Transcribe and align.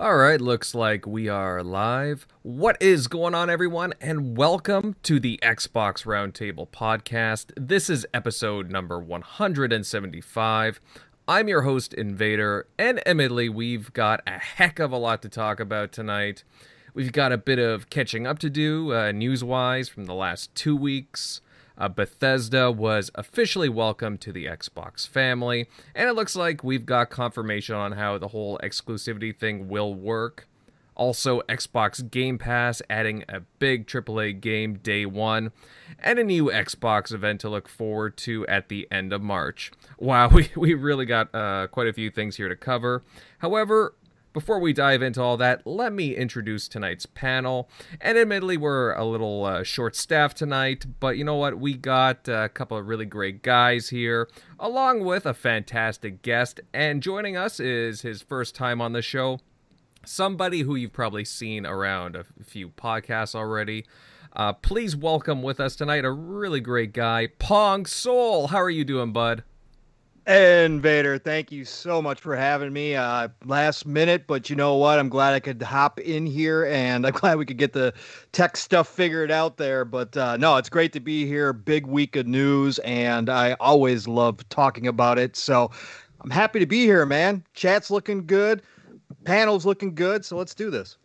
All 0.00 0.16
right, 0.16 0.40
looks 0.40 0.76
like 0.76 1.08
we 1.08 1.28
are 1.28 1.60
live. 1.60 2.28
What 2.42 2.80
is 2.80 3.08
going 3.08 3.34
on, 3.34 3.50
everyone? 3.50 3.94
And 4.00 4.38
welcome 4.38 4.94
to 5.02 5.18
the 5.18 5.40
Xbox 5.42 6.04
Roundtable 6.04 6.68
podcast. 6.68 7.50
This 7.56 7.90
is 7.90 8.06
episode 8.14 8.70
number 8.70 9.00
175. 9.00 10.80
I'm 11.26 11.48
your 11.48 11.62
host, 11.62 11.94
Invader, 11.94 12.68
and 12.78 13.04
admittedly, 13.08 13.48
we've 13.48 13.92
got 13.92 14.20
a 14.24 14.38
heck 14.38 14.78
of 14.78 14.92
a 14.92 14.96
lot 14.96 15.20
to 15.22 15.28
talk 15.28 15.58
about 15.58 15.90
tonight. 15.90 16.44
We've 16.94 17.10
got 17.10 17.32
a 17.32 17.36
bit 17.36 17.58
of 17.58 17.90
catching 17.90 18.24
up 18.24 18.38
to 18.38 18.50
do, 18.50 18.94
uh, 18.94 19.10
news 19.10 19.42
wise, 19.42 19.88
from 19.88 20.04
the 20.04 20.14
last 20.14 20.54
two 20.54 20.76
weeks. 20.76 21.40
Uh, 21.78 21.88
Bethesda 21.88 22.70
was 22.72 23.10
officially 23.14 23.68
welcomed 23.68 24.20
to 24.22 24.32
the 24.32 24.46
Xbox 24.46 25.06
family, 25.06 25.68
and 25.94 26.08
it 26.08 26.14
looks 26.14 26.34
like 26.34 26.64
we've 26.64 26.84
got 26.84 27.08
confirmation 27.08 27.76
on 27.76 27.92
how 27.92 28.18
the 28.18 28.28
whole 28.28 28.58
exclusivity 28.62 29.34
thing 29.34 29.68
will 29.68 29.94
work. 29.94 30.48
Also, 30.96 31.40
Xbox 31.42 32.10
Game 32.10 32.38
Pass 32.38 32.82
adding 32.90 33.24
a 33.28 33.40
big 33.60 33.86
AAA 33.86 34.40
game 34.40 34.74
day 34.74 35.06
one, 35.06 35.52
and 36.00 36.18
a 36.18 36.24
new 36.24 36.46
Xbox 36.46 37.12
event 37.12 37.40
to 37.42 37.48
look 37.48 37.68
forward 37.68 38.16
to 38.16 38.44
at 38.48 38.68
the 38.68 38.88
end 38.90 39.12
of 39.12 39.22
March. 39.22 39.70
Wow, 39.98 40.28
we, 40.32 40.50
we 40.56 40.74
really 40.74 41.06
got 41.06 41.32
uh, 41.32 41.68
quite 41.68 41.86
a 41.86 41.92
few 41.92 42.10
things 42.10 42.36
here 42.36 42.48
to 42.48 42.56
cover. 42.56 43.04
However, 43.38 43.94
before 44.32 44.58
we 44.58 44.72
dive 44.72 45.02
into 45.02 45.22
all 45.22 45.36
that, 45.38 45.66
let 45.66 45.92
me 45.92 46.14
introduce 46.14 46.68
tonight's 46.68 47.06
panel. 47.06 47.68
And 48.00 48.18
admittedly, 48.18 48.56
we're 48.56 48.92
a 48.92 49.04
little 49.04 49.44
uh, 49.44 49.62
short 49.62 49.96
staffed 49.96 50.36
tonight, 50.36 50.86
but 51.00 51.16
you 51.16 51.24
know 51.24 51.36
what? 51.36 51.58
We 51.58 51.74
got 51.74 52.28
a 52.28 52.48
couple 52.48 52.76
of 52.76 52.86
really 52.86 53.06
great 53.06 53.42
guys 53.42 53.88
here, 53.88 54.28
along 54.58 55.04
with 55.04 55.26
a 55.26 55.34
fantastic 55.34 56.22
guest. 56.22 56.60
And 56.72 57.02
joining 57.02 57.36
us 57.36 57.58
is 57.58 58.02
his 58.02 58.22
first 58.22 58.54
time 58.54 58.80
on 58.80 58.92
the 58.92 59.02
show, 59.02 59.40
somebody 60.04 60.60
who 60.60 60.74
you've 60.74 60.92
probably 60.92 61.24
seen 61.24 61.66
around 61.66 62.16
a 62.16 62.24
few 62.44 62.68
podcasts 62.68 63.34
already. 63.34 63.86
Uh, 64.34 64.52
please 64.52 64.94
welcome 64.94 65.42
with 65.42 65.58
us 65.58 65.74
tonight 65.74 66.04
a 66.04 66.10
really 66.10 66.60
great 66.60 66.92
guy, 66.92 67.28
Pong 67.38 67.86
Soul. 67.86 68.48
How 68.48 68.58
are 68.58 68.70
you 68.70 68.84
doing, 68.84 69.12
bud? 69.12 69.42
Invader, 70.28 71.16
thank 71.16 71.50
you 71.50 71.64
so 71.64 72.02
much 72.02 72.20
for 72.20 72.36
having 72.36 72.70
me. 72.70 72.94
Uh, 72.94 73.28
last 73.46 73.86
minute, 73.86 74.26
but 74.26 74.50
you 74.50 74.56
know 74.56 74.74
what? 74.74 74.98
I'm 74.98 75.08
glad 75.08 75.32
I 75.32 75.40
could 75.40 75.62
hop 75.62 75.98
in 76.00 76.26
here, 76.26 76.66
and 76.66 77.06
I'm 77.06 77.12
glad 77.14 77.38
we 77.38 77.46
could 77.46 77.56
get 77.56 77.72
the 77.72 77.94
tech 78.32 78.58
stuff 78.58 78.88
figured 78.88 79.30
out 79.30 79.56
there. 79.56 79.86
But 79.86 80.14
uh, 80.18 80.36
no, 80.36 80.58
it's 80.58 80.68
great 80.68 80.92
to 80.92 81.00
be 81.00 81.24
here. 81.24 81.54
Big 81.54 81.86
week 81.86 82.14
of 82.14 82.26
news, 82.26 82.78
and 82.80 83.30
I 83.30 83.54
always 83.54 84.06
love 84.06 84.46
talking 84.50 84.86
about 84.86 85.18
it. 85.18 85.34
So 85.34 85.70
I'm 86.20 86.28
happy 86.28 86.58
to 86.58 86.66
be 86.66 86.82
here, 86.84 87.06
man. 87.06 87.42
Chat's 87.54 87.90
looking 87.90 88.26
good, 88.26 88.60
panel's 89.24 89.64
looking 89.64 89.94
good. 89.94 90.26
So 90.26 90.36
let's 90.36 90.54
do 90.54 90.70
this. 90.70 90.98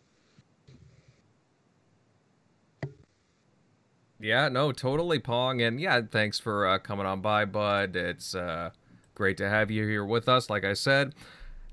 Yeah, 4.20 4.50
no, 4.50 4.70
totally, 4.70 5.18
Pong, 5.18 5.62
and 5.62 5.80
yeah, 5.80 6.02
thanks 6.10 6.38
for 6.38 6.66
uh, 6.66 6.78
coming 6.78 7.06
on 7.06 7.22
by, 7.22 7.46
bud. 7.46 7.96
It's 7.96 8.34
uh, 8.34 8.70
Great 9.14 9.36
to 9.36 9.48
have 9.48 9.70
you 9.70 9.86
here 9.86 10.04
with 10.04 10.28
us, 10.28 10.50
like 10.50 10.64
I 10.64 10.74
said. 10.74 11.14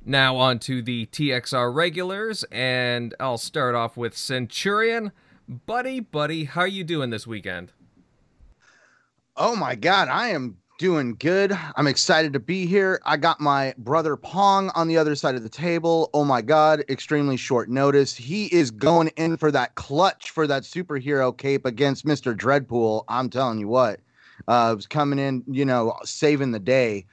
Now 0.05 0.35
on 0.37 0.59
to 0.59 0.81
the 0.81 1.07
TXR 1.07 1.73
regulars, 1.73 2.43
and 2.51 3.15
I'll 3.19 3.37
start 3.37 3.73
off 3.73 3.97
with 3.97 4.15
Centurion. 4.15 5.11
Buddy, 5.47 5.99
buddy, 5.99 6.43
how 6.43 6.61
are 6.61 6.67
you 6.67 6.83
doing 6.83 7.09
this 7.09 7.25
weekend? 7.25 7.71
Oh 9.35 9.55
my 9.55 9.73
god, 9.75 10.07
I 10.07 10.29
am 10.29 10.57
doing 10.77 11.15
good. 11.19 11.57
I'm 11.75 11.87
excited 11.87 12.33
to 12.33 12.39
be 12.39 12.65
here. 12.65 13.01
I 13.05 13.17
got 13.17 13.39
my 13.39 13.73
brother 13.77 14.15
Pong 14.15 14.71
on 14.75 14.87
the 14.87 14.97
other 14.97 15.15
side 15.15 15.35
of 15.35 15.43
the 15.43 15.49
table. 15.49 16.09
Oh 16.13 16.23
my 16.23 16.41
god, 16.41 16.83
extremely 16.89 17.37
short 17.37 17.69
notice. 17.69 18.15
He 18.15 18.47
is 18.47 18.69
going 18.69 19.09
in 19.17 19.37
for 19.37 19.51
that 19.51 19.75
clutch 19.75 20.29
for 20.29 20.45
that 20.45 20.63
superhero 20.63 21.35
cape 21.35 21.65
against 21.65 22.05
Mr. 22.05 22.35
Dreadpool. 22.35 23.03
I'm 23.07 23.29
telling 23.29 23.59
you 23.59 23.67
what. 23.67 23.99
Uh, 24.47 24.73
was 24.75 24.87
coming 24.87 25.19
in, 25.19 25.43
you 25.47 25.65
know, 25.65 25.95
saving 26.03 26.51
the 26.51 26.59
day. 26.59 27.05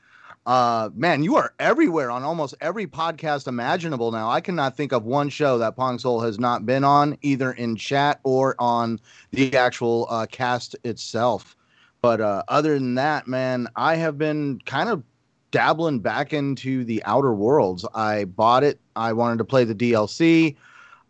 Uh, 0.48 0.88
man, 0.94 1.22
you 1.22 1.36
are 1.36 1.52
everywhere 1.58 2.10
on 2.10 2.22
almost 2.22 2.54
every 2.62 2.86
podcast 2.86 3.46
imaginable 3.46 4.10
now. 4.10 4.30
I 4.30 4.40
cannot 4.40 4.74
think 4.74 4.92
of 4.92 5.04
one 5.04 5.28
show 5.28 5.58
that 5.58 5.76
Pong 5.76 5.98
Soul 5.98 6.20
has 6.20 6.38
not 6.38 6.64
been 6.64 6.84
on, 6.84 7.18
either 7.20 7.52
in 7.52 7.76
chat 7.76 8.18
or 8.22 8.56
on 8.58 8.98
the 9.30 9.54
actual 9.54 10.06
uh, 10.08 10.24
cast 10.24 10.74
itself. 10.84 11.54
But 12.00 12.22
uh, 12.22 12.44
other 12.48 12.72
than 12.78 12.94
that, 12.94 13.26
man, 13.28 13.68
I 13.76 13.96
have 13.96 14.16
been 14.16 14.58
kind 14.64 14.88
of 14.88 15.02
dabbling 15.50 15.98
back 15.98 16.32
into 16.32 16.82
the 16.82 17.02
Outer 17.04 17.34
Worlds. 17.34 17.84
I 17.94 18.24
bought 18.24 18.64
it. 18.64 18.80
I 18.96 19.12
wanted 19.12 19.36
to 19.38 19.44
play 19.44 19.64
the 19.64 19.74
DLC. 19.74 20.56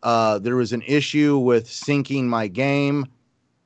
Uh, 0.03 0.41
there 0.41 0.57
was 0.57 0.73
an 0.73 0.83
issue 0.85 1.39
with 1.39 1.69
syncing 1.69 2.25
my 2.25 2.49
game 2.49 3.07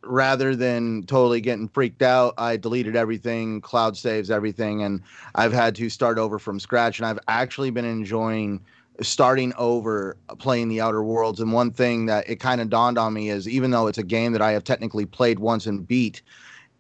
rather 0.05 0.57
than 0.57 1.05
totally 1.05 1.41
getting 1.41 1.69
freaked 1.69 2.03
out, 2.03 2.35
I 2.39 2.57
deleted 2.57 2.97
everything, 2.97 3.61
cloud 3.61 3.97
saves 3.97 4.31
everything, 4.31 4.83
and 4.83 5.03
I've 5.35 5.53
had 5.53 5.75
to 5.77 5.89
start 5.89 6.19
over 6.19 6.39
from 6.39 6.59
scratch. 6.59 6.99
And 6.99 7.07
I've 7.07 7.19
actually 7.29 7.71
been 7.71 7.85
enjoying 7.85 8.61
starting 9.01 9.53
over 9.57 10.17
playing 10.39 10.69
the 10.69 10.81
Outer 10.81 11.03
Worlds. 11.03 11.41
And 11.41 11.53
one 11.53 11.71
thing 11.71 12.07
that 12.07 12.29
it 12.29 12.37
kind 12.37 12.61
of 12.61 12.71
dawned 12.71 12.99
on 12.99 13.13
me 13.13 13.31
is 13.31 13.49
even 13.49 13.71
though 13.71 13.87
it's 13.87 13.99
a 13.99 14.03
game 14.03 14.33
that 14.33 14.43
I 14.43 14.53
have 14.53 14.65
technically 14.65 15.07
played 15.07 15.39
once 15.39 15.67
and 15.67 15.87
beat, 15.87 16.23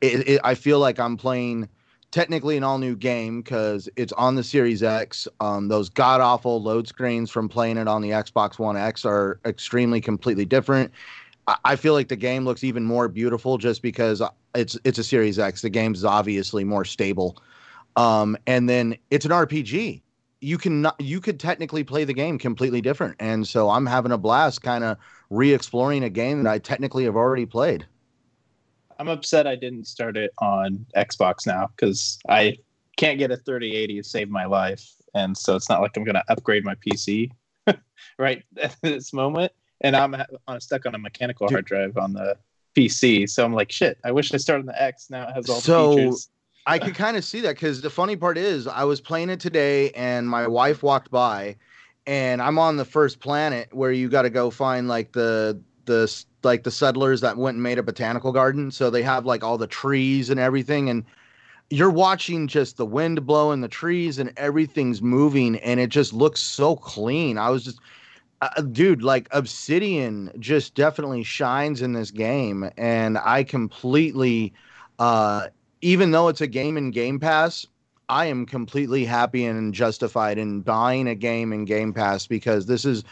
it, 0.00 0.28
it, 0.28 0.40
I 0.44 0.54
feel 0.54 0.78
like 0.78 0.98
I'm 0.98 1.16
playing 1.16 1.68
technically 2.10 2.56
an 2.56 2.62
all 2.62 2.78
new 2.78 2.94
game 2.94 3.40
because 3.40 3.88
it's 3.96 4.12
on 4.12 4.34
the 4.34 4.44
Series 4.44 4.82
X. 4.82 5.26
Um, 5.40 5.68
those 5.68 5.88
god 5.88 6.20
awful 6.20 6.62
load 6.62 6.86
screens 6.86 7.30
from 7.30 7.48
playing 7.48 7.78
it 7.78 7.88
on 7.88 8.02
the 8.02 8.10
Xbox 8.10 8.58
One 8.58 8.76
X 8.76 9.04
are 9.04 9.40
extremely 9.44 10.00
completely 10.00 10.44
different. 10.44 10.92
I 11.46 11.76
feel 11.76 11.92
like 11.92 12.08
the 12.08 12.16
game 12.16 12.44
looks 12.44 12.62
even 12.62 12.84
more 12.84 13.08
beautiful 13.08 13.58
just 13.58 13.82
because 13.82 14.22
it's 14.54 14.78
it's 14.84 14.98
a 14.98 15.04
Series 15.04 15.38
X. 15.38 15.62
The 15.62 15.70
game's 15.70 16.04
obviously 16.04 16.62
more 16.62 16.84
stable, 16.84 17.42
um, 17.96 18.36
and 18.46 18.68
then 18.68 18.96
it's 19.10 19.24
an 19.24 19.32
RPG. 19.32 20.02
You 20.40 20.58
can 20.58 20.82
not, 20.82 21.00
you 21.00 21.20
could 21.20 21.40
technically 21.40 21.82
play 21.82 22.04
the 22.04 22.12
game 22.12 22.38
completely 22.38 22.80
different, 22.80 23.16
and 23.18 23.46
so 23.46 23.70
I'm 23.70 23.86
having 23.86 24.12
a 24.12 24.18
blast, 24.18 24.62
kind 24.62 24.84
of 24.84 24.98
re-exploring 25.30 26.04
a 26.04 26.10
game 26.10 26.42
that 26.44 26.50
I 26.50 26.58
technically 26.58 27.04
have 27.04 27.16
already 27.16 27.46
played. 27.46 27.86
I'm 28.98 29.08
upset 29.08 29.46
I 29.46 29.56
didn't 29.56 29.86
start 29.86 30.16
it 30.16 30.32
on 30.38 30.86
Xbox 30.96 31.46
now 31.46 31.70
because 31.74 32.18
I 32.28 32.58
can't 32.96 33.18
get 33.18 33.32
a 33.32 33.36
3080 33.36 34.00
to 34.00 34.08
save 34.08 34.28
my 34.28 34.44
life, 34.44 34.88
and 35.14 35.36
so 35.36 35.56
it's 35.56 35.68
not 35.68 35.80
like 35.80 35.96
I'm 35.96 36.04
going 36.04 36.14
to 36.14 36.24
upgrade 36.28 36.64
my 36.64 36.76
PC 36.76 37.32
right 38.18 38.44
at 38.60 38.76
this 38.82 39.12
moment 39.12 39.50
and 39.82 39.96
I'm 39.96 40.16
on 40.48 40.60
stuck 40.60 40.86
on 40.86 40.94
a 40.94 40.98
mechanical 40.98 41.46
Dude. 41.46 41.56
hard 41.56 41.64
drive 41.66 41.96
on 41.98 42.12
the 42.14 42.36
PC. 42.74 43.28
So 43.28 43.44
I'm 43.44 43.52
like, 43.52 43.70
shit. 43.70 43.98
I 44.04 44.12
wish 44.12 44.32
I 44.32 44.38
started 44.38 44.62
on 44.62 44.66
the 44.66 44.82
X. 44.82 45.10
Now 45.10 45.28
it 45.28 45.34
has 45.34 45.48
all 45.48 45.60
so, 45.60 45.90
the 45.90 45.96
features. 45.96 46.30
I 46.64 46.78
can 46.78 46.94
kind 46.94 47.16
of 47.16 47.24
see 47.24 47.40
that 47.40 47.56
because 47.56 47.80
the 47.80 47.90
funny 47.90 48.14
part 48.14 48.38
is, 48.38 48.68
I 48.68 48.84
was 48.84 49.00
playing 49.00 49.30
it 49.30 49.40
today, 49.40 49.90
and 49.90 50.28
my 50.28 50.46
wife 50.46 50.82
walked 50.84 51.10
by, 51.10 51.56
and 52.06 52.40
I'm 52.40 52.56
on 52.56 52.76
the 52.76 52.84
first 52.84 53.18
planet 53.18 53.68
where 53.72 53.90
you 53.90 54.08
got 54.08 54.22
to 54.22 54.30
go 54.30 54.48
find 54.50 54.86
like 54.86 55.12
the 55.12 55.60
the 55.86 56.24
like 56.44 56.62
the 56.62 56.70
settlers 56.70 57.20
that 57.20 57.36
went 57.36 57.56
and 57.56 57.62
made 57.62 57.78
a 57.78 57.82
botanical 57.82 58.30
garden. 58.30 58.70
So 58.70 58.90
they 58.90 59.02
have 59.02 59.26
like 59.26 59.42
all 59.42 59.58
the 59.58 59.66
trees 59.66 60.30
and 60.30 60.38
everything, 60.38 60.88
and 60.88 61.04
you're 61.70 61.90
watching 61.90 62.46
just 62.46 62.76
the 62.76 62.86
wind 62.86 63.26
blowing 63.26 63.60
the 63.60 63.68
trees 63.68 64.20
and 64.20 64.32
everything's 64.36 65.02
moving, 65.02 65.56
and 65.56 65.80
it 65.80 65.88
just 65.88 66.12
looks 66.12 66.40
so 66.40 66.76
clean. 66.76 67.38
I 67.38 67.50
was 67.50 67.64
just 67.64 67.80
uh, 68.42 68.60
dude, 68.62 69.02
like 69.02 69.28
Obsidian 69.30 70.32
just 70.40 70.74
definitely 70.74 71.22
shines 71.22 71.80
in 71.80 71.92
this 71.92 72.10
game, 72.10 72.68
and 72.76 73.16
I 73.16 73.44
completely, 73.44 74.52
uh, 74.98 75.46
even 75.80 76.10
though 76.10 76.26
it's 76.26 76.40
a 76.40 76.48
game 76.48 76.76
in 76.76 76.90
Game 76.90 77.20
Pass, 77.20 77.66
I 78.08 78.26
am 78.26 78.44
completely 78.44 79.04
happy 79.04 79.44
and 79.44 79.72
justified 79.72 80.38
in 80.38 80.60
buying 80.60 81.06
a 81.06 81.14
game 81.14 81.52
in 81.52 81.64
Game 81.64 81.94
Pass 81.94 82.26
because 82.26 82.66
this 82.66 82.84
is 82.84 83.04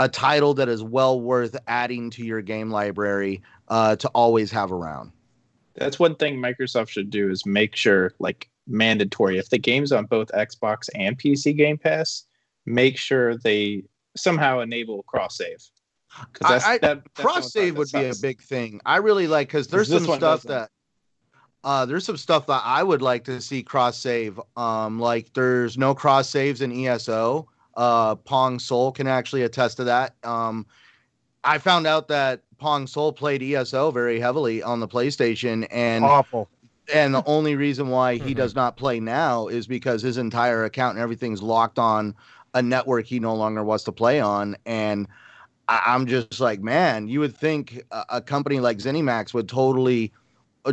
a 0.00 0.08
title 0.08 0.54
that 0.54 0.70
is 0.70 0.82
well 0.82 1.20
worth 1.20 1.54
adding 1.66 2.08
to 2.10 2.24
your 2.24 2.40
game 2.40 2.70
library 2.70 3.42
uh, 3.68 3.96
to 3.96 4.08
always 4.14 4.50
have 4.50 4.72
around. 4.72 5.12
That's 5.74 5.98
one 5.98 6.14
thing 6.14 6.38
Microsoft 6.38 6.88
should 6.88 7.10
do 7.10 7.30
is 7.30 7.44
make 7.44 7.76
sure, 7.76 8.14
like, 8.20 8.48
mandatory 8.66 9.36
if 9.38 9.50
the 9.50 9.58
game's 9.58 9.92
on 9.92 10.06
both 10.06 10.28
Xbox 10.28 10.88
and 10.94 11.18
PC 11.18 11.54
Game 11.54 11.76
Pass, 11.76 12.24
make 12.64 12.96
sure 12.96 13.36
they 13.36 13.84
somehow 14.16 14.60
enable 14.60 15.02
cross 15.04 15.36
save. 15.36 15.58
I, 16.42 16.78
that, 16.78 17.02
cross 17.14 17.52
save 17.52 17.76
would 17.76 17.90
be 17.92 18.06
a 18.06 18.14
big 18.20 18.40
thing. 18.40 18.80
I 18.86 18.96
really 18.96 19.26
like 19.26 19.48
because 19.48 19.68
there's 19.68 19.88
some 19.88 20.04
stuff 20.04 20.42
that 20.44 20.70
uh, 21.64 21.84
there's 21.84 22.04
some 22.04 22.16
stuff 22.16 22.46
that 22.46 22.62
I 22.64 22.82
would 22.82 23.02
like 23.02 23.24
to 23.24 23.40
see 23.40 23.62
cross 23.62 23.98
save. 23.98 24.40
Um, 24.56 24.98
like 24.98 25.32
there's 25.34 25.76
no 25.76 25.94
cross 25.94 26.28
saves 26.28 26.62
in 26.62 26.72
ESO. 26.72 27.48
Uh, 27.76 28.14
Pong 28.14 28.58
Soul 28.58 28.92
can 28.92 29.06
actually 29.06 29.42
attest 29.42 29.76
to 29.78 29.84
that. 29.84 30.14
Um, 30.24 30.66
I 31.44 31.58
found 31.58 31.86
out 31.86 32.08
that 32.08 32.42
Pong 32.58 32.86
Soul 32.86 33.12
played 33.12 33.42
ESO 33.42 33.90
very 33.90 34.18
heavily 34.18 34.62
on 34.62 34.80
the 34.80 34.88
PlayStation 34.88 35.66
and 35.70 36.04
awful. 36.04 36.48
And 36.92 37.14
the 37.14 37.22
only 37.26 37.54
reason 37.54 37.88
why 37.88 38.14
he 38.14 38.20
mm-hmm. 38.20 38.32
does 38.32 38.54
not 38.54 38.78
play 38.78 38.98
now 38.98 39.48
is 39.48 39.66
because 39.66 40.00
his 40.00 40.16
entire 40.16 40.64
account 40.64 40.94
and 40.94 41.02
everything's 41.02 41.42
locked 41.42 41.78
on 41.78 42.14
a 42.54 42.62
network 42.62 43.06
he 43.06 43.20
no 43.20 43.34
longer 43.34 43.62
wants 43.62 43.84
to 43.84 43.92
play 43.92 44.20
on. 44.20 44.56
And 44.66 45.06
I, 45.68 45.82
I'm 45.86 46.06
just 46.06 46.40
like, 46.40 46.60
man, 46.60 47.08
you 47.08 47.20
would 47.20 47.36
think 47.36 47.82
a, 47.90 48.04
a 48.10 48.20
company 48.20 48.60
like 48.60 48.78
ZeniMax 48.78 49.34
would 49.34 49.48
totally 49.48 50.12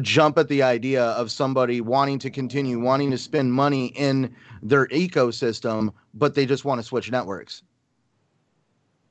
jump 0.02 0.38
at 0.38 0.48
the 0.48 0.64
idea 0.64 1.04
of 1.04 1.32
somebody 1.32 1.82
wanting 1.82 2.20
to 2.20 2.30
continue 2.30 2.80
wanting 2.80 3.12
to 3.12 3.18
spend 3.18 3.54
money 3.54 3.88
in 3.88 4.36
their 4.62 4.88
ecosystem, 4.88 5.94
but 6.14 6.36
they 6.36 6.46
just 6.46 6.66
want 6.66 6.80
to 6.80 6.84
switch 6.84 7.12
networks. 7.12 7.64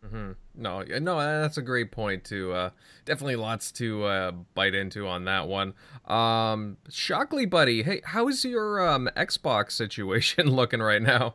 Mm-hmm. 0.05 0.32
No, 0.56 0.82
no, 0.82 1.40
that's 1.40 1.56
a 1.56 1.62
great 1.62 1.90
point 1.90 2.25
too. 2.25 2.52
Uh, 2.52 2.70
definitely 3.05 3.37
lots 3.37 3.72
to 3.72 4.05
uh, 4.05 4.31
bite 4.55 4.75
into 4.75 5.06
on 5.08 5.25
that 5.25 5.49
one. 5.49 5.75
Um, 6.06 6.76
Shockley, 6.90 7.46
buddy, 7.46 7.82
hey, 7.82 8.02
how's 8.05 8.44
your 8.44 8.87
um, 8.87 9.08
Xbox 9.16 9.72
situation 9.72 10.50
looking 10.50 10.81
right 10.81 11.02
now? 11.02 11.34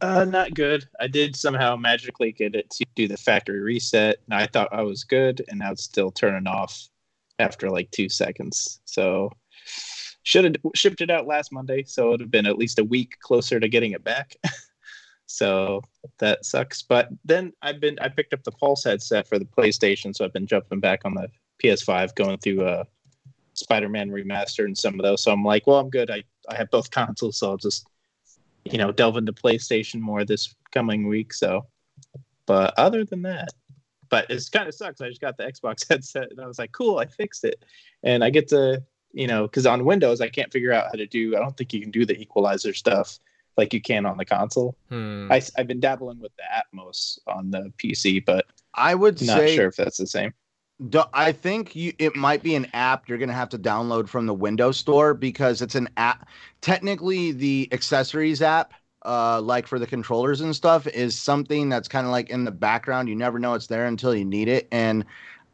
Uh, 0.00 0.24
not 0.24 0.54
good. 0.54 0.84
I 1.00 1.06
did 1.06 1.34
somehow 1.34 1.76
magically 1.76 2.32
get 2.32 2.54
it 2.54 2.68
to 2.70 2.84
do 2.94 3.08
the 3.08 3.16
factory 3.16 3.60
reset, 3.60 4.18
and 4.26 4.34
I 4.38 4.46
thought 4.46 4.72
I 4.72 4.82
was 4.82 5.04
good, 5.04 5.44
and 5.48 5.58
now 5.58 5.72
it's 5.72 5.84
still 5.84 6.10
turning 6.10 6.46
off 6.46 6.88
after 7.38 7.70
like 7.70 7.90
two 7.90 8.08
seconds. 8.08 8.80
So 8.84 9.30
should 10.22 10.44
have 10.44 10.56
shipped 10.74 11.00
it 11.00 11.10
out 11.10 11.26
last 11.26 11.52
Monday, 11.52 11.84
so 11.84 12.08
it 12.08 12.10
would 12.10 12.20
have 12.20 12.30
been 12.30 12.46
at 12.46 12.58
least 12.58 12.78
a 12.78 12.84
week 12.84 13.18
closer 13.20 13.58
to 13.58 13.68
getting 13.68 13.92
it 13.92 14.04
back. 14.04 14.36
so 15.26 15.82
that 16.18 16.44
sucks. 16.44 16.82
But 16.82 17.08
then 17.24 17.52
I've 17.62 17.80
been 17.80 17.98
I 18.00 18.08
picked 18.08 18.34
up 18.34 18.44
the 18.44 18.52
Pulse 18.52 18.84
headset 18.84 19.26
for 19.26 19.38
the 19.38 19.46
PlayStation, 19.46 20.14
so 20.14 20.24
I've 20.24 20.32
been 20.32 20.46
jumping 20.46 20.80
back 20.80 21.02
on 21.04 21.14
the 21.14 21.28
PS5, 21.62 22.14
going 22.14 22.38
through 22.38 22.64
uh 22.64 22.84
Spider-Man 23.54 24.10
remastered 24.10 24.66
and 24.66 24.76
some 24.76 24.94
of 24.94 25.02
those. 25.02 25.22
So 25.22 25.32
I'm 25.32 25.42
like, 25.42 25.66
well, 25.66 25.78
I'm 25.78 25.90
good. 25.90 26.10
I 26.10 26.22
I 26.50 26.56
have 26.56 26.70
both 26.70 26.90
consoles, 26.90 27.38
so 27.38 27.50
I'll 27.50 27.56
just 27.56 27.86
you 28.72 28.78
know 28.78 28.92
delve 28.92 29.16
into 29.16 29.32
PlayStation 29.32 30.00
more 30.00 30.24
this 30.24 30.54
coming 30.72 31.08
week. 31.08 31.32
So, 31.32 31.66
but 32.46 32.74
other 32.76 33.04
than 33.04 33.22
that, 33.22 33.48
but 34.08 34.26
it's 34.30 34.48
kind 34.48 34.68
of 34.68 34.74
sucks. 34.74 35.00
I 35.00 35.08
just 35.08 35.20
got 35.20 35.36
the 35.36 35.44
Xbox 35.44 35.88
headset 35.88 36.30
and 36.30 36.40
I 36.40 36.46
was 36.46 36.58
like, 36.58 36.72
cool, 36.72 36.98
I 36.98 37.06
fixed 37.06 37.44
it, 37.44 37.64
and 38.02 38.22
I 38.24 38.30
get 38.30 38.48
to 38.48 38.82
you 39.12 39.26
know 39.26 39.46
because 39.46 39.66
on 39.66 39.84
Windows 39.84 40.20
I 40.20 40.28
can't 40.28 40.52
figure 40.52 40.72
out 40.72 40.86
how 40.86 40.92
to 40.92 41.06
do. 41.06 41.36
I 41.36 41.40
don't 41.40 41.56
think 41.56 41.72
you 41.72 41.80
can 41.80 41.90
do 41.90 42.04
the 42.04 42.18
equalizer 42.18 42.74
stuff 42.74 43.18
like 43.56 43.72
you 43.72 43.80
can 43.80 44.06
on 44.06 44.16
the 44.16 44.24
console. 44.24 44.76
Hmm. 44.90 45.28
I, 45.30 45.40
I've 45.56 45.66
been 45.66 45.80
dabbling 45.80 46.20
with 46.20 46.32
the 46.36 46.42
Atmos 46.42 47.18
on 47.26 47.50
the 47.50 47.72
PC, 47.78 48.24
but 48.24 48.46
I 48.74 48.94
would 48.94 49.20
not 49.22 49.38
say 49.38 49.56
sure 49.56 49.68
if 49.68 49.76
that's 49.76 49.96
the 49.96 50.06
same. 50.06 50.34
Do- 50.90 51.04
I 51.14 51.32
think 51.32 51.74
you 51.74 51.94
it 51.98 52.16
might 52.16 52.42
be 52.42 52.54
an 52.54 52.66
app 52.74 53.08
you're 53.08 53.18
gonna 53.18 53.32
have 53.32 53.48
to 53.50 53.58
download 53.58 54.08
from 54.08 54.26
the 54.26 54.34
Windows 54.34 54.76
Store 54.76 55.14
because 55.14 55.62
it's 55.62 55.74
an 55.74 55.88
app. 55.96 56.28
Technically, 56.60 57.32
the 57.32 57.68
accessories 57.72 58.42
app, 58.42 58.74
uh, 59.04 59.40
like 59.40 59.66
for 59.66 59.78
the 59.78 59.86
controllers 59.86 60.42
and 60.42 60.54
stuff, 60.54 60.86
is 60.86 61.16
something 61.16 61.70
that's 61.70 61.88
kind 61.88 62.06
of 62.06 62.12
like 62.12 62.28
in 62.28 62.44
the 62.44 62.50
background. 62.50 63.08
You 63.08 63.16
never 63.16 63.38
know 63.38 63.54
it's 63.54 63.68
there 63.68 63.86
until 63.86 64.14
you 64.14 64.24
need 64.24 64.48
it. 64.48 64.68
And 64.70 65.06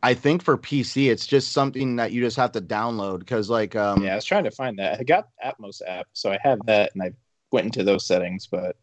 I 0.02 0.14
think 0.14 0.42
for 0.42 0.58
PC, 0.58 1.08
it's 1.10 1.26
just 1.26 1.52
something 1.52 1.96
that 1.96 2.10
you 2.10 2.20
just 2.20 2.36
have 2.36 2.50
to 2.52 2.60
download 2.60 3.20
because, 3.20 3.48
like, 3.48 3.76
um, 3.76 4.02
Yeah, 4.02 4.12
I 4.12 4.14
was 4.16 4.24
trying 4.24 4.44
to 4.44 4.50
find 4.50 4.76
that. 4.80 4.98
I 4.98 5.04
got 5.04 5.28
Atmos 5.44 5.80
app, 5.86 6.08
so 6.12 6.32
I 6.32 6.38
have 6.42 6.66
that, 6.66 6.90
and 6.94 7.02
I 7.02 7.12
went 7.52 7.66
into 7.66 7.84
those 7.84 8.06
settings, 8.06 8.48
but 8.48 8.76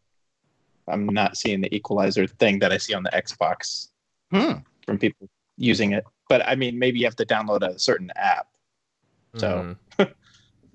I'm 0.88 1.06
not 1.06 1.36
seeing 1.36 1.60
the 1.60 1.74
equalizer 1.74 2.26
thing 2.26 2.60
that 2.60 2.72
I 2.72 2.78
see 2.78 2.94
on 2.94 3.02
the 3.02 3.10
Xbox 3.10 3.88
hmm, 4.32 4.52
from 4.86 4.98
people 4.98 5.28
using 5.58 5.92
it. 5.92 6.04
But 6.30 6.46
I 6.46 6.54
mean, 6.54 6.78
maybe 6.78 7.00
you 7.00 7.06
have 7.06 7.16
to 7.16 7.26
download 7.26 7.62
a 7.68 7.76
certain 7.78 8.10
app. 8.14 8.46
So- 9.36 9.76
Mhm. 9.98 10.12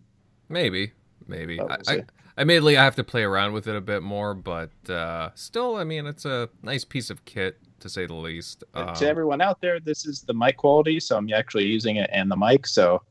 maybe, 0.49 0.91
maybe. 1.27 1.59
I, 1.61 1.77
I, 1.87 2.03
admittedly, 2.37 2.75
I 2.77 2.83
have 2.83 2.95
to 2.97 3.03
play 3.05 3.23
around 3.23 3.53
with 3.53 3.67
it 3.67 3.75
a 3.75 3.79
bit 3.81 4.03
more, 4.03 4.33
but 4.33 4.71
uh, 4.89 5.29
still, 5.35 5.77
I 5.77 5.85
mean, 5.85 6.05
it's 6.07 6.25
a 6.25 6.49
nice 6.61 6.83
piece 6.83 7.09
of 7.09 7.23
kit 7.23 7.57
to 7.79 7.87
say 7.87 8.05
the 8.05 8.13
least. 8.15 8.65
Um, 8.73 8.93
to 8.95 9.07
everyone 9.07 9.39
out 9.41 9.61
there, 9.61 9.79
this 9.79 10.05
is 10.05 10.21
the 10.23 10.33
mic 10.33 10.57
quality, 10.57 10.99
so 10.99 11.15
I'm 11.17 11.31
actually 11.33 11.65
using 11.67 11.95
it 11.95 12.09
and 12.11 12.29
the 12.29 12.35
mic. 12.35 12.67
So 12.67 13.01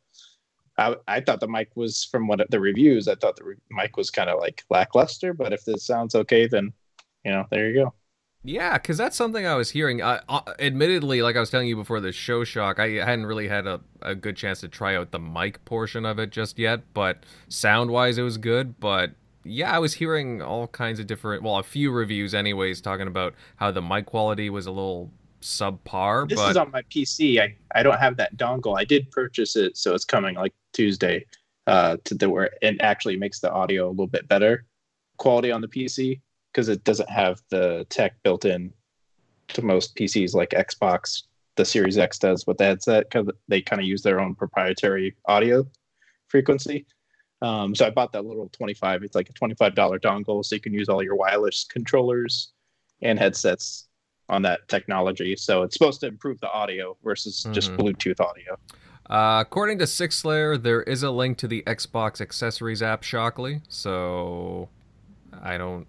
I, 0.76 0.96
I 1.08 1.20
thought 1.20 1.41
the 1.41 1.49
mic 1.49 1.70
was 1.76 2.05
from 2.05 2.26
what 2.26 2.41
the 2.50 2.61
reviews. 2.61 3.08
I 3.08 3.14
thought 3.14 3.37
the 3.37 3.44
re- 3.44 3.56
mic 3.70 3.96
was 3.96 4.11
kind 4.11 4.29
of 4.29 4.38
like 4.38 4.64
lackluster, 4.69 5.32
but 5.32 5.55
if 5.55 5.64
this 5.64 5.87
sounds 5.87 6.14
okay, 6.14 6.46
then 6.46 6.75
you 7.25 7.32
know, 7.32 7.46
there 7.50 7.70
you 7.70 7.85
go. 7.85 7.94
Yeah, 8.44 8.75
because 8.75 8.99
that's 8.99 9.17
something 9.17 9.46
I 9.46 9.55
was 9.55 9.70
hearing. 9.70 10.02
Uh, 10.02 10.20
uh, 10.29 10.43
admittedly, 10.58 11.23
like 11.23 11.35
I 11.35 11.41
was 11.41 11.49
telling 11.49 11.67
you 11.67 11.76
before 11.76 12.00
the 12.00 12.12
show 12.12 12.44
shock, 12.44 12.79
I 12.79 12.91
hadn't 12.91 13.25
really 13.25 13.49
had 13.49 13.67
a, 13.67 13.81
a 14.02 14.14
good 14.14 14.37
chance 14.37 14.61
to 14.61 14.69
try 14.69 14.94
out 14.94 15.12
the 15.12 15.19
mic 15.19 15.64
portion 15.64 16.05
of 16.05 16.19
it 16.19 16.31
just 16.31 16.58
yet, 16.58 16.82
but 16.93 17.25
sound 17.49 17.91
wise, 17.91 18.19
it 18.19 18.23
was 18.23 18.37
good. 18.37 18.79
But 18.79 19.12
yeah, 19.44 19.75
I 19.75 19.79
was 19.79 19.94
hearing 19.94 20.43
all 20.43 20.67
kinds 20.69 21.00
of 21.00 21.06
different, 21.06 21.43
well, 21.43 21.56
a 21.56 21.62
few 21.62 21.91
reviews, 21.91 22.35
anyways, 22.35 22.82
talking 22.82 23.06
about 23.06 23.35
how 23.56 23.70
the 23.70 23.81
mic 23.81 24.05
quality 24.05 24.50
was 24.50 24.67
a 24.67 24.70
little 24.70 25.11
subpar. 25.41 26.29
This 26.29 26.38
but 26.38 26.50
is 26.50 26.56
on 26.58 26.70
my 26.70 26.82
PC. 26.82 27.41
I, 27.41 27.56
I 27.75 27.82
don't 27.82 27.99
have 27.99 28.19
that 28.19 28.37
dongle. 28.37 28.79
I 28.79 28.85
did 28.85 29.11
purchase 29.11 29.56
it, 29.56 29.79
so 29.79 29.94
it's 29.94 30.05
coming 30.05 30.35
like 30.35 30.52
Tuesday. 30.73 31.25
Uh, 31.67 31.96
to 32.05 32.14
the 32.14 32.29
where 32.29 32.50
it 32.61 32.76
actually 32.81 33.17
makes 33.17 33.41
the 33.41 33.50
audio 33.50 33.88
a 33.88 33.88
little 33.88 34.06
bit 34.06 34.29
better 34.29 34.67
quality 35.17 35.50
on 35.50 35.62
the 35.62 35.69
PC 35.69 36.20
because 36.55 36.69
it 36.69 36.85
doesn't 36.85 37.11
have 37.11 37.43
the 37.51 37.85
tech 37.91 38.23
built 38.23 38.45
in 38.45 38.73
to 39.49 39.62
most 39.62 39.97
PCs 39.97 40.35
like 40.35 40.51
Xbox. 40.51 41.25
The 41.56 41.65
Series 41.65 41.99
X 41.99 42.19
does 42.19 42.47
with 42.47 42.59
the 42.59 42.65
headset 42.65 43.09
because 43.11 43.29
they 43.49 43.61
kind 43.61 43.81
of 43.81 43.87
use 43.87 44.03
their 44.03 44.21
own 44.21 44.35
proprietary 44.35 45.15
audio 45.27 45.67
frequency. 46.29 46.87
Um, 47.43 47.75
so 47.75 47.87
I 47.87 47.91
bought 47.91 48.12
that 48.12 48.25
little 48.25 48.49
25. 48.49 49.03
It's 49.03 49.15
like 49.15 49.29
a 49.29 49.33
$25 49.33 49.75
dongle, 50.01 50.45
so 50.45 50.55
you 50.55 50.61
can 50.61 50.73
use 50.73 50.89
all 50.89 51.03
your 51.03 51.15
wireless 51.15 51.65
controllers 51.69 52.53
and 53.03 53.19
headsets 53.19 53.89
on 54.29 54.43
that 54.43 54.67
technology. 54.69 55.37
So 55.37 55.62
it's 55.62 55.75
supposed 55.75 56.01
to 56.01 56.06
improve 56.06 56.41
the 56.41 56.51
audio 56.51 56.97
versus 57.05 57.47
just 57.53 57.73
Mhm. 57.73 57.77
Bluetooth 57.77 58.21
audio. 58.21 58.59
Uh, 59.11 59.41
according 59.41 59.79
to 59.79 59.87
Six 59.87 60.17
Slayer, 60.17 60.56
there 60.56 60.83
is 60.83 61.03
a 61.03 61.11
link 61.11 61.37
to 61.39 61.47
the 61.47 61.62
Xbox 61.67 62.21
accessories 62.21 62.83
app 62.83 63.03
Shockley, 63.03 63.61
so 63.69 64.71
I 65.43 65.58
don't 65.58 65.87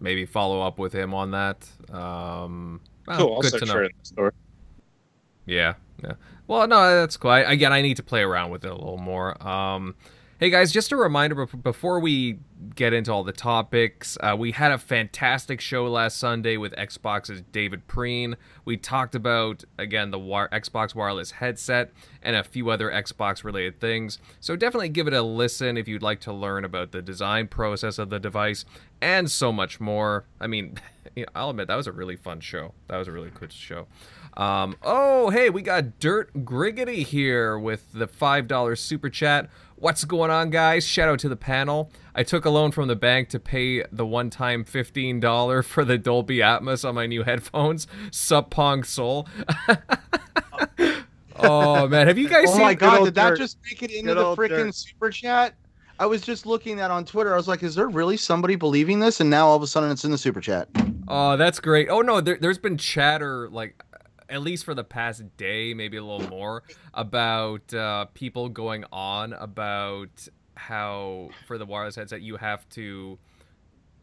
maybe 0.00 0.26
follow 0.26 0.60
up 0.60 0.78
with 0.78 0.92
him 0.92 1.14
on 1.14 1.32
that. 1.32 1.68
Um, 1.90 2.80
well, 3.06 3.18
cool. 3.18 3.40
Good 3.40 3.54
to 3.54 3.64
know. 3.66 3.72
for 3.72 3.82
in 3.84 3.90
the 3.98 4.06
store. 4.06 4.34
Yeah, 5.46 5.74
yeah. 6.02 6.12
Well, 6.46 6.66
no, 6.66 7.00
that's 7.00 7.16
cool. 7.16 7.30
I, 7.30 7.40
again, 7.40 7.72
I 7.72 7.82
need 7.82 7.96
to 7.96 8.02
play 8.02 8.22
around 8.22 8.50
with 8.50 8.64
it 8.64 8.70
a 8.70 8.74
little 8.74 8.98
more. 8.98 9.40
Um, 9.46 9.94
hey 10.38 10.50
guys, 10.50 10.70
just 10.70 10.92
a 10.92 10.96
reminder 10.96 11.46
before 11.46 11.98
we 11.98 12.38
get 12.76 12.92
into 12.92 13.12
all 13.12 13.24
the 13.24 13.32
topics, 13.32 14.16
uh, 14.20 14.36
we 14.38 14.52
had 14.52 14.70
a 14.70 14.78
fantastic 14.78 15.60
show 15.60 15.84
last 15.88 16.16
Sunday 16.16 16.56
with 16.56 16.72
Xbox's 16.76 17.42
David 17.50 17.88
Preen. 17.88 18.36
We 18.64 18.76
talked 18.76 19.16
about 19.16 19.64
again 19.78 20.12
the 20.12 20.18
wire- 20.18 20.48
Xbox 20.50 20.94
wireless 20.94 21.32
headset 21.32 21.90
and 22.22 22.36
a 22.36 22.44
few 22.44 22.70
other 22.70 22.88
Xbox 22.88 23.42
related 23.42 23.80
things. 23.80 24.20
So 24.38 24.54
definitely 24.54 24.90
give 24.90 25.08
it 25.08 25.12
a 25.12 25.22
listen 25.22 25.76
if 25.76 25.88
you'd 25.88 26.02
like 26.02 26.20
to 26.20 26.32
learn 26.32 26.64
about 26.64 26.92
the 26.92 27.02
design 27.02 27.48
process 27.48 27.98
of 27.98 28.08
the 28.08 28.20
device 28.20 28.64
and 29.00 29.28
so 29.28 29.50
much 29.50 29.80
more. 29.80 30.24
I 30.40 30.46
mean, 30.46 30.78
I'll 31.34 31.50
admit 31.50 31.66
that 31.66 31.76
was 31.76 31.88
a 31.88 31.92
really 31.92 32.16
fun 32.16 32.38
show. 32.38 32.74
That 32.86 32.98
was 32.98 33.08
a 33.08 33.12
really 33.12 33.30
good 33.30 33.52
show. 33.52 33.88
Um, 34.36 34.76
oh, 34.82 35.30
hey, 35.30 35.50
we 35.50 35.62
got 35.62 35.98
Dirt 35.98 36.32
Griggity 36.44 37.04
here 37.04 37.58
with 37.58 37.92
the 37.92 38.06
$5 38.06 38.78
super 38.78 39.10
chat. 39.10 39.50
What's 39.80 40.04
going 40.04 40.32
on, 40.32 40.50
guys? 40.50 40.84
Shout 40.84 41.08
out 41.08 41.20
to 41.20 41.28
the 41.28 41.36
panel. 41.36 41.92
I 42.12 42.24
took 42.24 42.44
a 42.44 42.50
loan 42.50 42.72
from 42.72 42.88
the 42.88 42.96
bank 42.96 43.28
to 43.28 43.38
pay 43.38 43.84
the 43.92 44.04
one 44.04 44.28
time 44.28 44.64
$15 44.64 45.64
for 45.64 45.84
the 45.84 45.96
Dolby 45.96 46.38
Atmos 46.38 46.84
on 46.86 46.96
my 46.96 47.06
new 47.06 47.22
headphones. 47.22 47.86
Sup, 48.10 48.50
Pong 48.50 48.82
Soul. 48.82 49.28
oh, 51.36 51.86
man. 51.86 52.08
Have 52.08 52.18
you 52.18 52.28
guys 52.28 52.46
oh 52.48 52.54
seen 52.54 52.62
my 52.62 52.74
god, 52.74 52.98
old 52.98 53.06
did 53.06 53.14
that 53.14 53.30
Dirt. 53.30 53.38
just 53.38 53.58
make 53.70 53.84
it 53.84 53.92
into 53.92 54.14
the 54.14 54.34
freaking 54.34 54.74
super 54.74 55.10
chat? 55.10 55.54
I 56.00 56.06
was 56.06 56.22
just 56.22 56.44
looking 56.44 56.76
that 56.78 56.90
on 56.90 57.04
Twitter. 57.04 57.32
I 57.32 57.36
was 57.36 57.46
like, 57.46 57.62
is 57.62 57.76
there 57.76 57.88
really 57.88 58.16
somebody 58.16 58.56
believing 58.56 58.98
this? 58.98 59.20
And 59.20 59.30
now 59.30 59.46
all 59.46 59.56
of 59.56 59.62
a 59.62 59.68
sudden 59.68 59.92
it's 59.92 60.04
in 60.04 60.10
the 60.10 60.18
super 60.18 60.40
chat. 60.40 60.68
Oh, 61.06 61.36
that's 61.36 61.60
great. 61.60 61.88
Oh 61.88 62.00
no, 62.00 62.20
there, 62.20 62.36
there's 62.40 62.58
been 62.58 62.78
chatter 62.78 63.48
like 63.48 63.80
at 64.28 64.42
least 64.42 64.64
for 64.64 64.74
the 64.74 64.84
past 64.84 65.22
day, 65.36 65.74
maybe 65.74 65.96
a 65.96 66.04
little 66.04 66.28
more, 66.28 66.62
about 66.94 67.72
uh, 67.72 68.06
people 68.14 68.48
going 68.48 68.84
on 68.92 69.32
about 69.32 70.28
how 70.54 71.30
for 71.46 71.56
the 71.58 71.64
wireless 71.64 71.96
headset 71.96 72.20
you 72.20 72.36
have 72.36 72.68
to, 72.70 73.18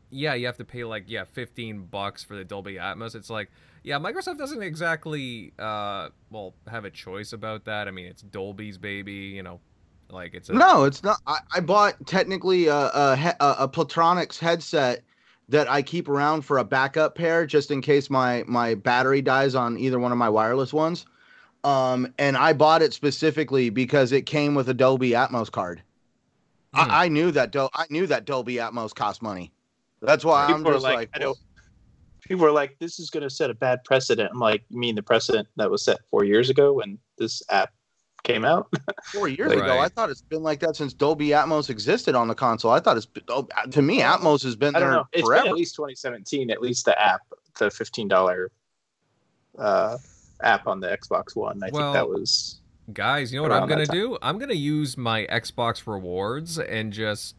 yeah, 0.09 0.33
you 0.33 0.45
have 0.45 0.57
to 0.57 0.65
pay 0.65 0.83
like 0.83 1.03
yeah, 1.07 1.23
fifteen 1.25 1.85
bucks 1.85 2.23
for 2.23 2.35
the 2.35 2.43
Dolby 2.43 2.75
Atmos. 2.75 3.15
It's 3.15 3.29
like 3.29 3.51
yeah, 3.83 3.99
Microsoft 3.99 4.37
doesn't 4.37 4.63
exactly 4.63 5.53
uh 5.59 6.09
well 6.31 6.53
have 6.67 6.85
a 6.85 6.89
choice 6.89 7.33
about 7.33 7.65
that. 7.65 7.87
I 7.87 7.91
mean, 7.91 8.05
it's 8.05 8.21
Dolby's 8.21 8.77
baby, 8.77 9.13
you 9.13 9.43
know, 9.43 9.59
like 10.09 10.33
it's 10.33 10.49
a, 10.49 10.53
No, 10.53 10.85
it's 10.85 11.03
not. 11.03 11.19
I, 11.27 11.39
I 11.53 11.59
bought 11.59 12.05
technically 12.07 12.67
a, 12.67 12.75
a, 12.75 13.35
a, 13.39 13.55
a 13.59 13.69
Plantronics 13.69 14.39
headset 14.39 15.03
that 15.49 15.69
I 15.69 15.81
keep 15.81 16.09
around 16.09 16.41
for 16.41 16.57
a 16.57 16.63
backup 16.63 17.15
pair 17.15 17.45
just 17.45 17.71
in 17.71 17.81
case 17.81 18.09
my 18.09 18.43
my 18.47 18.75
battery 18.75 19.21
dies 19.21 19.55
on 19.55 19.77
either 19.77 19.99
one 19.99 20.11
of 20.11 20.17
my 20.17 20.29
wireless 20.29 20.73
ones. 20.73 21.05
Um, 21.63 22.13
and 22.19 22.37
I 22.37 22.53
bought 22.53 22.81
it 22.83 22.93
specifically 22.93 23.69
because 23.71 24.11
it 24.11 24.27
came 24.27 24.53
with 24.53 24.69
a 24.69 24.73
Dolby 24.73 25.11
Atmos 25.11 25.51
card. 25.51 25.81
Hmm. 26.73 26.91
I, 26.91 27.05
I 27.05 27.07
knew 27.07 27.31
that 27.31 27.51
Dol- 27.51 27.71
I 27.73 27.85
knew 27.89 28.05
that 28.07 28.25
Dolby 28.25 28.55
Atmos 28.55 28.93
cost 28.93 29.21
money. 29.21 29.51
That's 30.01 30.23
why 30.23 30.45
I'm 30.45 30.63
just 30.63 30.83
like, 30.83 30.95
like, 30.95 31.09
I 31.13 31.19
don't. 31.19 31.37
People 32.21 32.45
are 32.45 32.51
like, 32.51 32.77
this 32.79 32.99
is 32.99 33.11
going 33.11 33.21
to 33.23 33.29
set 33.29 33.51
a 33.51 33.53
bad 33.53 33.83
precedent. 33.83 34.31
I'm 34.31 34.39
like, 34.39 34.63
you 34.69 34.79
mean 34.79 34.95
the 34.95 35.03
precedent 35.03 35.47
that 35.57 35.69
was 35.69 35.85
set 35.85 35.99
four 36.09 36.23
years 36.23 36.49
ago 36.49 36.73
when 36.73 36.97
this 37.17 37.43
app 37.51 37.71
came 38.25 38.43
out? 38.43 38.67
four 39.13 39.29
years 39.29 39.53
Right. 39.53 39.59
ago. 39.63 39.79
I 39.79 39.87
thought 39.87 40.09
it's 40.09 40.21
been 40.21 40.43
like 40.43 40.59
that 40.59 40.75
since 40.75 40.91
Dolby 40.93 41.29
Atmos 41.29 41.69
existed 41.69 42.15
on 42.15 42.27
the 42.27 42.35
console. 42.35 42.71
I 42.71 42.81
thought 42.81 42.97
it's 42.97 43.05
been, 43.05 43.23
oh, 43.29 43.47
to 43.71 43.81
me, 43.81 44.01
Atmos 44.01 44.43
has 44.43 44.57
been 44.57 44.75
I 44.75 44.79
don't 44.79 44.89
there 44.89 44.97
know. 44.97 45.07
It's 45.13 45.29
been 45.29 45.47
at 45.47 45.53
least 45.53 45.75
2017. 45.75 46.51
At 46.51 46.61
least 46.61 46.83
the 46.85 47.01
app, 47.01 47.21
the 47.57 47.71
fifteen 47.71 48.09
dollar 48.09 48.51
uh, 49.57 49.97
app 50.41 50.67
on 50.67 50.81
the 50.81 50.87
Xbox 50.87 51.35
One. 51.35 51.63
I 51.63 51.69
Well, 51.71 51.93
think 51.93 51.93
that 51.93 52.09
was. 52.09 52.59
Guys, 52.93 53.31
you 53.33 53.39
know 53.39 53.43
what 53.43 53.51
I'm 53.51 53.67
gonna 53.69 53.85
do? 53.85 54.17
I'm 54.21 54.37
gonna 54.37 54.53
use 54.53 54.95
my 54.97 55.25
Xbox 55.25 55.87
rewards 55.87 56.59
and 56.59 56.93
just 56.93 57.35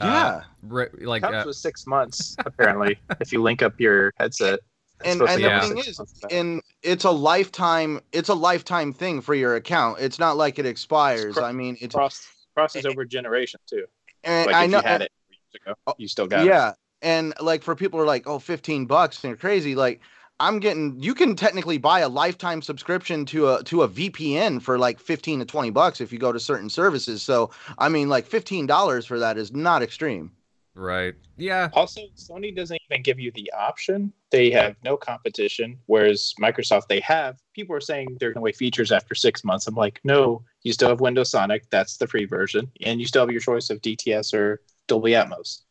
uh, 0.00 0.06
yeah, 0.06 0.42
re- 0.62 0.88
like 1.02 1.22
comes 1.22 1.34
uh, 1.34 1.42
with 1.46 1.56
six 1.56 1.86
months 1.86 2.36
apparently 2.38 2.98
if 3.20 3.32
you 3.32 3.42
link 3.42 3.60
up 3.62 3.78
your 3.78 4.12
headset. 4.18 4.60
It's 5.04 5.12
And- 5.20 5.28
and 5.28 5.44
the 5.44 5.60
thing 5.68 5.78
is, 5.78 5.98
months 5.98 6.20
and 6.30 6.62
it's 6.82 7.04
a 7.04 7.10
lifetime. 7.10 8.00
It's 8.12 8.28
a 8.28 8.34
lifetime 8.34 8.92
thing 8.92 9.20
for 9.20 9.34
your 9.34 9.56
account. 9.56 9.98
It's 10.00 10.18
not 10.18 10.36
like 10.36 10.58
it 10.58 10.66
expires. 10.66 11.34
cro- 11.34 11.44
I 11.44 11.52
mean, 11.52 11.76
it's 11.80 11.94
cross 11.94 12.26
crosses 12.54 12.86
over 12.86 13.04
generation 13.04 13.60
too. 13.66 13.84
and 14.24 14.46
Like 14.46 14.56
I 14.56 14.64
if 14.64 14.70
know. 14.70 14.78
you 14.78 14.82
had 14.84 15.02
it 15.02 15.12
ago, 15.54 15.74
Oh, 15.86 15.94
you 15.98 16.08
still 16.08 16.26
got 16.26 16.40
it. 16.40 16.46
yeah 16.46 16.72
and 17.02 17.34
like 17.40 17.62
for 17.62 17.74
people 17.74 17.98
who 17.98 18.02
are 18.04 18.06
like 18.06 18.26
oh 18.26 18.38
15 18.38 18.86
bucks 18.86 19.22
and 19.22 19.30
you're 19.30 19.36
crazy 19.36 19.74
like 19.74 20.00
i'm 20.40 20.58
getting 20.60 20.98
you 21.00 21.14
can 21.14 21.34
technically 21.36 21.76
buy 21.78 22.00
a 22.00 22.08
lifetime 22.08 22.60
subscription 22.62 23.24
to 23.26 23.48
a 23.50 23.62
to 23.64 23.82
a 23.82 23.88
vpn 23.88 24.60
for 24.62 24.78
like 24.78 24.98
15 25.00 25.40
to 25.40 25.44
20 25.46 25.70
bucks 25.70 26.00
if 26.00 26.12
you 26.12 26.18
go 26.18 26.32
to 26.32 26.40
certain 26.40 26.68
services 26.70 27.22
so 27.22 27.50
i 27.78 27.88
mean 27.88 28.08
like 28.08 28.26
15 28.26 28.66
dollars 28.66 29.04
for 29.06 29.18
that 29.18 29.36
is 29.38 29.52
not 29.52 29.82
extreme 29.82 30.30
right. 30.76 31.14
Yeah. 31.36 31.70
Also, 31.72 32.02
Sony 32.16 32.54
doesn't 32.54 32.80
even 32.88 33.02
give 33.02 33.18
you 33.18 33.32
the 33.32 33.50
option. 33.52 34.12
They 34.30 34.50
have 34.50 34.76
no 34.84 34.96
competition, 34.96 35.78
whereas 35.86 36.34
Microsoft 36.40 36.88
they 36.88 37.00
have. 37.00 37.38
People 37.54 37.74
are 37.74 37.80
saying 37.80 38.16
they're 38.20 38.30
going 38.30 38.40
to 38.40 38.42
wait 38.42 38.56
features 38.56 38.92
after 38.92 39.14
six 39.14 39.44
months. 39.44 39.66
I'm 39.66 39.74
like, 39.74 40.00
no, 40.04 40.44
you 40.62 40.72
still 40.72 40.88
have 40.88 41.00
Windows 41.00 41.30
Sonic. 41.30 41.68
That's 41.70 41.96
the 41.96 42.06
free 42.06 42.26
version, 42.26 42.70
and 42.82 43.00
you 43.00 43.06
still 43.06 43.22
have 43.22 43.30
your 43.30 43.40
choice 43.40 43.70
of 43.70 43.80
DTS 43.82 44.34
or 44.34 44.62
Dolby 44.86 45.12
Atmos. 45.12 45.62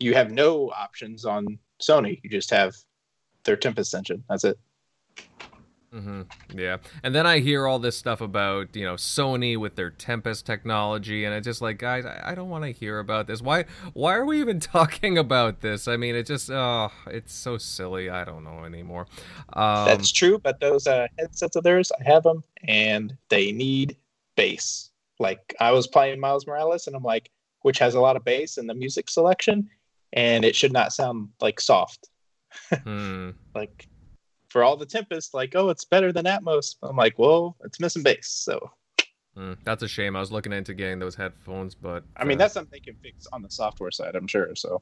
You 0.00 0.14
have 0.14 0.30
no 0.30 0.70
options 0.70 1.24
on 1.24 1.58
Sony. 1.80 2.20
You 2.22 2.30
just 2.30 2.50
have 2.50 2.74
their 3.44 3.56
Tempest 3.56 3.94
engine. 3.94 4.24
That's 4.28 4.44
it. 4.44 4.58
Hmm 5.94 6.22
Yeah. 6.52 6.78
And 7.02 7.14
then 7.14 7.26
I 7.26 7.38
hear 7.38 7.66
all 7.66 7.78
this 7.78 7.96
stuff 7.96 8.20
about, 8.20 8.74
you 8.74 8.84
know, 8.84 8.94
Sony 8.94 9.56
with 9.56 9.76
their 9.76 9.90
Tempest 9.90 10.44
technology, 10.44 11.24
and 11.24 11.34
it's 11.34 11.44
just 11.44 11.62
like, 11.62 11.78
guys, 11.78 12.04
I, 12.04 12.32
I 12.32 12.34
don't 12.34 12.48
want 12.50 12.64
to 12.64 12.72
hear 12.72 12.98
about 12.98 13.28
this. 13.28 13.40
Why 13.40 13.64
why 13.92 14.14
are 14.14 14.24
we 14.24 14.40
even 14.40 14.58
talking 14.74 15.16
about 15.16 15.60
this? 15.60 15.86
I 15.86 15.96
mean, 15.96 16.16
it 16.16 16.26
just 16.26 16.50
oh, 16.50 16.90
it's 17.06 17.32
so 17.32 17.58
silly. 17.58 18.10
I 18.10 18.24
don't 18.24 18.42
know 18.42 18.64
anymore. 18.64 19.06
Um, 19.52 19.86
That's 19.86 20.10
true, 20.10 20.38
but 20.38 20.58
those 20.60 20.86
uh, 20.86 21.06
headsets 21.18 21.56
of 21.56 21.62
theirs, 21.62 21.92
I 22.00 22.04
have 22.04 22.24
them, 22.24 22.42
and 22.66 23.16
they 23.28 23.52
need 23.52 23.96
bass. 24.36 24.90
Like 25.20 25.54
I 25.60 25.70
was 25.70 25.86
playing 25.86 26.18
Miles 26.18 26.46
Morales, 26.46 26.88
and 26.88 26.96
I'm 26.96 27.04
like, 27.04 27.30
which 27.62 27.78
has 27.78 27.94
a 27.94 28.00
lot 28.00 28.16
of 28.16 28.24
bass 28.24 28.58
in 28.58 28.66
the 28.66 28.74
music 28.74 29.08
selection, 29.08 29.70
and 30.12 30.44
it 30.44 30.56
should 30.56 30.72
not 30.72 30.92
sound 30.92 31.28
like 31.40 31.60
soft. 31.60 32.08
hmm. 32.84 33.30
Like 33.54 33.86
for 34.54 34.62
all 34.62 34.76
the 34.76 34.86
Tempest, 34.86 35.34
like 35.34 35.56
oh, 35.56 35.68
it's 35.68 35.84
better 35.84 36.12
than 36.12 36.26
Atmos. 36.26 36.76
I'm 36.80 36.94
like, 36.94 37.18
well, 37.18 37.56
it's 37.64 37.80
missing 37.80 38.04
bass. 38.04 38.28
So 38.30 38.70
Mm, 39.36 39.56
that's 39.64 39.82
a 39.82 39.88
shame. 39.88 40.14
I 40.14 40.20
was 40.20 40.30
looking 40.30 40.52
into 40.52 40.74
getting 40.74 41.00
those 41.00 41.16
headphones, 41.16 41.74
but 41.74 42.04
I 42.16 42.22
mean, 42.22 42.38
uh, 42.38 42.44
that's 42.44 42.54
something 42.54 42.70
they 42.70 42.78
can 42.78 42.94
fix 43.02 43.26
on 43.32 43.42
the 43.42 43.50
software 43.50 43.90
side, 43.90 44.14
I'm 44.14 44.28
sure. 44.28 44.54
So 44.54 44.80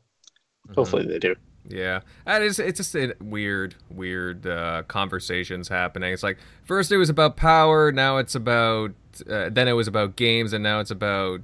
mhm. 0.68 0.74
hopefully 0.74 1.06
they 1.06 1.18
do. 1.18 1.34
Yeah, 1.66 2.00
and 2.26 2.44
it's 2.44 2.58
it's 2.58 2.76
just 2.76 2.94
a 2.94 3.14
weird, 3.22 3.76
weird 3.88 4.46
uh, 4.46 4.82
conversations 4.88 5.68
happening. 5.68 6.12
It's 6.12 6.22
like 6.22 6.36
first 6.64 6.92
it 6.92 6.98
was 6.98 7.08
about 7.08 7.38
power, 7.38 7.92
now 7.92 8.18
it's 8.18 8.34
about, 8.34 8.90
uh, 9.26 9.48
then 9.48 9.68
it 9.68 9.72
was 9.72 9.88
about 9.88 10.16
games, 10.16 10.52
and 10.52 10.62
now 10.62 10.80
it's 10.80 10.90
about 10.90 11.40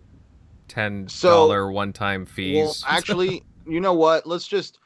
ten 0.69 1.09
dollar 1.23 1.73
one 1.73 1.95
time 1.95 2.27
fees. 2.27 2.57
well 2.57 2.67
fees. 2.75 2.85
actually 2.89 3.43
you 3.67 3.81
know 3.81 3.95
what 3.95 4.27
let's 4.27 4.47
just 4.47 4.79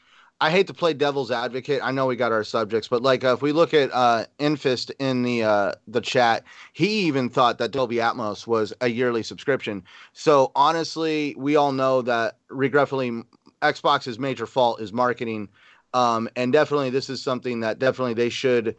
i 0.42 0.50
hate 0.50 0.66
to 0.66 0.74
play 0.74 0.92
devil's 0.92 1.30
advocate. 1.30 1.80
I 1.84 1.92
know 1.92 2.06
we 2.06 2.16
got 2.16 2.32
our 2.32 2.42
subjects 2.42 2.88
but 2.88 3.00
like 3.00 3.22
uh, 3.24 3.32
if 3.32 3.42
we 3.42 3.52
look 3.52 3.72
at 3.72 3.90
uh 3.92 4.26
infist 4.40 4.90
in 4.98 5.22
the 5.22 5.44
uh 5.44 5.72
the 5.86 6.00
chat 6.00 6.44
he 6.72 6.88
even 7.06 7.28
thought 7.30 7.58
that 7.58 7.70
dolby 7.70 7.96
atmos 7.96 8.46
was 8.46 8.74
a 8.80 8.88
yearly 8.88 9.22
subscription. 9.22 9.84
So 10.12 10.50
honestly 10.56 11.34
we 11.38 11.54
all 11.54 11.72
know 11.72 12.02
that 12.02 12.38
regretfully 12.50 13.22
xbox's 13.62 14.18
major 14.18 14.46
fault 14.46 14.80
is 14.80 14.92
marketing. 14.92 15.48
Um 15.94 16.28
and 16.34 16.52
definitely 16.52 16.90
this 16.90 17.08
is 17.08 17.22
something 17.22 17.60
that 17.60 17.78
definitely 17.78 18.14
they 18.14 18.28
should 18.28 18.74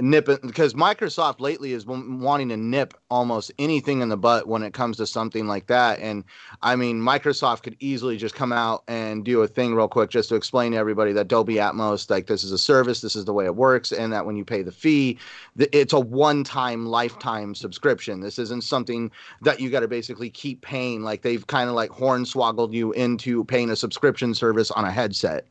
nip 0.00 0.26
because 0.42 0.74
microsoft 0.74 1.40
lately 1.40 1.72
is 1.72 1.84
w- 1.84 2.18
wanting 2.18 2.48
to 2.48 2.56
nip 2.56 2.94
almost 3.10 3.50
anything 3.58 4.00
in 4.00 4.08
the 4.08 4.16
butt 4.16 4.46
when 4.46 4.62
it 4.62 4.72
comes 4.72 4.96
to 4.96 5.06
something 5.06 5.46
like 5.46 5.66
that 5.66 5.98
and 6.00 6.24
I 6.62 6.76
mean, 6.76 7.00
Microsoft 7.00 7.62
could 7.62 7.76
easily 7.80 8.16
just 8.16 8.34
come 8.34 8.52
out 8.52 8.82
and 8.88 9.24
do 9.24 9.42
a 9.42 9.48
thing 9.48 9.74
real 9.74 9.88
quick 9.88 10.10
just 10.10 10.28
to 10.30 10.34
explain 10.34 10.72
to 10.72 10.78
everybody 10.78 11.12
that 11.12 11.28
Dolby 11.28 11.54
Atmos, 11.54 12.10
like 12.10 12.26
this 12.26 12.42
is 12.42 12.52
a 12.52 12.58
service, 12.58 13.00
this 13.00 13.14
is 13.14 13.24
the 13.24 13.32
way 13.32 13.44
it 13.44 13.54
works, 13.54 13.92
and 13.92 14.12
that 14.12 14.26
when 14.26 14.36
you 14.36 14.44
pay 14.44 14.62
the 14.62 14.72
fee, 14.72 15.18
it's 15.56 15.92
a 15.92 16.00
one-time, 16.00 16.86
lifetime 16.86 17.54
subscription. 17.54 18.20
This 18.20 18.38
isn't 18.38 18.64
something 18.64 19.10
that 19.42 19.60
you 19.60 19.70
got 19.70 19.80
to 19.80 19.88
basically 19.88 20.30
keep 20.30 20.62
paying. 20.62 21.02
Like 21.02 21.22
they've 21.22 21.46
kind 21.46 21.68
of 21.68 21.74
like 21.74 21.90
hornswoggled 21.90 22.72
you 22.72 22.92
into 22.92 23.44
paying 23.44 23.70
a 23.70 23.76
subscription 23.76 24.34
service 24.34 24.70
on 24.72 24.84
a 24.84 24.90
headset. 24.90 25.46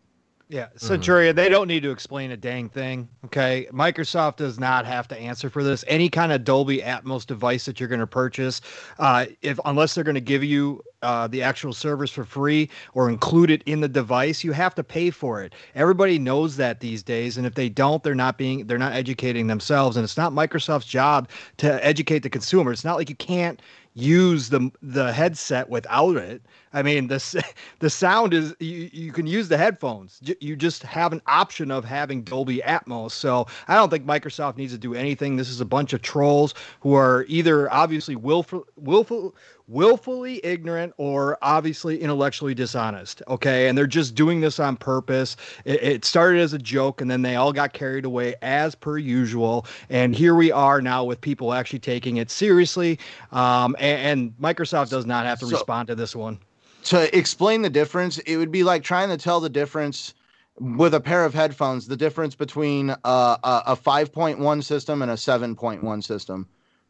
Yeah, 0.50 0.68
Mhm. 0.78 1.00
Centuria, 1.00 1.36
they 1.36 1.50
don't 1.50 1.68
need 1.68 1.84
to 1.84 1.92
explain 1.92 2.32
a 2.32 2.38
dang 2.38 2.70
thing. 2.70 3.10
Okay. 3.26 3.68
Microsoft 3.74 4.38
does 4.38 4.58
not 4.58 4.86
have 4.86 5.06
to 5.10 5.18
answer 5.20 5.50
for 5.50 5.62
this. 5.62 5.84
Any 5.88 6.08
kind 6.08 6.32
of 6.32 6.46
Dolby 6.46 6.78
Atmos 6.80 7.26
device 7.26 7.66
that 7.66 7.82
you're 7.82 7.90
going 7.90 8.00
to 8.00 8.08
purchase, 8.08 8.62
uh, 8.98 9.26
if 9.42 9.60
unless 9.66 9.94
they're 9.94 10.06
going 10.06 10.16
to 10.16 10.22
give 10.22 10.46
you 10.46 10.82
uh, 11.02 11.28
the 11.28 11.44
actual 11.44 11.74
service 11.74 12.12
for 12.12 12.24
free 12.24 12.70
or 12.94 13.10
include 13.10 13.52
it 13.52 13.62
in 13.66 13.82
the 13.82 13.90
device, 13.90 14.44
you 14.44 14.54
have 14.54 14.74
to 14.76 14.84
pay 14.84 15.10
for 15.10 15.44
it. 15.44 15.54
Everybody 15.76 16.18
knows 16.18 16.56
that 16.58 16.80
these 16.80 17.04
days, 17.04 17.38
and 17.38 17.46
if 17.46 17.54
they 17.54 17.68
don't, 17.70 18.02
they're 18.02 18.16
not 18.16 18.38
being 18.38 18.66
they're 18.68 18.78
not 18.78 18.94
educating 18.94 19.48
themselves. 19.48 19.98
And 19.98 20.04
it's 20.04 20.18
not 20.18 20.32
Microsoft's 20.32 20.88
job 20.88 21.30
to 21.58 21.86
educate 21.86 22.20
the 22.20 22.30
consumer. 22.30 22.72
It's 22.72 22.86
not 22.86 22.96
like 22.96 23.10
you 23.10 23.16
can't 23.18 23.62
use 23.98 24.50
the 24.50 24.72
the 24.82 25.12
headset 25.12 25.70
without 25.70 26.18
it. 26.18 26.44
I 26.72 26.84
mean, 26.84 27.08
the 27.08 27.44
the 27.80 27.90
sound 27.90 28.34
is 28.34 28.56
you, 28.60 28.90
you 28.94 29.12
can 29.12 29.26
use 29.26 29.50
the 29.50 29.58
headphones. 29.58 30.20
You 30.40 30.56
just 30.56 30.84
have 30.84 31.14
an 31.14 31.22
option 31.26 31.72
of 31.72 31.84
having 31.84 32.22
Dolby 32.24 32.60
Atmos. 32.60 33.12
So 33.12 33.48
I 33.68 33.76
don't 33.76 33.90
think 33.90 34.06
Microsoft 34.06 34.58
needs 34.58 34.72
to 34.74 34.78
do 34.78 34.94
anything. 34.94 35.36
This 35.36 35.50
is 35.50 35.62
a 35.62 35.66
bunch 35.66 35.94
of 35.94 36.02
trolls 36.04 36.54
who 36.82 36.94
are 36.94 37.26
either 37.28 37.72
obviously 37.74 38.16
willful, 38.16 38.68
willful, 38.76 39.36
willfully 39.68 40.40
ignorant 40.46 40.94
or 40.98 41.38
obviously 41.42 42.02
intellectually 42.02 42.54
dishonest. 42.54 43.22
Okay, 43.28 43.68
and 43.68 43.78
they're 43.78 43.86
just 43.88 44.16
doing 44.16 44.40
this 44.42 44.60
on 44.60 44.78
purpose. 44.78 45.36
It, 45.66 45.84
it 45.84 46.06
started 46.06 46.40
as 46.42 46.54
a 46.54 46.58
joke, 46.58 47.02
and 47.02 47.12
then 47.12 47.22
they 47.22 47.36
all 47.36 47.52
got 47.54 47.74
carried 47.74 48.06
away 48.06 48.36
as 48.42 48.76
per 48.76 48.98
usual. 48.98 49.66
And 49.90 50.16
here 50.16 50.36
we 50.36 50.52
are 50.52 50.82
now 50.82 51.04
with 51.04 51.20
people 51.22 51.54
actually 51.54 51.80
taking 51.80 52.18
it 52.18 52.32
seriously. 52.32 53.00
Um, 53.32 53.76
and, 53.80 54.22
and 54.22 54.34
Microsoft 54.40 54.90
does 54.90 55.06
not 55.06 55.26
have 55.26 55.40
to 55.40 55.46
So- 55.48 55.52
respond 55.52 55.88
to 55.90 55.96
this 55.96 56.16
one. 56.16 56.40
to 56.86 57.16
explain 57.18 57.62
the 57.62 57.70
difference, 57.70 58.18
it 58.20 58.38
would 58.38 58.52
be 58.52 58.64
like 58.64 58.82
trying 58.84 59.10
to 59.10 59.18
tell 59.18 59.40
the 59.42 59.50
difference 59.50 60.14
with 60.60 60.94
a 60.94 61.00
pair 61.00 61.24
of 61.26 61.34
headphones, 61.34 61.86
the 61.88 61.98
difference 61.98 62.34
between 62.34 62.90
uh, 62.90 62.96
a, 63.44 63.64
a 63.68 63.76
5.1 63.76 64.64
system 64.64 65.02
and 65.02 65.12
a 65.12 65.16
7.1 65.16 66.04
system. 66.04 66.48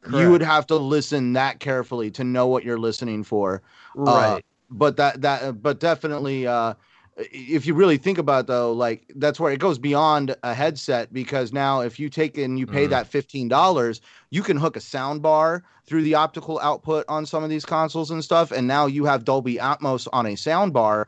You 0.07 0.29
would 0.29 0.41
have 0.41 0.67
to 0.67 0.75
listen 0.75 1.33
that 1.33 1.59
carefully 1.59 2.11
to 2.11 2.23
know 2.23 2.47
what 2.47 2.63
you're 2.63 2.77
listening 2.79 3.23
for. 3.23 3.61
Uh, 4.05 4.39
but 4.69 4.97
that 4.97 5.21
that 5.21 5.61
but 5.61 5.79
definitely 5.79 6.45
uh 6.47 6.73
if 7.17 7.65
you 7.65 7.73
really 7.73 7.97
think 7.97 8.17
about 8.17 8.41
it, 8.41 8.47
though 8.47 8.71
like 8.71 9.11
that's 9.15 9.39
where 9.39 9.51
it 9.51 9.59
goes 9.59 9.79
beyond 9.79 10.35
a 10.43 10.53
headset 10.53 11.11
because 11.11 11.51
now 11.51 11.81
if 11.81 11.99
you 11.99 12.09
take 12.09 12.37
and 12.37 12.59
you 12.59 12.67
pay 12.67 12.85
Mhm. 12.85 12.89
that 12.89 13.07
$15 13.07 14.01
you 14.29 14.43
can 14.43 14.57
hook 14.57 14.75
a 14.75 14.81
sound 14.81 15.21
bar 15.21 15.63
through 15.85 16.03
the 16.03 16.15
optical 16.15 16.59
output 16.59 17.05
on 17.07 17.25
some 17.25 17.43
of 17.43 17.49
these 17.49 17.65
consoles 17.65 18.11
and 18.11 18.23
stuff 18.23 18.51
and 18.51 18.67
now 18.67 18.85
you 18.85 19.05
have 19.05 19.23
dolby 19.25 19.55
atmos 19.55 20.07
on 20.13 20.25
a 20.27 20.35
sound 20.35 20.73
bar 20.73 21.07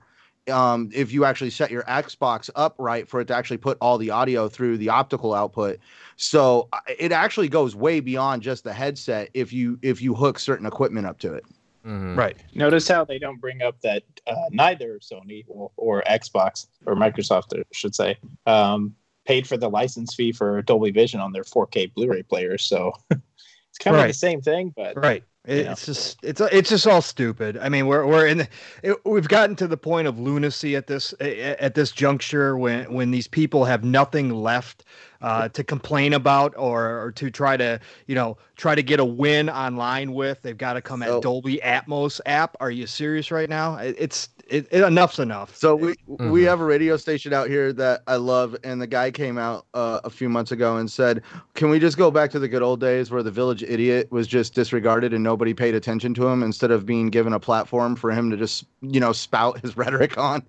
um, 0.51 0.89
if 0.93 1.11
you 1.11 1.25
actually 1.25 1.51
set 1.51 1.69
your 1.69 1.83
xbox 1.83 2.49
up 2.55 2.75
right 2.79 3.07
for 3.07 3.21
it 3.21 3.25
to 3.27 3.35
actually 3.35 3.57
put 3.57 3.77
all 3.81 3.97
the 3.97 4.09
audio 4.09 4.47
through 4.49 4.77
the 4.77 4.89
optical 4.89 5.33
output 5.33 5.77
so 6.21 6.67
uh, 6.73 6.79
it 6.99 7.11
actually 7.13 7.47
goes 7.47 7.75
way 7.75 8.01
beyond 8.01 8.41
just 8.43 8.63
the 8.65 8.73
headset 8.73 9.29
if 9.33 9.53
you 9.53 9.79
if 9.81 10.01
you 10.01 10.13
hook 10.13 10.37
certain 10.37 10.65
equipment 10.65 11.07
up 11.07 11.17
to 11.19 11.33
it 11.33 11.45
Mhm. 11.85 12.17
right. 12.17 12.35
Notice 12.53 12.89
how 12.89 13.05
they 13.05 13.17
don't 13.19 13.39
bring 13.39 13.61
up 13.61 13.79
that 13.83 14.03
uh, 14.27 14.35
neither 14.51 14.99
Sony 14.99 15.45
or, 15.47 15.71
or 15.77 16.03
Xbox 16.09 16.67
or 16.85 16.93
Microsoft, 16.93 17.57
I 17.57 17.63
should 17.71 17.95
say, 17.95 18.17
um, 18.45 18.93
paid 19.25 19.47
for 19.47 19.55
the 19.55 19.69
license 19.69 20.13
fee 20.13 20.33
for 20.33 20.61
Dolby 20.61 20.91
Vision 20.91 21.21
on 21.21 21.31
their 21.31 21.45
4K 21.45 21.93
Blu-ray 21.93 22.23
players. 22.23 22.63
So 22.63 22.91
it's 23.11 23.77
kind 23.79 23.95
of 23.95 24.01
Right. 24.01 24.07
the 24.07 24.13
same 24.13 24.41
thing, 24.41 24.73
but 24.75 24.97
Right. 24.97 25.23
It's 25.45 25.85
just 25.85 26.19
it's 26.21 26.41
it's 26.41 26.69
just 26.69 26.85
all 26.85 27.01
stupid. 27.01 27.57
I 27.57 27.69
mean, 27.69 27.87
we're 27.87 28.05
we're 28.05 28.27
in 28.27 28.39
the, 28.39 28.47
it, 28.83 28.97
we've 29.05 29.27
gotten 29.27 29.55
to 29.57 29.67
the 29.67 29.77
point 29.77 30.07
of 30.07 30.19
lunacy 30.19 30.75
at 30.75 30.87
this 30.87 31.13
at 31.19 31.75
this 31.75 31.91
juncture 31.91 32.57
when 32.57 32.93
when 32.93 33.11
these 33.11 33.27
people 33.27 33.63
have 33.63 33.83
nothing 33.83 34.31
left 34.31 34.83
uh, 35.21 35.47
to 35.49 35.63
complain 35.63 36.13
about 36.13 36.53
or, 36.57 37.05
or 37.05 37.11
to 37.13 37.29
try 37.31 37.55
to 37.55 37.79
you 38.07 38.15
know 38.15 38.37
try 38.57 38.75
to 38.75 38.83
get 38.83 38.99
a 38.99 39.05
win 39.05 39.49
online 39.49 40.13
with. 40.13 40.41
They've 40.41 40.57
got 40.57 40.73
to 40.73 40.81
come 40.81 41.01
so, 41.01 41.17
at 41.17 41.23
Dolby 41.23 41.61
Atmos 41.63 42.19
app. 42.25 42.57
Are 42.59 42.71
you 42.71 42.85
serious 42.85 43.31
right 43.31 43.49
now? 43.49 43.77
It's 43.77 44.27
it, 44.49 44.67
it, 44.71 44.83
enough's 44.83 45.19
enough. 45.19 45.55
So 45.55 45.75
we 45.75 45.95
mm-hmm. 46.07 46.29
we 46.29 46.43
have 46.43 46.59
a 46.59 46.65
radio 46.65 46.97
station 46.97 47.33
out 47.33 47.47
here 47.47 47.71
that 47.73 48.01
I 48.07 48.15
love, 48.15 48.55
and 48.63 48.81
the 48.81 48.87
guy 48.87 49.11
came 49.11 49.37
out 49.37 49.65
uh, 49.73 50.01
a 50.03 50.09
few 50.09 50.29
months 50.29 50.51
ago 50.51 50.77
and 50.77 50.91
said, 50.91 51.21
"Can 51.53 51.69
we 51.69 51.79
just 51.79 51.97
go 51.97 52.11
back 52.11 52.29
to 52.31 52.39
the 52.39 52.47
good 52.47 52.61
old 52.61 52.79
days 52.79 53.11
where 53.11 53.23
the 53.23 53.31
village 53.31 53.63
idiot 53.63 54.11
was 54.11 54.27
just 54.27 54.53
disregarded 54.53 55.13
and 55.13 55.23
nobody 55.23 55.53
paid 55.53 55.75
attention 55.75 56.13
to 56.15 56.27
him 56.27 56.43
instead 56.43 56.71
of 56.71 56.85
being 56.85 57.09
given 57.09 57.33
a 57.33 57.39
platform 57.39 57.95
for 57.95 58.11
him 58.11 58.29
to 58.29 58.37
just 58.37 58.65
you 58.81 58.99
know 58.99 59.11
spout 59.11 59.59
his 59.61 59.77
rhetoric 59.77 60.17
on?" 60.17 60.43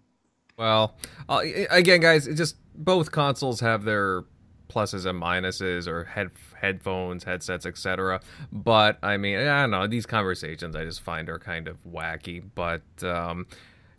Well, 0.57 0.95
uh, 1.29 1.41
again, 1.71 2.01
guys, 2.01 2.27
just 2.27 2.57
both 2.75 3.13
consoles 3.13 3.61
have 3.61 3.85
their 3.85 4.25
pluses 4.71 5.05
and 5.05 5.21
minuses 5.21 5.87
or 5.87 6.05
head 6.05 6.31
headphones, 6.55 7.25
headsets, 7.25 7.67
etc. 7.67 8.21
But 8.53 8.99
I 9.03 9.17
mean, 9.17 9.39
I 9.39 9.63
don't 9.63 9.71
know. 9.71 9.87
These 9.87 10.07
conversations 10.07 10.77
I 10.77 10.85
just 10.85 11.01
find 11.01 11.29
are 11.29 11.39
kind 11.39 11.69
of 11.69 11.77
wacky. 11.85 12.43
But 12.55 12.83
um, 13.03 13.47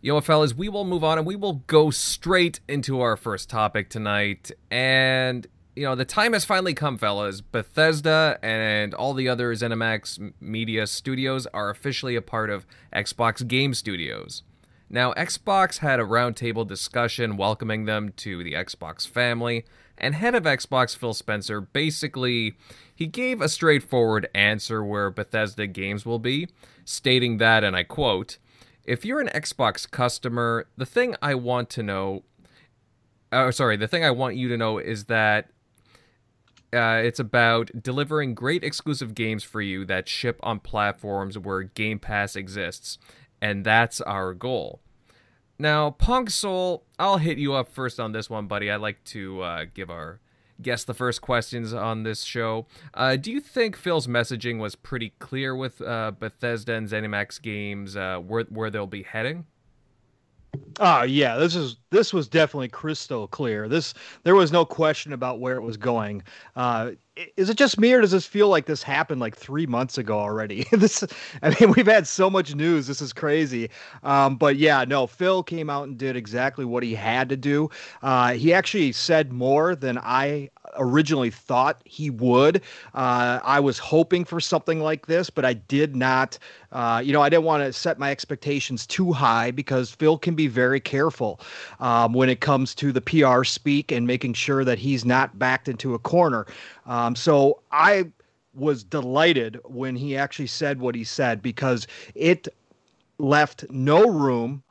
you 0.02 0.12
know 0.12 0.20
fellas, 0.20 0.52
we 0.52 0.68
will 0.68 0.84
move 0.84 1.04
on 1.04 1.16
and 1.16 1.26
we 1.26 1.36
will 1.36 1.62
go 1.68 1.90
straight 1.90 2.60
into 2.68 3.00
our 3.00 3.16
first 3.16 3.48
topic 3.48 3.88
tonight. 3.88 4.50
And 4.70 5.46
you 5.74 5.84
know, 5.84 5.94
the 5.94 6.04
time 6.04 6.34
has 6.34 6.44
finally 6.44 6.74
come, 6.74 6.98
fellas. 6.98 7.40
Bethesda 7.40 8.38
and 8.42 8.92
all 8.92 9.14
the 9.14 9.28
other 9.28 9.54
ZeniMax 9.54 10.32
Media 10.40 10.86
studios 10.86 11.46
are 11.46 11.70
officially 11.70 12.14
a 12.14 12.20
part 12.20 12.50
of 12.50 12.66
Xbox 12.94 13.46
Game 13.46 13.72
Studios. 13.72 14.42
Now, 14.90 15.14
Xbox 15.14 15.78
had 15.78 15.98
a 15.98 16.04
roundtable 16.04 16.68
discussion 16.68 17.38
welcoming 17.38 17.86
them 17.86 18.12
to 18.18 18.44
the 18.44 18.52
Xbox 18.52 19.08
family, 19.08 19.64
and 19.96 20.14
head 20.14 20.34
of 20.34 20.42
Xbox 20.42 20.94
Phil 20.94 21.14
Spencer 21.14 21.62
basically 21.62 22.56
he 22.94 23.06
gave 23.06 23.40
a 23.40 23.48
straightforward 23.48 24.28
answer 24.34 24.84
where 24.84 25.10
Bethesda 25.10 25.66
games 25.66 26.04
will 26.04 26.18
be, 26.18 26.48
stating 26.84 27.38
that 27.38 27.64
and 27.64 27.74
I 27.74 27.84
quote, 27.84 28.36
"If 28.84 29.04
you're 29.04 29.20
an 29.20 29.28
Xbox 29.28 29.90
customer, 29.90 30.66
the 30.76 30.86
thing 30.86 31.16
I 31.22 31.34
want 31.34 31.70
to 31.70 31.82
know 31.82 32.24
oh 33.32 33.50
sorry, 33.50 33.76
the 33.76 33.88
thing 33.88 34.04
I 34.04 34.10
want 34.10 34.36
you 34.36 34.48
to 34.48 34.56
know 34.56 34.78
is 34.78 35.04
that 35.04 35.48
uh, 36.72 37.00
it's 37.04 37.18
about 37.18 37.70
delivering 37.82 38.34
great 38.34 38.62
exclusive 38.62 39.14
games 39.14 39.42
for 39.42 39.60
you 39.60 39.84
that 39.86 40.08
ship 40.08 40.38
on 40.42 40.60
platforms 40.60 41.38
where 41.38 41.62
Game 41.62 41.98
Pass 41.98 42.36
exists, 42.36 42.98
and 43.40 43.64
that's 43.64 44.00
our 44.02 44.32
goal. 44.34 44.80
Now, 45.58 45.90
Pong 45.90 46.28
Soul, 46.28 46.84
I'll 46.98 47.18
hit 47.18 47.38
you 47.38 47.54
up 47.54 47.68
first 47.68 48.00
on 48.00 48.12
this 48.12 48.30
one, 48.30 48.46
buddy. 48.46 48.70
I 48.70 48.76
like 48.76 49.04
to 49.04 49.42
uh, 49.42 49.64
give 49.72 49.90
our 49.90 50.20
guests 50.62 50.84
the 50.84 50.94
first 50.94 51.20
questions 51.20 51.72
on 51.72 52.02
this 52.02 52.22
show. 52.24 52.66
Uh, 52.94 53.16
do 53.16 53.30
you 53.30 53.40
think 53.40 53.76
Phil's 53.76 54.06
messaging 54.06 54.58
was 54.58 54.74
pretty 54.74 55.12
clear 55.18 55.54
with 55.54 55.80
uh, 55.80 56.12
Bethesda 56.18 56.74
and 56.74 56.88
ZeniMax 56.88 57.40
games 57.42 57.96
uh, 57.96 58.18
where 58.18 58.44
where 58.44 58.70
they'll 58.70 58.86
be 58.86 59.02
heading? 59.02 59.46
Oh 60.80 61.02
yeah, 61.02 61.36
this 61.36 61.54
is 61.54 61.76
this 61.92 62.12
was 62.12 62.26
definitely 62.26 62.68
crystal 62.68 63.28
clear. 63.28 63.68
This 63.68 63.94
there 64.24 64.34
was 64.34 64.50
no 64.50 64.64
question 64.64 65.12
about 65.12 65.38
where 65.38 65.56
it 65.56 65.62
was 65.62 65.76
going. 65.76 66.22
Uh, 66.56 66.92
is 67.36 67.50
it 67.50 67.58
just 67.58 67.78
me 67.78 67.92
or 67.92 68.00
does 68.00 68.12
this 68.12 68.26
feel 68.26 68.48
like 68.48 68.64
this 68.64 68.82
happened 68.82 69.20
like 69.20 69.36
three 69.36 69.66
months 69.66 69.98
ago 69.98 70.18
already? 70.18 70.66
this, 70.72 71.04
I 71.42 71.54
mean, 71.60 71.72
we've 71.72 71.86
had 71.86 72.06
so 72.06 72.30
much 72.30 72.54
news. 72.54 72.86
This 72.86 73.02
is 73.02 73.12
crazy. 73.12 73.68
Um, 74.02 74.36
but 74.36 74.56
yeah, 74.56 74.84
no, 74.84 75.06
Phil 75.06 75.42
came 75.42 75.68
out 75.68 75.88
and 75.88 75.98
did 75.98 76.16
exactly 76.16 76.64
what 76.64 76.82
he 76.82 76.94
had 76.94 77.28
to 77.28 77.36
do. 77.36 77.68
Uh, 78.02 78.32
he 78.32 78.54
actually 78.54 78.92
said 78.92 79.30
more 79.30 79.76
than 79.76 79.98
I 79.98 80.48
originally 80.78 81.30
thought 81.30 81.82
he 81.84 82.08
would. 82.08 82.62
Uh, 82.94 83.40
I 83.42 83.60
was 83.60 83.78
hoping 83.78 84.24
for 84.24 84.40
something 84.40 84.80
like 84.80 85.06
this, 85.06 85.28
but 85.28 85.44
I 85.44 85.52
did 85.52 85.94
not. 85.94 86.38
Uh, 86.70 87.02
you 87.04 87.12
know, 87.12 87.20
I 87.20 87.28
didn't 87.28 87.44
want 87.44 87.62
to 87.62 87.72
set 87.74 87.98
my 87.98 88.10
expectations 88.10 88.86
too 88.86 89.12
high 89.12 89.50
because 89.50 89.90
Phil 89.90 90.16
can 90.16 90.34
be 90.34 90.46
very 90.46 90.80
careful 90.80 91.40
um, 91.82 92.12
when 92.12 92.30
it 92.30 92.40
comes 92.40 92.74
to 92.76 92.92
the 92.92 93.00
PR 93.00 93.42
speak 93.42 93.90
and 93.90 94.06
making 94.06 94.32
sure 94.32 94.64
that 94.64 94.78
he's 94.78 95.04
not 95.04 95.36
backed 95.38 95.68
into 95.68 95.94
a 95.94 95.98
corner. 95.98 96.46
Um, 96.86 97.16
so 97.16 97.60
I 97.72 98.04
was 98.54 98.84
delighted 98.84 99.58
when 99.64 99.96
he 99.96 100.16
actually 100.16 100.46
said 100.46 100.78
what 100.78 100.94
he 100.94 101.02
said 101.04 101.42
because 101.42 101.88
it 102.14 102.46
left 103.18 103.64
no 103.68 104.08
room 104.08 104.62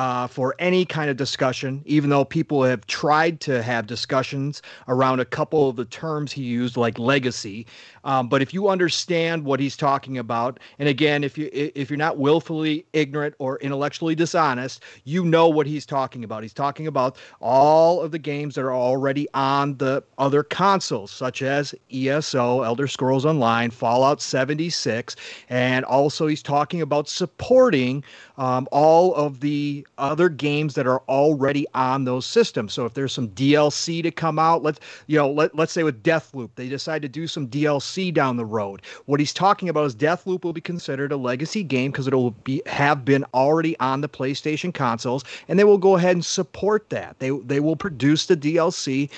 uh, 0.00 0.26
for 0.26 0.54
any 0.58 0.86
kind 0.86 1.10
of 1.10 1.18
discussion, 1.18 1.82
even 1.84 2.08
though 2.08 2.24
people 2.24 2.62
have 2.62 2.86
tried 2.86 3.38
to 3.38 3.62
have 3.62 3.86
discussions 3.86 4.62
around 4.88 5.20
a 5.20 5.26
couple 5.26 5.68
of 5.68 5.76
the 5.76 5.84
terms 5.84 6.32
he 6.32 6.42
used, 6.42 6.78
like 6.78 6.98
legacy. 6.98 7.66
Um, 8.04 8.26
but 8.26 8.40
if 8.40 8.54
you 8.54 8.70
understand 8.70 9.44
what 9.44 9.60
he's 9.60 9.76
talking 9.76 10.16
about, 10.16 10.58
and 10.78 10.88
again, 10.88 11.22
if 11.22 11.36
you 11.36 11.50
if 11.52 11.90
you're 11.90 11.98
not 11.98 12.16
willfully 12.16 12.86
ignorant 12.94 13.34
or 13.38 13.58
intellectually 13.58 14.14
dishonest, 14.14 14.82
you 15.04 15.22
know 15.22 15.50
what 15.50 15.66
he's 15.66 15.84
talking 15.84 16.24
about. 16.24 16.42
He's 16.44 16.54
talking 16.54 16.86
about 16.86 17.18
all 17.40 18.00
of 18.00 18.10
the 18.10 18.18
games 18.18 18.54
that 18.54 18.62
are 18.62 18.72
already 18.72 19.28
on 19.34 19.76
the 19.76 20.02
other 20.16 20.42
consoles, 20.42 21.10
such 21.10 21.42
as 21.42 21.74
ESO, 21.92 22.62
Elder 22.62 22.86
Scrolls 22.86 23.26
Online, 23.26 23.70
Fallout 23.70 24.22
76, 24.22 25.14
and 25.50 25.84
also 25.84 26.26
he's 26.26 26.42
talking 26.42 26.80
about 26.80 27.06
supporting 27.06 28.02
um, 28.38 28.66
all 28.72 29.14
of 29.14 29.40
the 29.40 29.86
other 29.98 30.28
games 30.28 30.74
that 30.74 30.86
are 30.86 31.02
already 31.08 31.66
on 31.74 32.04
those 32.04 32.26
systems. 32.26 32.72
So 32.72 32.86
if 32.86 32.94
there's 32.94 33.12
some 33.12 33.28
DLC 33.30 34.02
to 34.02 34.10
come 34.10 34.38
out, 34.38 34.62
let's 34.62 34.80
you 35.06 35.18
know 35.18 35.30
let 35.30 35.54
let's 35.54 35.72
say 35.72 35.82
with 35.82 36.02
Deathloop, 36.02 36.50
they 36.54 36.68
decide 36.68 37.02
to 37.02 37.08
do 37.08 37.26
some 37.26 37.48
DLC 37.48 38.12
down 38.12 38.36
the 38.36 38.44
road. 38.44 38.82
What 39.06 39.20
he's 39.20 39.32
talking 39.32 39.68
about 39.68 39.84
is 39.84 39.94
Deathloop 39.94 40.44
will 40.44 40.52
be 40.52 40.60
considered 40.60 41.12
a 41.12 41.16
legacy 41.16 41.62
game 41.62 41.90
because 41.90 42.06
it 42.06 42.14
will 42.14 42.30
be 42.30 42.62
have 42.66 43.04
been 43.04 43.24
already 43.34 43.78
on 43.78 44.00
the 44.00 44.08
PlayStation 44.08 44.72
consoles, 44.72 45.24
and 45.48 45.58
they 45.58 45.64
will 45.64 45.78
go 45.78 45.96
ahead 45.96 46.16
and 46.16 46.24
support 46.24 46.88
that. 46.90 47.18
They 47.18 47.30
they 47.30 47.60
will 47.60 47.76
produce 47.76 48.26
the 48.26 48.36
DLC 48.36 49.10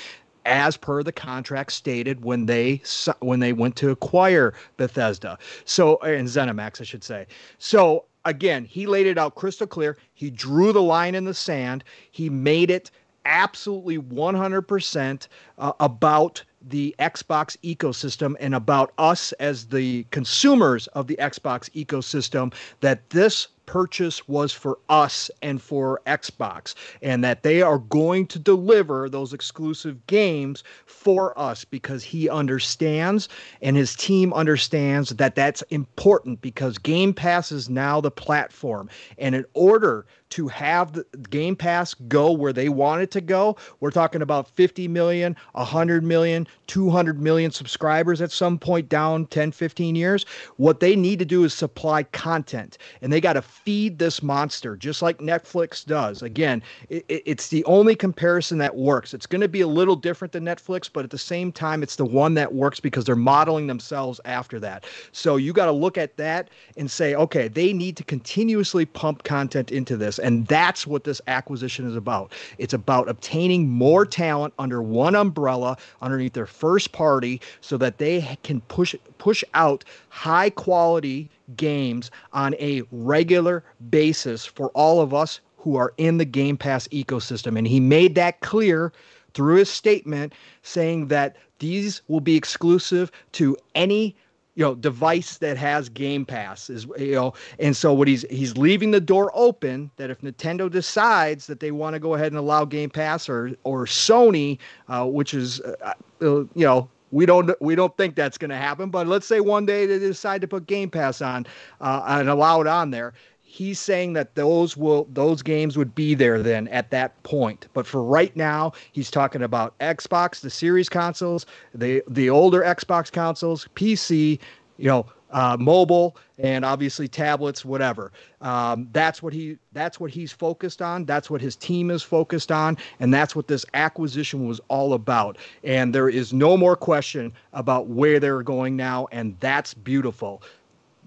as 0.44 0.76
per 0.76 1.02
the 1.02 1.12
contract 1.12 1.72
stated 1.72 2.24
when 2.24 2.46
they 2.46 2.82
when 3.20 3.40
they 3.40 3.52
went 3.52 3.76
to 3.76 3.90
acquire 3.90 4.54
Bethesda. 4.76 5.38
So 5.64 5.98
and 5.98 6.28
ZeniMax, 6.28 6.80
I 6.80 6.84
should 6.84 7.04
say. 7.04 7.26
So 7.58 8.04
again, 8.24 8.64
he 8.64 8.86
laid 8.86 9.06
it 9.06 9.18
out 9.18 9.34
crystal 9.34 9.66
clear. 9.66 9.96
He 10.14 10.30
drew 10.30 10.72
the 10.72 10.82
line 10.82 11.14
in 11.14 11.24
the 11.24 11.34
sand. 11.34 11.84
He 12.10 12.28
made 12.28 12.70
it 12.70 12.90
absolutely 13.24 13.98
100% 13.98 15.28
uh, 15.58 15.72
about 15.80 16.42
the 16.68 16.94
Xbox 16.98 17.56
ecosystem 17.64 18.34
and 18.40 18.54
about 18.54 18.92
us 18.98 19.32
as 19.32 19.66
the 19.66 20.04
consumers 20.10 20.86
of 20.88 21.06
the 21.06 21.16
Xbox 21.16 21.70
ecosystem 21.70 22.52
that 22.80 23.08
this 23.10 23.48
purchase 23.72 24.28
was 24.28 24.52
for 24.52 24.78
us 24.90 25.30
and 25.40 25.62
for 25.62 26.02
Xbox, 26.06 26.74
and 27.00 27.24
that 27.24 27.42
they 27.42 27.62
are 27.62 27.78
going 27.78 28.26
to 28.26 28.38
deliver 28.38 29.08
those 29.08 29.32
exclusive 29.32 30.06
games 30.06 30.62
for 30.84 31.32
us 31.38 31.64
because 31.64 32.04
he 32.04 32.28
understands 32.28 33.30
and 33.62 33.74
his 33.74 33.96
team 33.96 34.30
understands 34.34 35.08
that 35.08 35.34
that's 35.34 35.62
important 35.70 36.42
because 36.42 36.76
Game 36.76 37.14
Pass 37.14 37.50
is 37.50 37.70
now 37.70 37.98
the 37.98 38.10
platform. 38.10 38.90
And 39.16 39.34
in 39.34 39.46
order 39.54 40.04
to 40.32 40.48
have 40.48 40.94
the 40.94 41.04
Game 41.28 41.54
Pass 41.54 41.94
go 41.94 42.32
where 42.32 42.52
they 42.52 42.68
want 42.70 43.02
it 43.02 43.10
to 43.12 43.20
go, 43.20 43.56
we're 43.80 43.90
talking 43.90 44.22
about 44.22 44.48
50 44.48 44.88
million, 44.88 45.36
100 45.52 46.02
million, 46.02 46.46
200 46.68 47.20
million 47.20 47.50
subscribers 47.50 48.22
at 48.22 48.32
some 48.32 48.58
point 48.58 48.88
down 48.88 49.26
10, 49.26 49.52
15 49.52 49.94
years. 49.94 50.24
What 50.56 50.80
they 50.80 50.96
need 50.96 51.18
to 51.18 51.26
do 51.26 51.44
is 51.44 51.52
supply 51.52 52.04
content, 52.04 52.78
and 53.02 53.12
they 53.12 53.20
got 53.20 53.34
to 53.34 53.42
feed 53.42 53.98
this 53.98 54.22
monster 54.22 54.74
just 54.74 55.02
like 55.02 55.18
Netflix 55.18 55.84
does. 55.84 56.22
Again, 56.22 56.62
it, 56.88 57.04
it's 57.08 57.48
the 57.48 57.62
only 57.66 57.94
comparison 57.94 58.56
that 58.58 58.76
works. 58.76 59.12
It's 59.12 59.26
going 59.26 59.42
to 59.42 59.48
be 59.48 59.60
a 59.60 59.66
little 59.66 59.96
different 59.96 60.32
than 60.32 60.44
Netflix, 60.44 60.88
but 60.90 61.04
at 61.04 61.10
the 61.10 61.18
same 61.18 61.52
time, 61.52 61.82
it's 61.82 61.96
the 61.96 62.06
one 62.06 62.32
that 62.34 62.54
works 62.54 62.80
because 62.80 63.04
they're 63.04 63.16
modeling 63.16 63.66
themselves 63.66 64.18
after 64.24 64.58
that. 64.60 64.86
So 65.12 65.36
you 65.36 65.52
got 65.52 65.66
to 65.66 65.72
look 65.72 65.98
at 65.98 66.16
that 66.16 66.48
and 66.78 66.90
say, 66.90 67.14
okay, 67.14 67.48
they 67.48 67.74
need 67.74 67.98
to 67.98 68.04
continuously 68.04 68.86
pump 68.86 69.24
content 69.24 69.70
into 69.70 69.96
this. 69.96 70.18
And 70.22 70.46
that's 70.46 70.86
what 70.86 71.04
this 71.04 71.20
acquisition 71.26 71.86
is 71.86 71.96
about. 71.96 72.32
It's 72.58 72.74
about 72.74 73.08
obtaining 73.08 73.68
more 73.68 74.06
talent 74.06 74.54
under 74.58 74.82
one 74.82 75.14
umbrella, 75.14 75.76
underneath 76.00 76.32
their 76.32 76.46
first 76.46 76.92
party, 76.92 77.40
so 77.60 77.76
that 77.78 77.98
they 77.98 78.38
can 78.42 78.60
push 78.62 78.94
push 79.18 79.44
out 79.54 79.84
high 80.08 80.50
quality 80.50 81.30
games 81.56 82.10
on 82.32 82.54
a 82.54 82.82
regular 82.90 83.64
basis 83.90 84.46
for 84.46 84.68
all 84.70 85.00
of 85.00 85.12
us 85.12 85.40
who 85.58 85.76
are 85.76 85.92
in 85.96 86.18
the 86.18 86.24
Game 86.24 86.56
Pass 86.56 86.88
ecosystem. 86.88 87.56
And 87.56 87.66
he 87.66 87.80
made 87.80 88.14
that 88.16 88.40
clear 88.40 88.92
through 89.34 89.56
his 89.56 89.70
statement 89.70 90.34
saying 90.62 91.08
that 91.08 91.36
these 91.58 92.02
will 92.08 92.20
be 92.20 92.36
exclusive 92.36 93.12
to 93.32 93.56
any 93.74 94.16
you 94.54 94.64
know 94.64 94.74
device 94.74 95.38
that 95.38 95.56
has 95.56 95.88
game 95.88 96.24
pass 96.24 96.68
is 96.68 96.86
you 96.98 97.14
know 97.14 97.32
and 97.58 97.76
so 97.76 97.92
what 97.92 98.08
he's 98.08 98.22
he's 98.30 98.56
leaving 98.56 98.90
the 98.90 99.00
door 99.00 99.30
open 99.34 99.90
that 99.96 100.10
if 100.10 100.20
nintendo 100.20 100.70
decides 100.70 101.46
that 101.46 101.60
they 101.60 101.70
want 101.70 101.94
to 101.94 102.00
go 102.00 102.14
ahead 102.14 102.28
and 102.28 102.36
allow 102.36 102.64
game 102.64 102.90
pass 102.90 103.28
or 103.28 103.52
or 103.64 103.86
sony 103.86 104.58
uh, 104.88 105.06
which 105.06 105.34
is 105.34 105.60
uh, 105.60 105.94
uh, 106.20 106.24
you 106.24 106.48
know 106.54 106.88
we 107.12 107.26
don't 107.26 107.50
we 107.60 107.74
don't 107.74 107.96
think 107.96 108.14
that's 108.14 108.38
going 108.38 108.50
to 108.50 108.56
happen 108.56 108.90
but 108.90 109.06
let's 109.06 109.26
say 109.26 109.40
one 109.40 109.64
day 109.66 109.86
they 109.86 109.98
decide 109.98 110.40
to 110.40 110.48
put 110.48 110.66
game 110.66 110.90
pass 110.90 111.20
on 111.22 111.46
uh, 111.80 112.02
and 112.06 112.28
allow 112.28 112.60
it 112.60 112.66
on 112.66 112.90
there 112.90 113.12
he's 113.52 113.78
saying 113.78 114.14
that 114.14 114.34
those 114.34 114.78
will 114.78 115.06
those 115.12 115.42
games 115.42 115.76
would 115.76 115.94
be 115.94 116.14
there 116.14 116.42
then 116.42 116.66
at 116.68 116.90
that 116.90 117.22
point. 117.22 117.68
But 117.74 117.86
for 117.86 118.02
right 118.02 118.34
now 118.34 118.72
he's 118.92 119.10
talking 119.10 119.42
about 119.42 119.78
xbox 119.78 120.40
the 120.40 120.48
series 120.48 120.88
consoles 120.88 121.44
the 121.74 122.02
the 122.08 122.30
older 122.30 122.62
xbox 122.62 123.12
consoles 123.12 123.68
pc 123.74 124.38
you 124.78 124.88
know 124.88 125.04
uh, 125.32 125.56
mobile 125.58 126.16
and 126.38 126.64
obviously 126.64 127.08
tablets 127.08 127.64
whatever. 127.64 128.12
Um, 128.40 128.88
that's 128.92 129.22
what 129.22 129.32
he 129.32 129.58
that's 129.72 129.98
what 129.98 130.10
he's 130.10 130.30
focused 130.32 130.82
on. 130.82 131.04
That's 131.04 131.30
what 131.30 131.40
his 131.40 131.56
team 131.56 131.90
is 131.90 132.02
focused 132.02 132.52
on. 132.52 132.76
And 133.00 133.12
that's 133.14 133.34
what 133.34 133.48
this 133.48 133.64
acquisition 133.74 134.46
was 134.46 134.60
all 134.68 134.92
about. 134.92 135.38
And 135.64 135.94
there 135.94 136.08
is 136.08 136.32
no 136.32 136.56
more 136.56 136.76
question 136.76 137.32
about 137.54 137.86
where 137.86 138.20
they're 138.20 138.42
going 138.42 138.76
now. 138.76 139.08
And 139.10 139.36
that's 139.40 139.72
beautiful 139.72 140.42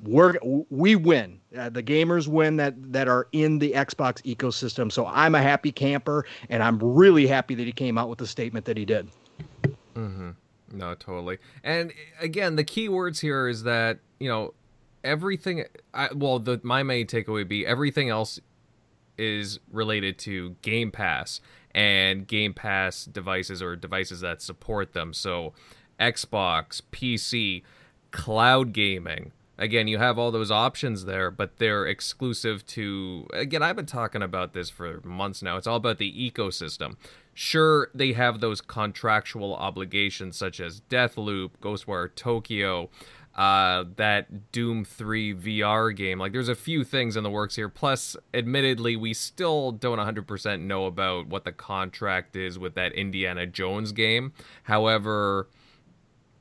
we're 0.04 0.36
we 0.70 0.96
win. 0.96 1.40
Uh, 1.58 1.70
the 1.70 1.84
gamers 1.84 2.28
win 2.28 2.58
that 2.58 2.76
that 2.92 3.08
are 3.08 3.28
in 3.32 3.60
the 3.60 3.72
Xbox 3.74 4.22
ecosystem. 4.24 4.92
So 4.92 5.06
I'm 5.08 5.36
a 5.36 5.42
happy 5.42 5.72
camper, 5.72 6.26
and 6.50 6.62
I'm 6.62 6.80
really 6.80 7.28
happy 7.28 7.56
that 7.56 7.66
he 7.66 7.72
came 7.72 7.98
out 7.98 8.10
with 8.10 8.20
the 8.20 8.28
statement 8.28 8.66
that 8.66 8.78
he 8.78 8.86
did. 8.86 9.10
Mm-hmm. 9.96 10.32
No, 10.74 10.94
totally. 10.96 11.38
And 11.64 11.94
again, 12.20 12.56
the 12.56 12.64
key 12.64 12.90
words 12.90 13.20
here 13.20 13.48
is 13.48 13.64
that 13.64 14.00
you 14.20 14.30
know 14.30 14.54
everything. 15.04 15.66
I, 15.94 16.10
well, 16.14 16.40
the 16.40 16.60
my 16.64 16.84
main 16.84 17.08
takeaway 17.08 17.34
would 17.34 17.50
be 17.50 17.66
everything 17.66 18.10
else 18.10 18.40
is 19.18 19.60
related 19.72 20.18
to 20.20 20.56
Game 20.62 20.92
Pass 20.92 21.40
and 21.74 22.28
Game 22.28 22.54
Pass 22.54 23.06
devices 23.06 23.62
or 23.62 23.76
devices 23.76 24.22
that 24.22 24.42
support 24.42 24.94
them. 24.94 25.14
So 25.14 25.54
Xbox, 26.00 26.82
PC, 26.92 27.64
cloud 28.12 28.74
gaming 28.74 29.32
again 29.58 29.88
you 29.88 29.98
have 29.98 30.18
all 30.18 30.32
those 30.32 30.52
options 30.52 31.06
there 31.06 31.32
but 31.32 31.58
they're 31.58 31.86
exclusive 31.86 32.66
to 32.66 33.28
again 33.34 33.64
i've 33.64 33.76
been 33.76 33.86
talking 33.86 34.22
about 34.22 34.54
this 34.54 34.70
for 34.70 35.02
months 35.04 35.42
now. 35.42 35.58
It's 35.58 35.68
all 35.68 35.78
about 35.78 35.98
the 35.98 36.32
ecosystem. 36.32 36.96
Sure 37.34 37.90
they 37.94 38.14
have 38.14 38.40
those 38.40 38.62
contractual 38.62 39.56
obligations 39.56 40.38
such 40.38 40.60
as 40.60 40.82
deathloop 40.82 41.52
ghostwire 41.62 42.14
tokyo 42.14 42.90
uh, 43.36 43.84
that 43.98 44.54
doom 44.54 44.86
3 44.86 45.36
vr 45.36 45.96
game. 45.96 46.20
Like 46.20 46.32
there's 46.32 46.48
a 46.48 46.56
few 46.56 46.86
things 46.86 47.18
in 47.18 47.24
the 47.24 47.30
works 47.30 47.56
here. 47.58 47.68
Plus 47.68 48.16
admittedly 48.34 48.96
we 48.96 49.14
still 49.14 49.72
don't 49.72 50.00
100% 50.00 50.62
know 50.62 50.86
about 50.86 51.28
what 51.28 51.44
the 51.44 51.52
contract 51.52 52.36
is 52.36 52.58
with 52.58 52.76
that 52.76 52.94
indiana 52.94 53.46
jones 53.46 53.92
game. 53.92 54.34
However 54.64 55.50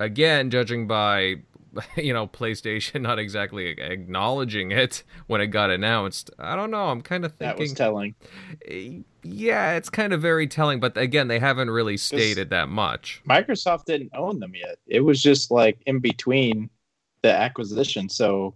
again 0.01 0.51
judging 0.51 0.87
by 0.87 1.37
you 1.97 2.13
know, 2.13 2.27
PlayStation 2.27 3.01
not 3.03 3.19
exactly 3.19 3.69
acknowledging 3.69 4.71
it 4.71 5.03
when 5.27 5.41
it 5.41 5.49
got 5.49 5.71
announced. 5.71 6.31
I 6.39 6.57
don't 6.57 6.71
know. 6.71 6.87
I'm 6.87 7.03
kind 7.03 7.25
of 7.25 7.33
thinking 7.33 7.57
that 7.57 7.61
was 7.63 7.73
telling. 7.73 8.15
Eh, 8.67 9.01
yeah, 9.23 9.73
it's 9.73 9.91
kind 9.91 10.13
of 10.13 10.21
very 10.21 10.47
telling, 10.47 10.81
but 10.81 10.97
again, 10.97 11.29
they 11.29 11.39
haven't 11.39 11.71
really 11.71 11.97
stated 11.97 12.51
that 12.51 12.69
much. 12.69 13.23
Microsoft 13.29 13.87
didn't 13.87 14.11
own 14.15 14.39
them 14.39 14.55
yet. 14.55 14.79
It 14.87 15.01
was 15.01 15.23
just 15.23 15.51
like 15.51 15.79
in 15.87 16.01
between 16.01 16.69
the 17.23 17.33
acquisition, 17.33 18.09
so 18.09 18.55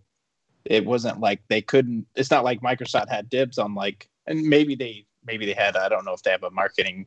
it 0.67 0.85
wasn't 0.85 1.21
like 1.21 1.41
they 1.49 1.63
couldn't. 1.63 2.07
It's 2.15 2.31
not 2.31 2.45
like 2.45 2.61
Microsoft 2.61 3.09
had 3.09 3.31
dibs 3.31 3.57
on 3.59 3.75
like, 3.75 4.09
and 4.27 4.43
maybe 4.43 4.75
they 4.75 5.07
maybe 5.25 5.47
they 5.47 5.55
had. 5.55 5.77
I 5.77 5.89
don't 5.89 6.05
know 6.05 6.13
if 6.13 6.23
they 6.23 6.31
have 6.31 6.43
a 6.43 6.51
marketing, 6.51 7.07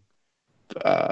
uh, 0.83 1.11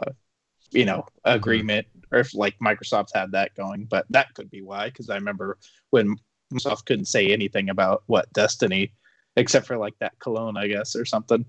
you 0.72 0.86
know, 0.86 1.02
mm-hmm. 1.02 1.38
agreement 1.38 1.86
or 2.12 2.20
if 2.20 2.34
like 2.34 2.56
Microsoft 2.60 3.10
had 3.14 3.32
that 3.32 3.56
going, 3.56 3.86
but 3.86 4.06
that 4.10 4.34
could 4.34 4.50
be 4.50 4.62
why. 4.62 4.88
Because 4.88 5.10
I 5.10 5.16
remember 5.16 5.58
when 5.92 6.16
Microsoft 6.54 6.86
couldn't 6.86 7.06
say 7.06 7.32
anything 7.32 7.70
about 7.70 8.04
what 8.08 8.32
Destiny, 8.34 8.94
except 9.36 9.68
for 9.68 9.78
like 9.78 9.98
that 10.00 10.18
cologne, 10.20 10.58
I 10.58 10.68
guess, 10.68 10.96
or 10.96 11.06
something. 11.06 11.46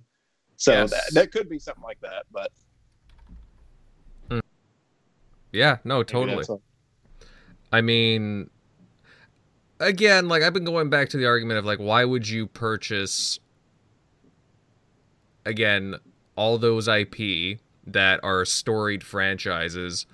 So 0.56 0.72
yes. 0.72 0.90
that 0.90 1.14
that 1.14 1.32
could 1.32 1.48
be 1.48 1.58
something 1.58 1.82
like 1.82 2.00
that, 2.00 2.24
but 2.30 2.52
mm. 4.28 4.42
yeah, 5.52 5.78
no, 5.84 6.02
totally. 6.02 6.44
I 7.72 7.80
mean, 7.80 8.50
again, 9.78 10.28
like 10.28 10.42
I've 10.42 10.52
been 10.52 10.64
going 10.64 10.90
back 10.90 11.08
to 11.10 11.16
the 11.16 11.26
argument 11.26 11.58
of 11.58 11.64
like, 11.64 11.78
why 11.78 12.04
would 12.04 12.28
you 12.28 12.46
purchase 12.46 13.38
again 15.46 15.94
all 16.36 16.58
those 16.58 16.88
IP 16.88 17.58
that 17.86 18.20
are 18.22 18.44
storied 18.44 19.02
franchises? 19.02 20.06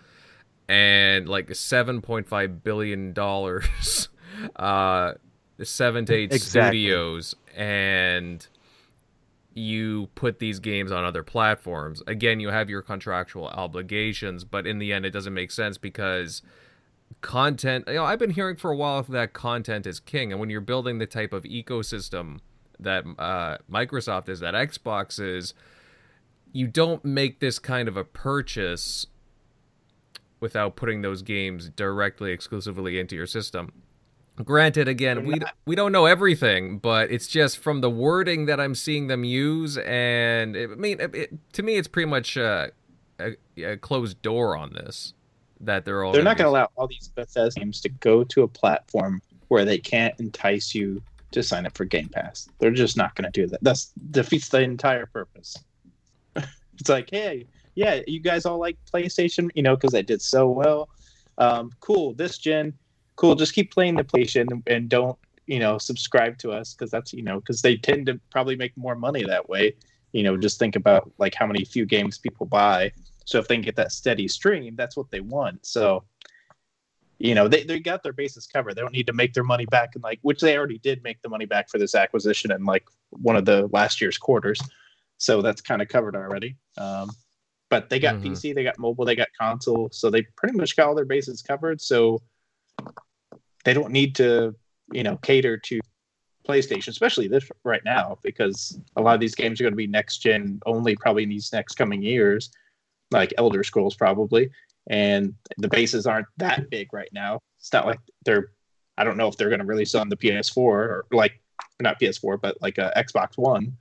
And 0.68 1.28
like 1.28 1.48
7.5 1.48 2.62
billion 2.62 3.12
dollars 3.12 4.08
uh 4.56 5.12
7 5.62 6.04
to 6.06 6.14
8 6.14 6.32
exactly. 6.32 6.40
studios 6.60 7.34
and 7.56 8.46
you 9.54 10.08
put 10.14 10.38
these 10.38 10.58
games 10.58 10.92
on 10.92 11.04
other 11.04 11.22
platforms 11.22 12.02
again 12.06 12.40
you 12.40 12.48
have 12.48 12.68
your 12.68 12.82
contractual 12.82 13.46
obligations 13.46 14.44
but 14.44 14.66
in 14.66 14.78
the 14.78 14.92
end 14.92 15.06
it 15.06 15.10
doesn't 15.10 15.34
make 15.34 15.50
sense 15.50 15.78
because 15.78 16.42
content 17.20 17.84
you 17.86 17.94
know 17.94 18.04
I've 18.04 18.18
been 18.18 18.30
hearing 18.30 18.56
for 18.56 18.70
a 18.70 18.76
while 18.76 19.02
that 19.04 19.32
content 19.32 19.86
is 19.86 20.00
king 20.00 20.32
and 20.32 20.40
when 20.40 20.50
you're 20.50 20.60
building 20.60 20.98
the 20.98 21.06
type 21.06 21.32
of 21.32 21.44
ecosystem 21.44 22.40
that 22.78 23.04
uh, 23.18 23.58
Microsoft 23.70 24.28
is 24.28 24.40
that 24.40 24.54
Xbox 24.54 25.20
is 25.20 25.54
you 26.52 26.66
don't 26.66 27.04
make 27.04 27.40
this 27.40 27.58
kind 27.58 27.88
of 27.88 27.96
a 27.96 28.04
purchase 28.04 29.06
without 30.40 30.76
putting 30.76 31.02
those 31.02 31.22
games 31.22 31.68
directly 31.70 32.32
exclusively 32.32 32.98
into 32.98 33.16
your 33.16 33.26
system. 33.26 33.72
Granted, 34.44 34.86
again, 34.86 35.24
we 35.24 35.40
we 35.64 35.74
don't 35.74 35.92
know 35.92 36.04
everything, 36.04 36.78
but 36.78 37.10
it's 37.10 37.26
just 37.26 37.58
from 37.58 37.80
the 37.80 37.88
wording 37.88 38.44
that 38.46 38.60
I'm 38.60 38.74
seeing 38.74 39.06
them 39.06 39.24
use, 39.24 39.78
and 39.78 40.54
it, 40.54 40.70
I 40.70 40.74
mean, 40.74 41.00
it, 41.00 41.14
it, 41.14 41.52
to 41.54 41.62
me, 41.62 41.76
it's 41.76 41.88
pretty 41.88 42.10
much 42.10 42.36
uh, 42.36 42.66
a, 43.18 43.36
a, 43.56 43.76
closed 43.78 44.20
door 44.20 44.54
on 44.56 44.74
this. 44.74 45.14
That 45.60 45.86
they're 45.86 46.04
all 46.04 46.12
they're 46.12 46.22
not 46.22 46.36
going 46.36 46.44
to 46.44 46.50
allow 46.50 46.68
all 46.76 46.86
these 46.86 47.08
Bethesda 47.08 47.58
games 47.58 47.80
to 47.80 47.88
go 47.88 48.24
to 48.24 48.42
a 48.42 48.48
platform 48.48 49.22
where 49.48 49.64
they 49.64 49.78
can't 49.78 50.12
entice 50.20 50.74
you 50.74 51.02
to 51.30 51.42
sign 51.42 51.64
up 51.64 51.74
for 51.74 51.86
Game 51.86 52.10
Pass. 52.10 52.46
They're 52.58 52.70
just 52.70 52.98
not 52.98 53.14
going 53.14 53.30
to 53.30 53.40
do 53.40 53.46
that. 53.46 53.60
That's 53.62 53.92
defeats 54.10 54.50
the 54.50 54.60
entire 54.60 55.06
purpose. 55.06 55.56
it's 56.36 56.90
like, 56.90 57.08
hey, 57.10 57.46
yeah, 57.76 58.00
you 58.06 58.18
guys 58.18 58.46
all 58.46 58.58
like 58.58 58.76
PlayStation, 58.92 59.50
you 59.54 59.62
know, 59.62 59.76
because 59.76 59.92
they 59.92 60.02
did 60.02 60.20
so 60.20 60.48
well. 60.48 60.88
Um, 61.38 61.70
cool, 61.80 62.14
this 62.14 62.38
gen, 62.38 62.72
cool. 63.16 63.34
Just 63.34 63.54
keep 63.54 63.70
playing 63.70 63.96
the 63.96 64.02
PlayStation 64.02 64.62
and 64.66 64.88
don't, 64.88 65.16
you 65.46 65.58
know, 65.58 65.78
subscribe 65.78 66.38
to 66.38 66.50
us 66.50 66.74
because 66.74 66.90
that's, 66.90 67.12
you 67.12 67.22
know, 67.22 67.38
because 67.38 67.60
they 67.60 67.76
tend 67.76 68.06
to 68.06 68.18
probably 68.30 68.56
make 68.56 68.76
more 68.76 68.96
money 68.96 69.22
that 69.24 69.48
way. 69.48 69.74
You 70.12 70.22
know, 70.22 70.38
just 70.38 70.58
think 70.58 70.74
about 70.74 71.12
like 71.18 71.34
how 71.34 71.46
many 71.46 71.64
few 71.64 71.84
games 71.84 72.18
people 72.18 72.46
buy. 72.46 72.92
So 73.26 73.38
if 73.38 73.46
they 73.46 73.56
can 73.56 73.62
get 73.62 73.76
that 73.76 73.92
steady 73.92 74.26
stream, 74.26 74.74
that's 74.74 74.96
what 74.96 75.10
they 75.10 75.20
want. 75.20 75.66
So, 75.66 76.04
you 77.18 77.34
know, 77.34 77.48
they, 77.48 77.64
they 77.64 77.78
got 77.80 78.02
their 78.02 78.14
bases 78.14 78.46
covered. 78.46 78.74
They 78.74 78.80
don't 78.80 78.92
need 78.92 79.06
to 79.08 79.12
make 79.12 79.34
their 79.34 79.44
money 79.44 79.66
back 79.66 79.90
and 79.94 80.02
like, 80.02 80.18
which 80.22 80.40
they 80.40 80.56
already 80.56 80.78
did 80.78 81.02
make 81.02 81.20
the 81.20 81.28
money 81.28 81.44
back 81.44 81.68
for 81.68 81.78
this 81.78 81.94
acquisition 81.94 82.52
in 82.52 82.64
like 82.64 82.86
one 83.10 83.36
of 83.36 83.44
the 83.44 83.68
last 83.72 84.00
year's 84.00 84.16
quarters. 84.16 84.60
So 85.18 85.42
that's 85.42 85.60
kind 85.60 85.82
of 85.82 85.88
covered 85.88 86.16
already. 86.16 86.56
Um, 86.78 87.10
but 87.68 87.88
they 87.88 87.98
got 87.98 88.16
mm-hmm. 88.16 88.32
PC, 88.32 88.54
they 88.54 88.64
got 88.64 88.78
mobile, 88.78 89.04
they 89.04 89.16
got 89.16 89.28
console, 89.38 89.88
so 89.92 90.10
they 90.10 90.22
pretty 90.36 90.56
much 90.56 90.76
got 90.76 90.88
all 90.88 90.94
their 90.94 91.04
bases 91.04 91.42
covered. 91.42 91.80
So 91.80 92.20
they 93.64 93.74
don't 93.74 93.90
need 93.90 94.14
to, 94.16 94.54
you 94.92 95.02
know, 95.02 95.16
cater 95.16 95.58
to 95.58 95.80
PlayStation, 96.46 96.88
especially 96.88 97.28
this 97.28 97.48
right 97.64 97.84
now, 97.84 98.18
because 98.22 98.78
a 98.96 99.02
lot 99.02 99.14
of 99.14 99.20
these 99.20 99.34
games 99.34 99.60
are 99.60 99.64
going 99.64 99.72
to 99.72 99.76
be 99.76 99.88
next 99.88 100.18
gen 100.18 100.60
only, 100.64 100.94
probably 100.96 101.24
in 101.24 101.28
these 101.28 101.52
next 101.52 101.74
coming 101.74 102.02
years, 102.02 102.50
like 103.10 103.34
Elder 103.36 103.64
Scrolls, 103.64 103.96
probably. 103.96 104.50
And 104.88 105.34
the 105.58 105.68
bases 105.68 106.06
aren't 106.06 106.28
that 106.36 106.70
big 106.70 106.92
right 106.92 107.10
now. 107.12 107.40
It's 107.58 107.72
not 107.72 107.86
like 107.86 107.98
they're, 108.24 108.50
I 108.96 109.02
don't 109.02 109.16
know 109.16 109.26
if 109.26 109.36
they're 109.36 109.48
going 109.48 109.60
to 109.60 109.66
release 109.66 109.96
on 109.96 110.08
the 110.08 110.16
PS4 110.16 110.56
or 110.56 111.06
like 111.10 111.40
not 111.80 112.00
PS4, 112.00 112.40
but 112.40 112.56
like 112.62 112.78
a 112.78 112.92
Xbox 112.96 113.36
One. 113.36 113.76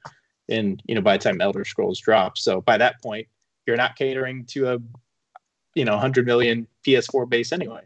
And 0.50 0.82
you 0.86 0.96
know, 0.96 1.02
by 1.02 1.18
the 1.18 1.24
time 1.24 1.42
Elder 1.42 1.66
Scrolls 1.66 2.00
drops, 2.00 2.44
so 2.44 2.62
by 2.62 2.78
that 2.78 3.02
point, 3.02 3.28
you're 3.66 3.78
not 3.78 3.96
catering 3.96 4.46
to 4.46 4.74
a 4.74 4.78
you 5.74 5.86
know 5.86 5.94
100 5.94 6.26
million 6.26 6.68
PS4 6.86 7.28
base 7.30 7.52
anyway. 7.52 7.82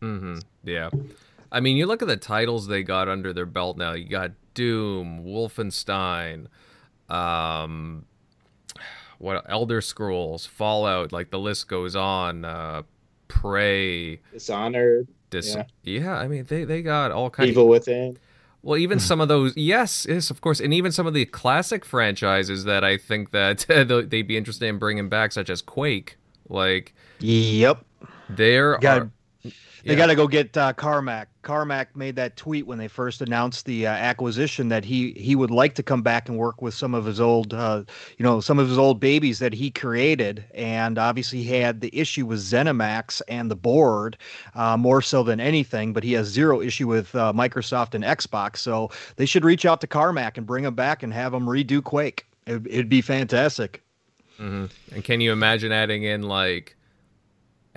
Mm-hmm. 0.00 0.38
Yeah. 0.64 0.90
I 1.50 1.60
mean, 1.60 1.76
you 1.76 1.86
look 1.86 2.02
at 2.02 2.08
the 2.08 2.16
titles 2.16 2.66
they 2.66 2.82
got 2.82 3.08
under 3.08 3.32
their 3.32 3.46
belt 3.46 3.76
now. 3.78 3.92
You 3.92 4.08
got 4.08 4.32
Doom, 4.54 5.24
Wolfenstein, 5.24 6.46
um 7.08 8.04
what 9.18 9.44
Elder 9.48 9.80
Scrolls, 9.80 10.46
Fallout, 10.46 11.10
like 11.12 11.30
the 11.30 11.38
list 11.38 11.68
goes 11.68 11.96
on. 11.96 12.44
Uh 12.44 12.82
Prey, 13.28 14.20
Dishonored, 14.32 15.06
Dis- 15.30 15.54
Yeah. 15.54 15.64
yeah. 15.82 16.14
I 16.16 16.28
mean, 16.28 16.44
they 16.44 16.64
they 16.64 16.82
got 16.82 17.10
all 17.12 17.28
kinds. 17.30 17.50
Evil 17.50 17.68
Within. 17.68 18.16
Well, 18.68 18.76
even 18.76 18.98
some 19.00 19.22
of 19.22 19.28
those, 19.28 19.56
yes, 19.56 20.06
yes, 20.06 20.28
of 20.30 20.42
course, 20.42 20.60
and 20.60 20.74
even 20.74 20.92
some 20.92 21.06
of 21.06 21.14
the 21.14 21.24
classic 21.24 21.86
franchises 21.86 22.64
that 22.64 22.84
I 22.84 22.98
think 22.98 23.30
that 23.30 23.64
they'd 24.10 24.28
be 24.28 24.36
interested 24.36 24.66
in 24.66 24.78
bringing 24.78 25.08
back, 25.08 25.32
such 25.32 25.48
as 25.48 25.62
Quake. 25.62 26.18
Like 26.50 26.94
Yep. 27.20 27.82
there 28.28 28.76
Got- 28.76 29.02
are. 29.02 29.10
They 29.88 29.94
Yeah. 29.94 30.00
got 30.00 30.06
to 30.08 30.14
go 30.14 30.28
get 30.28 30.54
uh, 30.54 30.74
Carmack. 30.74 31.28
Carmack 31.40 31.96
made 31.96 32.14
that 32.16 32.36
tweet 32.36 32.66
when 32.66 32.76
they 32.76 32.88
first 32.88 33.22
announced 33.22 33.64
the 33.64 33.86
uh, 33.86 33.90
acquisition 33.90 34.68
that 34.68 34.84
he 34.84 35.12
he 35.12 35.34
would 35.34 35.50
like 35.50 35.74
to 35.76 35.82
come 35.82 36.02
back 36.02 36.28
and 36.28 36.36
work 36.36 36.60
with 36.60 36.74
some 36.74 36.92
of 36.92 37.06
his 37.06 37.20
old, 37.20 37.54
uh, 37.54 37.84
you 38.18 38.22
know, 38.22 38.38
some 38.40 38.58
of 38.58 38.68
his 38.68 38.76
old 38.76 39.00
babies 39.00 39.38
that 39.38 39.54
he 39.54 39.70
created. 39.70 40.44
And 40.54 40.98
obviously, 40.98 41.42
he 41.42 41.56
had 41.58 41.80
the 41.80 41.90
issue 41.98 42.26
with 42.26 42.38
ZeniMax 42.38 43.22
and 43.28 43.50
the 43.50 43.56
board 43.56 44.18
uh, 44.54 44.76
more 44.76 45.00
so 45.00 45.22
than 45.22 45.40
anything. 45.40 45.94
But 45.94 46.04
he 46.04 46.12
has 46.12 46.26
zero 46.26 46.60
issue 46.60 46.86
with 46.86 47.14
uh, 47.14 47.32
Microsoft 47.34 47.94
and 47.94 48.04
Xbox. 48.04 48.58
So 48.58 48.90
they 49.16 49.24
should 49.24 49.44
reach 49.44 49.64
out 49.64 49.80
to 49.80 49.86
Carmack 49.86 50.36
and 50.36 50.46
bring 50.46 50.64
him 50.64 50.74
back 50.74 51.02
and 51.02 51.14
have 51.14 51.32
him 51.32 51.46
redo 51.46 51.82
Quake. 51.82 52.26
It, 52.46 52.60
it'd 52.66 52.90
be 52.90 53.00
fantastic. 53.00 53.82
Mhm. 54.38 54.68
And 54.94 55.02
can 55.02 55.22
you 55.22 55.32
imagine 55.32 55.72
adding 55.72 56.02
in 56.04 56.22
like 56.24 56.76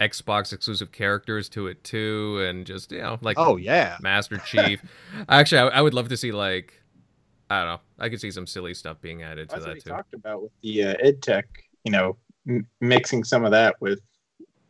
Xbox 0.02 0.52
exclusive 0.52 0.92
characters 0.92 1.48
to 1.50 1.68
it 1.68 1.84
too, 1.84 2.44
and 2.48 2.66
just 2.66 2.92
you 2.92 3.02
know, 3.02 3.20
like 3.22 3.38
Oh 3.40 3.56
yeah. 3.56 3.98
Master 4.02 4.38
Chief. 4.38 4.82
Actually, 5.30 5.60
I, 5.72 5.78
I 5.78 5.82
would 5.82 5.94
love 5.94 6.10
to 6.10 6.18
see 6.18 6.32
like 6.32 6.82
I 7.50 7.60
don't 7.60 7.68
know. 7.68 7.80
I 8.00 8.10
could 8.10 8.20
see 8.20 8.32
some 8.32 8.48
silly 8.48 8.74
stuff 8.74 9.00
being 9.02 9.22
added 9.24 9.50
to 9.50 9.56
That's 9.56 9.66
what 9.66 9.70
that 9.70 9.76
we 9.76 9.82
too. 9.82 9.90
talked 9.90 10.14
about 10.14 10.42
with 10.42 10.52
the 10.64 10.84
uh, 10.84 10.96
id 11.04 11.22
tech. 11.22 11.46
You 11.84 11.92
know, 11.92 12.18
m- 12.48 12.66
mixing 12.80 13.24
some 13.24 13.46
of 13.46 13.52
that 13.52 13.76
with, 13.80 14.00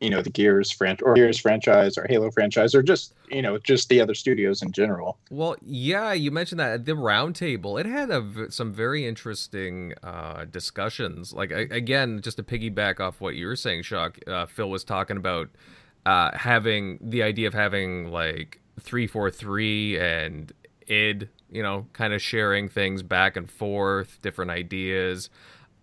you 0.02 0.10
know, 0.10 0.22
the 0.22 0.32
Gears 0.32 0.72
franchise 0.72 1.04
or 1.06 1.14
Gears 1.14 1.40
franchise 1.40 1.98
or 1.98 2.08
Halo 2.10 2.32
franchise 2.32 2.74
or 2.74 2.82
just 2.82 3.14
you 3.30 3.42
know 3.42 3.60
just 3.60 3.88
the 3.88 4.02
other 4.02 4.16
studios 4.16 4.62
in 4.62 4.72
general. 4.72 5.20
Well, 5.30 5.56
yeah, 5.62 6.12
you 6.12 6.32
mentioned 6.32 6.60
that 6.60 6.86
the 6.86 6.94
roundtable. 6.94 7.80
It 7.80 7.86
had 7.86 8.52
some 8.52 8.74
very 8.74 9.06
interesting 9.06 9.94
uh, 10.04 10.46
discussions. 10.46 11.34
Like 11.34 11.54
I, 11.54 11.68
again, 11.70 12.20
just 12.22 12.38
to 12.38 12.44
piggyback 12.44 13.00
off 13.00 13.22
what 13.22 13.36
you 13.36 13.46
were 13.46 13.56
saying, 13.56 13.84
Shock. 13.84 14.18
Uh, 14.28 14.48
Phil 14.48 14.70
was 14.70 14.84
talking 14.84 15.18
about 15.18 15.50
uh, 16.06 16.36
having 16.36 16.98
the 17.02 17.22
idea 17.22 17.48
of 17.48 17.54
having 17.54 18.12
like 18.12 18.60
three 18.80 19.06
four 19.06 19.30
three 19.30 20.00
and 20.00 20.52
id. 20.88 21.30
You 21.52 21.62
know, 21.62 21.86
kind 21.94 22.14
of 22.14 22.22
sharing 22.22 22.70
things 22.70 23.04
back 23.04 23.36
and 23.36 23.50
forth, 23.52 24.20
different 24.22 24.52
ideas. 24.52 25.30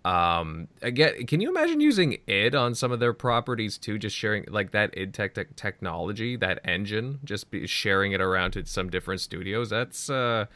Um, 0.04 0.68
again, 0.80 1.26
can 1.26 1.40
you 1.40 1.50
imagine 1.50 1.80
using 1.80 2.18
id 2.26 2.54
on 2.54 2.74
some 2.74 2.92
of 2.92 3.00
their 3.00 3.12
properties 3.12 3.76
too? 3.78 3.98
Just 3.98 4.16
sharing 4.16 4.44
like 4.48 4.70
that 4.70 4.96
id 4.96 5.12
tech, 5.12 5.34
tech 5.34 5.56
technology, 5.56 6.36
that 6.36 6.60
engine, 6.64 7.20
just 7.24 7.50
be 7.50 7.66
sharing 7.66 8.12
it 8.12 8.20
around 8.20 8.52
to 8.52 8.64
some 8.64 8.90
different 8.90 9.20
studios. 9.20 9.70
That's 9.70 10.08
uh, 10.08 10.46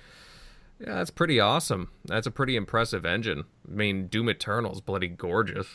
yeah, 0.80 0.94
that's 0.94 1.10
pretty 1.10 1.38
awesome. 1.38 1.90
That's 2.04 2.26
a 2.26 2.30
pretty 2.30 2.56
impressive 2.56 3.04
engine. 3.04 3.44
I 3.68 3.74
mean, 3.74 4.08
Doom 4.08 4.28
Eternal's 4.28 4.80
bloody 4.80 5.08
gorgeous. 5.08 5.66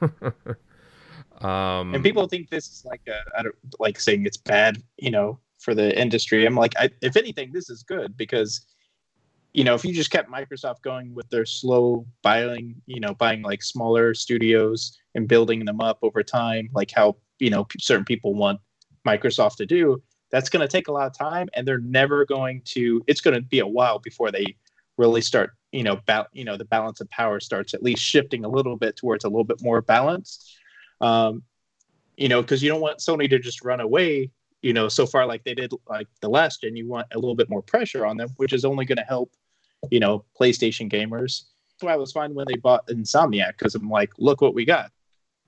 um, 0.00 0.14
And 1.94 2.02
people 2.02 2.26
think 2.28 2.48
this 2.48 2.68
is 2.68 2.84
like 2.84 3.02
a, 3.06 3.18
I 3.38 3.42
don't 3.42 3.54
like 3.78 4.00
saying 4.00 4.24
it's 4.24 4.38
bad, 4.38 4.82
you 4.96 5.10
know, 5.10 5.38
for 5.58 5.74
the 5.74 5.98
industry. 6.00 6.46
I'm 6.46 6.54
like, 6.54 6.74
I, 6.78 6.90
if 7.02 7.16
anything, 7.16 7.52
this 7.52 7.68
is 7.68 7.82
good 7.82 8.16
because, 8.16 8.66
you 9.54 9.62
know, 9.62 9.74
if 9.74 9.84
you 9.84 9.94
just 9.94 10.10
kept 10.10 10.30
Microsoft 10.30 10.82
going 10.82 11.14
with 11.14 11.30
their 11.30 11.46
slow 11.46 12.04
buying, 12.22 12.74
you 12.86 12.98
know, 12.98 13.14
buying 13.14 13.40
like 13.40 13.62
smaller 13.62 14.12
studios 14.12 14.98
and 15.14 15.28
building 15.28 15.64
them 15.64 15.80
up 15.80 15.98
over 16.02 16.24
time, 16.24 16.68
like 16.74 16.90
how 16.90 17.16
you 17.38 17.50
know 17.50 17.66
certain 17.78 18.04
people 18.04 18.34
want 18.34 18.60
Microsoft 19.06 19.56
to 19.56 19.66
do, 19.66 20.02
that's 20.30 20.50
going 20.50 20.60
to 20.60 20.68
take 20.68 20.88
a 20.88 20.92
lot 20.92 21.06
of 21.06 21.16
time, 21.16 21.48
and 21.54 21.66
they're 21.66 21.78
never 21.78 22.26
going 22.26 22.62
to. 22.66 23.00
It's 23.06 23.20
going 23.20 23.34
to 23.34 23.40
be 23.40 23.60
a 23.60 23.66
while 23.66 24.00
before 24.00 24.32
they 24.32 24.56
really 24.96 25.20
start, 25.20 25.52
you 25.70 25.84
know, 25.84 26.00
ba- 26.04 26.28
you 26.32 26.44
know, 26.44 26.56
the 26.56 26.64
balance 26.64 27.00
of 27.00 27.08
power 27.10 27.38
starts 27.38 27.74
at 27.74 27.82
least 27.82 28.02
shifting 28.02 28.44
a 28.44 28.48
little 28.48 28.76
bit 28.76 28.96
towards 28.96 29.24
a 29.24 29.28
little 29.28 29.44
bit 29.44 29.62
more 29.62 29.80
balanced. 29.80 30.56
Um, 31.00 31.44
you 32.16 32.28
know, 32.28 32.42
because 32.42 32.60
you 32.60 32.68
don't 32.70 32.80
want 32.80 32.98
Sony 32.98 33.30
to 33.30 33.38
just 33.38 33.64
run 33.64 33.80
away, 33.80 34.30
you 34.62 34.72
know, 34.72 34.88
so 34.88 35.06
far 35.06 35.26
like 35.26 35.44
they 35.44 35.54
did 35.54 35.72
like 35.88 36.08
the 36.20 36.28
last 36.28 36.62
gen. 36.62 36.74
You 36.74 36.88
want 36.88 37.06
a 37.12 37.18
little 37.18 37.34
bit 37.36 37.48
more 37.48 37.62
pressure 37.62 38.04
on 38.04 38.16
them, 38.16 38.30
which 38.36 38.52
is 38.52 38.64
only 38.64 38.84
going 38.84 38.98
to 38.98 39.04
help, 39.04 39.32
you 39.90 40.00
know, 40.00 40.24
PlayStation 40.38 40.90
gamers. 40.90 41.44
That's 41.70 41.82
why 41.82 41.92
I 41.92 41.96
was 41.96 42.12
fine 42.12 42.34
when 42.34 42.46
they 42.48 42.56
bought 42.56 42.86
Insomniac 42.88 43.58
because 43.58 43.74
I'm 43.74 43.90
like, 43.90 44.12
look 44.18 44.40
what 44.40 44.54
we 44.54 44.64
got. 44.64 44.90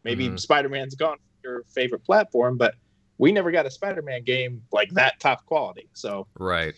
Maybe 0.05 0.29
Mhm. 0.29 0.39
Spider 0.39 0.69
Man's 0.69 0.95
gone 0.95 1.17
from 1.17 1.39
your 1.43 1.65
favorite 1.65 2.05
platform, 2.05 2.57
but 2.57 2.75
we 3.19 3.33
never 3.33 3.51
got 3.51 3.67
a 3.67 3.71
Spider 3.71 4.03
Man 4.03 4.23
game 4.25 4.63
like 4.73 4.91
that 4.91 5.19
top 5.21 5.47
quality. 5.47 5.89
So 5.95 6.27
right. 6.39 6.75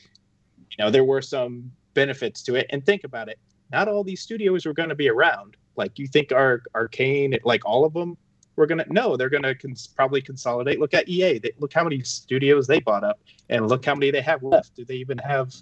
you 0.71 0.85
know 0.85 0.91
there 0.91 1.05
were 1.05 1.23
some 1.23 1.71
benefits 1.95 2.43
to 2.45 2.55
it 2.55 2.67
and 2.71 2.85
think 2.85 3.05
about 3.05 3.29
it 3.29 3.39
not 3.73 3.89
all 3.89 4.05
these 4.05 4.21
studios 4.21 4.65
were 4.67 4.73
going 4.73 4.89
to 4.89 4.95
be 4.95 5.09
around 5.09 5.57
like 5.77 5.99
you 5.99 6.07
think 6.07 6.31
our 6.33 6.63
Arkane 6.75 7.39
like 7.45 7.65
all 7.67 7.85
of 7.85 7.93
them 7.93 8.17
were 8.57 8.67
going 8.67 8.79
to 8.79 8.93
no 8.93 9.17
they're 9.17 9.29
going 9.29 9.43
to 9.43 9.55
cons- 9.55 9.89
probably 9.89 10.21
consolidate 10.21 10.79
look 10.79 10.95
at 10.95 11.09
ea 11.09 11.39
they, 11.39 11.51
look 11.59 11.73
how 11.73 11.83
many 11.83 12.01
studios 12.03 12.67
they 12.67 12.81
bought 12.81 13.03
up 13.03 13.19
and 13.49 13.69
look 13.69 13.85
how 13.85 13.95
many 13.95 14.11
they 14.11 14.21
have 14.21 14.43
left 14.43 14.75
do 14.77 14.85
they 14.85 14.95
even 14.97 15.19
have 15.19 15.53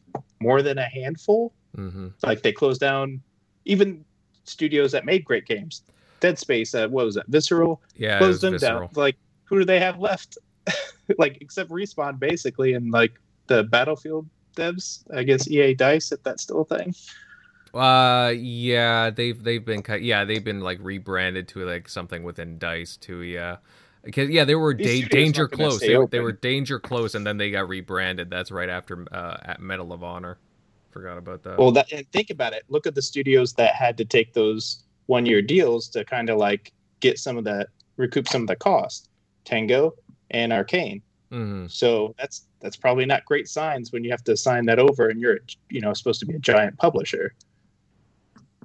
more 0.40 0.60
than 0.60 0.78
a 0.78 0.84
handful 0.84 1.54
hmm 1.76 2.08
like 2.24 2.42
they 2.42 2.52
closed 2.52 2.80
down 2.80 3.20
even 3.64 4.04
studios 4.44 4.92
that 4.92 5.04
made 5.04 5.24
great 5.24 5.46
games 5.46 5.82
dead 6.20 6.38
space 6.38 6.74
uh, 6.74 6.88
what 6.88 7.04
was 7.04 7.14
that 7.14 7.26
visceral 7.28 7.82
Yeah, 7.96 8.18
closed 8.18 8.40
them 8.42 8.52
visceral. 8.54 8.80
down 8.80 8.88
like 8.94 9.16
who 9.44 9.58
do 9.58 9.64
they 9.64 9.80
have 9.80 9.98
left 9.98 10.38
like 11.18 11.38
except 11.40 11.70
respawn 11.70 12.18
basically 12.18 12.74
and 12.74 12.90
like 12.90 13.12
the 13.48 13.64
battlefield 13.64 14.28
devs 14.56 15.02
i 15.14 15.22
guess 15.22 15.48
ea 15.50 15.74
dice 15.74 16.12
if 16.12 16.22
that's 16.22 16.42
still 16.42 16.62
a 16.62 16.64
thing 16.64 16.94
Uh, 17.74 18.32
yeah, 18.36 19.10
they've 19.10 19.42
they've 19.42 19.64
been 19.64 19.82
cut. 19.82 20.00
Yeah, 20.02 20.24
they've 20.24 20.42
been 20.44 20.60
like 20.60 20.78
rebranded 20.80 21.48
to 21.48 21.64
like 21.66 21.88
something 21.88 22.22
within 22.22 22.58
Dice 22.58 22.96
too. 22.96 23.20
Yeah, 23.22 23.58
because 24.02 24.30
yeah, 24.30 24.44
they 24.44 24.54
were 24.54 24.72
da- 24.72 25.02
danger 25.02 25.46
close. 25.46 25.84
They, 25.84 25.96
were- 25.96 26.06
they 26.06 26.20
were 26.20 26.32
danger 26.32 26.78
close, 26.80 27.14
and 27.14 27.26
then 27.26 27.36
they 27.36 27.50
got 27.50 27.68
rebranded. 27.68 28.30
That's 28.30 28.50
right 28.50 28.68
after 28.70 29.04
uh, 29.12 29.36
at 29.42 29.60
Medal 29.60 29.92
of 29.92 30.02
Honor. 30.02 30.38
Forgot 30.96 31.18
about 31.18 31.42
that. 31.42 31.58
well 31.58 31.70
that 31.72 31.92
and 31.92 32.10
think 32.10 32.30
about 32.30 32.52
it 32.54 32.62
look 32.68 32.86
at 32.86 32.94
the 32.94 33.02
studios 33.02 33.52
that 33.54 33.74
had 33.74 33.96
to 33.98 34.04
take 34.04 34.32
those 34.32 34.82
one 35.06 35.26
year 35.26 35.42
deals 35.42 35.88
to 35.88 36.04
kind 36.04 36.30
of 36.30 36.38
like 36.38 36.72
get 37.00 37.18
some 37.18 37.36
of 37.36 37.44
that 37.44 37.68
recoup 37.98 38.26
some 38.28 38.42
of 38.42 38.48
the 38.48 38.56
cost 38.56 39.10
tango 39.44 39.92
and 40.30 40.52
Arkane 40.52 41.02
hmm 41.30 41.66
so 41.66 42.14
that's 42.18 42.46
that's 42.60 42.76
probably 42.76 43.04
not 43.04 43.24
great 43.26 43.46
signs 43.48 43.92
when 43.92 44.04
you 44.04 44.10
have 44.10 44.24
to 44.24 44.36
sign 44.36 44.64
that 44.66 44.78
over 44.78 45.08
and 45.08 45.20
you're 45.20 45.40
you 45.68 45.80
know 45.80 45.92
supposed 45.92 46.20
to 46.20 46.26
be 46.26 46.34
a 46.34 46.38
giant 46.38 46.76
publisher 46.78 47.34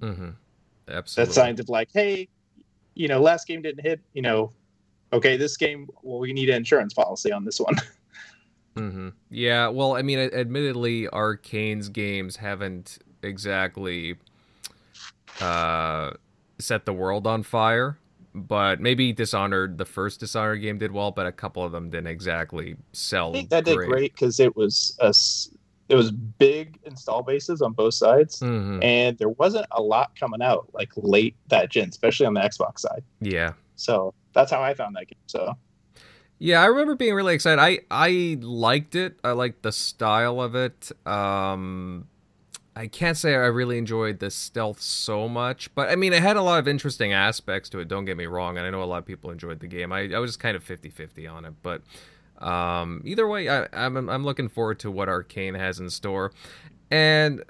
Mm-hmm. 0.02 0.30
Absolutely. 0.90 1.26
that's 1.28 1.36
signs 1.36 1.60
of 1.60 1.70
like, 1.70 1.90
hey, 1.94 2.28
you 2.96 3.08
know, 3.08 3.22
last 3.22 3.48
game 3.48 3.62
didn't 3.62 3.84
hit, 3.84 4.02
you 4.14 4.22
know, 4.22 4.52
okay, 5.14 5.38
this 5.38 5.58
game, 5.58 5.88
well, 6.04 6.20
we 6.20 6.34
need 6.34 6.50
an 6.50 6.58
insurance 6.58 6.94
policy 6.94 7.32
on 7.32 7.46
this 7.46 7.60
one. 7.60 7.76
hmm 8.76 9.10
Yeah, 9.30 9.68
well, 9.68 9.96
I 9.96 10.02
mean, 10.02 10.20
admittedly, 10.20 11.08
Arkane's 11.08 11.90
games 11.90 12.38
haven't 12.38 13.00
exactly 13.24 14.16
uh, 15.40 16.12
set 16.60 16.86
the 16.86 16.94
world 16.94 17.28
on 17.28 17.44
fire, 17.44 17.98
but 18.34 18.80
maybe 18.80 19.14
Dishonored, 19.14 19.78
the 19.78 19.86
first 19.86 20.20
Dishonored 20.20 20.62
game, 20.62 20.78
did 20.78 20.92
well, 20.92 21.12
but 21.12 21.26
a 21.26 21.32
couple 21.32 21.64
of 21.64 21.72
them 21.72 21.90
didn't 21.90 22.08
exactly 22.08 22.76
sell. 22.94 23.30
I 23.30 23.34
think 23.34 23.50
that 23.50 23.66
did 23.66 23.78
great 23.78 24.14
because 24.14 24.40
it 24.40 24.56
was 24.56 24.96
a, 25.02 25.08
s- 25.08 25.50
it 25.90 25.96
was 25.96 26.12
big 26.12 26.80
install 26.86 27.24
bases 27.24 27.62
on 27.62 27.74
both 27.74 27.94
sides, 27.94 28.40
hmm 28.40 28.80
and 28.82 29.18
there 29.18 29.30
wasn't 29.30 29.66
a 29.72 29.82
lot 29.82 30.12
coming 30.20 30.42
out 30.42 30.68
like 30.74 30.90
late 30.96 31.36
that 31.48 31.70
gen, 31.70 31.90
especially 31.90 32.26
on 32.26 32.34
the 32.34 32.42
Xbox 32.42 32.80
side. 32.80 33.04
Yeah. 33.20 33.54
So 33.76 34.14
that's 34.34 34.52
how 34.52 34.62
I 34.62 34.74
found 34.74 34.96
that 34.96 35.08
game. 35.08 35.18
So 35.28 35.54
Yeah, 36.44 36.60
I 36.60 36.66
remember 36.66 36.96
being 36.96 37.14
really 37.14 37.36
excited. 37.36 37.62
I 37.62 37.82
I 37.92 38.36
liked 38.42 38.96
it. 38.96 39.20
I 39.24 39.34
liked 39.34 39.62
the 39.62 39.72
style 39.72 40.42
of 40.42 40.56
it. 40.56 40.92
Um 41.06 42.08
I 42.76 42.88
can't 42.88 43.16
say 43.16 43.36
I 43.36 43.46
really 43.46 43.78
enjoyed 43.78 44.18
the 44.18 44.32
stealth 44.32 44.82
so 44.82 45.30
much, 45.30 45.74
but 45.76 45.90
I 45.90 45.96
mean 45.96 46.14
it 46.14 46.24
had 46.24 46.38
a 46.38 46.42
lot 46.42 46.58
of 46.58 46.68
interesting 46.68 47.14
aspects 47.14 47.70
to 47.70 47.80
it, 47.80 47.88
don't 47.88 48.06
get 48.06 48.18
me 48.18 48.26
wrong, 48.26 48.58
and 48.58 48.66
I 48.66 48.72
know 48.72 48.82
a 48.82 48.86
lot 48.86 48.98
of 48.98 49.06
people 49.06 49.30
enjoyed 49.30 49.60
the 49.60 49.68
game. 49.68 49.92
I, 49.92 50.12
I 50.16 50.18
was 50.18 50.32
just 50.32 50.40
kind 50.40 50.58
of 50.58 50.66
50-50 50.66 51.32
on 51.32 51.46
it, 51.46 51.54
but 51.62 51.84
um 52.44 53.04
either 53.06 53.28
way, 53.28 53.48
I 53.48 53.68
I'm 53.72 54.10
I'm 54.10 54.24
looking 54.24 54.50
forward 54.50 54.80
to 54.80 54.90
what 54.90 55.10
Arkane 55.10 55.56
has 55.56 55.80
in 55.80 55.92
store. 55.92 56.32
And 56.90 57.44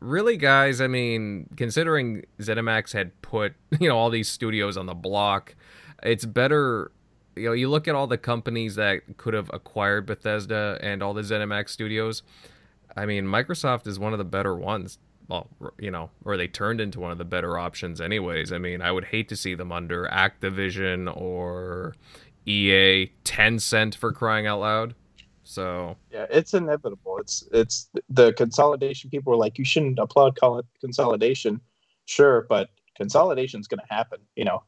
really, 0.00 0.36
guys, 0.36 0.80
I 0.80 0.88
mean, 0.88 1.48
considering 1.56 2.24
ZeniMax 2.40 2.92
had 2.92 3.22
put, 3.22 3.54
you 3.80 3.88
know, 3.88 3.96
all 3.96 4.10
these 4.10 4.28
studios 4.28 4.76
on 4.76 4.86
the 4.86 4.94
block, 4.94 5.54
it's 6.02 6.24
better 6.24 6.90
you 7.36 7.44
know, 7.44 7.52
you 7.52 7.68
look 7.68 7.88
at 7.88 7.94
all 7.94 8.06
the 8.06 8.18
companies 8.18 8.74
that 8.76 9.16
could 9.16 9.34
have 9.34 9.50
acquired 9.52 10.06
Bethesda 10.06 10.78
and 10.82 11.02
all 11.02 11.14
the 11.14 11.22
ZeniMax 11.22 11.70
studios. 11.70 12.22
I 12.96 13.06
mean, 13.06 13.24
Microsoft 13.24 13.86
is 13.86 13.98
one 13.98 14.12
of 14.12 14.18
the 14.18 14.24
better 14.24 14.54
ones. 14.54 14.98
Well, 15.28 15.48
you 15.78 15.90
know, 15.90 16.10
or 16.24 16.36
they 16.36 16.48
turned 16.48 16.80
into 16.80 17.00
one 17.00 17.10
of 17.10 17.18
the 17.18 17.24
better 17.24 17.56
options, 17.56 18.00
anyways. 18.00 18.52
I 18.52 18.58
mean, 18.58 18.82
I 18.82 18.92
would 18.92 19.04
hate 19.04 19.28
to 19.30 19.36
see 19.36 19.54
them 19.54 19.72
under 19.72 20.06
Activision 20.06 21.14
or 21.16 21.94
EA, 22.44 23.10
Tencent 23.24 23.94
for 23.94 24.12
crying 24.12 24.46
out 24.46 24.60
loud. 24.60 24.94
So 25.44 25.96
yeah, 26.10 26.26
it's 26.30 26.54
inevitable. 26.54 27.18
It's 27.18 27.48
it's 27.52 27.88
the 28.08 28.32
consolidation. 28.34 29.10
People 29.10 29.32
are 29.32 29.36
like, 29.36 29.58
you 29.58 29.64
shouldn't 29.64 29.98
applaud 29.98 30.38
consolidation. 30.80 31.60
Sure, 32.06 32.46
but 32.48 32.70
consolidation 32.96 33.60
is 33.60 33.68
going 33.68 33.80
to 33.80 33.94
happen. 33.94 34.20
You 34.36 34.44
know, 34.44 34.62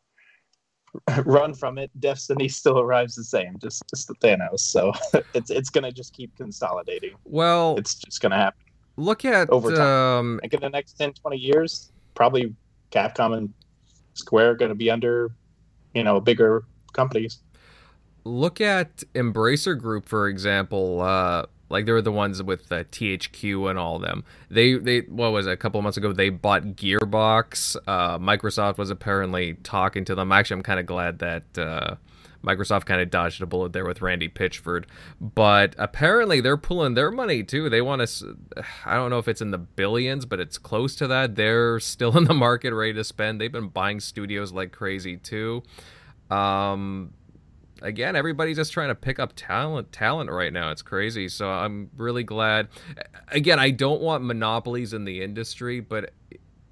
run 1.24 1.54
from 1.54 1.78
it. 1.78 1.90
Destiny 2.00 2.48
still 2.48 2.78
arrives 2.78 3.14
the 3.14 3.24
same, 3.24 3.56
just 3.60 3.82
just 3.88 4.08
the 4.08 4.14
Thanos. 4.14 4.60
So 4.60 4.92
it's 5.34 5.50
it's 5.50 5.70
going 5.70 5.84
to 5.84 5.92
just 5.92 6.12
keep 6.12 6.34
consolidating. 6.36 7.14
Well, 7.24 7.76
it's 7.76 7.94
just 7.94 8.20
going 8.20 8.32
to 8.32 8.38
happen. 8.38 8.60
Look 8.96 9.24
at 9.24 9.50
over 9.50 9.74
time. 9.74 9.80
Um, 9.80 10.40
like 10.42 10.54
in 10.54 10.60
the 10.60 10.70
next 10.70 10.92
10, 10.92 11.14
20 11.14 11.36
years, 11.36 11.90
probably 12.14 12.54
Capcom 12.92 13.36
and 13.36 13.52
Square 14.14 14.50
are 14.52 14.54
going 14.54 14.68
to 14.68 14.76
be 14.76 14.88
under, 14.88 15.32
you 15.94 16.04
know, 16.04 16.20
bigger 16.20 16.64
companies 16.92 17.40
look 18.24 18.60
at 18.60 18.98
Embracer 19.14 19.78
Group 19.78 20.06
for 20.06 20.28
example. 20.28 21.00
Uh, 21.00 21.46
like 21.74 21.86
they're 21.86 22.00
the 22.00 22.12
ones 22.12 22.40
with 22.40 22.68
the 22.68 22.84
THQ 22.84 23.68
and 23.68 23.78
all 23.78 23.96
of 23.96 24.02
them. 24.02 24.24
They 24.48 24.74
they 24.74 25.00
what 25.00 25.32
was 25.32 25.48
it, 25.48 25.50
a 25.50 25.56
couple 25.56 25.80
of 25.80 25.82
months 25.82 25.98
ago 25.98 26.12
they 26.12 26.30
bought 26.30 26.62
Gearbox. 26.62 27.76
Uh, 27.86 28.18
Microsoft 28.18 28.78
was 28.78 28.90
apparently 28.90 29.54
talking 29.54 30.04
to 30.04 30.14
them. 30.14 30.30
Actually, 30.30 30.58
I'm 30.58 30.62
kind 30.62 30.78
of 30.78 30.86
glad 30.86 31.18
that 31.18 31.58
uh, 31.58 31.96
Microsoft 32.44 32.84
kind 32.84 33.00
of 33.00 33.10
dodged 33.10 33.42
a 33.42 33.46
bullet 33.46 33.72
there 33.72 33.84
with 33.84 34.00
Randy 34.00 34.28
Pitchford. 34.28 34.84
But 35.20 35.74
apparently 35.76 36.40
they're 36.40 36.56
pulling 36.56 36.94
their 36.94 37.10
money 37.10 37.42
too. 37.42 37.68
They 37.68 37.82
want 37.82 38.06
to. 38.06 38.36
I 38.86 38.94
don't 38.94 39.10
know 39.10 39.18
if 39.18 39.26
it's 39.26 39.40
in 39.40 39.50
the 39.50 39.58
billions, 39.58 40.26
but 40.26 40.38
it's 40.38 40.58
close 40.58 40.94
to 40.96 41.08
that. 41.08 41.34
They're 41.34 41.80
still 41.80 42.16
in 42.18 42.24
the 42.24 42.34
market, 42.34 42.72
ready 42.72 42.92
to 42.94 43.02
spend. 43.02 43.40
They've 43.40 43.50
been 43.50 43.68
buying 43.68 43.98
studios 43.98 44.52
like 44.52 44.70
crazy 44.70 45.16
too. 45.16 45.64
Um, 46.30 47.14
again, 47.84 48.16
everybody's 48.16 48.56
just 48.56 48.72
trying 48.72 48.88
to 48.88 48.94
pick 48.94 49.18
up 49.18 49.34
talent 49.36 49.92
talent 49.92 50.30
right 50.30 50.52
now. 50.52 50.70
It's 50.70 50.82
crazy. 50.82 51.28
So 51.28 51.48
I'm 51.48 51.90
really 51.96 52.24
glad. 52.24 52.68
Again, 53.28 53.58
I 53.58 53.70
don't 53.70 54.00
want 54.00 54.24
monopolies 54.24 54.92
in 54.92 55.04
the 55.04 55.22
industry, 55.22 55.80
but 55.80 56.12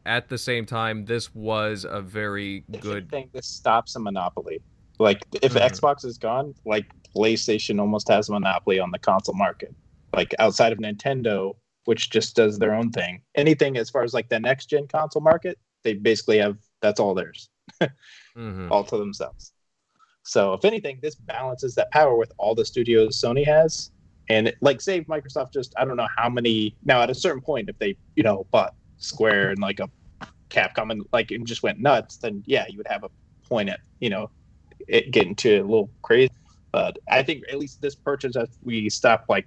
at 0.05 0.29
the 0.29 0.39
same 0.39 0.67
time, 0.67 1.05
this 1.05 1.33
was 1.35 1.87
a 1.89 2.01
very 2.01 2.65
if 2.73 2.81
good 2.81 3.11
thing. 3.11 3.29
This 3.33 3.47
stops 3.47 3.95
a 3.95 4.01
monopoly. 4.01 4.61
Like 4.99 5.23
if 5.35 5.55
mm-hmm. 5.55 5.59
Xbox 5.59 6.05
is 6.05 6.19
gone, 6.19 6.55
like 6.65 6.87
PlayStation 7.15 7.79
almost 7.79 8.09
has 8.09 8.29
a 8.29 8.33
monopoly 8.33 8.81
on 8.81 8.91
the 8.91 8.99
console 8.99 9.35
market. 9.35 9.75
Like 10.15 10.35
outside 10.39 10.73
of 10.73 10.79
Nintendo, 10.79 11.55
which 11.85 12.11
just 12.11 12.37
does 12.37 12.59
their 12.59 12.75
own 12.75 12.91
thing. 12.91 13.23
Anything 13.35 13.77
as 13.77 13.91
far 13.91 14.03
as 14.03 14.15
like 14.15 14.29
the 14.29 14.41
next 14.41 14.67
gen 14.67 14.87
console 14.87 15.23
market, 15.23 15.59
they 15.83 15.95
basically 15.95 16.39
have 16.39 16.59
that's 16.81 17.01
all 17.01 17.15
theirs, 17.15 17.49
mm-hmm. 17.81 18.71
all 18.71 18.85
to 18.85 18.97
themselves. 18.97 19.53
So 20.23 20.53
if 20.55 20.65
anything, 20.65 20.99
this 21.03 21.15
balances 21.15 21.75
that 21.75 21.91
power 21.91 22.17
with 22.17 22.33
all 22.39 22.55
the 22.55 22.65
studios 22.65 23.21
Sony 23.21 23.45
has. 23.47 23.91
And 24.29 24.55
like 24.61 24.81
say 24.81 25.03
Microsoft 25.03 25.53
just 25.53 25.75
I 25.77 25.85
don't 25.85 25.97
know 25.97 26.09
how 26.17 26.29
many 26.29 26.77
now 26.85 27.03
at 27.03 27.11
a 27.11 27.15
certain 27.15 27.43
point 27.43 27.69
if 27.69 27.79
they, 27.79 27.97
you 28.17 28.23
know, 28.23 28.47
bought 28.51 28.75
Square 28.99 29.51
and 29.51 29.59
like 29.59 29.81
a 29.81 29.91
Capcom 30.49 30.93
and 30.93 31.03
like 31.13 31.31
and 31.31 31.47
just 31.47 31.63
went 31.63 31.81
nuts, 31.81 32.19
then 32.19 32.43
yeah, 32.47 32.67
you 32.69 32.79
would 32.79 32.87
have 32.87 33.05
a 33.05 33.11
point 33.49 33.69
at, 33.69 33.81
you 34.01 34.11
know, 34.11 34.31
it 34.89 35.11
getting 35.11 35.35
to 35.37 35.59
a 35.59 35.63
little 35.63 35.91
crazy. 36.03 36.31
But 36.71 36.99
I 37.11 37.23
think 37.23 37.43
at 37.51 37.59
least 37.59 37.83
this 37.83 37.95
purchase 37.95 38.37
as 38.37 38.49
we 38.63 38.89
stop 38.89 39.27
like 39.29 39.47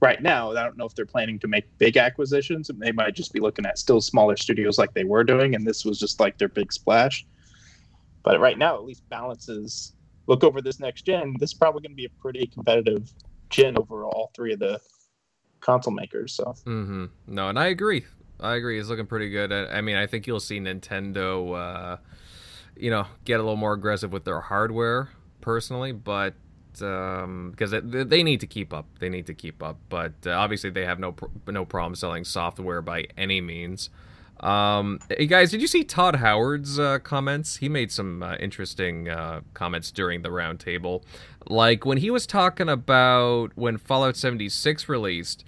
right 0.00 0.22
now, 0.22 0.52
I 0.52 0.62
don't 0.62 0.76
know 0.76 0.86
if 0.86 0.94
they're 0.94 1.04
planning 1.04 1.38
to 1.40 1.48
make 1.48 1.64
big 1.78 1.96
acquisitions. 1.96 2.70
They 2.72 2.92
might 2.92 3.14
just 3.14 3.32
be 3.32 3.40
looking 3.40 3.66
at 3.66 3.78
still 3.78 4.00
smaller 4.00 4.36
studios 4.36 4.78
like 4.78 4.94
they 4.94 5.04
were 5.04 5.24
doing, 5.24 5.54
and 5.54 5.66
this 5.66 5.84
was 5.84 5.98
just 5.98 6.20
like 6.20 6.38
their 6.38 6.48
big 6.48 6.72
splash. 6.72 7.26
But 8.22 8.40
right 8.40 8.56
now, 8.56 8.76
at 8.76 8.84
least 8.84 9.08
balances 9.08 9.92
look 10.26 10.44
over 10.44 10.60
this 10.60 10.80
next 10.80 11.02
gen, 11.02 11.36
this 11.38 11.50
is 11.50 11.54
probably 11.54 11.82
going 11.82 11.92
to 11.92 11.96
be 11.96 12.06
a 12.06 12.20
pretty 12.20 12.46
competitive 12.46 13.12
gen 13.50 13.76
over 13.76 14.04
all 14.04 14.30
three 14.34 14.52
of 14.52 14.58
the 14.58 14.80
console 15.60 15.92
makers. 15.92 16.34
So, 16.34 16.44
mm-hmm. 16.44 17.06
no, 17.26 17.48
and 17.48 17.58
I 17.58 17.66
agree. 17.66 18.04
I 18.40 18.54
agree. 18.54 18.78
It's 18.78 18.88
looking 18.88 19.06
pretty 19.06 19.30
good. 19.30 19.52
I, 19.52 19.78
I 19.78 19.80
mean, 19.80 19.96
I 19.96 20.06
think 20.06 20.26
you'll 20.26 20.40
see 20.40 20.58
Nintendo, 20.58 21.56
uh, 21.56 21.96
you 22.76 22.90
know, 22.90 23.06
get 23.24 23.34
a 23.34 23.42
little 23.42 23.56
more 23.56 23.72
aggressive 23.72 24.12
with 24.12 24.24
their 24.24 24.40
hardware 24.40 25.10
personally, 25.40 25.92
but 25.92 26.34
um, 26.80 27.50
because 27.50 27.70
they 27.70 28.22
need 28.22 28.40
to 28.40 28.46
keep 28.46 28.72
up. 28.72 28.86
They 28.98 29.08
need 29.08 29.26
to 29.26 29.34
keep 29.34 29.62
up, 29.62 29.78
but 29.88 30.14
uh, 30.26 30.30
obviously 30.30 30.70
they 30.70 30.86
have 30.86 30.98
no 30.98 31.14
no 31.46 31.64
problem 31.64 31.94
selling 31.94 32.24
software 32.24 32.80
by 32.80 33.06
any 33.16 33.40
means. 33.40 33.90
Um, 34.42 34.98
hey 35.08 35.26
guys, 35.26 35.52
did 35.52 35.60
you 35.60 35.68
see 35.68 35.84
Todd 35.84 36.16
Howard's 36.16 36.78
uh, 36.78 36.98
comments? 36.98 37.56
He 37.58 37.68
made 37.68 37.92
some 37.92 38.22
uh, 38.22 38.34
interesting 38.36 39.08
uh, 39.08 39.42
comments 39.54 39.92
during 39.92 40.22
the 40.22 40.30
roundtable. 40.30 41.02
Like 41.46 41.84
when 41.86 41.98
he 41.98 42.10
was 42.10 42.26
talking 42.26 42.68
about 42.68 43.52
when 43.54 43.78
Fallout 43.78 44.16
76 44.16 44.88
released 44.88 45.44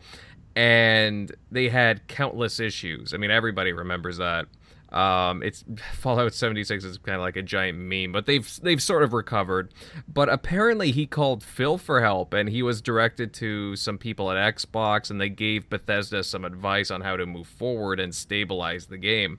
and 0.54 1.34
they 1.50 1.68
had 1.68 2.06
countless 2.06 2.60
issues. 2.60 3.12
I 3.12 3.16
mean, 3.16 3.30
everybody 3.32 3.72
remembers 3.72 4.18
that. 4.18 4.46
Um, 4.94 5.42
it's 5.42 5.64
Fallout 5.94 6.32
76 6.32 6.84
is 6.84 6.98
kind 6.98 7.16
of 7.16 7.20
like 7.20 7.36
a 7.36 7.42
giant 7.42 7.78
meme, 7.78 8.12
but 8.12 8.26
they've 8.26 8.48
they've 8.62 8.82
sort 8.82 9.02
of 9.02 9.12
recovered. 9.12 9.74
But 10.06 10.28
apparently, 10.28 10.92
he 10.92 11.06
called 11.06 11.42
Phil 11.42 11.76
for 11.76 12.00
help, 12.00 12.32
and 12.32 12.48
he 12.48 12.62
was 12.62 12.80
directed 12.80 13.34
to 13.34 13.74
some 13.76 13.98
people 13.98 14.30
at 14.30 14.54
Xbox, 14.54 15.10
and 15.10 15.20
they 15.20 15.28
gave 15.28 15.68
Bethesda 15.68 16.22
some 16.22 16.44
advice 16.44 16.90
on 16.90 17.00
how 17.00 17.16
to 17.16 17.26
move 17.26 17.48
forward 17.48 17.98
and 17.98 18.14
stabilize 18.14 18.86
the 18.86 18.96
game. 18.96 19.38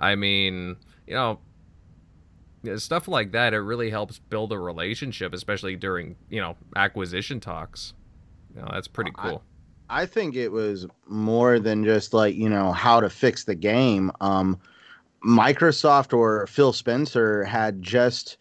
I 0.00 0.14
mean, 0.14 0.76
you 1.06 1.14
know, 1.14 1.38
stuff 2.78 3.06
like 3.06 3.32
that. 3.32 3.52
It 3.52 3.58
really 3.58 3.90
helps 3.90 4.18
build 4.18 4.52
a 4.52 4.58
relationship, 4.58 5.34
especially 5.34 5.76
during 5.76 6.16
you 6.30 6.40
know 6.40 6.56
acquisition 6.76 7.40
talks. 7.40 7.92
You 8.54 8.62
know, 8.62 8.68
that's 8.72 8.88
pretty 8.88 9.10
cool. 9.10 9.42
I, 9.90 10.02
I 10.02 10.06
think 10.06 10.34
it 10.34 10.50
was 10.50 10.86
more 11.06 11.58
than 11.58 11.84
just 11.84 12.14
like 12.14 12.36
you 12.36 12.48
know 12.48 12.72
how 12.72 13.00
to 13.00 13.10
fix 13.10 13.44
the 13.44 13.54
game. 13.54 14.10
Um, 14.22 14.58
Microsoft 15.24 16.16
or 16.16 16.46
Phil 16.46 16.72
Spencer 16.72 17.44
had 17.44 17.82
just 17.82 18.36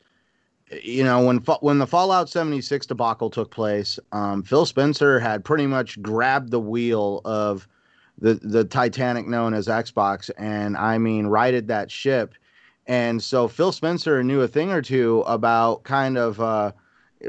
you 0.81 1.03
know 1.03 1.23
when 1.25 1.37
when 1.37 1.79
the 1.79 1.87
Fallout 1.87 2.29
76 2.29 2.85
debacle 2.87 3.29
took 3.29 3.51
place, 3.51 3.99
um, 4.11 4.43
Phil 4.43 4.65
Spencer 4.65 5.19
had 5.19 5.45
pretty 5.45 5.67
much 5.67 6.01
grabbed 6.01 6.51
the 6.51 6.59
wheel 6.59 7.21
of 7.25 7.67
the 8.17 8.35
the 8.35 8.63
Titanic 8.63 9.27
known 9.27 9.53
as 9.53 9.67
Xbox, 9.67 10.29
and 10.37 10.77
I 10.77 10.97
mean 10.97 11.27
righted 11.27 11.67
that 11.67 11.91
ship. 11.91 12.35
And 12.85 13.23
so 13.23 13.47
Phil 13.47 13.71
Spencer 13.71 14.23
knew 14.23 14.41
a 14.41 14.47
thing 14.47 14.71
or 14.71 14.81
two 14.81 15.21
about 15.21 15.83
kind 15.83 16.17
of 16.17 16.41
uh, 16.41 16.73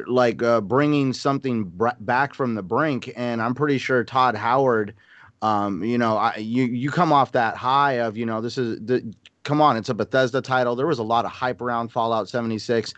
like 0.06 0.42
uh, 0.42 0.60
bringing 0.60 1.12
something 1.12 1.64
br- 1.64 1.88
back 2.00 2.34
from 2.34 2.54
the 2.54 2.62
brink. 2.62 3.12
And 3.16 3.40
I'm 3.40 3.54
pretty 3.54 3.78
sure 3.78 4.02
Todd 4.02 4.34
Howard, 4.34 4.94
um, 5.42 5.84
you 5.84 5.96
know, 5.96 6.16
I, 6.16 6.36
you 6.38 6.64
you 6.64 6.90
come 6.90 7.12
off 7.12 7.32
that 7.32 7.56
high 7.56 8.00
of 8.00 8.16
you 8.16 8.26
know 8.26 8.40
this 8.40 8.58
is 8.58 8.80
the 8.84 9.14
come 9.44 9.60
on, 9.60 9.76
it's 9.76 9.90
a 9.90 9.94
Bethesda 9.94 10.40
title. 10.40 10.74
There 10.74 10.86
was 10.86 10.98
a 10.98 11.04
lot 11.04 11.24
of 11.24 11.30
hype 11.30 11.60
around 11.60 11.88
Fallout 11.88 12.28
76, 12.28 12.92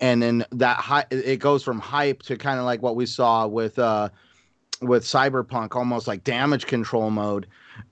and 0.00 0.22
then 0.22 0.44
that 0.52 0.76
hype 0.76 1.12
it 1.12 1.38
goes 1.38 1.62
from 1.62 1.78
hype 1.78 2.22
to 2.24 2.36
kind 2.36 2.58
of 2.58 2.64
like 2.64 2.82
what 2.82 2.96
we 2.96 3.06
saw 3.06 3.46
with 3.46 3.78
uh 3.78 4.10
with 4.82 5.04
Cyberpunk, 5.04 5.76
almost 5.76 6.08
like 6.08 6.24
damage 6.24 6.66
control 6.66 7.10
mode. 7.10 7.46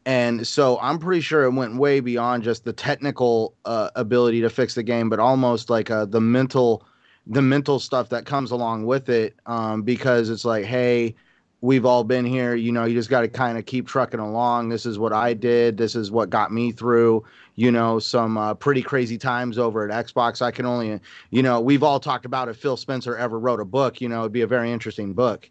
And 0.04 0.44
so 0.44 0.76
I'm 0.80 0.98
pretty 0.98 1.20
sure 1.20 1.44
it 1.44 1.52
went 1.52 1.76
way 1.76 2.00
beyond 2.00 2.42
just 2.42 2.64
the 2.64 2.72
technical 2.72 3.54
uh, 3.64 3.90
ability 3.94 4.40
to 4.40 4.50
fix 4.50 4.74
the 4.74 4.82
game, 4.82 5.08
but 5.08 5.20
almost 5.20 5.70
like 5.70 5.90
uh, 5.90 6.04
the 6.04 6.20
mental 6.20 6.84
the 7.26 7.42
mental 7.42 7.78
stuff 7.78 8.08
that 8.08 8.24
comes 8.26 8.50
along 8.50 8.86
with 8.86 9.08
it 9.08 9.36
um, 9.46 9.82
because 9.82 10.30
it's 10.30 10.44
like 10.44 10.64
hey 10.64 11.14
we've 11.60 11.84
all 11.84 12.04
been 12.04 12.24
here. 12.24 12.54
You 12.54 12.72
know, 12.72 12.84
you 12.84 12.94
just 12.94 13.10
got 13.10 13.20
to 13.20 13.28
kind 13.28 13.58
of 13.58 13.66
keep 13.66 13.86
trucking 13.86 14.20
along. 14.20 14.68
This 14.68 14.86
is 14.86 14.98
what 14.98 15.12
I 15.12 15.34
did. 15.34 15.76
This 15.76 15.94
is 15.94 16.10
what 16.10 16.30
got 16.30 16.52
me 16.52 16.72
through, 16.72 17.24
you 17.56 17.70
know, 17.70 17.98
some 17.98 18.38
uh, 18.38 18.54
pretty 18.54 18.82
crazy 18.82 19.18
times 19.18 19.58
over 19.58 19.88
at 19.88 20.06
Xbox. 20.06 20.40
I 20.42 20.50
can 20.50 20.66
only, 20.66 21.00
you 21.30 21.42
know, 21.42 21.60
we've 21.60 21.82
all 21.82 22.00
talked 22.00 22.24
about 22.24 22.48
if 22.48 22.56
Phil 22.56 22.76
Spencer 22.76 23.16
ever 23.16 23.38
wrote 23.38 23.60
a 23.60 23.64
book, 23.64 24.00
you 24.00 24.08
know, 24.08 24.20
it'd 24.20 24.32
be 24.32 24.42
a 24.42 24.46
very 24.46 24.72
interesting 24.72 25.12
book. 25.12 25.50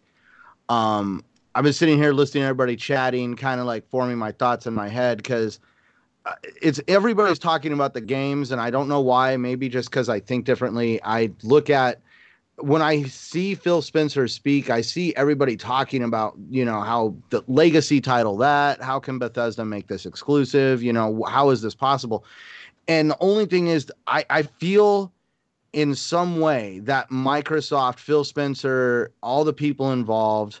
Um, 0.68 1.24
I've 1.54 1.64
been 1.64 1.72
sitting 1.72 1.98
here 1.98 2.12
listening 2.12 2.42
to 2.42 2.46
everybody 2.46 2.76
chatting, 2.76 3.34
kind 3.34 3.60
of 3.60 3.66
like 3.66 3.88
forming 3.90 4.18
my 4.18 4.32
thoughts 4.32 4.66
in 4.66 4.74
my 4.74 4.88
head 4.88 5.18
because 5.18 5.58
uh, 6.26 6.34
it's 6.62 6.80
everybody's 6.86 7.38
talking 7.38 7.72
about 7.72 7.94
the 7.94 8.00
games, 8.00 8.52
and 8.52 8.60
I 8.60 8.70
don't 8.70 8.88
know 8.88 9.00
why. 9.00 9.36
Maybe 9.36 9.68
just 9.68 9.90
because 9.90 10.08
I 10.08 10.20
think 10.20 10.44
differently. 10.44 11.00
I 11.02 11.32
look 11.42 11.70
at 11.70 12.00
when 12.60 12.82
I 12.82 13.04
see 13.04 13.54
Phil 13.54 13.82
Spencer 13.82 14.28
speak, 14.28 14.70
I 14.70 14.80
see 14.80 15.14
everybody 15.16 15.56
talking 15.56 16.02
about, 16.02 16.34
you 16.50 16.64
know, 16.64 16.80
how 16.80 17.14
the 17.30 17.42
legacy 17.48 18.00
title 18.00 18.36
that, 18.38 18.82
how 18.82 18.98
can 18.98 19.18
Bethesda 19.18 19.64
make 19.64 19.86
this 19.88 20.06
exclusive? 20.06 20.82
You 20.82 20.92
know, 20.92 21.24
how 21.24 21.50
is 21.50 21.62
this 21.62 21.74
possible? 21.74 22.24
And 22.88 23.10
the 23.10 23.16
only 23.20 23.46
thing 23.46 23.68
is, 23.68 23.90
I, 24.06 24.24
I 24.30 24.42
feel 24.42 25.12
in 25.72 25.94
some 25.94 26.40
way 26.40 26.80
that 26.80 27.10
Microsoft, 27.10 27.98
Phil 27.98 28.24
Spencer, 28.24 29.12
all 29.22 29.44
the 29.44 29.52
people 29.52 29.92
involved, 29.92 30.60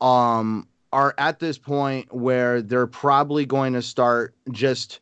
um, 0.00 0.68
are 0.92 1.14
at 1.18 1.40
this 1.40 1.58
point 1.58 2.12
where 2.14 2.62
they're 2.62 2.86
probably 2.86 3.44
going 3.44 3.72
to 3.72 3.82
start 3.82 4.34
just 4.52 5.00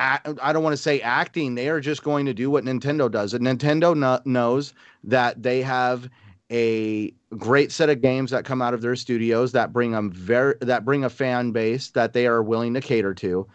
I 0.00 0.52
don't 0.52 0.62
want 0.62 0.72
to 0.72 0.82
say 0.82 1.00
acting. 1.02 1.54
They 1.54 1.68
are 1.68 1.80
just 1.80 2.02
going 2.02 2.24
to 2.26 2.34
do 2.34 2.50
what 2.50 2.64
Nintendo 2.64 3.10
does. 3.10 3.34
And 3.34 3.46
Nintendo 3.46 3.94
no- 3.96 4.20
knows 4.24 4.72
that 5.04 5.42
they 5.42 5.60
have 5.62 6.08
a 6.50 7.12
great 7.36 7.70
set 7.70 7.90
of 7.90 8.00
games 8.00 8.30
that 8.30 8.44
come 8.44 8.62
out 8.62 8.74
of 8.74 8.80
their 8.80 8.96
studios 8.96 9.52
that 9.52 9.72
bring 9.72 9.92
them 9.92 10.10
very 10.10 10.54
that 10.62 10.84
bring 10.84 11.04
a 11.04 11.10
fan 11.10 11.52
base 11.52 11.90
that 11.90 12.12
they 12.12 12.26
are 12.26 12.42
willing 12.42 12.74
to 12.74 12.80
cater 12.80 13.14
to. 13.14 13.46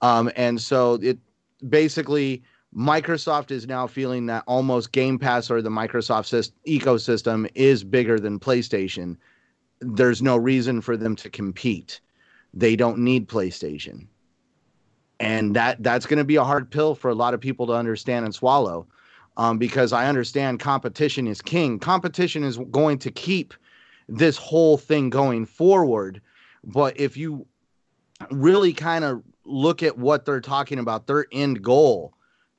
Um, 0.00 0.30
and 0.36 0.60
so 0.60 0.94
it 0.94 1.18
basically 1.68 2.42
Microsoft 2.74 3.50
is 3.50 3.66
now 3.66 3.86
feeling 3.86 4.26
that 4.26 4.42
almost 4.46 4.92
Game 4.92 5.18
Pass 5.18 5.50
or 5.50 5.60
the 5.60 5.70
Microsoft 5.70 6.50
ecosystem 6.66 7.48
is 7.54 7.84
bigger 7.84 8.18
than 8.18 8.40
PlayStation. 8.40 9.16
There's 9.80 10.22
no 10.22 10.36
reason 10.36 10.80
for 10.80 10.96
them 10.96 11.14
to 11.16 11.28
compete. 11.28 12.00
They 12.54 12.74
don't 12.74 12.98
need 12.98 13.28
PlayStation 13.28 14.06
and 15.20 15.54
that 15.54 15.80
that's 15.82 16.06
going 16.06 16.18
to 16.18 16.24
be 16.24 16.36
a 16.36 16.44
hard 16.44 16.70
pill 16.70 16.94
for 16.94 17.10
a 17.10 17.14
lot 17.14 17.34
of 17.34 17.40
people 17.40 17.66
to 17.66 17.72
understand 17.72 18.24
and 18.24 18.34
swallow 18.34 18.86
um, 19.36 19.58
because 19.58 19.92
i 19.92 20.06
understand 20.06 20.58
competition 20.58 21.26
is 21.28 21.40
king 21.40 21.78
competition 21.78 22.42
is 22.42 22.58
going 22.70 22.98
to 22.98 23.10
keep 23.10 23.54
this 24.08 24.36
whole 24.36 24.76
thing 24.76 25.10
going 25.10 25.44
forward 25.44 26.20
but 26.64 26.98
if 26.98 27.16
you 27.16 27.46
really 28.30 28.72
kind 28.72 29.04
of 29.04 29.22
look 29.44 29.82
at 29.82 29.96
what 29.96 30.24
they're 30.24 30.40
talking 30.40 30.78
about 30.78 31.06
their 31.06 31.26
end 31.32 31.62
goal 31.62 32.14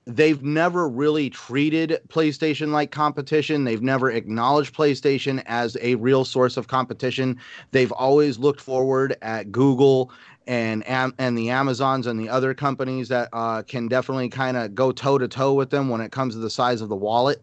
they've 0.06 0.42
never 0.42 0.90
really 0.90 1.30
treated 1.30 2.00
PlayStation 2.08 2.72
like 2.72 2.92
competition. 2.92 3.64
They've 3.64 3.82
never 3.82 4.10
acknowledged 4.10 4.76
PlayStation 4.76 5.44
as 5.46 5.78
a 5.82 5.96
real 5.96 6.26
source 6.26 6.58
of 6.58 6.68
competition. 6.68 7.40
They've 7.72 7.92
always 7.92 8.40
looked 8.40 8.62
forward 8.62 9.16
at 9.22 9.52
Google 9.52 10.12
and 10.52 11.14
and 11.18 11.38
the 11.38 11.50
Amazons 11.50 12.08
and 12.08 12.20
the 12.20 12.28
other 12.28 12.54
companies 12.54 13.08
that 13.08 13.30
uh, 13.32 13.64
can 13.64 13.88
definitely 13.88 14.28
kind 14.28 14.58
of 14.58 14.76
go 14.76 14.92
toe 14.92 15.18
to 15.18 15.28
toe 15.28 15.54
with 15.54 15.70
them 15.70 15.88
when 15.88 16.02
it 16.02 16.12
comes 16.12 16.34
to 16.34 16.40
the 16.40 16.50
size 16.50 16.82
of 16.82 16.90
the 16.90 16.96
wallet. 16.96 17.42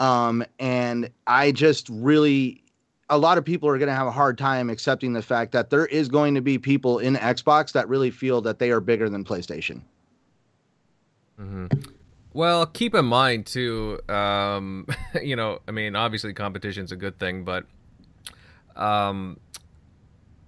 Um, 0.00 0.44
and 0.58 1.08
I 1.28 1.52
just 1.52 1.88
really, 1.88 2.64
a 3.08 3.16
lot 3.16 3.38
of 3.38 3.44
people 3.44 3.68
are 3.68 3.78
going 3.78 3.88
to 3.88 3.94
have 3.94 4.08
a 4.08 4.12
hard 4.12 4.36
time 4.38 4.70
accepting 4.70 5.12
the 5.12 5.22
fact 5.22 5.52
that 5.52 5.70
there 5.70 5.86
is 5.86 6.08
going 6.08 6.34
to 6.34 6.40
be 6.40 6.58
people 6.58 6.98
in 6.98 7.14
Xbox 7.14 7.72
that 7.72 7.88
really 7.88 8.10
feel 8.10 8.40
that 8.40 8.58
they 8.58 8.72
are 8.72 8.80
bigger 8.80 9.08
than 9.08 9.24
PlayStation. 9.24 9.82
Mm-hmm. 11.40 11.66
Well, 12.32 12.66
keep 12.66 12.96
in 12.96 13.04
mind 13.04 13.46
too. 13.46 14.00
Um, 14.08 14.88
you 15.22 15.36
know, 15.36 15.60
I 15.68 15.70
mean, 15.70 15.94
obviously 15.94 16.32
competition's 16.32 16.90
a 16.90 16.96
good 16.96 17.20
thing, 17.20 17.44
but 17.44 17.66
um, 18.74 19.38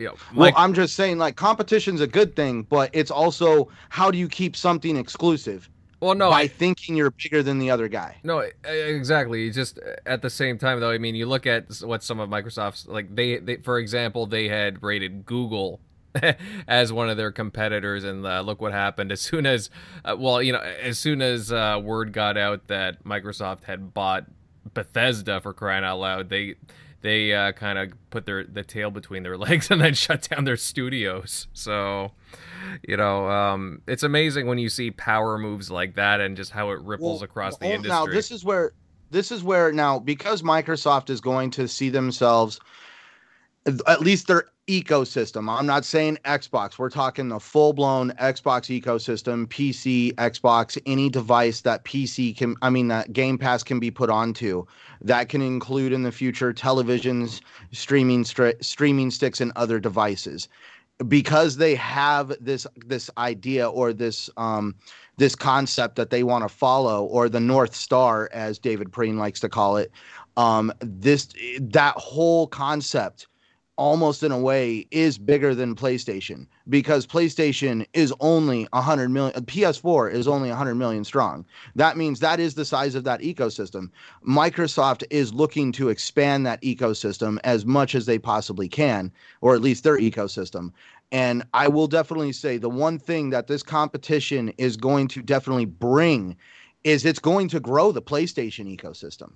know, 0.06 0.16
well, 0.34 0.52
I'm 0.56 0.74
just 0.74 0.94
saying, 0.94 1.18
like, 1.18 1.36
competition's 1.36 2.00
a 2.00 2.06
good 2.06 2.36
thing, 2.36 2.62
but 2.62 2.90
it's 2.92 3.10
also 3.10 3.68
how 3.88 4.10
do 4.10 4.18
you 4.18 4.28
keep 4.28 4.56
something 4.56 4.96
exclusive? 4.96 5.68
Well, 6.00 6.14
no, 6.14 6.30
by 6.30 6.42
I, 6.42 6.48
thinking 6.48 6.96
you're 6.96 7.12
bigger 7.12 7.42
than 7.42 7.58
the 7.58 7.70
other 7.70 7.88
guy. 7.88 8.16
No, 8.22 8.46
exactly. 8.64 9.50
Just 9.50 9.78
at 10.04 10.20
the 10.20 10.28
same 10.28 10.58
time, 10.58 10.80
though, 10.80 10.90
I 10.90 10.98
mean, 10.98 11.14
you 11.14 11.24
look 11.24 11.46
at 11.46 11.80
what 11.80 12.02
some 12.02 12.20
of 12.20 12.28
Microsoft's 12.28 12.86
like 12.86 13.14
they, 13.14 13.38
they 13.38 13.56
for 13.56 13.78
example, 13.78 14.26
they 14.26 14.48
had 14.48 14.82
rated 14.82 15.24
Google 15.24 15.80
as 16.68 16.92
one 16.92 17.08
of 17.08 17.16
their 17.16 17.32
competitors, 17.32 18.04
and 18.04 18.26
uh, 18.26 18.42
look 18.42 18.60
what 18.60 18.72
happened 18.72 19.12
as 19.12 19.20
soon 19.20 19.46
as, 19.46 19.70
uh, 20.04 20.14
well, 20.18 20.42
you 20.42 20.52
know, 20.52 20.60
as 20.60 20.98
soon 20.98 21.22
as 21.22 21.50
uh, 21.50 21.80
word 21.82 22.12
got 22.12 22.36
out 22.36 22.68
that 22.68 23.02
Microsoft 23.04 23.64
had 23.64 23.94
bought 23.94 24.26
Bethesda 24.74 25.40
for 25.40 25.54
crying 25.54 25.84
out 25.84 26.00
loud, 26.00 26.28
they 26.28 26.56
they 27.04 27.34
uh, 27.34 27.52
kind 27.52 27.78
of 27.78 27.92
put 28.08 28.24
their 28.24 28.44
the 28.44 28.64
tail 28.64 28.90
between 28.90 29.22
their 29.22 29.36
legs 29.46 29.70
and 29.70 29.80
then 29.80 29.92
shut 29.92 30.26
down 30.30 30.44
their 30.44 30.56
studios. 30.56 31.46
So, 31.52 32.12
you 32.82 32.96
know, 32.96 33.28
um, 33.28 33.82
it's 33.86 34.02
amazing 34.02 34.46
when 34.46 34.56
you 34.56 34.70
see 34.70 34.90
power 34.90 35.38
moves 35.38 35.70
like 35.70 35.96
that 35.96 36.20
and 36.20 36.34
just 36.34 36.50
how 36.50 36.70
it 36.70 36.80
ripples 36.80 37.20
well, 37.20 37.24
across 37.24 37.58
the 37.58 37.66
industry. 37.66 37.90
Now, 37.90 38.06
this 38.06 38.30
is 38.30 38.42
where 38.42 38.72
this 39.10 39.30
is 39.30 39.44
where 39.44 39.70
now 39.70 39.98
because 39.98 40.40
Microsoft 40.40 41.10
is 41.10 41.20
going 41.20 41.50
to 41.52 41.68
see 41.68 41.90
themselves 41.90 42.58
at 43.86 44.00
least 44.00 44.26
their 44.26 44.46
ecosystem. 44.66 45.50
I'm 45.50 45.66
not 45.66 45.84
saying 45.84 46.18
Xbox. 46.24 46.78
We're 46.78 46.90
talking 46.90 47.28
the 47.28 47.38
full 47.38 47.72
blown 47.72 48.12
Xbox 48.12 48.80
ecosystem, 48.80 49.46
PC, 49.46 50.14
Xbox, 50.14 50.80
any 50.86 51.10
device 51.10 51.60
that 51.62 51.84
PC 51.84 52.36
can, 52.36 52.56
I 52.62 52.70
mean, 52.70 52.88
that 52.88 53.12
Game 53.12 53.36
Pass 53.36 53.62
can 53.62 53.78
be 53.78 53.90
put 53.90 54.08
onto. 54.08 54.64
That 55.02 55.28
can 55.28 55.42
include 55.42 55.92
in 55.92 56.02
the 56.02 56.12
future 56.12 56.52
televisions, 56.52 57.40
streaming, 57.72 58.24
streaming 58.24 59.10
sticks, 59.10 59.40
and 59.40 59.52
other 59.56 59.78
devices. 59.78 60.48
Because 61.08 61.56
they 61.56 61.74
have 61.74 62.32
this 62.40 62.68
this 62.86 63.10
idea 63.18 63.68
or 63.68 63.92
this 63.92 64.30
um, 64.36 64.76
this 65.16 65.34
concept 65.34 65.96
that 65.96 66.10
they 66.10 66.22
want 66.22 66.44
to 66.44 66.48
follow, 66.48 67.04
or 67.06 67.28
the 67.28 67.40
North 67.40 67.74
Star, 67.74 68.30
as 68.32 68.60
David 68.60 68.92
Preen 68.92 69.18
likes 69.18 69.40
to 69.40 69.48
call 69.48 69.76
it, 69.76 69.90
um, 70.36 70.72
this 70.78 71.28
that 71.60 71.96
whole 71.96 72.46
concept 72.46 73.26
almost 73.76 74.22
in 74.22 74.30
a 74.30 74.38
way 74.38 74.86
is 74.90 75.18
bigger 75.18 75.54
than 75.54 75.74
PlayStation 75.74 76.46
because 76.68 77.06
PlayStation 77.06 77.84
is 77.92 78.12
only 78.20 78.68
100 78.72 79.08
million 79.10 79.36
uh, 79.36 79.40
PS4 79.40 80.12
is 80.12 80.28
only 80.28 80.48
100 80.48 80.74
million 80.76 81.04
strong. 81.04 81.44
That 81.74 81.96
means 81.96 82.20
that 82.20 82.40
is 82.40 82.54
the 82.54 82.64
size 82.64 82.94
of 82.94 83.04
that 83.04 83.20
ecosystem. 83.20 83.90
Microsoft 84.26 85.04
is 85.10 85.34
looking 85.34 85.72
to 85.72 85.88
expand 85.88 86.46
that 86.46 86.62
ecosystem 86.62 87.38
as 87.42 87.66
much 87.66 87.94
as 87.94 88.06
they 88.06 88.18
possibly 88.18 88.68
can 88.68 89.10
or 89.40 89.54
at 89.54 89.62
least 89.62 89.82
their 89.84 89.98
ecosystem. 89.98 90.72
And 91.10 91.44
I 91.52 91.68
will 91.68 91.86
definitely 91.86 92.32
say 92.32 92.58
the 92.58 92.68
one 92.68 92.98
thing 92.98 93.30
that 93.30 93.46
this 93.46 93.62
competition 93.62 94.52
is 94.58 94.76
going 94.76 95.08
to 95.08 95.22
definitely 95.22 95.66
bring 95.66 96.36
is 96.84 97.04
it's 97.04 97.18
going 97.18 97.48
to 97.48 97.60
grow 97.60 97.92
the 97.92 98.02
PlayStation 98.02 98.74
ecosystem 98.74 99.32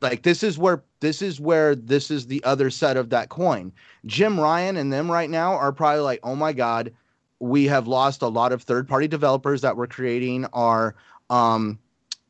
like 0.00 0.22
this 0.22 0.42
is 0.42 0.58
where 0.58 0.82
this 1.00 1.22
is 1.22 1.40
where 1.40 1.74
this 1.74 2.10
is 2.10 2.26
the 2.26 2.42
other 2.44 2.70
set 2.70 2.96
of 2.96 3.10
that 3.10 3.28
coin. 3.28 3.72
Jim 4.04 4.38
Ryan 4.38 4.76
and 4.76 4.92
them 4.92 5.10
right 5.10 5.30
now 5.30 5.54
are 5.54 5.72
probably 5.72 6.00
like, 6.02 6.20
oh 6.22 6.36
my 6.36 6.52
god, 6.52 6.92
we 7.40 7.64
have 7.66 7.86
lost 7.86 8.22
a 8.22 8.28
lot 8.28 8.52
of 8.52 8.62
third 8.62 8.88
party 8.88 9.08
developers 9.08 9.60
that 9.62 9.76
were 9.76 9.86
creating 9.86 10.46
our 10.52 10.94
um 11.30 11.78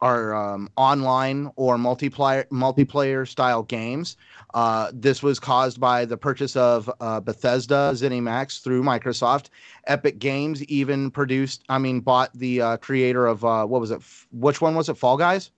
our 0.00 0.34
um, 0.34 0.68
online 0.76 1.50
or 1.56 1.76
multiplayer 1.76 2.46
multiplayer 2.48 3.26
style 3.26 3.62
games. 3.62 4.16
Uh, 4.54 4.90
this 4.92 5.22
was 5.22 5.40
caused 5.40 5.80
by 5.80 6.04
the 6.04 6.16
purchase 6.16 6.56
of 6.56 6.90
uh, 7.00 7.20
Bethesda 7.20 7.90
ZeniMax 7.94 8.62
through 8.62 8.82
Microsoft. 8.82 9.48
Epic 9.86 10.18
Games 10.18 10.62
even 10.64 11.10
produced, 11.10 11.64
I 11.68 11.78
mean, 11.78 12.00
bought 12.00 12.32
the 12.34 12.60
uh, 12.60 12.76
creator 12.78 13.26
of 13.26 13.44
uh, 13.44 13.66
what 13.66 13.80
was 13.80 13.90
it? 13.90 13.96
F- 13.96 14.26
which 14.32 14.60
one 14.60 14.74
was 14.74 14.88
it? 14.88 14.94
Fall 14.94 15.16
Guys. 15.16 15.50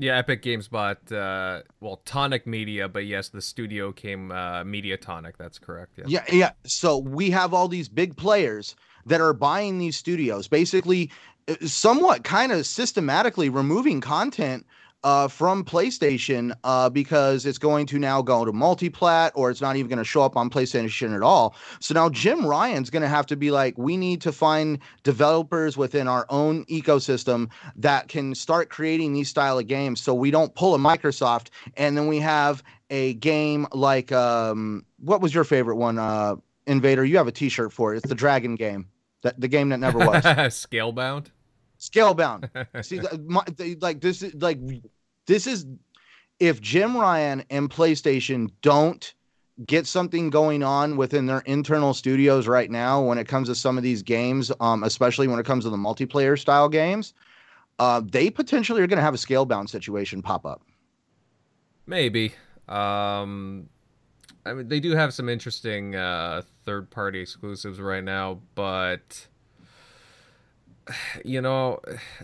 Yeah, 0.00 0.16
Epic 0.16 0.40
Games 0.40 0.66
bought 0.66 1.12
uh, 1.12 1.60
well 1.80 2.00
Tonic 2.06 2.46
Media, 2.46 2.88
but 2.88 3.04
yes, 3.04 3.28
the 3.28 3.42
studio 3.42 3.92
came 3.92 4.32
uh, 4.32 4.64
Mediatonic. 4.64 5.34
That's 5.36 5.58
correct. 5.58 5.98
Yeah. 5.98 6.04
yeah, 6.08 6.24
yeah. 6.32 6.50
So 6.64 6.96
we 6.96 7.30
have 7.30 7.52
all 7.52 7.68
these 7.68 7.88
big 7.88 8.16
players 8.16 8.76
that 9.04 9.20
are 9.20 9.34
buying 9.34 9.78
these 9.78 9.96
studios, 9.96 10.48
basically, 10.48 11.10
uh, 11.48 11.54
somewhat 11.66 12.24
kind 12.24 12.50
of 12.50 12.66
systematically 12.66 13.50
removing 13.50 14.00
content 14.00 14.66
uh, 15.02 15.28
from 15.28 15.64
PlayStation 15.64 16.52
uh, 16.64 16.90
because 16.90 17.46
it's 17.46 17.58
going 17.58 17.86
to 17.86 17.98
now 17.98 18.20
go 18.22 18.44
to 18.44 18.52
multiplat 18.52 19.30
or 19.34 19.50
it's 19.50 19.60
not 19.60 19.76
even 19.76 19.88
going 19.88 19.98
to 19.98 20.04
show 20.04 20.22
up 20.22 20.36
on 20.36 20.50
PlayStation 20.50 21.14
at 21.14 21.22
all. 21.22 21.54
So 21.80 21.94
now 21.94 22.08
Jim 22.10 22.46
Ryan's 22.46 22.90
going 22.90 23.02
to 23.02 23.08
have 23.08 23.26
to 23.26 23.36
be 23.36 23.50
like, 23.50 23.76
we 23.78 23.96
need 23.96 24.20
to 24.22 24.32
find 24.32 24.78
developers 25.02 25.76
within 25.76 26.08
our 26.08 26.26
own 26.28 26.64
ecosystem 26.66 27.50
that 27.76 28.08
can 28.08 28.34
start 28.34 28.68
creating 28.68 29.12
these 29.12 29.28
style 29.28 29.58
of 29.58 29.66
games 29.66 30.00
so 30.00 30.14
we 30.14 30.30
don't 30.30 30.54
pull 30.54 30.74
a 30.74 30.78
Microsoft 30.78 31.48
and 31.76 31.96
then 31.96 32.06
we 32.06 32.18
have 32.18 32.62
a 32.90 33.14
game 33.14 33.66
like 33.72 34.12
um, 34.12 34.84
what 34.98 35.20
was 35.20 35.34
your 35.34 35.44
favorite 35.44 35.76
one? 35.76 35.98
Uh, 35.98 36.36
Invader, 36.66 37.04
you 37.04 37.16
have 37.16 37.26
a 37.26 37.32
T-shirt 37.32 37.72
for 37.72 37.94
it. 37.94 37.98
It's 37.98 38.08
the 38.08 38.14
Dragon 38.14 38.54
game, 38.54 38.86
that 39.22 39.40
the 39.40 39.48
game 39.48 39.70
that 39.70 39.78
never 39.78 39.98
was. 39.98 40.22
Scalebound. 40.24 41.30
Scalebound. 41.80 42.48
See, 42.84 43.00
my, 43.26 43.42
they, 43.56 43.74
like 43.76 44.00
this 44.00 44.22
is 44.22 44.34
like 44.34 44.58
this 45.26 45.46
is 45.46 45.66
if 46.38 46.60
Jim 46.60 46.96
Ryan 46.96 47.44
and 47.50 47.70
PlayStation 47.70 48.50
don't 48.62 49.14
get 49.66 49.86
something 49.86 50.30
going 50.30 50.62
on 50.62 50.96
within 50.96 51.26
their 51.26 51.40
internal 51.40 51.92
studios 51.92 52.46
right 52.46 52.70
now 52.70 53.02
when 53.02 53.18
it 53.18 53.28
comes 53.28 53.48
to 53.48 53.54
some 53.54 53.76
of 53.76 53.82
these 53.82 54.02
games, 54.02 54.50
um, 54.60 54.84
especially 54.84 55.28
when 55.28 55.38
it 55.38 55.44
comes 55.44 55.64
to 55.64 55.70
the 55.70 55.76
multiplayer 55.76 56.38
style 56.38 56.68
games, 56.68 57.12
uh, 57.78 58.00
they 58.10 58.30
potentially 58.30 58.80
are 58.82 58.86
going 58.86 58.96
to 58.98 59.02
have 59.02 59.14
a 59.14 59.18
scalebound 59.18 59.68
situation 59.68 60.22
pop 60.22 60.46
up. 60.46 60.62
Maybe. 61.86 62.32
Um, 62.68 63.68
I 64.46 64.54
mean, 64.54 64.68
they 64.68 64.80
do 64.80 64.92
have 64.92 65.12
some 65.12 65.28
interesting 65.28 65.94
uh, 65.94 66.42
third 66.64 66.90
party 66.90 67.20
exclusives 67.20 67.80
right 67.80 68.04
now, 68.04 68.40
but 68.54 69.26
you 71.24 71.40
know, 71.40 71.80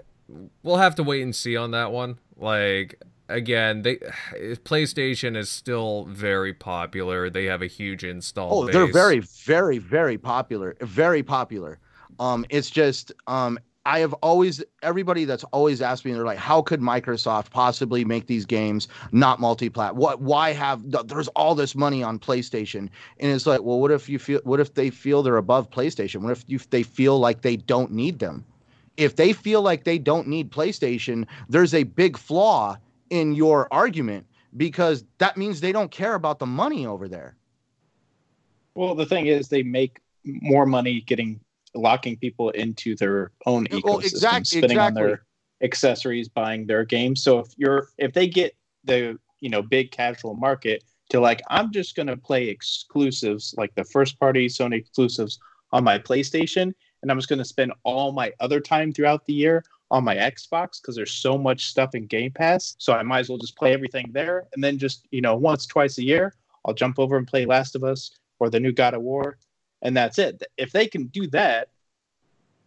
we'll 0.63 0.77
have 0.77 0.95
to 0.97 1.03
wait 1.03 1.23
and 1.23 1.35
see 1.35 1.57
on 1.57 1.73
that 1.73 1.93
one. 1.93 2.19
Like 2.37 3.01
again, 3.29 3.83
they 3.83 3.97
PlayStation 4.65 5.37
is 5.37 5.51
still 5.51 6.05
very 6.07 6.53
popular. 6.53 7.31
They 7.31 7.45
have 7.45 7.63
a 7.63 7.67
huge 7.67 8.05
install. 8.05 8.63
Oh, 8.63 8.67
base. 8.67 8.75
they're 8.75 8.93
very, 8.93 9.21
very, 9.21 9.79
very 9.79 10.19
popular. 10.19 10.77
Very 10.81 11.23
popular. 11.23 11.79
Um, 12.19 12.47
it's 12.49 12.71
just 12.71 13.13
um, 13.27 13.59
I 13.87 14.01
have 14.01 14.13
always 14.15 14.65
everybody 14.83 15.25
that's 15.25 15.45
always 15.45 15.81
asked 15.81 16.05
me 16.05 16.13
they're 16.13 16.25
like 16.25 16.39
how 16.39 16.61
could 16.61 16.81
Microsoft 16.81 17.51
possibly 17.51 18.05
make 18.05 18.27
these 18.27 18.45
games 18.45 18.89
not 19.13 19.39
multi-plat? 19.39 19.95
What 19.95 20.21
why 20.21 20.53
have 20.53 20.83
there's 21.07 21.29
all 21.29 21.55
this 21.55 21.77
money 21.77 22.03
on 22.03 22.19
PlayStation. 22.19 22.89
And 23.21 23.31
it's 23.33 23.47
like 23.47 23.63
well 23.63 23.79
what 23.79 23.93
if 23.93 24.09
you 24.09 24.19
feel 24.19 24.41
what 24.43 24.59
if 24.59 24.75
they 24.75 24.91
feel 24.91 25.23
they're 25.23 25.37
above 25.37 25.71
PlayStation? 25.71 26.23
What 26.23 26.33
if 26.33 26.45
you, 26.49 26.59
they 26.71 26.83
feel 26.83 27.21
like 27.21 27.43
they 27.43 27.57
don't 27.57 27.93
need 27.93 28.19
them? 28.19 28.45
If 28.97 29.15
they 29.15 29.33
feel 29.33 29.63
like 29.63 29.85
they 29.85 29.99
don't 29.99 30.27
need 30.27 30.51
PlayStation 30.51 31.25
there's 31.49 31.73
a 31.73 31.85
big 31.85 32.19
flaw 32.19 32.77
in 33.11 33.37
your 33.37 33.73
argument 33.73 34.27
because 34.57 35.05
that 35.19 35.37
means 35.37 35.61
they 35.61 35.73
don't 35.73 35.93
care 35.93 36.15
about 36.15 36.41
the 36.41 36.47
money 36.47 36.87
over 36.87 37.07
there. 37.07 37.37
Well 38.75 38.97
the 38.97 39.07
thing 39.07 39.27
is 39.27 39.49
they 39.49 39.63
make 39.63 40.01
more 40.25 40.67
money 40.67 41.03
getting 41.03 41.39
locking 41.77 42.17
people 42.17 42.51
into 42.51 42.97
their 42.97 43.33
own 43.47 43.67
ecosystem, 43.67 43.85
well, 43.85 43.99
exact, 43.99 44.47
spending 44.47 44.71
exactly. 44.73 45.03
on 45.03 45.09
their 45.09 45.27
accessories, 45.63 46.29
buying 46.29 46.67
their 46.67 46.85
games. 46.85 47.23
So 47.23 47.41
if 47.41 47.49
you're 47.57 47.89
if 47.99 48.13
they 48.13 48.27
get 48.27 48.57
the 48.85 49.19
you 49.41 49.51
know 49.51 49.63
big 49.63 49.91
casual 49.91 50.35
market 50.35 50.85
to 51.11 51.21
like 51.21 51.43
I'm 51.49 51.73
just 51.73 51.97
gonna 51.97 52.17
play 52.17 52.49
exclusives 52.49 53.55
like 53.57 53.75
the 53.75 53.85
first 53.85 54.19
party 54.19 54.47
Sony 54.49 54.79
exclusives 54.79 55.39
on 55.73 55.85
my 55.85 55.99
PlayStation, 55.99 56.73
and 57.03 57.11
I'm 57.11 57.19
just 57.19 57.29
gonna 57.29 57.45
spend 57.45 57.73
all 57.85 58.13
my 58.13 58.33
other 58.41 58.61
time 58.61 58.93
throughout 58.93 59.25
the 59.27 59.35
year 59.35 59.65
on 59.91 60.05
my 60.05 60.17
Xbox 60.17 60.81
because 60.81 60.97
there's 60.97 61.13
so 61.13 61.39
much 61.39 61.67
stuff 61.67 61.95
in 61.95 62.07
Game 62.07 62.33
Pass. 62.33 62.75
So 62.79 62.93
I 62.93 63.03
might 63.03 63.21
as 63.21 63.29
well 63.29 63.39
just 63.39 63.57
play 63.57 63.73
everything 63.73 64.11
there, 64.13 64.47
and 64.55 64.63
then 64.63 64.79
just 64.79 65.07
you 65.11 65.21
know 65.21 65.37
once 65.37 65.67
twice 65.67 65.99
a 65.99 66.05
year 66.05 66.35
I'll 66.65 66.75
jump 66.75 66.99
over 66.99 67.17
and 67.17 67.27
play 67.27 67.47
Last 67.47 67.75
of 67.77 67.85
Us 67.85 68.11
or 68.39 68.51
the 68.51 68.61
new 68.61 68.73
God 68.73 68.95
of 68.95 69.03
War 69.03 69.39
and 69.83 69.97
that's 69.97 70.19
it. 70.19 70.43
If 70.57 70.73
they 70.73 70.87
can 70.87 71.07
do 71.07 71.27
that, 71.29 71.69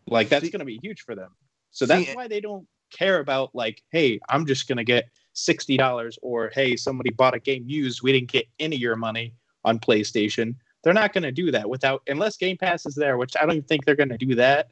like 0.08 0.30
that's 0.30 0.50
going 0.50 0.60
to 0.60 0.66
be 0.66 0.80
huge 0.82 1.02
for 1.02 1.16
them. 1.16 1.36
So 1.72 1.86
that's 1.86 2.08
see, 2.08 2.16
why 2.16 2.28
they 2.28 2.42
don't 2.42 2.68
care 2.92 3.20
about 3.20 3.54
like, 3.54 3.84
hey, 3.92 4.20
I'm 4.30 4.46
just 4.46 4.68
going 4.68 4.78
to 4.78 4.84
get 4.84 5.10
sixty 5.34 5.78
dollars, 5.78 6.18
or 6.22 6.50
hey, 6.54 6.76
somebody 6.76 7.12
bought 7.12 7.36
a 7.36 7.40
game 7.40 7.64
used, 7.68 8.02
we 8.02 8.12
didn't 8.12 8.32
get 8.32 8.48
any 8.60 8.76
of 8.76 8.82
your 8.82 8.96
money 8.96 9.34
on 9.64 9.80
PlayStation. 9.80 10.56
They're 10.84 10.94
not 10.94 11.14
going 11.14 11.24
to 11.24 11.32
do 11.32 11.52
that 11.52 11.70
without 11.70 12.02
unless 12.08 12.38
Game 12.38 12.58
Pass 12.58 12.86
is 12.86 12.96
there, 12.96 13.18
which 13.18 13.36
I 13.36 13.42
don't 13.42 13.52
even 13.52 13.64
think 13.64 13.86
they're 13.86 13.96
going 13.96 14.10
to 14.10 14.18
do 14.18 14.36
that 14.36 14.70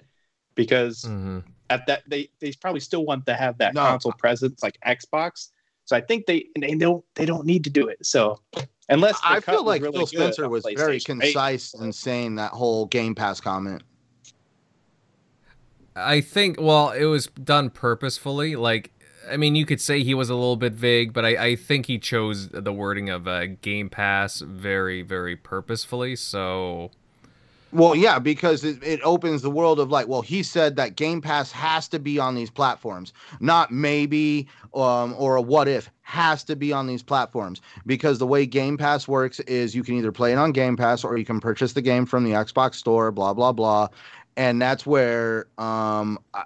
because 0.56 1.04
mm-hmm. 1.04 1.40
at 1.70 1.86
that 1.88 2.04
they 2.08 2.30
they 2.40 2.52
probably 2.54 2.80
still 2.80 3.06
want 3.06 3.26
to 3.26 3.34
have 3.34 3.58
that 3.58 3.74
no. 3.74 3.82
console 3.82 4.14
presence 4.14 4.64
like 4.64 4.78
Xbox. 4.86 5.50
So 5.86 5.96
I 5.96 6.02
think 6.02 6.26
they 6.26 6.48
they 6.60 6.76
don't 6.76 7.04
they 7.16 7.26
don't 7.26 7.46
need 7.46 7.64
to 7.66 7.70
do 7.70 7.88
it. 7.88 8.06
So 8.06 8.40
Unless 8.90 9.20
I 9.24 9.40
feel 9.42 9.64
like 9.64 9.82
really 9.82 9.98
Phil 9.98 10.08
Spencer 10.08 10.48
was 10.48 10.66
very 10.76 11.00
concise 11.00 11.74
in 11.74 11.92
saying 11.92 12.36
that 12.36 12.52
whole 12.52 12.86
Game 12.86 13.16
Pass 13.16 13.42
comment. 13.42 13.84
I 15.96 16.22
think, 16.22 16.62
well, 16.62 16.92
it 16.92 17.06
was 17.06 17.28
done 17.28 17.70
purposefully. 17.70 18.56
Like, 18.56 18.92
I 19.30 19.36
mean, 19.36 19.56
you 19.56 19.66
could 19.66 19.82
say 19.82 20.04
he 20.04 20.14
was 20.14 20.30
a 20.30 20.36
little 20.36 20.56
bit 20.56 20.74
vague, 20.74 21.12
but 21.12 21.26
I, 21.26 21.46
I 21.46 21.56
think 21.56 21.88
he 21.88 21.98
chose 21.98 22.50
the 22.50 22.72
wording 22.72 23.10
of 23.10 23.28
uh, 23.28 23.48
Game 23.48 23.90
Pass 23.90 24.40
very, 24.40 25.02
very 25.02 25.36
purposefully. 25.36 26.16
So 26.16 26.92
well, 27.72 27.96
yeah, 27.96 28.18
because 28.20 28.64
it, 28.64 28.82
it 28.82 29.02
opens 29.04 29.42
the 29.42 29.50
world 29.50 29.80
of 29.80 29.90
like, 29.92 30.08
well, 30.08 30.22
he 30.22 30.42
said 30.42 30.76
that 30.78 30.96
Game 30.96 31.22
Pass 31.22 31.52
has 31.52 31.88
to 31.90 32.00
be 32.00 32.18
on 32.18 32.36
these 32.36 32.50
platforms, 32.50 33.12
not 33.40 33.72
maybe 33.72 34.48
um, 34.74 35.14
or 35.18 35.36
a 35.36 35.42
what 35.42 35.68
if 35.68 35.90
has 36.02 36.44
to 36.46 36.56
be 36.56 36.72
on 36.72 36.88
these 36.88 37.04
platforms. 37.04 37.62
Because 37.86 38.20
the 38.20 38.28
way 38.28 38.46
Game 38.46 38.78
Pass 38.78 39.08
works 39.08 39.40
is 39.42 39.76
you 39.76 39.84
can 39.84 39.96
either 39.96 40.12
play 40.12 40.32
it 40.32 40.38
on 40.38 40.52
Game 40.52 40.78
Pass 40.78 41.04
or 41.04 41.18
you 41.18 41.26
can 41.26 41.40
purchase 41.40 41.74
the 41.74 41.82
game 41.82 42.06
from 42.06 42.24
the 42.24 42.32
Xbox 42.32 42.76
Store, 42.76 43.12
blah 43.12 43.34
blah 43.34 43.52
blah, 43.52 43.90
and 44.38 44.62
that's 44.62 44.86
where 44.86 45.48
um, 45.58 46.18
I, 46.34 46.46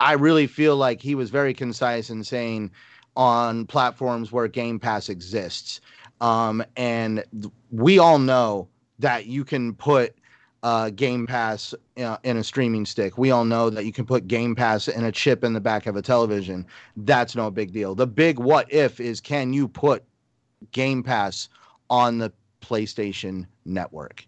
I 0.00 0.12
really 0.14 0.46
feel 0.46 0.76
like 0.76 1.00
he 1.00 1.14
was 1.14 1.30
very 1.30 1.54
concise 1.54 2.10
in 2.10 2.24
saying 2.24 2.72
on 3.16 3.66
platforms 3.66 4.32
where 4.32 4.48
Game 4.48 4.80
Pass 4.80 5.08
exists, 5.08 5.80
um, 6.20 6.64
and 6.76 7.22
we 7.70 7.98
all 7.98 8.18
know 8.18 8.68
that 9.00 9.26
you 9.26 9.44
can 9.44 9.74
put 9.74 10.14
uh, 10.62 10.90
Game 10.90 11.26
Pass 11.26 11.74
uh, 11.98 12.18
in 12.22 12.36
a 12.36 12.44
streaming 12.44 12.84
stick. 12.84 13.16
We 13.18 13.30
all 13.30 13.44
know 13.44 13.70
that 13.70 13.84
you 13.84 13.92
can 13.92 14.06
put 14.06 14.28
Game 14.28 14.54
Pass 14.54 14.88
in 14.88 15.04
a 15.04 15.12
chip 15.12 15.42
in 15.42 15.52
the 15.52 15.60
back 15.60 15.86
of 15.86 15.96
a 15.96 16.02
television. 16.02 16.66
That's 16.96 17.34
no 17.34 17.50
big 17.50 17.72
deal. 17.72 17.94
The 17.94 18.06
big 18.06 18.38
what 18.38 18.72
if 18.72 19.00
is 19.00 19.20
can 19.20 19.52
you 19.52 19.68
put 19.68 20.04
Game 20.72 21.02
Pass 21.02 21.48
on 21.88 22.18
the 22.18 22.32
PlayStation 22.60 23.46
Network? 23.64 24.26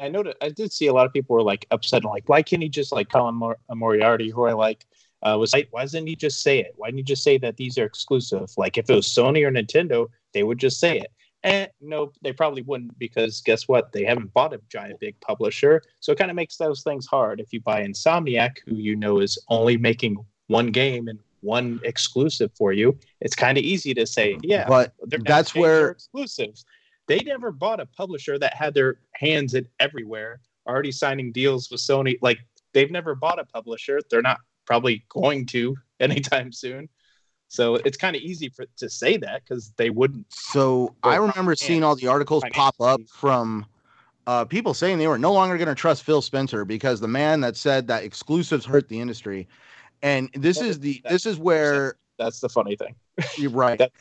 I 0.00 0.08
noticed. 0.08 0.36
I 0.40 0.48
did 0.50 0.72
see 0.72 0.86
a 0.86 0.92
lot 0.92 1.06
of 1.06 1.12
people 1.12 1.36
were 1.36 1.42
like 1.42 1.66
upset, 1.70 2.02
and 2.02 2.10
like, 2.10 2.28
why 2.28 2.42
can't 2.42 2.62
he 2.62 2.68
just 2.68 2.92
like 2.92 3.10
Colin 3.10 3.34
Mor- 3.34 3.58
Moriarty, 3.70 4.30
who 4.30 4.44
I 4.44 4.52
like, 4.52 4.86
uh, 5.22 5.36
was 5.38 5.52
like, 5.52 5.68
why 5.70 5.82
doesn't 5.82 6.06
he 6.06 6.16
just 6.16 6.42
say 6.42 6.60
it? 6.60 6.72
Why 6.76 6.88
didn't 6.88 6.98
he 6.98 7.04
just 7.04 7.22
say 7.22 7.38
that 7.38 7.56
these 7.56 7.76
are 7.78 7.84
exclusive? 7.84 8.50
Like, 8.56 8.78
if 8.78 8.88
it 8.88 8.94
was 8.94 9.06
Sony 9.06 9.46
or 9.46 9.50
Nintendo, 9.50 10.08
they 10.32 10.44
would 10.44 10.58
just 10.58 10.80
say 10.80 10.98
it. 10.98 11.12
Eh, 11.44 11.62
and 11.62 11.70
no, 11.80 12.12
they 12.22 12.32
probably 12.32 12.62
wouldn't 12.62 12.98
because 12.98 13.40
guess 13.40 13.66
what? 13.66 13.92
They 13.92 14.04
haven't 14.04 14.32
bought 14.32 14.54
a 14.54 14.60
giant 14.68 15.00
big 15.00 15.18
publisher. 15.20 15.82
So 16.00 16.12
it 16.12 16.18
kind 16.18 16.30
of 16.30 16.36
makes 16.36 16.56
those 16.56 16.82
things 16.82 17.06
hard. 17.06 17.40
If 17.40 17.52
you 17.52 17.60
buy 17.60 17.84
Insomniac, 17.84 18.58
who 18.66 18.76
you 18.76 18.96
know 18.96 19.20
is 19.20 19.38
only 19.48 19.76
making 19.76 20.24
one 20.46 20.68
game 20.68 21.08
and 21.08 21.18
one 21.40 21.80
exclusive 21.82 22.52
for 22.56 22.72
you, 22.72 22.96
it's 23.20 23.34
kind 23.34 23.58
of 23.58 23.64
easy 23.64 23.92
to 23.94 24.06
say, 24.06 24.38
yeah, 24.42 24.66
but 24.68 24.94
that's 25.24 25.54
where 25.54 25.90
exclusives. 25.90 26.64
They 27.08 27.18
never 27.18 27.50
bought 27.50 27.80
a 27.80 27.86
publisher 27.86 28.38
that 28.38 28.54
had 28.54 28.74
their 28.74 28.98
hands 29.14 29.54
in 29.54 29.66
everywhere, 29.80 30.40
already 30.68 30.92
signing 30.92 31.32
deals 31.32 31.70
with 31.70 31.80
Sony. 31.80 32.16
Like 32.22 32.38
they've 32.72 32.90
never 32.90 33.16
bought 33.16 33.40
a 33.40 33.44
publisher. 33.44 34.00
They're 34.08 34.22
not 34.22 34.38
probably 34.64 35.04
going 35.08 35.46
to 35.46 35.76
anytime 36.00 36.52
soon. 36.52 36.88
So 37.52 37.74
it's 37.74 37.98
kind 37.98 38.16
of 38.16 38.22
easy 38.22 38.48
for 38.48 38.64
to 38.78 38.88
say 38.88 39.18
that 39.18 39.42
because 39.44 39.74
they 39.76 39.90
wouldn't. 39.90 40.24
So 40.32 40.94
I 41.02 41.16
remember 41.16 41.54
seeing 41.54 41.84
all 41.84 41.94
the 41.94 42.06
articles 42.06 42.42
pop 42.50 42.74
up 42.80 43.02
from 43.12 43.66
uh, 44.26 44.46
people 44.46 44.72
saying 44.72 44.96
they 44.96 45.06
were 45.06 45.18
no 45.18 45.34
longer 45.34 45.58
going 45.58 45.68
to 45.68 45.74
trust 45.74 46.02
Phil 46.02 46.22
Spencer 46.22 46.64
because 46.64 46.98
the 47.00 47.08
man 47.08 47.42
that 47.42 47.58
said 47.58 47.88
that 47.88 48.04
exclusives 48.04 48.64
hurt 48.64 48.88
the 48.88 48.98
industry, 48.98 49.46
and 50.00 50.30
this 50.32 50.62
is 50.62 50.80
the 50.80 51.02
this 51.10 51.26
is 51.26 51.36
where 51.38 51.96
that's 52.18 52.40
the 52.40 52.48
funny 52.48 52.74
thing. 52.74 52.94
You're 53.36 53.50
right. 53.50 53.78
that, 53.78 53.92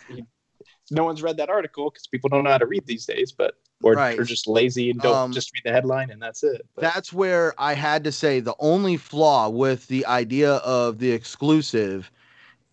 no 0.89 1.04
one's 1.04 1.22
read 1.22 1.36
that 1.36 1.49
article 1.49 1.89
because 1.89 2.08
people 2.08 2.30
don't 2.30 2.45
know 2.45 2.52
how 2.52 2.58
to 2.58 2.66
read 2.66 2.86
these 2.86 3.06
days, 3.06 3.34
but 3.34 3.56
or 3.84 3.95
right. 3.95 4.18
are 4.18 4.24
just 4.24 4.47
lazy 4.47 4.91
and 4.91 5.02
don't 5.02 5.16
um, 5.16 5.32
just 5.34 5.52
read 5.54 5.64
the 5.66 5.74
headline 5.74 6.10
and 6.10 6.22
that's 6.22 6.41
it. 6.43 6.66
But. 6.74 6.84
That's 6.84 7.12
where 7.12 7.54
I 7.58 7.74
had 7.74 8.06
to 8.06 8.14
say 8.14 8.39
the 8.39 8.56
only 8.60 8.95
flaw 8.95 9.49
with 9.49 9.88
the 9.88 10.06
idea 10.06 10.54
of 10.58 10.99
the 10.99 11.12
exclusive 11.12 12.10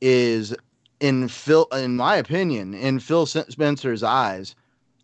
is 0.01 0.55
in 1.01 1.29
Phil, 1.29 1.67
in 1.73 1.97
my 1.97 2.17
opinion, 2.17 2.75
in 2.75 2.99
Phil 2.99 3.27
Spencer's 3.27 4.03
eyes, 4.03 4.55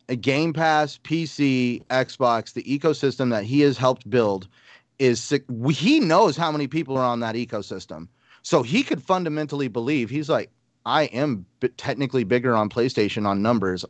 a 0.09 0.16
Game 0.16 0.53
Pass, 0.53 0.99
PC, 0.99 1.84
Xbox, 1.86 2.53
the 2.53 2.62
ecosystem 2.64 3.30
that 3.30 3.45
he 3.45 3.61
has 3.61 3.78
helped 3.78 4.09
build 4.09 4.49
is 4.99 5.22
sick. 5.22 5.45
he 5.70 6.01
knows 6.01 6.36
how 6.36 6.53
many 6.53 6.66
people 6.66 6.97
are 6.97 7.05
on 7.05 7.20
that 7.20 7.34
ecosystem. 7.34 8.09
So 8.42 8.62
he 8.62 8.82
could 8.82 9.03
fundamentally 9.03 9.68
believe 9.68 10.11
he's 10.11 10.28
like, 10.28 10.51
I 10.84 11.05
am 11.05 11.47
b- 11.61 11.68
technically 11.76 12.24
bigger 12.24 12.55
on 12.55 12.68
PlayStation 12.68 13.26
on 13.26 13.40
numbers. 13.40 13.84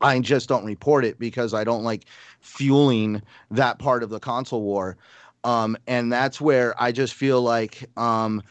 I 0.00 0.20
just 0.20 0.48
don't 0.48 0.64
report 0.64 1.04
it 1.04 1.18
because 1.18 1.54
I 1.54 1.64
don't 1.64 1.82
like 1.82 2.04
fueling 2.40 3.22
that 3.50 3.78
part 3.78 4.02
of 4.02 4.10
the 4.10 4.20
console 4.20 4.62
war. 4.62 4.96
Um, 5.44 5.76
and 5.86 6.12
that's 6.12 6.40
where 6.40 6.80
I 6.80 6.92
just 6.92 7.14
feel 7.14 7.40
like 7.40 7.88
um, 7.96 8.42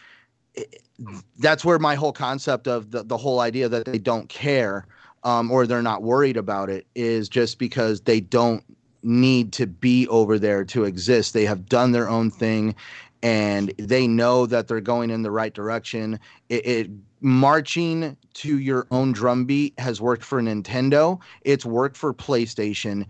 that's 1.39 1.63
where 1.63 1.79
my 1.79 1.95
whole 1.95 2.13
concept 2.13 2.67
of 2.67 2.91
the, 2.91 3.03
the 3.03 3.17
whole 3.17 3.39
idea 3.39 3.69
that 3.69 3.85
they 3.85 3.99
don't 3.99 4.29
care 4.29 4.85
um, 5.23 5.51
or 5.51 5.67
they're 5.67 5.81
not 5.81 6.03
worried 6.03 6.37
about 6.37 6.69
it 6.69 6.87
is 6.95 7.29
just 7.29 7.59
because 7.59 8.01
they 8.01 8.19
don't 8.19 8.63
need 9.03 9.53
to 9.53 9.67
be 9.67 10.07
over 10.07 10.39
there 10.39 10.65
to 10.65 10.85
exist. 10.85 11.33
They 11.33 11.45
have 11.45 11.67
done 11.67 11.91
their 11.91 12.09
own 12.09 12.31
thing 12.31 12.75
and 13.23 13.73
they 13.77 14.07
know 14.07 14.45
that 14.45 14.67
they're 14.67 14.81
going 14.81 15.09
in 15.09 15.23
the 15.23 15.31
right 15.31 15.53
direction. 15.53 16.19
It, 16.49 16.65
it 16.65 16.89
marching 17.21 18.15
to 18.35 18.59
your 18.59 18.87
own 18.91 19.11
drumbeat 19.11 19.79
has 19.79 19.99
worked 19.99 20.23
for 20.23 20.41
Nintendo. 20.41 21.19
It's 21.41 21.65
worked 21.65 21.97
for 21.97 22.13
PlayStation. 22.13 23.05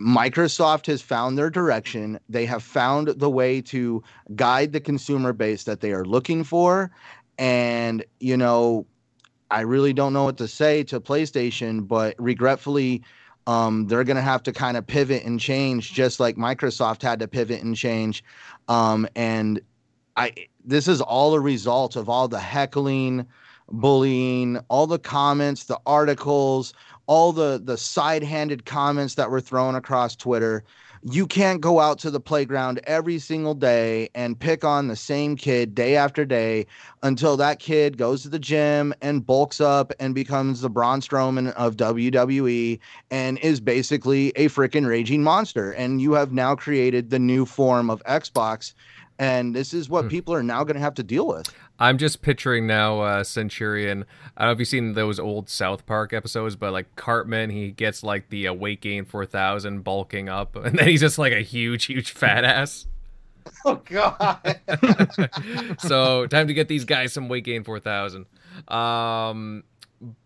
Microsoft 0.00 0.86
has 0.86 1.02
found 1.02 1.36
their 1.36 1.50
direction. 1.50 2.18
They 2.28 2.46
have 2.46 2.62
found 2.62 3.08
the 3.08 3.30
way 3.30 3.60
to 3.62 4.02
guide 4.34 4.72
the 4.72 4.80
consumer 4.80 5.32
base 5.32 5.64
that 5.64 5.80
they 5.80 5.92
are 5.92 6.04
looking 6.04 6.42
for. 6.42 6.90
And, 7.38 8.04
you 8.18 8.36
know, 8.36 8.86
I 9.50 9.60
really 9.60 9.92
don't 9.92 10.12
know 10.12 10.24
what 10.24 10.38
to 10.38 10.48
say 10.48 10.82
to 10.84 11.00
PlayStation, 11.00 11.86
but 11.86 12.14
regretfully, 12.18 13.02
um, 13.46 13.86
they're 13.88 14.04
going 14.04 14.16
to 14.16 14.22
have 14.22 14.42
to 14.44 14.52
kind 14.52 14.76
of 14.76 14.86
pivot 14.86 15.24
and 15.24 15.40
change, 15.40 15.92
just 15.92 16.20
like 16.20 16.36
Microsoft 16.36 17.02
had 17.02 17.18
to 17.20 17.28
pivot 17.28 17.62
and 17.62 17.76
change. 17.76 18.22
Um, 18.68 19.08
and 19.16 19.60
I, 20.16 20.32
this 20.64 20.88
is 20.88 21.00
all 21.00 21.34
a 21.34 21.40
result 21.40 21.96
of 21.96 22.08
all 22.08 22.28
the 22.28 22.38
heckling, 22.38 23.26
bullying, 23.68 24.58
all 24.68 24.86
the 24.86 24.98
comments, 24.98 25.64
the 25.64 25.80
articles, 25.84 26.74
all 27.10 27.32
the 27.32 27.60
the 27.64 27.76
side-handed 27.76 28.64
comments 28.64 29.16
that 29.16 29.32
were 29.32 29.40
thrown 29.40 29.74
across 29.74 30.14
Twitter 30.14 30.62
you 31.02 31.26
can't 31.26 31.62
go 31.62 31.80
out 31.80 31.98
to 31.98 32.10
the 32.10 32.20
playground 32.20 32.78
every 32.84 33.18
single 33.18 33.54
day 33.54 34.10
and 34.14 34.38
pick 34.38 34.64
on 34.64 34.88
the 34.88 34.96
same 34.96 35.34
kid 35.34 35.74
day 35.74 35.96
after 35.96 36.26
day 36.26 36.66
until 37.02 37.38
that 37.38 37.58
kid 37.58 37.96
goes 37.96 38.22
to 38.22 38.28
the 38.28 38.38
gym 38.38 38.92
and 39.00 39.24
bulks 39.24 39.62
up 39.62 39.94
and 39.98 40.14
becomes 40.14 40.60
the 40.60 40.68
Braun 40.68 41.00
Strowman 41.00 41.52
of 41.54 41.76
WWE 41.76 42.78
and 43.10 43.38
is 43.38 43.60
basically 43.60 44.28
a 44.36 44.48
freaking 44.48 44.86
raging 44.86 45.22
monster. 45.22 45.72
And 45.72 46.02
you 46.02 46.12
have 46.12 46.32
now 46.32 46.54
created 46.54 47.08
the 47.08 47.18
new 47.18 47.46
form 47.46 47.88
of 47.88 48.04
Xbox. 48.04 48.74
And 49.20 49.54
this 49.54 49.74
is 49.74 49.88
what 49.90 50.04
Hmm. 50.04 50.08
people 50.08 50.34
are 50.34 50.42
now 50.42 50.64
going 50.64 50.76
to 50.76 50.80
have 50.80 50.94
to 50.94 51.02
deal 51.02 51.26
with. 51.28 51.54
I'm 51.78 51.98
just 51.98 52.22
picturing 52.22 52.66
now 52.66 53.00
uh, 53.00 53.22
Centurion. 53.22 54.06
I 54.36 54.42
don't 54.44 54.48
know 54.48 54.52
if 54.54 54.58
you've 54.60 54.68
seen 54.68 54.94
those 54.94 55.20
old 55.20 55.50
South 55.50 55.84
Park 55.84 56.12
episodes, 56.14 56.56
but 56.56 56.72
like 56.72 56.96
Cartman, 56.96 57.50
he 57.50 57.70
gets 57.70 58.02
like 58.02 58.30
the 58.30 58.48
uh, 58.48 58.54
weight 58.54 58.80
gain 58.80 59.04
4000 59.04 59.84
bulking 59.84 60.30
up, 60.30 60.56
and 60.64 60.78
then 60.78 60.88
he's 60.88 61.00
just 61.00 61.18
like 61.18 61.34
a 61.34 61.42
huge, 61.42 61.84
huge 61.84 62.10
fat 62.12 62.44
ass. 62.44 62.86
Oh, 63.64 63.76
God. 63.86 64.38
so 65.78 66.26
time 66.26 66.46
to 66.48 66.54
get 66.54 66.68
these 66.68 66.84
guys 66.84 67.12
some 67.12 67.28
weight 67.28 67.44
gain 67.44 67.64
4000 67.64 68.26
um 68.68 69.64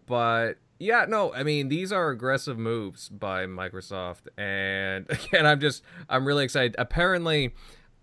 but 0.06 0.54
yeah 0.78 1.06
no 1.08 1.32
i 1.32 1.42
mean 1.42 1.68
these 1.68 1.92
are 1.92 2.10
aggressive 2.10 2.58
moves 2.58 3.08
by 3.08 3.46
microsoft 3.46 4.26
and 4.36 5.06
again 5.08 5.46
i'm 5.46 5.60
just 5.60 5.82
i'm 6.08 6.26
really 6.26 6.44
excited 6.44 6.74
apparently 6.78 7.54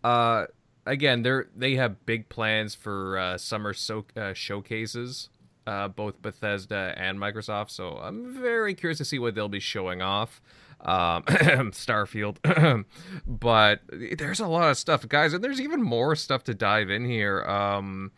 uh 0.03 0.45
again 0.86 1.21
they're 1.21 1.47
they 1.55 1.75
have 1.75 2.05
big 2.05 2.29
plans 2.29 2.75
for 2.75 3.17
uh 3.17 3.38
summer 3.38 3.73
so 3.73 4.05
uh, 4.15 4.34
showcases 4.34 5.29
uh 5.67 5.88
both 5.88 6.21
bethesda 6.21 6.93
and 6.97 7.19
microsoft. 7.19 7.69
So 7.69 7.97
i'm 7.97 8.34
very 8.41 8.73
curious 8.73 8.97
to 8.97 9.05
see 9.05 9.19
what 9.19 9.36
they'll 9.36 9.49
be 9.49 9.59
showing 9.59 10.01
off 10.01 10.41
um 10.82 11.23
starfield. 11.71 12.38
But 13.27 13.82
there's 14.17 14.39
a 14.39 14.47
lot 14.47 14.71
of 14.71 14.77
stuff 14.77 15.07
guys 15.07 15.34
and 15.34 15.43
there's 15.43 15.61
even 15.61 15.82
more 15.82 16.15
stuff 16.15 16.43
to 16.45 16.53
dive 16.53 16.89
in 16.89 17.05
here. 17.05 17.43
Um 17.43 18.11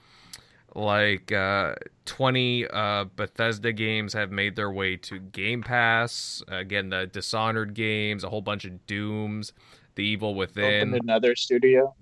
like 0.76 1.32
uh 1.32 1.76
20 2.05 2.68
uh 2.68 3.05
Bethesda 3.16 3.74
games 3.74 4.14
have 4.14 4.32
made 4.32 4.55
their 4.55 4.72
way 4.72 4.95
to 4.97 5.20
Game 5.20 5.61
Pass. 5.61 6.41
Again 6.47 6.89
the 6.89 7.07
Dishonored 7.07 7.74
games 7.74 8.24
a 8.24 8.30
whole 8.30 8.41
bunch 8.41 8.64
of 8.66 8.88
Dooms 8.88 9.51
the 9.95 10.03
Evil 10.03 10.34
Within. 10.34 10.89
Opened 10.89 11.03
another 11.03 11.36
studio. 11.36 11.93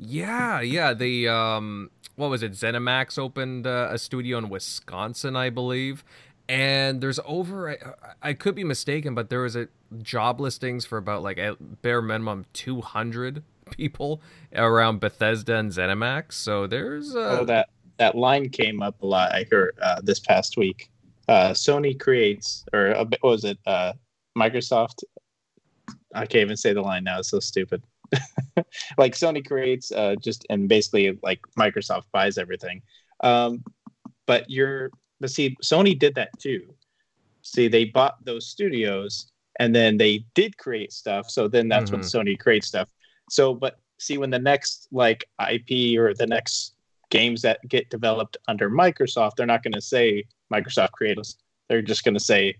Yeah, 0.00 0.60
yeah. 0.60 0.94
The 0.94 1.28
um, 1.28 1.90
what 2.16 2.30
was 2.30 2.42
it? 2.42 2.52
ZeniMax 2.52 3.18
opened 3.18 3.66
uh, 3.66 3.88
a 3.90 3.98
studio 3.98 4.38
in 4.38 4.48
Wisconsin, 4.48 5.36
I 5.36 5.50
believe. 5.50 6.04
And 6.48 7.00
there's 7.00 7.18
over, 7.24 7.70
I, 7.70 7.76
I 8.22 8.32
could 8.32 8.54
be 8.54 8.62
mistaken, 8.64 9.14
but 9.14 9.30
there 9.30 9.40
was 9.40 9.56
a 9.56 9.68
job 10.02 10.40
listings 10.40 10.84
for 10.84 10.96
about 10.96 11.22
like 11.22 11.38
at 11.38 11.82
bare 11.82 12.00
minimum 12.00 12.46
200 12.52 13.42
people 13.70 14.20
around 14.54 15.00
Bethesda 15.00 15.56
and 15.56 15.72
ZeniMax. 15.72 16.32
So 16.32 16.66
there's 16.66 17.14
uh, 17.14 17.38
oh, 17.40 17.44
that 17.46 17.68
that 17.98 18.14
line 18.14 18.48
came 18.48 18.82
up 18.82 19.02
a 19.02 19.06
lot. 19.06 19.32
I 19.32 19.46
heard 19.50 19.76
uh, 19.82 20.00
this 20.02 20.20
past 20.20 20.56
week. 20.56 20.90
Uh, 21.28 21.50
Sony 21.50 21.98
creates, 21.98 22.64
or 22.72 22.94
uh, 22.94 23.04
what 23.04 23.22
was 23.22 23.44
it? 23.44 23.58
Uh, 23.66 23.94
Microsoft. 24.38 25.02
I 26.14 26.26
can't 26.26 26.42
even 26.42 26.56
say 26.56 26.72
the 26.72 26.82
line 26.82 27.04
now. 27.04 27.18
It's 27.18 27.30
so 27.30 27.40
stupid. 27.40 27.82
like 28.98 29.14
Sony 29.14 29.46
creates, 29.46 29.92
uh, 29.92 30.16
just 30.22 30.46
and 30.50 30.68
basically 30.68 31.18
like 31.22 31.40
Microsoft 31.58 32.04
buys 32.12 32.38
everything. 32.38 32.82
Um, 33.22 33.64
but 34.26 34.48
you're, 34.50 34.90
but 35.20 35.30
see, 35.30 35.56
Sony 35.62 35.98
did 35.98 36.14
that 36.16 36.30
too. 36.38 36.62
See, 37.42 37.68
they 37.68 37.84
bought 37.84 38.24
those 38.24 38.48
studios 38.48 39.30
and 39.58 39.74
then 39.74 39.96
they 39.96 40.24
did 40.34 40.56
create 40.58 40.92
stuff. 40.92 41.30
So 41.30 41.48
then 41.48 41.68
that's 41.68 41.90
when 41.90 42.00
Sony 42.00 42.38
creates 42.38 42.66
stuff. 42.66 42.88
So, 43.30 43.54
but 43.54 43.78
see, 43.98 44.18
when 44.18 44.30
the 44.30 44.38
next 44.38 44.88
like 44.90 45.24
IP 45.40 45.98
or 45.98 46.14
the 46.14 46.26
next 46.26 46.74
games 47.10 47.42
that 47.42 47.60
get 47.68 47.88
developed 47.88 48.36
under 48.48 48.68
Microsoft, 48.68 49.36
they're 49.36 49.46
not 49.46 49.62
going 49.62 49.72
to 49.72 49.80
say 49.80 50.24
Microsoft 50.52 50.92
Creators. 50.92 51.36
They're 51.68 51.82
just 51.82 52.04
going 52.04 52.14
to 52.14 52.20
say, 52.20 52.56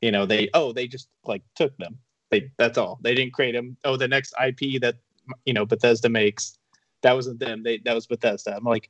you 0.00 0.10
know, 0.10 0.26
they 0.26 0.48
oh 0.54 0.72
they 0.72 0.88
just 0.88 1.08
like 1.24 1.42
took 1.54 1.76
them. 1.78 1.98
They 2.32 2.50
that's 2.56 2.78
all. 2.78 2.98
They 3.02 3.14
didn't 3.14 3.34
create 3.34 3.52
them. 3.52 3.76
Oh, 3.84 3.96
the 3.96 4.08
next 4.08 4.34
IP 4.44 4.80
that 4.80 4.96
you 5.44 5.52
know 5.52 5.66
Bethesda 5.66 6.08
makes, 6.08 6.58
that 7.02 7.12
wasn't 7.12 7.38
them. 7.38 7.62
They 7.62 7.78
that 7.84 7.94
was 7.94 8.06
Bethesda. 8.06 8.56
I'm 8.56 8.64
like, 8.64 8.88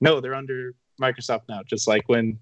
no, 0.00 0.20
they're 0.20 0.36
under 0.36 0.74
Microsoft 1.02 1.42
now. 1.48 1.62
Just 1.66 1.88
like 1.88 2.08
when 2.08 2.38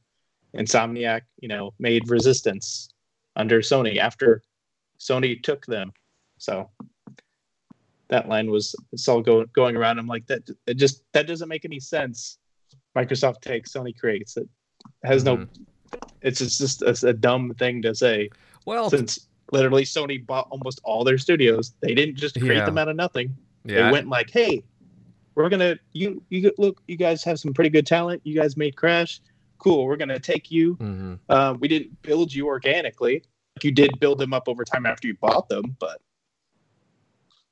Insomniac, 0.54 1.22
you 1.40 1.48
know, 1.48 1.72
made 1.78 2.08
Resistance 2.10 2.90
under 3.34 3.60
Sony 3.60 3.96
after 3.96 4.42
Sony 5.00 5.42
took 5.42 5.64
them. 5.64 5.90
So 6.36 6.68
that 8.08 8.28
line 8.28 8.50
was 8.50 8.76
it's 8.92 9.08
all 9.08 9.22
go, 9.22 9.46
going 9.46 9.74
around. 9.74 9.98
I'm 9.98 10.06
like 10.06 10.26
that. 10.26 10.42
It 10.66 10.74
just 10.74 11.02
that 11.12 11.26
doesn't 11.26 11.48
make 11.48 11.64
any 11.64 11.80
sense. 11.80 12.36
Microsoft 12.94 13.40
takes, 13.40 13.72
Sony 13.72 13.98
creates. 13.98 14.36
It 14.36 14.48
has 15.02 15.24
no. 15.24 15.38
Mm-hmm. 15.38 16.02
It's 16.20 16.40
just, 16.40 16.58
just 16.58 16.82
it's 16.82 17.04
a 17.04 17.14
dumb 17.14 17.54
thing 17.54 17.80
to 17.82 17.94
say 17.94 18.28
well, 18.66 18.90
since 18.90 19.28
literally 19.52 19.84
Sony 19.84 20.24
bought 20.24 20.48
almost 20.50 20.80
all 20.84 21.04
their 21.04 21.18
studios. 21.18 21.74
They 21.80 21.94
didn't 21.94 22.16
just 22.16 22.38
create 22.38 22.56
Yeah. 22.58 22.64
them 22.66 22.78
out 22.78 22.88
of 22.88 22.96
nothing. 22.96 23.36
yeah, 23.64 23.84
They 23.86 23.92
went 23.92 24.08
like, 24.08 24.30
hey, 24.30 24.64
we're 25.34 25.48
gonna 25.48 25.76
you 25.92 26.22
you 26.30 26.52
look 26.58 26.82
you 26.88 26.96
guys 26.96 27.22
have 27.24 27.38
some 27.38 27.54
pretty 27.54 27.70
good 27.70 27.86
talent. 27.86 28.20
You 28.24 28.34
guys 28.34 28.56
made 28.56 28.76
Crash. 28.76 29.20
Cool. 29.58 29.86
We're 29.86 29.96
gonna 29.96 30.18
take 30.18 30.50
you. 30.50 30.76
mhm. 30.76 31.18
Uh, 31.28 31.54
we 31.58 31.68
didn't 31.68 32.00
build 32.02 32.34
you 32.34 32.46
organically. 32.46 33.22
You 33.62 33.70
did 33.70 34.00
build 34.00 34.18
them 34.18 34.32
up 34.34 34.48
over 34.48 34.64
time 34.64 34.86
after 34.86 35.06
you 35.08 35.14
bought 35.20 35.48
them, 35.48 35.76
but 35.78 36.00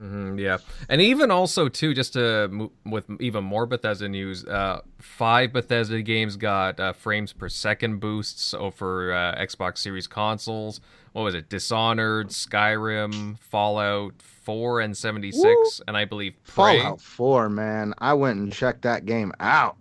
hmm 0.00 0.38
yeah, 0.38 0.56
and 0.88 1.02
even 1.02 1.30
also 1.30 1.68
too, 1.68 1.92
just 1.92 2.14
to 2.14 2.70
with 2.86 3.04
even 3.20 3.44
more 3.44 3.66
Bethesda 3.66 4.08
news, 4.08 4.46
uh, 4.46 4.80
five 4.98 5.52
Bethesda 5.52 6.00
games 6.00 6.36
got 6.36 6.80
uh, 6.80 6.94
frames 6.94 7.34
per 7.34 7.50
second 7.50 8.00
boosts 8.00 8.54
over 8.54 9.12
uh, 9.12 9.34
Xbox 9.38 9.78
Series 9.78 10.06
consoles. 10.06 10.80
What 11.12 11.22
was 11.22 11.34
it? 11.34 11.48
Dishonored, 11.48 12.28
Skyrim, 12.28 13.38
Fallout 13.40 14.20
Four, 14.22 14.80
and 14.80 14.96
seventy 14.96 15.32
six, 15.32 15.80
and 15.88 15.96
I 15.96 16.04
believe 16.04 16.34
Prey. 16.44 16.80
Fallout 16.80 17.00
4, 17.00 17.48
man. 17.50 17.94
I 17.98 18.14
went 18.14 18.38
and 18.38 18.52
checked 18.52 18.82
that 18.82 19.06
game 19.06 19.32
out. 19.40 19.76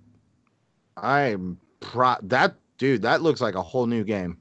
I'm 0.97 1.59
pro 1.79 2.15
that 2.23 2.55
dude, 2.77 3.03
that 3.03 3.21
looks 3.21 3.41
like 3.41 3.55
a 3.55 3.61
whole 3.61 3.85
new 3.85 4.03
game. 4.03 4.37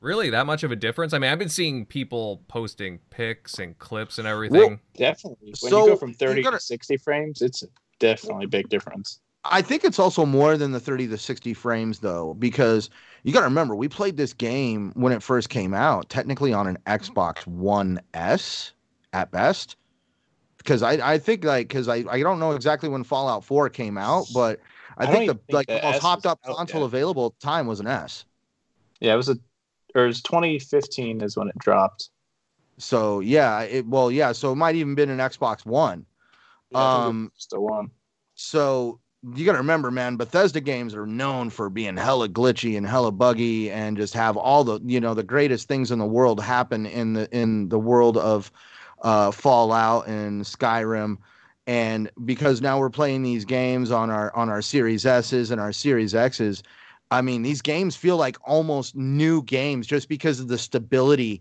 Really, 0.00 0.30
that 0.30 0.44
much 0.46 0.62
of 0.64 0.70
a 0.72 0.76
difference? 0.76 1.14
I 1.14 1.18
mean, 1.18 1.30
I've 1.30 1.38
been 1.38 1.48
seeing 1.48 1.86
people 1.86 2.42
posting 2.48 2.98
pics 3.10 3.58
and 3.58 3.78
clips 3.78 4.18
and 4.18 4.28
everything. 4.28 4.80
definitely 4.96 5.54
when 5.60 5.70
So, 5.70 5.84
you 5.84 5.90
go 5.92 5.96
from 5.96 6.12
30 6.12 6.42
gotta- 6.42 6.58
to 6.58 6.62
60 6.62 6.96
frames, 6.98 7.40
it's 7.40 7.64
definitely 8.00 8.44
a 8.44 8.48
big 8.48 8.68
difference. 8.68 9.20
I 9.44 9.62
think 9.62 9.84
it's 9.84 9.98
also 9.98 10.24
more 10.24 10.56
than 10.56 10.72
the 10.72 10.80
30 10.80 11.08
to 11.08 11.18
60 11.18 11.54
frames 11.54 12.00
though, 12.00 12.34
because 12.34 12.90
you 13.22 13.32
got 13.32 13.40
to 13.40 13.46
remember 13.46 13.74
we 13.74 13.88
played 13.88 14.16
this 14.16 14.32
game 14.32 14.92
when 14.94 15.12
it 15.12 15.22
first 15.22 15.48
came 15.50 15.74
out, 15.74 16.08
technically 16.08 16.52
on 16.52 16.66
an 16.66 16.78
Xbox 16.86 17.46
One 17.46 18.00
S 18.14 18.72
at 19.12 19.30
best. 19.30 19.76
Because 20.58 20.82
I, 20.82 21.14
I 21.14 21.18
think 21.18 21.44
like 21.44 21.68
because 21.68 21.88
I, 21.88 22.04
I 22.10 22.20
don't 22.20 22.38
know 22.38 22.52
exactly 22.52 22.88
when 22.88 23.04
Fallout 23.04 23.44
4 23.44 23.68
came 23.70 23.98
out, 23.98 24.28
but 24.32 24.60
I, 24.96 25.04
I 25.04 25.06
think 25.06 25.26
the 25.26 25.34
think 25.34 25.42
like 25.50 25.68
the 25.68 25.74
the 25.74 25.80
most 25.80 25.96
S 25.96 26.02
hopped 26.02 26.26
up 26.26 26.42
console 26.42 26.82
yet. 26.82 26.86
available 26.86 27.26
at 27.26 27.38
the 27.40 27.46
time 27.46 27.66
was 27.66 27.80
an 27.80 27.86
S. 27.86 28.24
Yeah, 29.00 29.14
it 29.14 29.16
was 29.16 29.28
a 29.28 29.36
or 29.94 30.04
it 30.04 30.06
was 30.08 30.22
2015 30.22 31.20
is 31.20 31.36
when 31.36 31.48
it 31.48 31.58
dropped. 31.58 32.10
So 32.78 33.20
yeah, 33.20 33.62
it 33.62 33.86
well 33.86 34.10
yeah, 34.10 34.32
so 34.32 34.52
it 34.52 34.56
might 34.56 34.74
even 34.76 34.94
been 34.94 35.10
an 35.10 35.18
Xbox 35.18 35.64
One. 35.64 36.06
Yeah, 36.70 36.84
I 36.84 36.88
think 36.88 37.06
it 37.06 37.08
Um, 37.08 37.32
just 37.36 37.52
one. 37.58 37.90
So 38.34 39.00
you 39.34 39.44
got 39.44 39.52
to 39.52 39.58
remember, 39.58 39.90
man, 39.90 40.16
Bethesda 40.16 40.60
games 40.60 40.94
are 40.94 41.06
known 41.06 41.50
for 41.50 41.70
being 41.70 41.96
hella 41.96 42.28
glitchy 42.28 42.76
and 42.76 42.86
hella 42.86 43.12
buggy, 43.12 43.70
and 43.70 43.96
just 43.96 44.14
have 44.14 44.36
all 44.36 44.64
the 44.64 44.80
you 44.84 45.00
know 45.00 45.14
the 45.14 45.22
greatest 45.22 45.68
things 45.68 45.90
in 45.90 45.98
the 45.98 46.06
world 46.06 46.40
happen 46.42 46.86
in 46.86 47.14
the 47.14 47.28
in 47.36 47.68
the 47.68 47.78
world 47.78 48.16
of 48.18 48.52
uh, 49.02 49.30
Fallout 49.30 50.06
and 50.06 50.42
Skyrim. 50.42 51.18
And 51.66 52.10
because 52.26 52.60
now 52.60 52.78
we're 52.78 52.90
playing 52.90 53.22
these 53.22 53.44
games 53.44 53.90
on 53.90 54.10
our 54.10 54.34
on 54.36 54.50
our 54.50 54.60
Series 54.60 55.06
S's 55.06 55.50
and 55.50 55.60
our 55.60 55.72
Series 55.72 56.14
X's, 56.14 56.62
I 57.10 57.22
mean 57.22 57.42
these 57.42 57.62
games 57.62 57.96
feel 57.96 58.18
like 58.18 58.36
almost 58.44 58.94
new 58.94 59.42
games 59.42 59.86
just 59.86 60.08
because 60.08 60.40
of 60.40 60.48
the 60.48 60.58
stability 60.58 61.40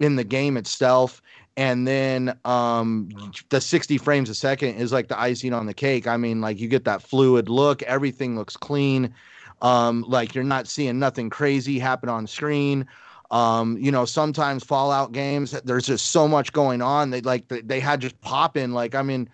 in 0.00 0.16
the 0.16 0.24
game 0.24 0.56
itself 0.56 1.22
and 1.56 1.86
then 1.86 2.38
um 2.44 3.08
the 3.50 3.60
60 3.60 3.98
frames 3.98 4.30
a 4.30 4.34
second 4.34 4.76
is 4.76 4.92
like 4.92 5.08
the 5.08 5.20
icing 5.20 5.52
on 5.52 5.66
the 5.66 5.74
cake. 5.74 6.06
I 6.06 6.16
mean 6.16 6.40
like 6.40 6.58
you 6.58 6.68
get 6.68 6.84
that 6.84 7.02
fluid 7.02 7.48
look 7.48 7.82
everything 7.82 8.36
looks 8.36 8.56
clean. 8.56 9.14
Um 9.60 10.04
like 10.08 10.34
you're 10.34 10.44
not 10.44 10.66
seeing 10.66 10.98
nothing 10.98 11.30
crazy 11.30 11.78
happen 11.78 12.08
on 12.08 12.26
screen. 12.26 12.86
Um 13.30 13.76
you 13.78 13.92
know 13.92 14.04
sometimes 14.04 14.64
fallout 14.64 15.12
games 15.12 15.52
there's 15.64 15.86
just 15.86 16.10
so 16.10 16.26
much 16.26 16.52
going 16.52 16.82
on 16.82 17.10
they 17.10 17.20
like 17.20 17.48
they, 17.48 17.60
they 17.60 17.80
had 17.80 18.00
just 18.00 18.20
pop 18.20 18.56
in. 18.56 18.72
Like 18.72 18.94
i 18.94 19.02
mean 19.02 19.28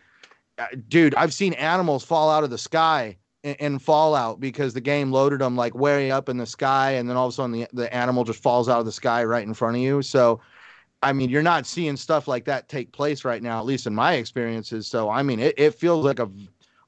uh, 0.58 0.66
dude 0.88 1.14
i've 1.14 1.32
seen 1.32 1.52
animals 1.54 2.04
fall 2.04 2.30
out 2.30 2.42
of 2.42 2.50
the 2.50 2.58
sky 2.58 3.16
in, 3.42 3.54
in 3.54 3.78
fallout 3.78 4.40
because 4.40 4.74
the 4.74 4.80
game 4.80 5.12
loaded 5.12 5.40
them 5.40 5.56
like 5.56 5.74
way 5.74 6.10
up 6.10 6.28
in 6.28 6.36
the 6.36 6.46
sky 6.46 6.92
and 6.92 7.08
then 7.08 7.16
all 7.16 7.26
of 7.26 7.32
a 7.32 7.34
sudden 7.34 7.52
the, 7.52 7.68
the 7.72 7.92
animal 7.94 8.24
just 8.24 8.42
falls 8.42 8.68
out 8.68 8.80
of 8.80 8.86
the 8.86 8.92
sky 8.92 9.24
right 9.24 9.46
in 9.46 9.54
front 9.54 9.76
of 9.76 9.82
you. 9.82 10.02
So 10.02 10.40
I 11.02 11.12
mean, 11.12 11.30
you're 11.30 11.42
not 11.42 11.66
seeing 11.66 11.96
stuff 11.96 12.26
like 12.26 12.44
that 12.46 12.68
take 12.68 12.90
place 12.92 13.24
right 13.24 13.42
now, 13.42 13.58
at 13.58 13.66
least 13.66 13.86
in 13.86 13.94
my 13.94 14.14
experiences. 14.14 14.86
So, 14.86 15.08
I 15.10 15.22
mean, 15.22 15.38
it, 15.38 15.54
it 15.56 15.74
feels 15.74 16.04
like 16.04 16.18
a 16.18 16.28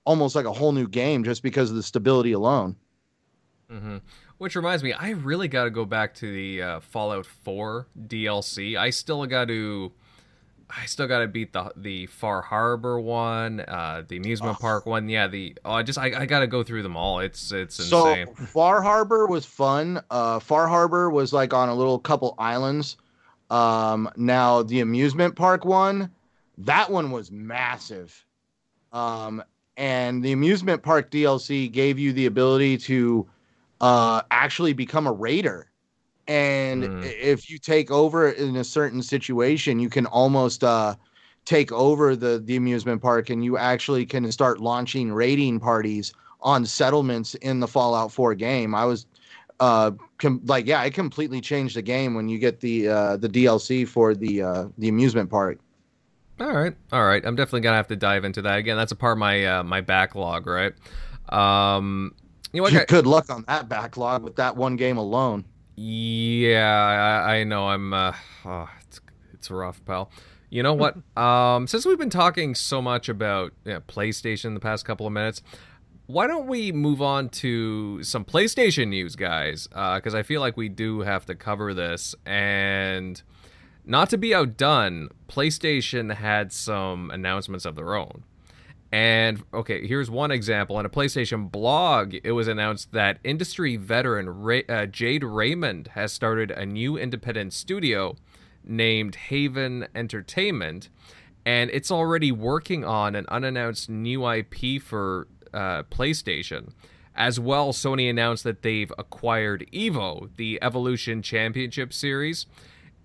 almost 0.04 0.34
like 0.34 0.46
a 0.46 0.52
whole 0.52 0.72
new 0.72 0.88
game 0.88 1.22
just 1.22 1.42
because 1.42 1.70
of 1.70 1.76
the 1.76 1.82
stability 1.82 2.32
alone. 2.32 2.74
Mm-hmm. 3.70 3.98
Which 4.38 4.56
reminds 4.56 4.82
me, 4.82 4.92
I 4.92 5.10
really 5.10 5.48
got 5.48 5.64
to 5.64 5.70
go 5.70 5.84
back 5.84 6.14
to 6.16 6.32
the 6.32 6.62
uh, 6.62 6.80
Fallout 6.80 7.26
4 7.26 7.86
DLC. 8.06 8.76
I 8.76 8.90
still 8.90 9.24
got 9.26 9.48
to, 9.48 9.92
I 10.68 10.86
still 10.86 11.06
got 11.06 11.18
to 11.20 11.28
beat 11.28 11.52
the 11.52 11.70
the 11.76 12.06
Far 12.06 12.40
Harbor 12.40 12.98
one, 12.98 13.60
uh, 13.60 14.02
the 14.08 14.16
amusement 14.16 14.56
oh. 14.58 14.60
park 14.60 14.86
one. 14.86 15.08
Yeah, 15.08 15.28
the 15.28 15.56
oh, 15.64 15.72
I 15.72 15.82
just 15.82 15.98
I, 15.98 16.22
I 16.22 16.26
got 16.26 16.40
to 16.40 16.46
go 16.46 16.62
through 16.62 16.82
them 16.82 16.96
all. 16.96 17.20
It's 17.20 17.52
it's 17.52 17.78
insane. 17.78 18.26
So 18.34 18.46
Far 18.46 18.80
Harbor 18.80 19.26
was 19.26 19.44
fun. 19.44 20.02
Uh, 20.10 20.38
Far 20.40 20.66
Harbor 20.66 21.10
was 21.10 21.32
like 21.32 21.52
on 21.52 21.68
a 21.68 21.74
little 21.74 21.98
couple 21.98 22.34
islands. 22.38 22.96
Um, 23.50 24.08
now 24.16 24.62
the 24.62 24.80
amusement 24.80 25.36
park 25.36 25.64
one, 25.64 26.10
that 26.58 26.90
one 26.90 27.10
was 27.10 27.30
massive. 27.30 28.24
Um, 28.92 29.42
and 29.76 30.22
the 30.22 30.32
amusement 30.32 30.82
park 30.82 31.10
DLC 31.10 31.70
gave 31.70 31.98
you 31.98 32.12
the 32.12 32.26
ability 32.26 32.76
to 32.78 33.26
uh, 33.80 34.22
actually 34.30 34.72
become 34.72 35.06
a 35.06 35.12
raider. 35.12 35.70
And 36.28 36.84
mm. 36.84 37.04
if 37.04 37.50
you 37.50 37.58
take 37.58 37.90
over 37.90 38.30
in 38.30 38.56
a 38.56 38.64
certain 38.64 39.02
situation, 39.02 39.80
you 39.80 39.88
can 39.88 40.06
almost 40.06 40.62
uh, 40.62 40.94
take 41.44 41.72
over 41.72 42.14
the 42.14 42.38
the 42.44 42.56
amusement 42.56 43.02
park, 43.02 43.30
and 43.30 43.44
you 43.44 43.56
actually 43.56 44.06
can 44.06 44.30
start 44.30 44.60
launching 44.60 45.12
raiding 45.12 45.58
parties 45.58 46.12
on 46.42 46.64
settlements 46.64 47.34
in 47.36 47.60
the 47.60 47.66
Fallout 47.66 48.12
4 48.12 48.34
game. 48.34 48.74
I 48.74 48.84
was 48.84 49.06
uh 49.58 49.90
com- 50.20 50.40
like 50.44 50.66
yeah 50.66 50.82
it 50.84 50.94
completely 50.94 51.40
changed 51.40 51.76
the 51.76 51.82
game 51.82 52.14
when 52.14 52.28
you 52.28 52.38
get 52.38 52.60
the 52.60 52.88
uh 52.88 53.16
the 53.16 53.28
dlc 53.28 53.88
for 53.88 54.14
the 54.14 54.42
uh 54.42 54.68
the 54.78 54.88
amusement 54.88 55.28
park 55.30 55.58
all 56.40 56.52
right. 56.52 56.74
All 56.90 57.04
right. 57.04 57.24
I'm 57.24 57.36
definitely 57.36 57.60
gonna 57.60 57.76
have 57.76 57.88
to 57.88 57.96
dive 57.96 58.24
into 58.24 58.42
that. 58.42 58.58
Again 58.58 58.76
that's 58.76 58.92
a 58.92 58.96
part 58.96 59.12
of 59.12 59.18
my 59.18 59.44
uh 59.44 59.62
my 59.62 59.82
backlog 59.82 60.46
right? 60.46 60.72
Um 61.28 62.14
you 62.52 62.62
know 62.62 62.62
what 62.62 62.88
good 62.88 63.06
luck 63.06 63.30
on 63.30 63.44
that 63.46 63.68
backlog 63.68 64.22
with 64.22 64.36
that 64.36 64.56
one 64.56 64.76
game 64.76 64.96
alone. 64.96 65.44
Yeah 65.76 67.24
i, 67.26 67.36
I 67.36 67.44
know. 67.44 67.68
I'm 67.68 67.92
uh 67.92 68.12
oh, 68.46 68.68
it's, 68.80 69.00
it's 69.34 69.50
rough 69.50 69.84
pal. 69.84 70.10
You 70.48 70.62
know 70.62 70.74
what? 70.74 70.96
Um 71.20 71.66
since 71.66 71.84
we've 71.84 71.98
been 71.98 72.08
talking 72.10 72.54
so 72.54 72.80
much 72.80 73.10
about 73.10 73.52
you 73.64 73.74
know, 73.74 73.80
playstation 73.80 74.54
the 74.54 74.60
past 74.60 74.86
couple 74.86 75.06
of 75.06 75.12
minutes 75.12 75.42
why 76.10 76.26
don't 76.26 76.46
we 76.46 76.72
move 76.72 77.00
on 77.00 77.28
to 77.28 78.02
some 78.02 78.24
PlayStation 78.24 78.88
news, 78.88 79.14
guys? 79.14 79.68
Because 79.68 80.14
uh, 80.14 80.18
I 80.18 80.22
feel 80.22 80.40
like 80.40 80.56
we 80.56 80.68
do 80.68 81.00
have 81.00 81.24
to 81.26 81.34
cover 81.34 81.72
this. 81.72 82.14
And 82.26 83.22
not 83.84 84.10
to 84.10 84.18
be 84.18 84.34
outdone, 84.34 85.10
PlayStation 85.28 86.14
had 86.14 86.52
some 86.52 87.10
announcements 87.10 87.64
of 87.64 87.76
their 87.76 87.94
own. 87.94 88.24
And 88.92 89.44
okay, 89.54 89.86
here's 89.86 90.10
one 90.10 90.32
example. 90.32 90.76
On 90.76 90.84
a 90.84 90.88
PlayStation 90.90 91.50
blog, 91.50 92.16
it 92.24 92.32
was 92.32 92.48
announced 92.48 92.90
that 92.90 93.18
industry 93.22 93.76
veteran 93.76 94.64
uh, 94.68 94.86
Jade 94.86 95.22
Raymond 95.22 95.88
has 95.94 96.12
started 96.12 96.50
a 96.50 96.66
new 96.66 96.96
independent 96.96 97.52
studio 97.52 98.16
named 98.64 99.14
Haven 99.14 99.86
Entertainment, 99.94 100.88
and 101.46 101.70
it's 101.70 101.92
already 101.92 102.32
working 102.32 102.84
on 102.84 103.14
an 103.14 103.26
unannounced 103.28 103.88
new 103.88 104.28
IP 104.28 104.82
for 104.82 105.28
uh, 105.52 105.82
PlayStation. 105.84 106.72
As 107.14 107.40
well, 107.40 107.72
Sony 107.72 108.08
announced 108.08 108.44
that 108.44 108.62
they've 108.62 108.92
acquired 108.96 109.66
Evo, 109.72 110.30
the 110.36 110.58
Evolution 110.62 111.22
Championship 111.22 111.92
Series. 111.92 112.46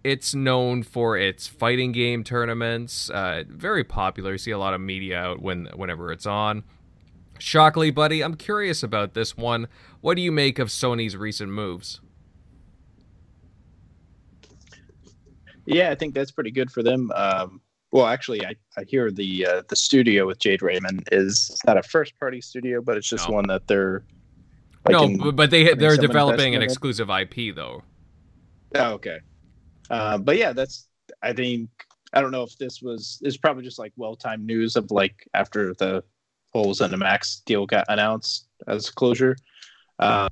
It's 0.04 0.36
known 0.36 0.84
for 0.84 1.18
its 1.18 1.48
fighting 1.48 1.92
game 1.92 2.24
tournaments. 2.24 3.10
Uh, 3.10 3.44
very 3.50 3.84
popular. 3.84 4.34
You 4.34 4.38
see 4.38 4.52
a 4.52 4.58
lot 4.58 4.76
of 4.76 4.82
media 4.82 5.20
out 5.20 5.42
when 5.42 5.66
whenever 5.76 6.12
it's 6.12 6.28
on. 6.28 6.64
Shockley, 7.40 7.92
buddy, 7.92 8.24
I'm 8.24 8.36
curious 8.36 8.84
about 8.84 9.14
this 9.14 9.36
one. 9.36 9.68
What 10.02 10.16
do 10.16 10.22
you 10.22 10.32
make 10.32 10.60
of 10.60 10.70
Sony's 10.70 11.18
recent 11.18 11.52
moves? 11.52 12.00
Yeah, 15.66 15.90
I 15.90 15.96
think 15.96 16.14
that's 16.14 16.32
pretty 16.32 16.52
good 16.52 16.72
for 16.72 16.84
them. 16.84 17.12
Um, 17.16 17.60
well, 17.96 18.08
actually, 18.08 18.46
I, 18.46 18.56
I 18.76 18.84
hear 18.86 19.10
the 19.10 19.48
uh, 19.48 19.62
the 19.70 19.76
studio 19.78 20.28
with 20.28 20.38
Jade 20.38 20.62
Raymond 20.62 21.08
is 21.14 21.58
not 21.66 21.78
a 21.78 21.84
first 21.84 22.20
party 22.20 22.42
studio, 22.42 22.82
but 22.82 22.98
it's 22.98 23.08
just 23.08 23.30
no. 23.30 23.36
one 23.36 23.48
that 23.48 23.68
they're 23.68 24.04
like, 24.86 25.12
no, 25.18 25.32
but 25.32 25.50
they 25.50 25.74
they're 25.76 25.96
developing 25.96 26.56
an 26.56 26.62
exclusive 26.62 27.10
IP 27.10 27.56
though. 27.56 27.84
Oh, 28.76 28.92
okay. 28.96 29.20
Uh, 29.90 30.18
but 30.18 30.36
yeah, 30.36 30.52
that's 30.52 30.90
I 31.24 31.32
think 31.32 31.70
I 32.12 32.20
don't 32.20 32.32
know 32.32 32.44
if 32.44 32.58
this 32.58 32.82
was 32.82 33.22
is 33.24 33.38
probably 33.38 33.64
just 33.64 33.80
like 33.80 33.94
well 33.96 34.18
timed 34.18 34.46
news 34.46 34.76
of 34.76 34.92
like 34.92 35.26
after 35.34 35.74
the 35.76 36.04
whole 36.52 36.74
ZeniMax 36.74 37.46
deal 37.46 37.66
got 37.66 37.86
announced 37.88 38.50
as 38.68 38.90
closure. 38.90 39.38
Uh, 40.00 40.28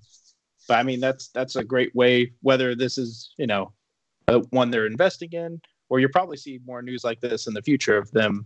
but 0.68 0.80
I 0.80 0.84
mean 0.84 1.00
that's 1.00 1.30
that's 1.30 1.56
a 1.56 1.64
great 1.64 1.96
way. 1.96 2.34
Whether 2.42 2.76
this 2.76 2.98
is 2.98 3.34
you 3.38 3.48
know 3.48 3.72
one 4.50 4.70
they're 4.70 4.86
investing 4.86 5.32
in 5.32 5.62
or 5.90 6.00
you'll 6.00 6.10
probably 6.12 6.38
see 6.38 6.60
more 6.66 6.82
news 6.82 7.04
like 7.04 7.22
this 7.22 7.48
in 7.48 7.54
the 7.54 7.62
future 7.62 7.98
of 7.98 8.12
them, 8.12 8.46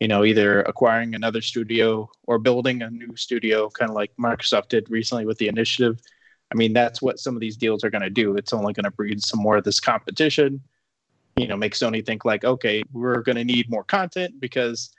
you 0.00 0.08
know, 0.08 0.24
either 0.24 0.62
acquiring 0.62 1.14
another 1.14 1.40
studio 1.40 2.08
or 2.26 2.38
building 2.38 2.82
a 2.82 2.90
new 2.90 3.16
studio, 3.16 3.68
kind 3.70 3.90
of 3.90 3.94
like 3.94 4.12
Microsoft 4.18 4.68
did 4.68 4.88
recently 4.90 5.26
with 5.26 5.38
the 5.38 5.48
initiative. 5.48 6.00
I 6.52 6.54
mean, 6.54 6.72
that's 6.72 7.02
what 7.02 7.18
some 7.18 7.34
of 7.34 7.40
these 7.40 7.56
deals 7.56 7.82
are 7.82 7.90
going 7.90 8.02
to 8.02 8.10
do. 8.10 8.36
It's 8.36 8.52
only 8.52 8.72
going 8.72 8.84
to 8.84 8.90
breed 8.90 9.22
some 9.22 9.40
more 9.40 9.56
of 9.56 9.64
this 9.64 9.80
competition. 9.80 10.60
You 11.36 11.48
know, 11.48 11.56
make 11.56 11.74
Sony 11.74 12.04
think 12.04 12.24
like, 12.24 12.44
okay, 12.44 12.82
we're 12.92 13.22
going 13.22 13.36
to 13.36 13.44
need 13.44 13.68
more 13.68 13.84
content 13.84 14.40
because, 14.40 14.90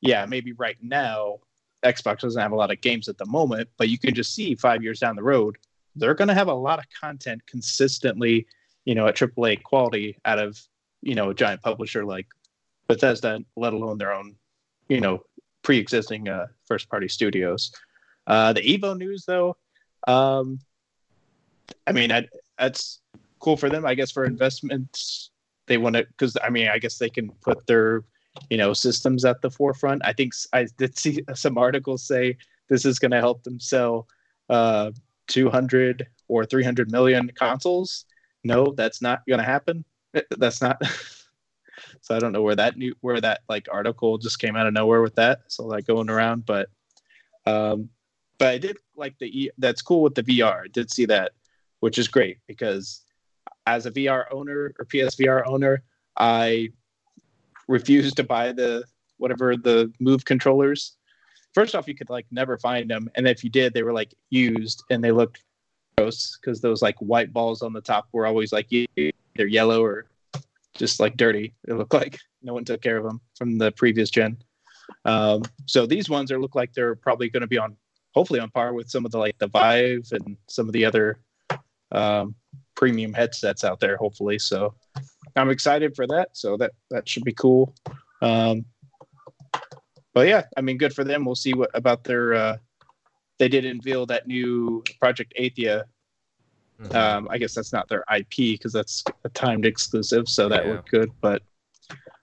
yeah, 0.00 0.26
maybe 0.26 0.52
right 0.52 0.76
now 0.82 1.38
Xbox 1.84 2.20
doesn't 2.20 2.40
have 2.40 2.52
a 2.52 2.56
lot 2.56 2.70
of 2.70 2.80
games 2.80 3.08
at 3.08 3.18
the 3.18 3.26
moment, 3.26 3.68
but 3.78 3.88
you 3.88 3.98
can 3.98 4.14
just 4.14 4.34
see 4.34 4.54
five 4.54 4.82
years 4.82 5.00
down 5.00 5.16
the 5.16 5.22
road, 5.22 5.56
they're 5.96 6.14
going 6.14 6.28
to 6.28 6.34
have 6.34 6.48
a 6.48 6.54
lot 6.54 6.78
of 6.78 6.84
content 7.00 7.46
consistently, 7.46 8.46
you 8.84 8.94
know, 8.94 9.06
at 9.06 9.16
AAA 9.16 9.62
quality 9.62 10.18
out 10.24 10.38
of 10.38 10.60
you 11.02 11.14
know 11.14 11.30
a 11.30 11.34
giant 11.34 11.62
publisher 11.62 12.04
like 12.04 12.26
Bethesda, 12.88 13.40
let 13.56 13.72
alone 13.72 13.98
their 13.98 14.12
own 14.12 14.36
you 14.88 15.00
know 15.00 15.22
pre-existing 15.62 16.28
uh, 16.28 16.46
first-party 16.66 17.08
studios. 17.08 17.72
Uh, 18.26 18.52
the 18.52 18.62
Evo 18.62 18.96
news, 18.96 19.24
though, 19.26 19.56
um, 20.06 20.58
I 21.86 21.92
mean, 21.92 22.12
I, 22.12 22.26
that's 22.58 23.00
cool 23.38 23.56
for 23.56 23.68
them, 23.68 23.86
I 23.86 23.94
guess. 23.94 24.10
For 24.10 24.24
investments, 24.24 25.30
they 25.66 25.78
want 25.78 25.96
to 25.96 26.04
because 26.04 26.36
I 26.42 26.50
mean, 26.50 26.68
I 26.68 26.78
guess 26.78 26.98
they 26.98 27.10
can 27.10 27.30
put 27.42 27.66
their 27.66 28.04
you 28.48 28.56
know 28.56 28.72
systems 28.72 29.24
at 29.24 29.42
the 29.42 29.50
forefront. 29.50 30.02
I 30.04 30.12
think 30.12 30.32
I 30.52 30.66
did 30.78 30.98
see 30.98 31.22
some 31.34 31.58
articles 31.58 32.06
say 32.06 32.36
this 32.68 32.84
is 32.84 32.98
going 32.98 33.10
to 33.10 33.20
help 33.20 33.42
them 33.42 33.58
sell 33.58 34.06
uh, 34.48 34.92
200 35.28 36.06
or 36.28 36.44
300 36.44 36.90
million 36.90 37.30
consoles. 37.34 38.04
No, 38.44 38.72
that's 38.76 39.02
not 39.02 39.22
going 39.26 39.38
to 39.38 39.44
happen. 39.44 39.84
That's 40.38 40.60
not. 40.60 40.80
so 42.00 42.14
I 42.14 42.18
don't 42.18 42.32
know 42.32 42.42
where 42.42 42.56
that 42.56 42.76
new 42.76 42.94
where 43.00 43.20
that 43.20 43.40
like 43.48 43.68
article 43.70 44.18
just 44.18 44.38
came 44.38 44.56
out 44.56 44.66
of 44.66 44.74
nowhere 44.74 45.02
with 45.02 45.14
that. 45.16 45.40
So 45.48 45.64
like 45.64 45.86
going 45.86 46.10
around, 46.10 46.46
but 46.46 46.68
um, 47.46 47.90
but 48.38 48.48
I 48.48 48.58
did 48.58 48.78
like 48.96 49.18
the 49.18 49.52
that's 49.58 49.82
cool 49.82 50.02
with 50.02 50.14
the 50.14 50.22
VR. 50.22 50.64
I 50.64 50.68
did 50.72 50.90
see 50.90 51.06
that, 51.06 51.32
which 51.80 51.98
is 51.98 52.08
great 52.08 52.38
because 52.46 53.02
as 53.66 53.86
a 53.86 53.90
VR 53.90 54.24
owner 54.32 54.74
or 54.78 54.84
PSVR 54.84 55.46
owner, 55.46 55.82
I 56.16 56.70
refused 57.68 58.16
to 58.16 58.24
buy 58.24 58.52
the 58.52 58.84
whatever 59.18 59.56
the 59.56 59.92
move 60.00 60.24
controllers. 60.24 60.96
First 61.52 61.74
off, 61.74 61.88
you 61.88 61.94
could 61.94 62.10
like 62.10 62.26
never 62.30 62.56
find 62.58 62.90
them, 62.90 63.10
and 63.14 63.26
if 63.26 63.44
you 63.44 63.50
did, 63.50 63.74
they 63.74 63.82
were 63.82 63.92
like 63.92 64.14
used 64.30 64.84
and 64.90 65.02
they 65.02 65.12
looked 65.12 65.44
gross 65.98 66.38
because 66.40 66.60
those 66.60 66.82
like 66.82 66.96
white 66.98 67.32
balls 67.32 67.62
on 67.62 67.72
the 67.72 67.80
top 67.80 68.08
were 68.12 68.26
always 68.26 68.52
like 68.52 68.68
they're 69.36 69.46
yellow 69.46 69.84
or 69.84 70.06
just 70.74 71.00
like 71.00 71.16
dirty. 71.16 71.54
It 71.66 71.74
looked 71.74 71.94
like 71.94 72.18
no 72.42 72.54
one 72.54 72.64
took 72.64 72.82
care 72.82 72.96
of 72.96 73.04
them 73.04 73.20
from 73.36 73.58
the 73.58 73.72
previous 73.72 74.10
gen. 74.10 74.38
Um, 75.04 75.42
so 75.66 75.86
these 75.86 76.08
ones 76.08 76.32
are 76.32 76.40
look 76.40 76.54
like 76.54 76.72
they're 76.72 76.96
probably 76.96 77.28
going 77.30 77.42
to 77.42 77.46
be 77.46 77.58
on, 77.58 77.76
hopefully 78.14 78.40
on 78.40 78.50
par 78.50 78.72
with 78.72 78.90
some 78.90 79.04
of 79.04 79.12
the 79.12 79.18
like 79.18 79.38
the 79.38 79.48
Vive 79.48 80.08
and 80.12 80.36
some 80.48 80.66
of 80.66 80.72
the 80.72 80.84
other 80.84 81.20
um, 81.92 82.34
premium 82.74 83.12
headsets 83.12 83.64
out 83.64 83.80
there. 83.80 83.96
Hopefully, 83.96 84.38
so 84.38 84.74
I'm 85.36 85.50
excited 85.50 85.94
for 85.94 86.06
that. 86.08 86.30
So 86.32 86.56
that 86.56 86.72
that 86.90 87.08
should 87.08 87.24
be 87.24 87.32
cool. 87.32 87.74
Um, 88.22 88.64
but 90.12 90.26
yeah, 90.26 90.44
I 90.56 90.60
mean, 90.60 90.78
good 90.78 90.94
for 90.94 91.04
them. 91.04 91.24
We'll 91.24 91.34
see 91.34 91.54
what 91.54 91.70
about 91.74 92.04
their. 92.04 92.34
Uh, 92.34 92.56
they 93.38 93.48
did 93.48 93.64
unveil 93.64 94.04
that 94.06 94.26
new 94.26 94.84
Project 95.00 95.32
Athia 95.38 95.84
Mm-hmm. 96.80 96.96
Um, 96.96 97.28
I 97.30 97.38
guess 97.38 97.54
that's 97.54 97.72
not 97.72 97.88
their 97.88 98.04
IP 98.14 98.36
because 98.36 98.72
that's 98.72 99.04
a 99.24 99.28
timed 99.30 99.66
exclusive, 99.66 100.28
so 100.28 100.48
that 100.48 100.64
yeah. 100.64 100.72
looked 100.72 100.90
good. 100.90 101.10
But 101.20 101.42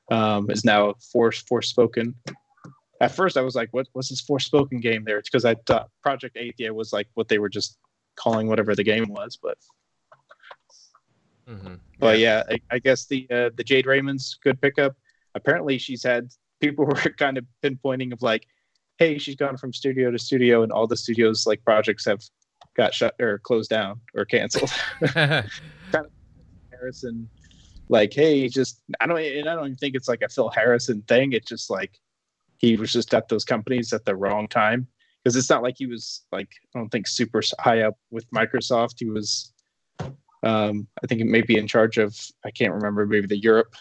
um, 0.09 0.49
is 0.49 0.65
now 0.65 0.95
force 1.11 1.43
Forspoken. 1.43 2.13
At 2.99 3.11
first, 3.11 3.37
I 3.37 3.41
was 3.41 3.55
like, 3.55 3.69
"What? 3.71 3.87
was 3.93 4.09
this 4.09 4.23
Forspoken 4.23 4.81
game?" 4.81 5.03
There, 5.05 5.19
It's 5.19 5.29
because 5.29 5.45
I 5.45 5.55
thought 5.67 5.89
Project 6.01 6.37
Athia 6.37 6.71
was 6.71 6.91
like 6.91 7.07
what 7.13 7.27
they 7.27 7.37
were 7.37 7.49
just 7.49 7.77
calling 8.15 8.47
whatever 8.47 8.73
the 8.73 8.83
game 8.83 9.05
was, 9.09 9.37
but 9.41 9.57
Mm-hmm. 11.49 11.75
But 11.99 12.19
yeah, 12.19 12.43
I, 12.49 12.59
I 12.71 12.79
guess 12.79 13.05
the 13.05 13.25
uh, 13.31 13.49
the 13.55 13.63
Jade 13.63 13.85
Raymond's 13.85 14.37
good 14.43 14.61
pickup. 14.61 14.95
Apparently, 15.35 15.77
she's 15.77 16.03
had 16.03 16.29
people 16.59 16.85
were 16.85 16.95
kind 16.95 17.37
of 17.37 17.45
pinpointing 17.63 18.11
of 18.11 18.21
like, 18.21 18.47
hey, 18.97 19.17
she's 19.17 19.35
gone 19.35 19.57
from 19.57 19.73
studio 19.73 20.11
to 20.11 20.19
studio, 20.19 20.63
and 20.63 20.71
all 20.71 20.87
the 20.87 20.97
studios 20.97 21.47
like 21.47 21.63
projects 21.63 22.05
have 22.05 22.21
got 22.77 22.93
shut 22.93 23.15
or 23.19 23.39
closed 23.39 23.69
down 23.69 23.99
or 24.15 24.23
canceled. 24.25 24.71
Harrison, 26.71 27.27
like, 27.89 28.13
hey, 28.13 28.47
just 28.47 28.81
I 28.99 29.07
don't, 29.07 29.17
and 29.19 29.49
I 29.49 29.55
don't 29.55 29.65
even 29.65 29.77
think 29.77 29.95
it's 29.95 30.07
like 30.07 30.21
a 30.21 30.29
Phil 30.29 30.49
Harrison 30.49 31.01
thing. 31.07 31.33
It's 31.33 31.47
just 31.47 31.69
like 31.69 31.99
he 32.57 32.75
was 32.75 32.91
just 32.93 33.13
at 33.13 33.29
those 33.29 33.43
companies 33.45 33.93
at 33.93 34.05
the 34.05 34.15
wrong 34.15 34.47
time 34.47 34.87
because 35.23 35.35
it's 35.35 35.49
not 35.49 35.63
like 35.63 35.75
he 35.77 35.85
was 35.87 36.25
like 36.31 36.49
I 36.75 36.79
don't 36.79 36.89
think 36.89 37.07
super 37.07 37.41
high 37.59 37.81
up 37.81 37.97
with 38.11 38.29
Microsoft. 38.31 38.95
He 38.99 39.09
was, 39.09 39.53
um, 40.43 40.87
I 41.03 41.07
think, 41.07 41.23
maybe 41.23 41.57
in 41.57 41.67
charge 41.67 41.97
of 41.97 42.15
I 42.45 42.51
can't 42.51 42.73
remember 42.73 43.05
maybe 43.07 43.27
the 43.27 43.37
Europe, 43.39 43.73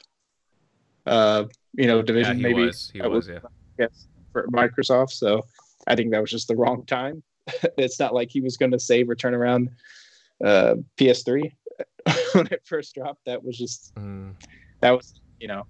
uh, 1.05 1.45
you 1.75 1.87
know, 1.87 1.97
yeah, 1.99 2.03
division. 2.03 2.37
he 2.39 2.43
maybe 2.43 2.67
was. 2.67 2.91
He 2.93 3.01
That 3.01 3.11
was. 3.11 3.29
was- 3.29 3.35
Yeah. 3.43 3.49
yes, 3.79 4.07
for 4.33 4.47
Microsoft. 4.49 5.11
So 5.11 5.43
I 5.87 5.95
think 5.97 6.13
that 6.13 6.21
was 6.21 6.31
just 6.31 6.49
the 6.49 6.57
wrong 6.57 6.87
time. 6.87 7.23
it's 7.79 7.99
not 8.01 8.15
like 8.15 8.31
he 8.31 8.41
was 8.41 8.57
going 8.57 8.73
to 8.73 8.79
save 8.79 9.09
or 9.09 9.15
turn 9.15 9.35
around 9.35 9.71
uh, 10.45 10.75
PS3 10.97 11.51
when 12.33 12.47
it 12.49 12.63
first 12.65 12.95
dropped. 12.95 13.25
That 13.27 13.43
was 13.43 13.57
just 13.57 13.95
Mm. 13.95 14.35
that 14.81 14.91
was 14.91 15.21
you 15.41 15.49
know 15.49 15.67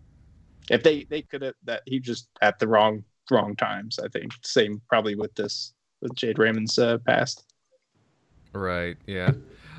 if 0.70 0.83
they 0.83 1.05
they 1.05 1.22
could 1.22 1.43
have 1.43 1.55
that 1.64 1.83
he 1.87 1.99
just 2.01 2.29
at 2.43 2.59
the 2.59 2.68
wrong 2.68 3.05
wrong 3.31 3.57
times. 3.57 3.99
I 3.99 4.09
think 4.09 4.33
same 4.43 4.81
probably 4.89 5.14
with 5.14 5.35
this 5.35 5.72
with 6.01 6.14
Jade 6.14 6.39
Raymond's 6.39 6.79
uh, 6.79 6.99
past. 7.07 7.45
Right. 8.53 8.97
Yeah. 9.07 9.33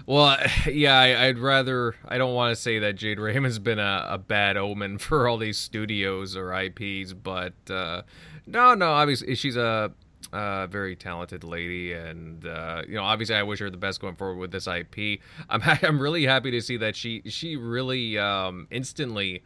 Well, 0.05 0.37
yeah, 0.71 0.97
I, 0.99 1.27
I'd 1.27 1.37
rather. 1.39 1.95
I 2.07 2.17
don't 2.17 2.33
want 2.33 2.55
to 2.55 2.61
say 2.61 2.79
that 2.79 2.95
Jade 2.95 3.19
Raymond's 3.19 3.59
been 3.59 3.79
a, 3.79 4.05
a 4.09 4.17
bad 4.17 4.55
omen 4.57 4.97
for 4.97 5.27
all 5.27 5.37
these 5.37 5.57
studios 5.57 6.35
or 6.35 6.53
IPs, 6.53 7.13
but 7.13 7.53
uh, 7.69 8.03
no, 8.45 8.73
no. 8.73 8.91
Obviously, 8.91 9.35
she's 9.35 9.57
a, 9.57 9.91
a 10.33 10.67
very 10.67 10.95
talented 10.95 11.43
lady, 11.43 11.93
and 11.93 12.45
uh, 12.45 12.83
you 12.87 12.95
know, 12.95 13.03
obviously, 13.03 13.35
I 13.35 13.43
wish 13.43 13.59
her 13.59 13.69
the 13.69 13.77
best 13.77 14.01
going 14.01 14.15
forward 14.15 14.37
with 14.37 14.51
this 14.51 14.67
IP. 14.67 15.19
I'm 15.49 15.61
I'm 15.83 15.99
really 15.99 16.25
happy 16.25 16.51
to 16.51 16.61
see 16.61 16.77
that 16.77 16.95
she 16.95 17.21
she 17.25 17.55
really 17.55 18.17
um, 18.17 18.67
instantly 18.71 19.43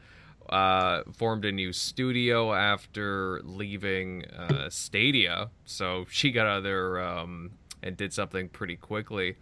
uh, 0.50 1.04
formed 1.14 1.46
a 1.46 1.52
new 1.52 1.72
studio 1.72 2.54
after 2.54 3.42
leaving 3.44 4.26
uh, 4.26 4.70
Stadia. 4.70 5.50
So 5.66 6.06
she 6.10 6.32
got 6.32 6.48
out 6.48 6.58
of 6.60 6.64
there 6.64 7.00
um, 7.02 7.52
and 7.82 7.96
did 7.96 8.14
something 8.14 8.50
pretty 8.50 8.76
quickly. 8.76 9.38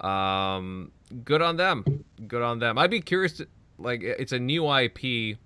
Um, 0.00 0.92
good 1.24 1.42
on 1.42 1.56
them. 1.56 2.04
Good 2.26 2.42
on 2.42 2.58
them. 2.58 2.78
I'd 2.78 2.90
be 2.90 3.00
curious. 3.00 3.38
To, 3.38 3.48
like, 3.78 4.02
it's 4.02 4.32
a 4.32 4.38
new 4.38 4.72
IP. 4.72 5.38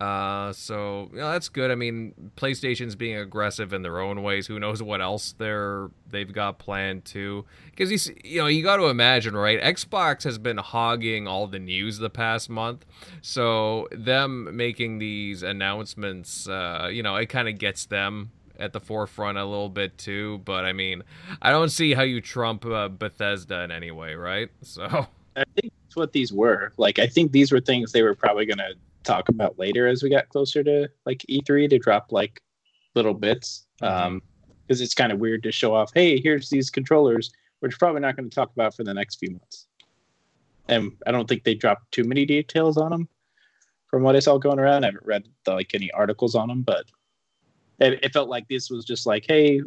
Uh, 0.00 0.52
so 0.52 1.08
you 1.12 1.18
know, 1.18 1.32
that's 1.32 1.48
good. 1.48 1.70
I 1.70 1.74
mean, 1.74 2.12
PlayStation's 2.36 2.94
being 2.94 3.16
aggressive 3.16 3.72
in 3.72 3.80
their 3.82 3.98
own 3.98 4.22
ways. 4.22 4.46
Who 4.46 4.60
knows 4.60 4.82
what 4.82 5.00
else 5.00 5.34
they're 5.38 5.88
they've 6.10 6.30
got 6.30 6.58
planned 6.58 7.04
too? 7.06 7.46
Because 7.70 7.90
you 7.90 7.96
see- 7.98 8.16
you 8.22 8.40
know 8.40 8.46
you 8.46 8.62
got 8.62 8.76
to 8.76 8.86
imagine, 8.86 9.34
right? 9.34 9.60
Xbox 9.60 10.24
has 10.24 10.36
been 10.36 10.58
hogging 10.58 11.26
all 11.26 11.46
the 11.46 11.58
news 11.58 11.96
the 11.98 12.10
past 12.10 12.50
month, 12.50 12.84
so 13.22 13.88
them 13.90 14.54
making 14.54 14.98
these 14.98 15.42
announcements, 15.42 16.46
uh, 16.46 16.88
you 16.92 17.02
know, 17.02 17.16
it 17.16 17.26
kind 17.26 17.48
of 17.48 17.58
gets 17.58 17.86
them 17.86 18.32
at 18.58 18.72
the 18.72 18.80
forefront 18.80 19.38
a 19.38 19.44
little 19.44 19.68
bit 19.70 19.96
too. 19.96 20.42
But 20.44 20.66
I 20.66 20.72
mean, 20.74 21.04
I 21.40 21.50
don't 21.50 21.70
see 21.70 21.94
how 21.94 22.02
you 22.02 22.20
trump 22.20 22.66
uh, 22.66 22.88
Bethesda 22.88 23.62
in 23.62 23.70
any 23.70 23.90
way, 23.90 24.14
right? 24.14 24.50
So 24.62 25.06
I 25.36 25.44
think 25.54 25.72
that's 25.84 25.96
what 25.96 26.12
these 26.12 26.32
were. 26.34 26.72
Like 26.76 26.98
I 26.98 27.06
think 27.06 27.32
these 27.32 27.50
were 27.50 27.60
things 27.60 27.92
they 27.92 28.02
were 28.02 28.14
probably 28.14 28.44
to 28.58 28.74
talk 29.06 29.28
about 29.28 29.58
later 29.58 29.86
as 29.86 30.02
we 30.02 30.10
got 30.10 30.28
closer 30.28 30.62
to 30.64 30.88
like 31.06 31.24
E3 31.30 31.70
to 31.70 31.78
drop 31.78 32.12
like 32.12 32.42
little 32.94 33.14
bits. 33.14 33.66
Um, 33.80 34.22
because 34.66 34.80
it's 34.80 34.94
kind 34.94 35.12
of 35.12 35.18
weird 35.18 35.42
to 35.44 35.52
show 35.52 35.74
off, 35.74 35.92
hey, 35.94 36.20
here's 36.20 36.50
these 36.50 36.70
controllers, 36.70 37.30
which 37.60 37.74
we're 37.74 37.78
probably 37.78 38.00
not 38.00 38.16
going 38.16 38.28
to 38.28 38.34
talk 38.34 38.50
about 38.52 38.74
for 38.74 38.84
the 38.84 38.94
next 38.94 39.16
few 39.16 39.30
months. 39.30 39.68
And 40.68 40.92
I 41.06 41.12
don't 41.12 41.28
think 41.28 41.44
they 41.44 41.54
dropped 41.54 41.92
too 41.92 42.04
many 42.04 42.26
details 42.26 42.76
on 42.76 42.90
them 42.90 43.08
from 43.88 44.02
what 44.02 44.16
I 44.16 44.18
saw 44.18 44.38
going 44.38 44.58
around. 44.58 44.84
I 44.84 44.88
haven't 44.88 45.06
read 45.06 45.28
the, 45.44 45.52
like 45.52 45.74
any 45.74 45.90
articles 45.92 46.34
on 46.34 46.48
them, 46.48 46.62
but 46.62 46.86
it, 47.78 48.04
it 48.04 48.12
felt 48.12 48.28
like 48.28 48.48
this 48.48 48.68
was 48.68 48.84
just 48.84 49.06
like, 49.06 49.24
hey, 49.28 49.60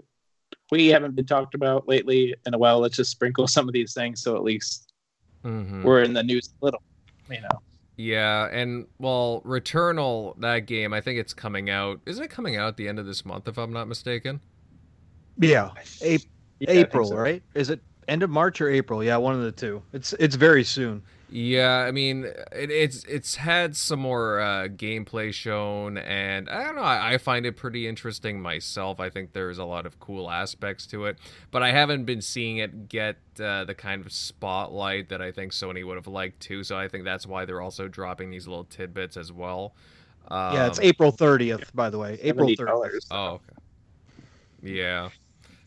we 0.72 0.88
haven't 0.88 1.16
been 1.16 1.26
talked 1.26 1.56
about 1.56 1.88
lately 1.88 2.36
in 2.46 2.54
a 2.54 2.58
while. 2.58 2.80
Let's 2.80 2.98
just 2.98 3.12
sprinkle 3.12 3.48
some 3.48 3.68
of 3.68 3.74
these 3.74 3.94
things 3.94 4.22
so 4.22 4.36
at 4.36 4.44
least 4.44 4.92
mhm. 5.46 5.84
we're 5.84 6.04
in 6.04 6.14
the 6.14 6.24
news 6.24 6.50
a 6.62 6.66
little, 6.66 6.84
you 7.30 7.42
know. 7.42 7.62
Yeah, 8.00 8.48
and 8.54 8.88
well, 8.98 9.42
Returnal, 9.46 10.40
that 10.40 10.60
game, 10.60 10.94
I 10.94 11.02
think 11.02 11.20
it's 11.20 11.34
coming 11.34 11.70
out. 11.70 12.00
Isn't 12.06 12.24
it 12.24 12.30
coming 12.30 12.56
out 12.56 12.70
at 12.70 12.78
the 12.78 12.88
end 12.88 12.98
of 12.98 13.06
this 13.06 13.26
month, 13.26 13.50
if 13.50 13.58
I'm 13.58 13.74
not 13.74 13.90
mistaken? 13.90 14.40
Yeah, 15.38 15.72
A- 16.02 16.18
Yeah, 16.62 16.70
April, 16.70 17.10
so. 17.10 17.18
right? 17.18 17.44
Is 17.56 17.70
it 17.70 17.82
end 18.08 18.24
of 18.24 18.30
March 18.30 18.62
or 18.62 18.70
April? 18.70 19.04
Yeah, 19.04 19.18
one 19.18 19.36
of 19.36 19.42
the 19.42 19.52
two. 19.52 19.84
It's 19.92 20.14
it's 20.14 20.36
very 20.36 20.64
soon. 20.64 21.02
Yeah, 21.32 21.86
I 21.88 21.92
mean, 21.92 22.26
it, 22.52 22.72
it's 22.72 23.04
it's 23.04 23.36
had 23.36 23.76
some 23.76 24.00
more 24.00 24.40
uh, 24.40 24.68
gameplay 24.68 25.32
shown, 25.32 25.98
and 26.00 26.50
I 26.50 26.64
don't 26.64 26.76
know. 26.76 26.82
I, 26.82 27.14
I 27.14 27.18
find 27.20 27.46
it 27.46 27.56
pretty 27.56 27.88
interesting 27.88 28.42
myself. 28.42 29.00
I 29.00 29.12
think 29.12 29.34
there's 29.34 29.60
a 29.60 29.66
lot 29.66 29.86
of 29.86 30.00
cool 30.00 30.32
aspects 30.32 30.88
to 30.88 31.06
it, 31.06 31.20
but 31.52 31.62
I 31.62 31.72
haven't 31.72 32.06
been 32.06 32.22
seeing 32.22 32.58
it 32.58 32.90
get 32.90 33.18
uh, 33.40 33.64
the 33.64 33.76
kind 33.76 34.04
of 34.04 34.12
spotlight 34.12 35.10
that 35.10 35.22
I 35.22 35.32
think 35.32 35.52
Sony 35.52 35.86
would 35.86 35.98
have 35.98 36.08
liked 36.08 36.40
to. 36.42 36.64
So 36.64 36.78
I 36.78 36.88
think 36.88 37.04
that's 37.04 37.28
why 37.28 37.46
they're 37.46 37.62
also 37.62 37.88
dropping 37.88 38.32
these 38.32 38.48
little 38.48 38.66
tidbits 38.66 39.16
as 39.16 39.32
well. 39.32 39.76
Um, 40.30 40.56
yeah, 40.56 40.68
it's 40.68 40.80
April 40.80 41.12
30th, 41.12 41.74
by 41.76 41.92
the 41.92 42.00
way. 42.00 42.18
April 42.24 42.50
30th. 42.50 43.06
Oh, 43.12 43.26
okay. 43.34 43.44
Yeah. 44.64 45.10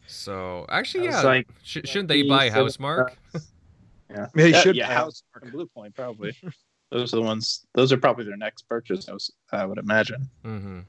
So 0.09 0.67
actually, 0.69 1.05
yeah. 1.05 1.23
like, 1.23 1.49
Sh- 1.63 1.79
shouldn't 1.85 2.09
they 2.09 2.23
buy 2.23 2.51
Housemarque? 2.51 3.15
Yeah, 4.13 4.27
They 4.35 4.51
yeah, 4.51 4.61
should 4.61 4.77
Yeah, 4.77 4.93
House 4.93 5.23
and 5.41 5.53
Bluepoint 5.53 5.95
probably. 5.95 6.37
those 6.91 7.13
are 7.13 7.17
the 7.17 7.23
ones. 7.23 7.67
Those 7.75 7.93
are 7.93 7.97
probably 7.97 8.25
their 8.25 8.37
next 8.37 8.69
purchase. 8.69 9.09
I, 9.09 9.13
was, 9.13 9.31
I 9.53 9.65
would 9.65 9.79
imagine. 9.79 10.29
Mm-hmm. 10.45 10.81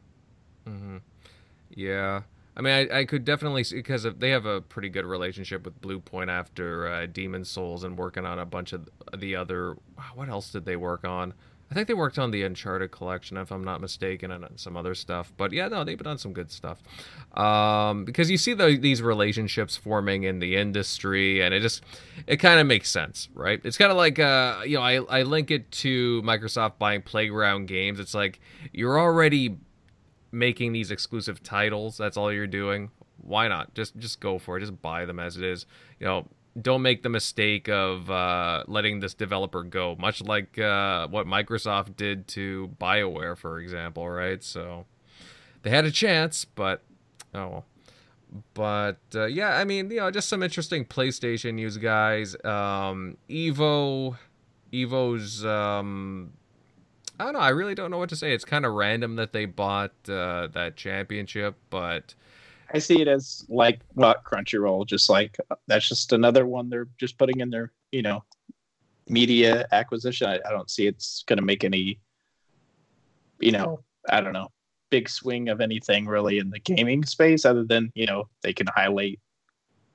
Mm-hmm. 0.67 0.97
Yeah. 1.71 2.21
I 2.55 2.61
mean, 2.61 2.73
I, 2.91 2.99
I 2.99 3.05
could 3.05 3.25
definitely 3.25 3.63
see 3.63 3.77
because 3.77 4.05
they 4.19 4.29
have 4.29 4.45
a 4.45 4.61
pretty 4.61 4.89
good 4.89 5.05
relationship 5.05 5.65
with 5.65 5.81
Bluepoint 5.81 6.29
after 6.29 6.87
uh, 6.87 7.07
Demon's 7.07 7.49
Souls 7.49 7.83
and 7.83 7.97
working 7.97 8.25
on 8.25 8.37
a 8.37 8.45
bunch 8.45 8.73
of 8.73 8.87
the 9.17 9.35
other. 9.35 9.75
What 10.13 10.29
else 10.29 10.51
did 10.51 10.65
they 10.65 10.75
work 10.75 11.03
on? 11.03 11.33
I 11.73 11.75
think 11.75 11.87
they 11.87 11.95
worked 11.95 12.19
on 12.19 12.29
the 12.29 12.43
Uncharted 12.43 12.91
collection, 12.91 13.35
if 13.35 13.51
I'm 13.51 13.63
not 13.63 13.81
mistaken, 13.81 14.29
and 14.29 14.45
some 14.57 14.77
other 14.77 14.93
stuff. 14.93 15.33
But 15.37 15.51
yeah, 15.51 15.67
no, 15.69 15.83
they've 15.83 15.97
done 15.97 16.19
some 16.19 16.31
good 16.31 16.51
stuff. 16.51 16.83
Um, 17.35 18.05
because 18.05 18.29
you 18.29 18.37
see 18.37 18.53
the, 18.53 18.77
these 18.77 19.01
relationships 19.01 19.75
forming 19.75 20.21
in 20.21 20.37
the 20.37 20.55
industry, 20.55 21.41
and 21.41 21.51
it 21.51 21.61
just 21.61 21.81
it 22.27 22.37
kind 22.37 22.59
of 22.59 22.67
makes 22.67 22.91
sense, 22.91 23.27
right? 23.33 23.59
It's 23.63 23.75
kind 23.75 23.89
of 23.89 23.97
like 23.97 24.19
uh, 24.19 24.61
you 24.67 24.77
know, 24.77 24.83
I 24.83 24.97
I 24.97 25.23
link 25.23 25.49
it 25.49 25.71
to 25.71 26.21
Microsoft 26.21 26.77
buying 26.77 27.01
Playground 27.01 27.67
Games. 27.67 27.99
It's 27.99 28.13
like 28.13 28.39
you're 28.71 28.99
already 28.99 29.57
making 30.31 30.73
these 30.73 30.91
exclusive 30.91 31.41
titles. 31.41 31.97
That's 31.97 32.17
all 32.17 32.31
you're 32.31 32.45
doing. 32.45 32.91
Why 33.17 33.47
not? 33.47 33.73
Just 33.73 33.97
just 33.97 34.19
go 34.19 34.37
for 34.37 34.57
it. 34.57 34.59
Just 34.59 34.79
buy 34.79 35.05
them 35.05 35.19
as 35.19 35.37
it 35.37 35.43
is. 35.43 35.65
You 35.99 36.05
know, 36.05 36.27
don't 36.59 36.81
make 36.81 37.03
the 37.03 37.09
mistake 37.09 37.67
of 37.67 38.09
uh, 38.11 38.63
letting 38.67 38.99
this 38.99 39.13
developer 39.13 39.63
go. 39.63 39.95
Much 39.97 40.21
like 40.21 40.59
uh, 40.59 41.07
what 41.07 41.25
Microsoft 41.25 41.95
did 41.95 42.27
to 42.29 42.69
BioWare, 42.79 43.37
for 43.37 43.59
example, 43.59 44.07
right? 44.07 44.43
So 44.43 44.85
they 45.63 45.69
had 45.69 45.85
a 45.85 45.91
chance, 45.91 46.45
but 46.45 46.83
oh 47.33 47.47
well. 47.47 47.65
But 48.55 48.97
uh, 49.13 49.25
yeah, 49.25 49.57
I 49.57 49.63
mean, 49.63 49.91
you 49.91 49.97
know, 49.97 50.09
just 50.09 50.27
some 50.27 50.41
interesting 50.41 50.85
PlayStation 50.85 51.53
news, 51.53 51.77
guys. 51.77 52.35
Um, 52.43 53.17
Evo, 53.29 54.17
Evo's. 54.71 55.45
Um, 55.45 56.33
I 57.19 57.25
don't 57.25 57.33
know. 57.33 57.39
I 57.39 57.49
really 57.49 57.75
don't 57.75 57.91
know 57.91 57.99
what 57.99 58.09
to 58.09 58.15
say. 58.15 58.33
It's 58.33 58.45
kind 58.45 58.65
of 58.65 58.73
random 58.73 59.17
that 59.17 59.33
they 59.33 59.45
bought 59.45 59.91
uh, 60.09 60.47
that 60.47 60.75
championship, 60.75 61.55
but 61.69 62.15
I 62.73 62.79
see 62.79 63.01
it 63.01 63.07
as 63.07 63.45
like 63.49 63.81
what 63.93 64.23
Crunchyroll, 64.23 64.87
just 64.87 65.09
like 65.09 65.37
that's 65.67 65.87
just 65.87 66.11
another 66.11 66.45
one 66.45 66.69
they're 66.69 66.87
just 66.97 67.17
putting 67.17 67.39
in 67.39 67.49
their 67.49 67.71
you 67.91 68.01
know 68.01 68.23
media 69.07 69.67
acquisition. 69.71 70.27
I, 70.27 70.39
I 70.45 70.51
don't 70.51 70.69
see 70.69 70.87
it's 70.87 71.23
going 71.27 71.37
to 71.37 71.45
make 71.45 71.63
any 71.63 71.99
you 73.39 73.51
know 73.51 73.79
I 74.09 74.21
don't 74.21 74.33
know 74.33 74.49
big 74.89 75.09
swing 75.09 75.49
of 75.49 75.61
anything 75.61 76.05
really 76.05 76.37
in 76.37 76.49
the 76.49 76.59
gaming 76.59 77.03
space 77.03 77.45
other 77.45 77.63
than 77.63 77.91
you 77.95 78.05
know 78.05 78.27
they 78.41 78.53
can 78.53 78.67
highlight 78.67 79.19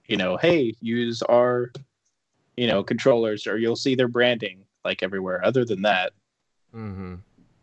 you 0.09 0.17
know 0.17 0.37
hey 0.37 0.75
use 0.81 1.23
our 1.23 1.71
you 2.57 2.67
know 2.67 2.83
controllers 2.83 3.47
or 3.47 3.59
you'll 3.59 3.77
see 3.77 3.95
their 3.95 4.09
branding 4.09 4.65
like 4.85 5.03
everywhere. 5.03 5.45
Other 5.45 5.65
than 5.65 5.83
that, 5.83 6.13
hmm 6.73 7.17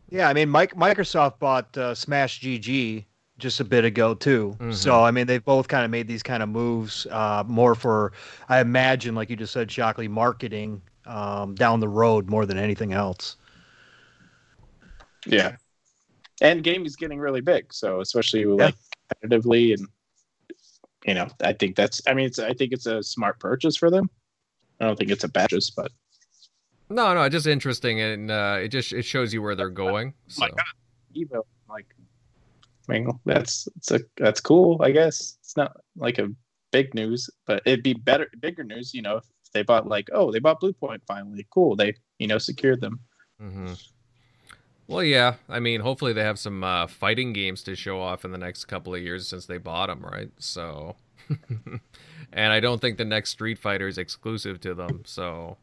Yeah, 0.09 0.29
I 0.29 0.33
mean, 0.33 0.49
Mike, 0.49 0.75
Microsoft 0.75 1.39
bought 1.39 1.75
uh, 1.77 1.95
Smash 1.95 2.41
GG 2.41 3.05
just 3.37 3.59
a 3.59 3.63
bit 3.63 3.83
ago 3.85 4.13
too. 4.13 4.55
Mhm. 4.59 4.73
So 4.73 5.03
I 5.03 5.11
mean, 5.11 5.27
they've 5.27 5.43
both 5.43 5.67
kind 5.67 5.83
of 5.83 5.91
made 5.91 6.07
these 6.07 6.23
kind 6.23 6.41
of 6.41 6.49
moves 6.49 7.05
uh, 7.11 7.43
more 7.47 7.75
for, 7.75 8.13
I 8.47 8.59
imagine, 8.61 9.15
like 9.15 9.29
you 9.29 9.35
just 9.35 9.53
said, 9.53 9.71
Shockley, 9.71 10.07
marketing 10.07 10.81
um, 11.05 11.55
down 11.55 11.79
the 11.79 11.87
road 11.87 12.29
more 12.29 12.45
than 12.45 12.57
anything 12.57 12.93
else. 12.93 13.35
Yeah, 15.25 15.57
and 16.41 16.63
gaming's 16.63 16.95
getting 16.95 17.19
really 17.19 17.41
big, 17.41 17.73
so 17.73 17.99
especially 17.99 18.45
like 18.45 18.75
competitively, 19.23 19.73
and 19.73 19.87
you 21.05 21.13
know, 21.13 21.27
I 21.41 21.53
think 21.53 21.75
that's. 21.75 22.01
I 22.07 22.13
mean, 22.13 22.27
it's. 22.27 22.39
I 22.39 22.53
think 22.53 22.71
it's 22.71 22.85
a 22.85 23.01
smart 23.03 23.39
purchase 23.39 23.75
for 23.75 23.89
them. 23.89 24.09
I 24.79 24.85
don't 24.85 24.97
think 24.97 25.11
it's 25.11 25.23
a 25.23 25.27
bad 25.29 25.49
purchase, 25.49 25.69
but 25.69 25.91
No, 26.89 27.13
no, 27.13 27.27
just 27.29 27.47
interesting, 27.47 27.99
and 28.01 28.29
uh, 28.29 28.59
it 28.61 28.67
just 28.69 28.93
it 28.93 29.03
shows 29.03 29.33
you 29.33 29.41
where 29.41 29.55
they're 29.55 29.69
going. 29.69 30.13
So. 30.27 30.41
my 30.41 30.49
God. 30.49 30.65
Evo, 31.15 31.41
like, 31.69 31.87
I 32.87 32.93
mean, 32.93 33.19
that's 33.25 33.67
it's 33.77 33.91
a 33.91 33.99
that's 34.17 34.41
cool. 34.41 34.81
I 34.81 34.91
guess 34.91 35.37
it's 35.41 35.57
not 35.57 35.75
like 35.95 36.19
a 36.19 36.29
big 36.71 36.93
news, 36.93 37.29
but 37.47 37.61
it'd 37.65 37.83
be 37.83 37.93
better, 37.93 38.27
bigger 38.39 38.63
news. 38.63 38.93
You 38.93 39.01
know, 39.01 39.17
if 39.17 39.23
they 39.53 39.63
bought 39.63 39.87
like, 39.87 40.09
oh, 40.13 40.31
they 40.31 40.39
bought 40.39 40.61
Bluepoint 40.61 40.99
finally. 41.07 41.47
Cool. 41.49 41.75
They 41.75 41.95
you 42.19 42.27
know 42.27 42.37
secured 42.37 42.81
them. 42.81 42.99
Mm-hmm. 43.41 43.73
Well, 44.87 45.03
yeah. 45.03 45.35
I 45.49 45.59
mean, 45.59 45.81
hopefully 45.81 46.13
they 46.13 46.23
have 46.23 46.37
some 46.37 46.63
uh, 46.63 46.85
fighting 46.87 47.33
games 47.33 47.63
to 47.63 47.75
show 47.75 47.99
off 47.99 48.23
in 48.23 48.31
the 48.31 48.37
next 48.37 48.65
couple 48.65 48.93
of 48.93 49.01
years 49.01 49.27
since 49.27 49.47
they 49.47 49.57
bought 49.57 49.87
them, 49.87 50.05
right? 50.05 50.29
So, 50.37 50.95
and 52.31 52.53
I 52.53 52.59
don't 52.59 52.79
think 52.79 52.97
the 52.99 53.05
next 53.05 53.31
Street 53.31 53.57
Fighter 53.57 53.87
is 53.87 53.97
exclusive 53.97 54.61
to 54.61 54.75
them. 54.75 55.01
So, 55.05 55.57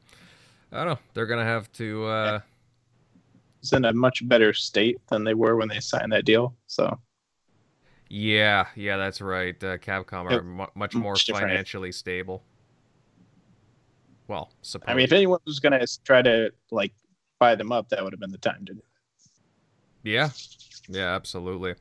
I 0.72 0.78
don't 0.78 0.86
know. 0.86 0.98
They're 1.14 1.26
gonna 1.26 1.44
have 1.44 1.70
to. 1.74 2.04
Uh, 2.06 2.40
It's 3.60 3.72
in 3.72 3.84
a 3.84 3.92
much 3.92 4.26
better 4.28 4.52
state 4.52 4.98
than 5.08 5.22
they 5.22 5.34
were 5.34 5.54
when 5.54 5.68
they 5.68 5.78
signed 5.78 6.10
that 6.12 6.24
deal. 6.24 6.56
So 6.66 6.98
yeah, 8.12 8.66
yeah, 8.76 8.98
that's 8.98 9.22
right. 9.22 9.56
Uh, 9.64 9.78
Capcom 9.78 10.30
are 10.30 10.42
mu- 10.42 10.66
much 10.74 10.94
more 10.94 11.14
different. 11.14 11.48
financially 11.48 11.90
stable. 11.92 12.44
Well, 14.28 14.52
suppose. 14.60 14.84
I 14.86 14.94
mean, 14.94 15.04
if 15.04 15.12
anyone 15.12 15.38
was 15.46 15.60
gonna 15.60 15.82
try 16.04 16.20
to 16.20 16.52
like 16.70 16.92
buy 17.38 17.54
them 17.54 17.72
up, 17.72 17.88
that 17.88 18.04
would 18.04 18.12
have 18.12 18.20
been 18.20 18.30
the 18.30 18.36
time 18.36 18.66
to. 18.66 18.74
do 18.74 18.78
it. 18.78 18.84
Yeah, 20.02 20.28
yeah, 20.88 21.14
absolutely. 21.14 21.74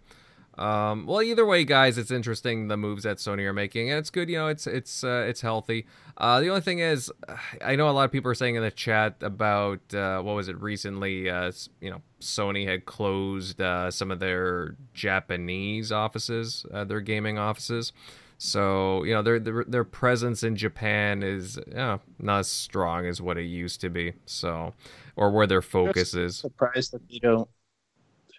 Um, 0.61 1.07
well, 1.07 1.23
either 1.23 1.43
way, 1.43 1.65
guys, 1.65 1.97
it's 1.97 2.11
interesting 2.11 2.67
the 2.67 2.77
moves 2.77 3.03
that 3.03 3.17
Sony 3.17 3.45
are 3.45 3.53
making, 3.53 3.89
and 3.89 3.97
it's 3.97 4.11
good. 4.11 4.29
You 4.29 4.37
know, 4.37 4.47
it's 4.47 4.67
it's 4.67 5.03
uh, 5.03 5.25
it's 5.27 5.41
healthy. 5.41 5.87
Uh, 6.17 6.39
the 6.39 6.49
only 6.49 6.61
thing 6.61 6.79
is, 6.79 7.11
I 7.65 7.75
know 7.75 7.89
a 7.89 7.91
lot 7.91 8.03
of 8.03 8.11
people 8.11 8.29
are 8.29 8.35
saying 8.35 8.55
in 8.55 8.61
the 8.61 8.69
chat 8.69 9.15
about 9.21 9.79
uh, 9.93 10.21
what 10.21 10.35
was 10.35 10.47
it 10.49 10.61
recently? 10.61 11.29
Uh, 11.29 11.51
you 11.79 11.89
know, 11.89 12.01
Sony 12.19 12.67
had 12.67 12.85
closed 12.85 13.59
uh, 13.59 13.89
some 13.89 14.11
of 14.11 14.19
their 14.19 14.75
Japanese 14.93 15.91
offices, 15.91 16.63
uh, 16.71 16.83
their 16.83 17.01
gaming 17.01 17.39
offices. 17.39 17.91
So 18.37 19.03
you 19.03 19.15
know, 19.15 19.23
their 19.23 19.39
their, 19.39 19.63
their 19.63 19.83
presence 19.83 20.43
in 20.43 20.55
Japan 20.55 21.23
is 21.23 21.57
you 21.67 21.73
know, 21.73 22.01
not 22.19 22.39
as 22.39 22.47
strong 22.47 23.07
as 23.07 23.19
what 23.19 23.39
it 23.39 23.45
used 23.45 23.81
to 23.81 23.89
be. 23.89 24.13
So, 24.27 24.75
or 25.15 25.31
where 25.31 25.47
their 25.47 25.63
focus 25.63 26.13
is. 26.13 26.37
Surprised 26.37 26.93
that 26.93 27.09
they 27.09 27.17
don't. 27.17 27.49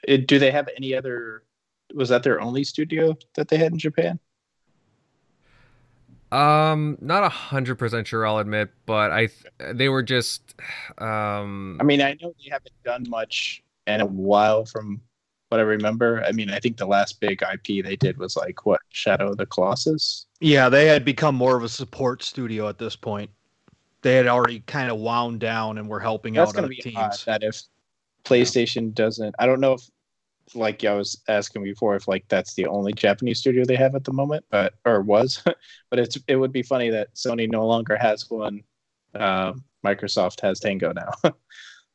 It, 0.07 0.29
do 0.29 0.39
they 0.39 0.53
have 0.53 0.69
any 0.77 0.95
other? 0.95 1.43
Was 1.95 2.09
that 2.09 2.23
their 2.23 2.41
only 2.41 2.65
studio 2.65 3.17
that 3.35 3.49
they 3.49 3.57
had 3.57 3.73
in 3.73 3.79
Japan? 3.79 4.19
Um, 6.33 6.97
not 7.03 7.25
a 7.25 7.29
hundred 7.29 7.77
percent 7.77 8.07
sure. 8.07 8.27
I'll 8.27 8.39
admit, 8.39 8.71
but 8.87 9.11
I 9.11 9.27
th- 9.27 9.77
they 9.77 9.91
were 9.91 10.03
just 10.03 10.55
um. 10.99 11.77
I 11.81 11.85
mean, 11.85 12.01
I 12.01 12.17
know 12.23 12.35
they 12.43 12.51
haven't 12.51 12.73
done 12.85 13.05
much 13.09 13.63
in 13.87 14.01
a 14.01 14.07
while 14.07 14.65
from 14.65 15.03
what 15.51 15.61
I 15.61 15.65
remember. 15.65 16.25
I 16.27 16.33
mean, 16.33 16.49
I 16.49 16.59
think 16.59 16.79
the 16.79 16.87
last 16.87 17.21
big 17.21 17.43
IP 17.43 17.85
they 17.85 17.97
did 17.97 18.17
was 18.17 18.35
like 18.35 18.65
what 18.65 18.81
Shadow 18.89 19.33
of 19.33 19.37
the 19.37 19.45
Colossus. 19.45 20.27
Yeah, 20.41 20.71
they 20.71 20.87
had 20.87 21.05
become 21.05 21.35
more 21.35 21.55
of 21.55 21.65
a 21.65 21.69
support 21.69 22.23
studio 22.23 22.67
at 22.67 22.79
this 22.79 22.97
point. 22.97 23.31
They 24.01 24.17
had 24.17 24.27
already 24.27 24.61
kind 24.61 24.91
of 24.91 24.99
wound 24.99 25.41
down 25.41 25.77
and 25.77 25.87
were 25.87 26.01
helping 26.01 26.35
That's 26.35 26.51
out 26.51 26.55
going 26.55 26.65
other 26.65 26.75
to 26.75 26.83
be 26.83 26.97
odd 26.97 27.11
teams. 27.11 27.25
that 27.27 27.43
if 27.43 27.63
PlayStation 28.25 28.95
doesn't, 28.95 29.35
I 29.39 29.45
don't 29.45 29.61
know 29.61 29.75
if 29.75 29.83
like 30.55 30.85
I 30.85 30.95
was 30.95 31.21
asking 31.29 31.65
before 31.65 31.97
if 31.97 32.09
like 32.09 32.25
that's 32.29 32.55
the 32.55 32.67
only 32.67 32.93
Japanese 32.93 33.39
studio 33.39 33.65
they 33.65 33.77
have 33.77 33.95
at 33.95 34.05
the 34.05 34.13
moment, 34.13 34.45
but 34.51 34.75
or 34.85 35.01
was, 35.01 35.43
but 35.91 35.99
it's 35.99 36.19
it 36.29 36.37
would 36.37 36.53
be 36.53 36.63
funny 36.63 36.91
that 36.91 37.15
Sony 37.15 37.51
no 37.51 37.67
longer 37.67 37.97
has 37.97 38.29
one. 38.31 38.63
Um, 39.15 39.65
Microsoft 39.85 40.41
has 40.41 40.61
Tango 40.61 40.93
now, 40.93 41.11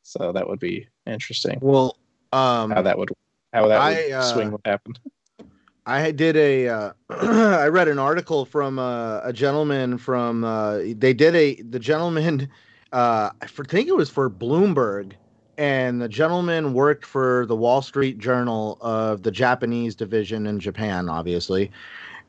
so 0.02 0.32
that 0.32 0.48
would 0.48 0.60
be 0.60 0.86
interesting. 1.06 1.58
Well, 1.60 1.98
um, 2.32 2.70
How 2.70 2.82
that 2.82 2.98
would 2.98 3.10
how 3.52 3.68
that 3.68 3.78
would 3.78 4.12
I, 4.12 4.16
uh, 4.16 4.22
swing 4.22 4.52
would 4.52 4.60
happen. 4.64 4.94
I 5.86 6.10
did 6.10 6.36
a. 6.36 6.68
Uh, 6.68 6.92
I 7.10 7.68
read 7.68 7.88
an 7.88 7.98
article 7.98 8.44
from 8.44 8.78
uh, 8.78 9.20
a 9.24 9.32
gentleman 9.32 9.96
from. 9.96 10.44
Uh, 10.44 10.80
they 10.94 11.14
did 11.14 11.34
a. 11.34 11.62
The 11.62 11.78
gentleman, 11.78 12.50
uh, 12.92 13.30
I 13.40 13.46
think 13.46 13.88
it 13.88 13.96
was 13.96 14.10
for 14.10 14.28
Bloomberg, 14.28 15.12
and 15.58 16.00
the 16.00 16.08
gentleman 16.08 16.72
worked 16.72 17.04
for 17.04 17.44
the 17.46 17.56
Wall 17.56 17.82
Street 17.82 18.18
Journal 18.18 18.78
of 18.80 19.24
the 19.24 19.30
Japanese 19.32 19.96
division 19.96 20.46
in 20.46 20.60
Japan, 20.60 21.08
obviously, 21.08 21.70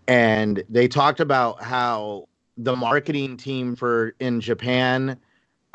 and 0.07 0.63
they 0.67 0.88
talked 0.88 1.19
about 1.19 1.61
how 1.61 2.27
the 2.57 2.75
marketing 2.75 3.38
team 3.38 3.75
for 3.75 4.15
in 4.19 4.41
Japan 4.41 5.17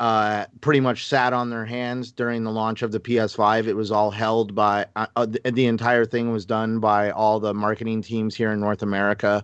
uh, 0.01 0.45
pretty 0.59 0.81
much 0.81 1.07
sat 1.07 1.31
on 1.31 1.49
their 1.49 1.65
hands 1.65 2.11
during 2.11 2.43
the 2.43 2.51
launch 2.51 2.81
of 2.81 2.91
the 2.91 2.99
PS5. 2.99 3.67
It 3.67 3.73
was 3.73 3.91
all 3.91 4.11
held 4.11 4.53
by 4.53 4.85
uh, 4.97 5.07
uh, 5.15 5.25
the, 5.25 5.39
the 5.51 5.65
entire 5.67 6.05
thing 6.05 6.31
was 6.31 6.45
done 6.45 6.79
by 6.79 7.11
all 7.11 7.39
the 7.39 7.53
marketing 7.53 8.01
teams 8.01 8.35
here 8.35 8.51
in 8.51 8.59
North 8.59 8.81
America. 8.81 9.43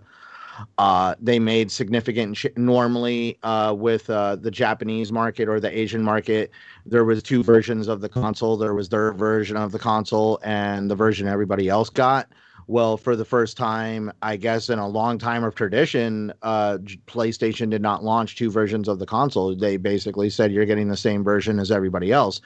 Uh, 0.78 1.14
they 1.20 1.38
made 1.38 1.70
significant 1.70 2.36
sh- 2.36 2.46
normally 2.56 3.38
uh, 3.42 3.74
with 3.76 4.08
uh, 4.10 4.36
the 4.36 4.50
Japanese 4.50 5.12
market 5.12 5.48
or 5.48 5.60
the 5.60 5.76
Asian 5.76 6.02
market. 6.02 6.50
There 6.86 7.04
was 7.04 7.22
two 7.22 7.42
versions 7.42 7.88
of 7.88 8.00
the 8.00 8.08
console. 8.08 8.56
There 8.56 8.74
was 8.74 8.88
their 8.88 9.12
version 9.12 9.56
of 9.56 9.72
the 9.72 9.78
console 9.78 10.38
and 10.42 10.90
the 10.90 10.96
version 10.96 11.28
everybody 11.28 11.68
else 11.68 11.90
got. 11.90 12.28
Well, 12.68 12.96
for 12.96 13.16
the 13.16 13.24
first 13.24 13.56
time, 13.56 14.12
I 14.22 14.36
guess 14.36 14.70
in 14.70 14.78
a 14.78 14.88
long 14.88 15.18
time 15.18 15.44
of 15.44 15.54
tradition, 15.54 16.32
uh, 16.42 16.78
PlayStation 17.06 17.70
did 17.70 17.82
not 17.82 18.04
launch 18.04 18.36
two 18.36 18.50
versions 18.50 18.88
of 18.88 18.98
the 18.98 19.06
console. 19.06 19.54
They 19.54 19.76
basically 19.76 20.30
said 20.30 20.52
you're 20.52 20.64
getting 20.64 20.88
the 20.88 20.96
same 20.96 21.24
version 21.24 21.58
as 21.58 21.70
everybody 21.70 22.12
else, 22.12 22.40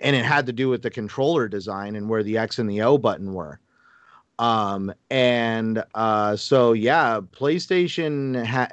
and 0.00 0.16
it 0.16 0.24
had 0.24 0.46
to 0.46 0.52
do 0.52 0.68
with 0.68 0.82
the 0.82 0.90
controller 0.90 1.48
design 1.48 1.94
and 1.94 2.08
where 2.08 2.22
the 2.22 2.36
X 2.36 2.58
and 2.58 2.68
the 2.68 2.82
O 2.82 2.98
button 2.98 3.32
were. 3.32 3.60
Um, 4.40 4.92
and 5.10 5.84
uh, 5.94 6.34
so 6.34 6.72
yeah, 6.72 7.20
PlayStation. 7.20 8.44
Ha- 8.44 8.68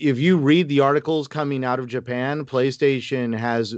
if 0.00 0.18
you 0.18 0.38
read 0.38 0.68
the 0.68 0.80
articles 0.80 1.28
coming 1.28 1.64
out 1.64 1.78
of 1.78 1.86
Japan, 1.86 2.46
PlayStation 2.46 3.36
has 3.36 3.76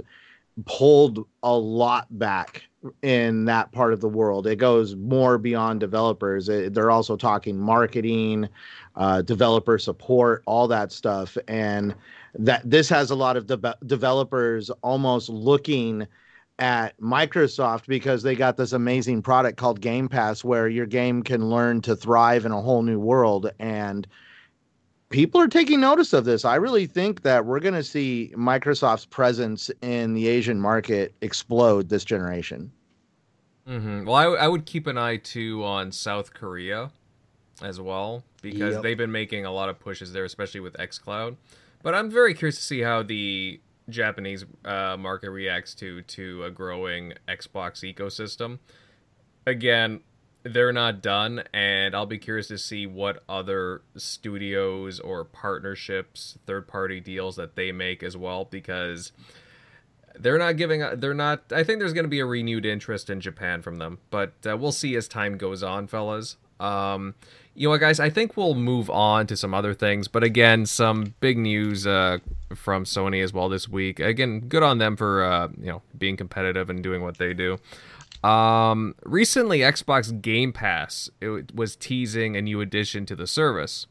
pulled 0.65 1.27
a 1.43 1.53
lot 1.53 2.07
back 2.17 2.63
in 3.01 3.43
that 3.45 3.73
part 3.73 3.91
of 3.91 3.99
the 3.99 4.07
world. 4.07 4.47
It 4.47 4.55
goes 4.55 4.95
more 4.95 5.37
beyond 5.37 5.81
developers. 5.81 6.47
It- 6.47 6.73
they're 6.73 6.89
also 6.91 7.17
talking 7.17 7.59
marketing, 7.59 8.47
uh, 8.95 9.21
developer 9.21 9.77
support, 9.77 10.41
all 10.45 10.69
that 10.69 10.93
stuff, 10.93 11.37
and 11.49 11.93
that 12.39 12.61
this 12.69 12.87
has 12.87 13.11
a 13.11 13.15
lot 13.15 13.35
of 13.35 13.45
de- 13.45 13.77
developers 13.85 14.69
almost 14.81 15.27
looking 15.27 16.07
at 16.59 16.97
Microsoft 16.99 17.85
because 17.87 18.23
they 18.23 18.35
got 18.35 18.55
this 18.57 18.71
amazing 18.71 19.21
product 19.21 19.57
called 19.57 19.81
Game 19.81 20.07
Pass 20.07 20.43
where 20.43 20.67
your 20.67 20.85
game 20.85 21.21
can 21.21 21.49
learn 21.49 21.81
to 21.81 21.95
thrive 21.95 22.45
in 22.45 22.51
a 22.51 22.61
whole 22.61 22.81
new 22.81 22.99
world 22.99 23.51
and 23.59 24.07
people 25.09 25.39
are 25.41 25.47
taking 25.47 25.79
notice 25.81 26.13
of 26.13 26.25
this. 26.25 26.45
I 26.45 26.55
really 26.55 26.85
think 26.87 27.21
that 27.23 27.45
we're 27.45 27.59
going 27.59 27.73
to 27.73 27.83
see 27.83 28.31
Microsoft's 28.35 29.05
presence 29.05 29.69
in 29.81 30.13
the 30.13 30.27
Asian 30.27 30.59
market 30.59 31.13
explode 31.21 31.89
this 31.89 32.05
generation. 32.05 32.71
hmm 33.67 34.05
Well, 34.05 34.15
I, 34.15 34.23
w- 34.23 34.41
I 34.41 34.47
would 34.47 34.65
keep 34.65 34.87
an 34.87 34.97
eye 34.97 35.17
too 35.17 35.63
on 35.63 35.91
South 35.91 36.33
Korea 36.33 36.91
as 37.61 37.79
well 37.81 38.23
because 38.41 38.75
Yep. 38.75 38.83
they've 38.83 38.97
been 38.97 39.11
making 39.11 39.45
a 39.45 39.51
lot 39.51 39.69
of 39.69 39.79
pushes 39.79 40.13
there, 40.13 40.23
especially 40.25 40.59
with 40.61 40.73
XCloud. 40.77 41.35
But 41.83 41.95
I'm 41.95 42.09
very 42.09 42.33
curious 42.33 42.55
to 42.57 42.63
see 42.63 42.79
how 42.81 43.03
the 43.03 43.59
Japanese 43.89 44.45
uh, 44.63 44.97
market 44.97 45.29
reacts 45.31 45.75
to 45.75 46.01
to 46.03 46.43
a 46.43 46.51
growing 46.51 47.13
Xbox 47.27 47.83
ecosystem. 47.83 48.59
Again, 49.45 50.01
they're 50.43 50.73
not 50.73 51.01
done, 51.01 51.43
and 51.53 51.95
I'll 51.95 52.05
be 52.05 52.17
curious 52.17 52.47
to 52.47 52.57
see 52.57 52.85
what 52.85 53.23
other 53.27 53.81
studios 53.95 54.99
or 54.99 55.23
partnerships, 55.23 56.37
third 56.45 56.67
party 56.67 56.99
deals 56.99 57.35
that 57.35 57.55
they 57.55 57.71
make 57.71 58.03
as 58.03 58.15
well, 58.15 58.45
because 58.45 59.11
they're 60.17 60.37
not 60.37 60.55
giving 60.55 60.81
they're 60.99 61.13
not 61.13 61.43
i 61.51 61.63
think 61.63 61.79
there's 61.79 61.91
going 61.91 62.05
to 62.05 62.09
be 62.09 62.19
a 62.19 62.25
renewed 62.25 62.65
interest 62.65 63.09
in 63.09 63.19
japan 63.19 63.61
from 63.61 63.77
them 63.77 63.97
but 64.09 64.33
uh, 64.49 64.55
we'll 64.55 64.71
see 64.71 64.95
as 64.95 65.07
time 65.07 65.37
goes 65.37 65.61
on 65.61 65.87
fellas 65.87 66.37
um 66.59 67.13
you 67.55 67.67
know 67.67 67.71
what 67.71 67.79
guys 67.79 67.99
i 67.99 68.09
think 68.09 68.35
we'll 68.37 68.53
move 68.55 68.89
on 68.89 69.25
to 69.25 69.35
some 69.35 69.53
other 69.53 69.73
things 69.73 70.07
but 70.07 70.23
again 70.23 70.65
some 70.65 71.15
big 71.19 71.37
news 71.37 71.87
uh 71.87 72.17
from 72.53 72.83
sony 72.83 73.23
as 73.23 73.33
well 73.33 73.49
this 73.49 73.67
week 73.67 73.99
again 73.99 74.41
good 74.41 74.61
on 74.63 74.77
them 74.77 74.95
for 74.95 75.23
uh 75.23 75.47
you 75.59 75.67
know 75.67 75.81
being 75.97 76.17
competitive 76.17 76.69
and 76.69 76.83
doing 76.83 77.01
what 77.01 77.17
they 77.17 77.33
do 77.33 77.57
um 78.23 78.93
recently 79.03 79.59
xbox 79.59 80.21
game 80.21 80.51
pass 80.51 81.09
it 81.21 81.55
was 81.55 81.75
teasing 81.75 82.35
a 82.35 82.41
new 82.41 82.61
addition 82.61 83.05
to 83.05 83.15
the 83.15 83.27
service 83.27 83.87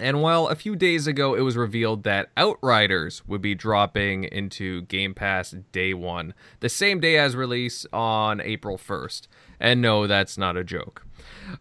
And 0.00 0.22
well, 0.22 0.48
a 0.48 0.54
few 0.54 0.74
days 0.74 1.06
ago, 1.06 1.34
it 1.34 1.42
was 1.42 1.54
revealed 1.54 2.04
that 2.04 2.30
Outriders 2.34 3.22
would 3.26 3.42
be 3.42 3.54
dropping 3.54 4.24
into 4.24 4.82
Game 4.88 5.12
Pass 5.12 5.50
day 5.70 5.92
one, 5.92 6.32
the 6.60 6.70
same 6.70 6.98
day 6.98 7.18
as 7.18 7.36
release 7.36 7.84
on 7.92 8.40
April 8.40 8.78
1st. 8.78 9.26
And 9.60 9.82
no, 9.82 10.06
that's 10.06 10.38
not 10.38 10.56
a 10.56 10.64
joke. 10.64 11.04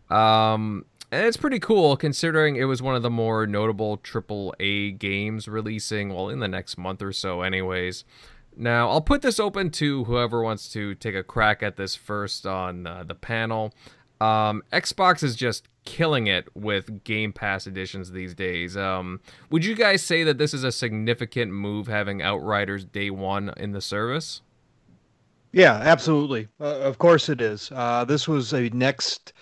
Um, 0.10 0.86
and 1.12 1.26
it's 1.26 1.38
pretty 1.38 1.60
cool 1.60 1.98
considering 1.98 2.56
it 2.56 2.64
was 2.66 2.82
one 2.82 2.96
of 2.96 3.04
the 3.04 3.10
more 3.10 3.46
notable 3.46 3.98
AAA 3.98 4.98
games 4.98 5.48
releasing, 5.48 6.14
well, 6.14 6.30
in 6.30 6.40
the 6.40 6.48
next 6.48 6.78
month 6.78 7.02
or 7.02 7.12
so, 7.12 7.42
anyways. 7.42 8.06
Now, 8.56 8.90
I'll 8.90 9.02
put 9.02 9.22
this 9.22 9.40
open 9.40 9.72
to 9.72 10.06
whoever 10.06 10.42
wants 10.42 10.72
to 10.74 10.96
take 10.96 11.16
a 11.16 11.24
crack 11.24 11.64
at 11.64 11.78
this 11.78 11.96
first 11.96 12.46
on 12.46 12.88
uh, 12.88 13.04
the 13.06 13.16
panel. 13.16 13.74
Um, 14.20 14.62
Xbox 14.72 15.24
is 15.24 15.36
just 15.36 15.68
killing 15.84 16.28
it 16.28 16.48
with 16.56 17.04
Game 17.04 17.34
Pass 17.34 17.66
editions 17.66 18.12
these 18.12 18.36
days. 18.36 18.78
Um, 18.78 19.20
would 19.50 19.66
you 19.66 19.76
guys 19.76 20.04
say 20.04 20.24
that 20.24 20.38
this 20.38 20.54
is 20.54 20.64
a 20.64 20.72
significant 20.72 21.52
move 21.52 21.88
having 21.88 22.22
Outriders 22.22 22.86
day 22.86 23.10
one 23.10 23.54
in 23.58 23.72
the 23.72 23.82
service? 23.82 24.42
Yeah, 25.54 25.74
absolutely. 25.74 26.48
Uh, 26.60 26.80
of 26.80 26.98
course 26.98 27.30
it 27.30 27.42
is. 27.42 27.72
Uh, 27.74 28.06
this 28.06 28.28
was 28.28 28.54
a 28.54 28.70
next 28.70 29.34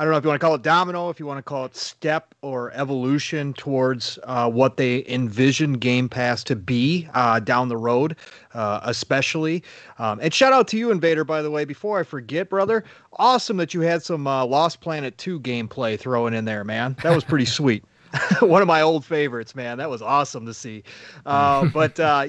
I 0.00 0.04
don't 0.04 0.12
know 0.12 0.16
if 0.16 0.24
you 0.24 0.28
want 0.28 0.40
to 0.40 0.46
call 0.46 0.54
it 0.54 0.62
domino, 0.62 1.10
if 1.10 1.20
you 1.20 1.26
want 1.26 1.36
to 1.36 1.42
call 1.42 1.66
it 1.66 1.76
step 1.76 2.34
or 2.40 2.72
evolution 2.72 3.52
towards 3.52 4.18
uh, 4.24 4.48
what 4.48 4.78
they 4.78 5.04
envision 5.06 5.74
Game 5.74 6.08
Pass 6.08 6.42
to 6.44 6.56
be 6.56 7.06
uh, 7.12 7.38
down 7.38 7.68
the 7.68 7.76
road, 7.76 8.16
uh, 8.54 8.80
especially. 8.84 9.62
Um, 9.98 10.18
and 10.22 10.32
shout 10.32 10.54
out 10.54 10.68
to 10.68 10.78
you, 10.78 10.90
Invader, 10.90 11.22
by 11.22 11.42
the 11.42 11.50
way. 11.50 11.66
Before 11.66 12.00
I 12.00 12.02
forget, 12.04 12.48
brother, 12.48 12.82
awesome 13.18 13.58
that 13.58 13.74
you 13.74 13.82
had 13.82 14.02
some 14.02 14.26
uh, 14.26 14.46
Lost 14.46 14.80
Planet 14.80 15.18
2 15.18 15.38
gameplay 15.40 16.00
thrown 16.00 16.32
in 16.32 16.46
there, 16.46 16.64
man. 16.64 16.96
That 17.02 17.14
was 17.14 17.22
pretty 17.22 17.44
sweet. 17.44 17.84
one 18.40 18.62
of 18.62 18.68
my 18.68 18.80
old 18.80 19.04
favorites, 19.04 19.54
man. 19.54 19.76
That 19.76 19.90
was 19.90 20.00
awesome 20.00 20.46
to 20.46 20.54
see. 20.54 20.82
Uh, 21.26 21.68
but 21.74 22.00
uh, 22.00 22.26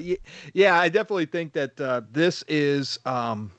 yeah, 0.52 0.78
I 0.78 0.90
definitely 0.90 1.24
think 1.24 1.54
that 1.54 1.78
this 2.12 2.44
is 2.48 2.98
um, 3.06 3.50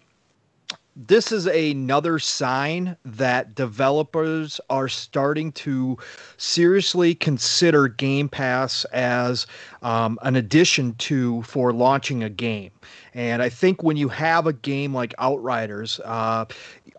this 0.96 1.32
is 1.32 1.48
another 1.48 2.20
sign 2.20 2.96
that 3.04 3.56
developers 3.56 4.62
are 4.70 4.88
starting 4.88 5.52
to 5.54 5.98
seriously 6.38 7.16
consider 7.16 7.88
Game 7.88 8.30
Pass 8.30 8.86
as 8.86 9.48
um, 9.82 10.20
an 10.22 10.36
addition 10.36 10.94
to 10.96 11.42
for 11.44 11.74
launching 11.74 12.24
a 12.24 12.30
game. 12.30 12.72
And 13.16 13.42
I 13.42 13.50
think 13.50 13.84
when 13.84 13.98
you 13.98 14.08
have 14.10 14.48
a 14.48 14.54
game 14.54 14.94
like 14.94 15.14
Outriders, 15.18 16.00
uh, 16.04 16.46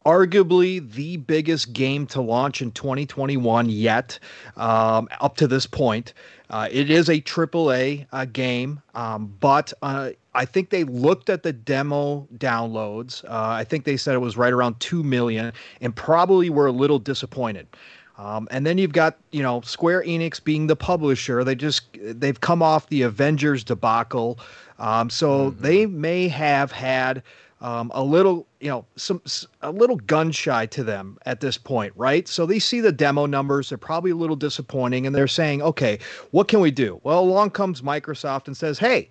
arguably 0.04 0.90
the 0.92 1.16
biggest 1.18 1.72
game 1.72 2.06
to 2.08 2.20
launch 2.20 2.60
in 2.60 2.70
2021 2.72 3.68
yet, 3.70 4.18
um, 4.56 5.08
up 5.20 5.36
to 5.36 5.46
this 5.46 5.66
point. 5.66 6.12
Uh, 6.50 6.68
it 6.70 6.90
is 6.90 7.08
a 7.08 7.20
AAA 7.20 8.06
uh, 8.12 8.24
game, 8.26 8.80
um, 8.94 9.34
but 9.40 9.72
uh, 9.82 10.10
I 10.34 10.44
think 10.44 10.70
they 10.70 10.84
looked 10.84 11.30
at 11.30 11.42
the 11.42 11.52
demo 11.52 12.28
downloads. 12.36 13.24
Uh, 13.24 13.48
I 13.48 13.64
think 13.64 13.84
they 13.84 13.96
said 13.96 14.14
it 14.14 14.18
was 14.18 14.36
right 14.36 14.52
around 14.52 14.78
2 14.80 15.02
million 15.02 15.52
and 15.80 15.96
probably 15.96 16.50
were 16.50 16.66
a 16.66 16.72
little 16.72 16.98
disappointed. 16.98 17.66
Um, 18.16 18.46
and 18.50 18.64
then 18.64 18.78
you've 18.78 18.92
got, 18.92 19.18
you 19.32 19.42
know, 19.42 19.60
Square 19.62 20.02
Enix 20.02 20.42
being 20.42 20.68
the 20.68 20.76
publisher. 20.76 21.42
They 21.42 21.56
just, 21.56 21.82
they've 22.00 22.40
come 22.40 22.62
off 22.62 22.88
the 22.88 23.02
Avengers 23.02 23.64
debacle. 23.64 24.38
Um, 24.78 25.10
so 25.10 25.50
mm-hmm. 25.50 25.62
they 25.62 25.86
may 25.86 26.28
have 26.28 26.70
had 26.70 27.22
um, 27.64 27.90
a 27.94 28.04
little, 28.04 28.46
you 28.60 28.68
know, 28.68 28.84
some 28.96 29.22
a 29.62 29.72
little 29.72 29.96
gun 29.96 30.30
shy 30.30 30.66
to 30.66 30.84
them 30.84 31.16
at 31.24 31.40
this 31.40 31.56
point, 31.56 31.94
right? 31.96 32.28
So 32.28 32.44
they 32.44 32.58
see 32.58 32.80
the 32.80 32.92
demo 32.92 33.24
numbers; 33.24 33.70
they're 33.70 33.78
probably 33.78 34.10
a 34.10 34.16
little 34.16 34.36
disappointing, 34.36 35.06
and 35.06 35.16
they're 35.16 35.26
saying, 35.26 35.62
"Okay, 35.62 35.98
what 36.30 36.46
can 36.46 36.60
we 36.60 36.70
do?" 36.70 37.00
Well, 37.04 37.20
along 37.20 37.50
comes 37.52 37.80
Microsoft 37.80 38.48
and 38.48 38.56
says, 38.56 38.78
"Hey, 38.78 39.10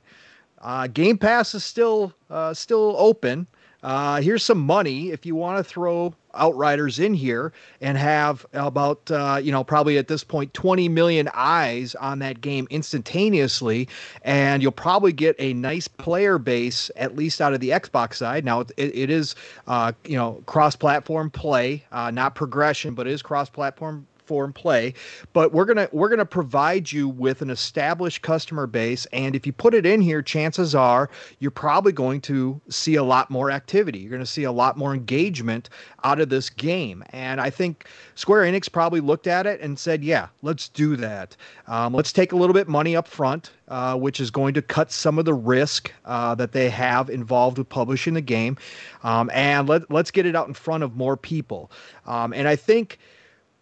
uh, 0.62 0.86
Game 0.86 1.18
Pass 1.18 1.56
is 1.56 1.64
still 1.64 2.14
uh, 2.30 2.54
still 2.54 2.94
open. 3.00 3.48
Uh, 3.84 4.22
here's 4.22 4.44
some 4.44 4.60
money 4.60 5.12
if 5.12 5.26
you 5.26 5.36
want 5.36 5.58
to 5.58 5.64
throw 5.64 6.14
Outriders 6.36 6.98
in 6.98 7.14
here 7.14 7.54
and 7.80 7.96
have 7.96 8.44
about 8.54 9.12
uh, 9.12 9.40
you 9.40 9.52
know 9.52 9.64
probably 9.64 10.00
at 10.00 10.08
this 10.08 10.24
point 10.24 10.52
20 10.56 10.90
million 10.90 11.30
eyes 11.36 11.94
on 11.94 12.18
that 12.20 12.42
game 12.42 12.68
instantaneously, 12.72 13.88
and 14.24 14.64
you'll 14.64 14.72
probably 14.72 15.14
get 15.14 15.36
a 15.38 15.54
nice 15.54 15.88
player 15.88 16.40
base 16.40 16.90
at 16.96 17.16
least 17.16 17.40
out 17.40 17.54
of 17.54 17.60
the 17.60 17.70
Xbox 17.70 18.16
side. 18.16 18.46
Now 18.46 18.62
it, 18.62 18.72
it 18.78 19.12
is 19.12 19.36
uh, 19.68 19.92
you 20.06 20.18
know 20.18 20.42
cross-platform 20.48 21.30
play, 21.30 21.84
uh, 21.92 22.10
not 22.10 22.34
progression, 22.34 22.96
but 22.96 23.06
it 23.06 23.12
is 23.12 23.22
cross-platform 23.22 24.08
form 24.26 24.54
play 24.54 24.94
but 25.34 25.54
we're 25.54 25.66
gonna 25.66 25.88
we're 25.92 26.10
gonna 26.10 26.26
provide 26.26 26.92
you 26.92 27.08
with 27.08 27.42
an 27.42 27.50
established 27.50 28.22
customer 28.22 28.68
base 28.68 29.06
and 29.14 29.36
if 29.36 29.46
you 29.46 29.54
put 29.54 29.74
it 29.74 29.86
in 29.86 30.02
here 30.02 30.22
chances 30.22 30.74
are 30.76 31.10
you're 31.40 31.52
probably 31.52 31.92
going 31.92 32.22
to 32.22 32.60
see 32.70 32.96
a 32.96 33.04
lot 33.04 33.30
more 33.30 33.52
activity. 33.52 34.00
You're 34.00 34.18
to 34.18 34.26
see 34.26 34.44
a 34.44 34.52
lot 34.52 34.78
more 34.78 34.94
engagement 34.94 35.70
out 36.04 36.20
of 36.20 36.30
this 36.30 36.50
game. 36.50 37.04
And 37.10 37.40
i 37.40 37.50
think 37.50 37.88
square 38.16 38.44
enix 38.44 38.72
probably 38.72 39.00
looked 39.00 39.28
at 39.28 39.46
it 39.46 39.62
and 39.62 39.78
said 39.78 40.04
yeah 40.04 40.28
let's 40.42 40.70
do 40.70 40.96
that. 40.98 41.36
Um, 41.68 41.94
let's 41.94 42.14
take 42.14 42.32
a 42.32 42.36
little 42.36 42.54
bit 42.54 42.68
money 42.68 42.96
up 42.96 43.08
front 43.08 43.52
uh, 43.68 43.96
which 43.96 44.20
is 44.20 44.30
going 44.30 44.54
to 44.54 44.62
cut 44.62 44.92
some 44.92 45.18
of 45.18 45.26
the 45.26 45.34
risk 45.34 45.92
uh, 46.06 46.36
that 46.36 46.52
they 46.52 46.70
have 46.70 47.10
involved 47.10 47.58
with 47.58 47.70
publishing 47.70 48.14
the 48.14 48.22
game. 48.22 48.58
Um, 49.04 49.32
and 49.34 49.68
let, 49.68 49.90
let's 49.90 50.12
get 50.12 50.26
it 50.26 50.36
out 50.36 50.48
in 50.48 50.54
front 50.54 50.84
of 50.84 50.96
more 50.96 51.18
people. 51.18 51.72
Um, 52.06 52.34
and 52.34 52.48
i 52.48 52.56
think 52.56 53.00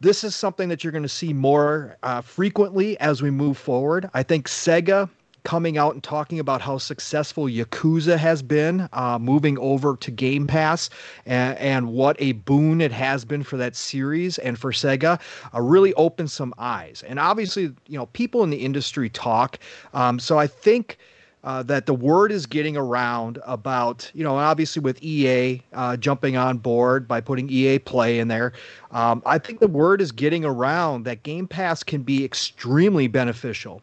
this 0.02 0.24
is 0.24 0.36
something 0.36 0.68
that 0.70 0.84
you're 0.84 0.92
going 0.92 1.04
to 1.04 1.10
see 1.10 1.32
more 1.32 1.96
uh, 2.04 2.22
frequently 2.22 3.00
as 3.00 3.22
we 3.22 3.30
move 3.30 3.58
forward. 3.58 4.10
I 4.14 4.24
think 4.24 4.48
Sega 4.48 5.10
coming 5.44 5.78
out 5.78 5.94
and 5.94 6.04
talking 6.04 6.40
about 6.40 6.62
how 6.62 6.78
successful 6.78 7.46
Yakuza 7.46 8.18
has 8.18 8.44
been, 8.44 8.88
uh, 8.94 9.18
moving 9.20 9.58
over 9.58 9.96
to 9.98 10.12
Game 10.12 10.46
Pass, 10.48 10.90
and, 11.26 11.58
and, 11.58 11.88
what 11.94 12.16
a 12.20 12.34
boon 12.34 12.80
it 12.80 12.92
has 12.92 13.26
been 13.26 13.44
for 13.44 13.58
that 13.58 13.76
series 13.76 14.38
and 14.40 14.60
for 14.60 14.72
Sega, 14.72 15.20
uh, 15.54 15.62
really 15.62 15.94
opened 15.96 16.30
some 16.30 16.54
eyes. 16.58 17.04
And 17.08 17.20
obviously, 17.20 17.74
you 17.88 17.98
know, 17.98 18.06
people 18.08 18.44
in 18.44 18.50
the 18.50 18.58
industry 18.58 19.10
talk. 19.10 19.58
Um, 19.94 20.20
so 20.20 20.38
I 20.38 20.46
think 20.48 20.98
uh, 21.44 21.64
that 21.64 21.86
the 21.86 21.94
word 21.94 22.32
is 22.32 22.46
getting 22.46 22.78
around 22.78 23.40
about, 23.46 24.10
you 24.14 24.24
know, 24.24 24.38
obviously 24.38 24.82
with 24.82 25.02
EA 25.02 25.62
uh, 25.74 25.98
jumping 25.98 26.38
on 26.38 26.58
board 26.58 27.08
by 27.08 27.20
putting 27.20 27.50
EA 27.50 27.80
Play 27.80 28.20
in 28.20 28.28
there. 28.28 28.54
Um, 28.92 29.24
I 29.26 29.38
think 29.38 29.60
the 29.60 29.68
word 29.68 30.02
is 30.02 30.12
getting 30.12 30.46
around 30.46 31.04
that 31.06 31.24
Game 31.24 31.48
Pass 31.48 31.84
can 31.84 32.04
be 32.04 32.24
extremely 32.24 33.08
beneficial. 33.08 33.82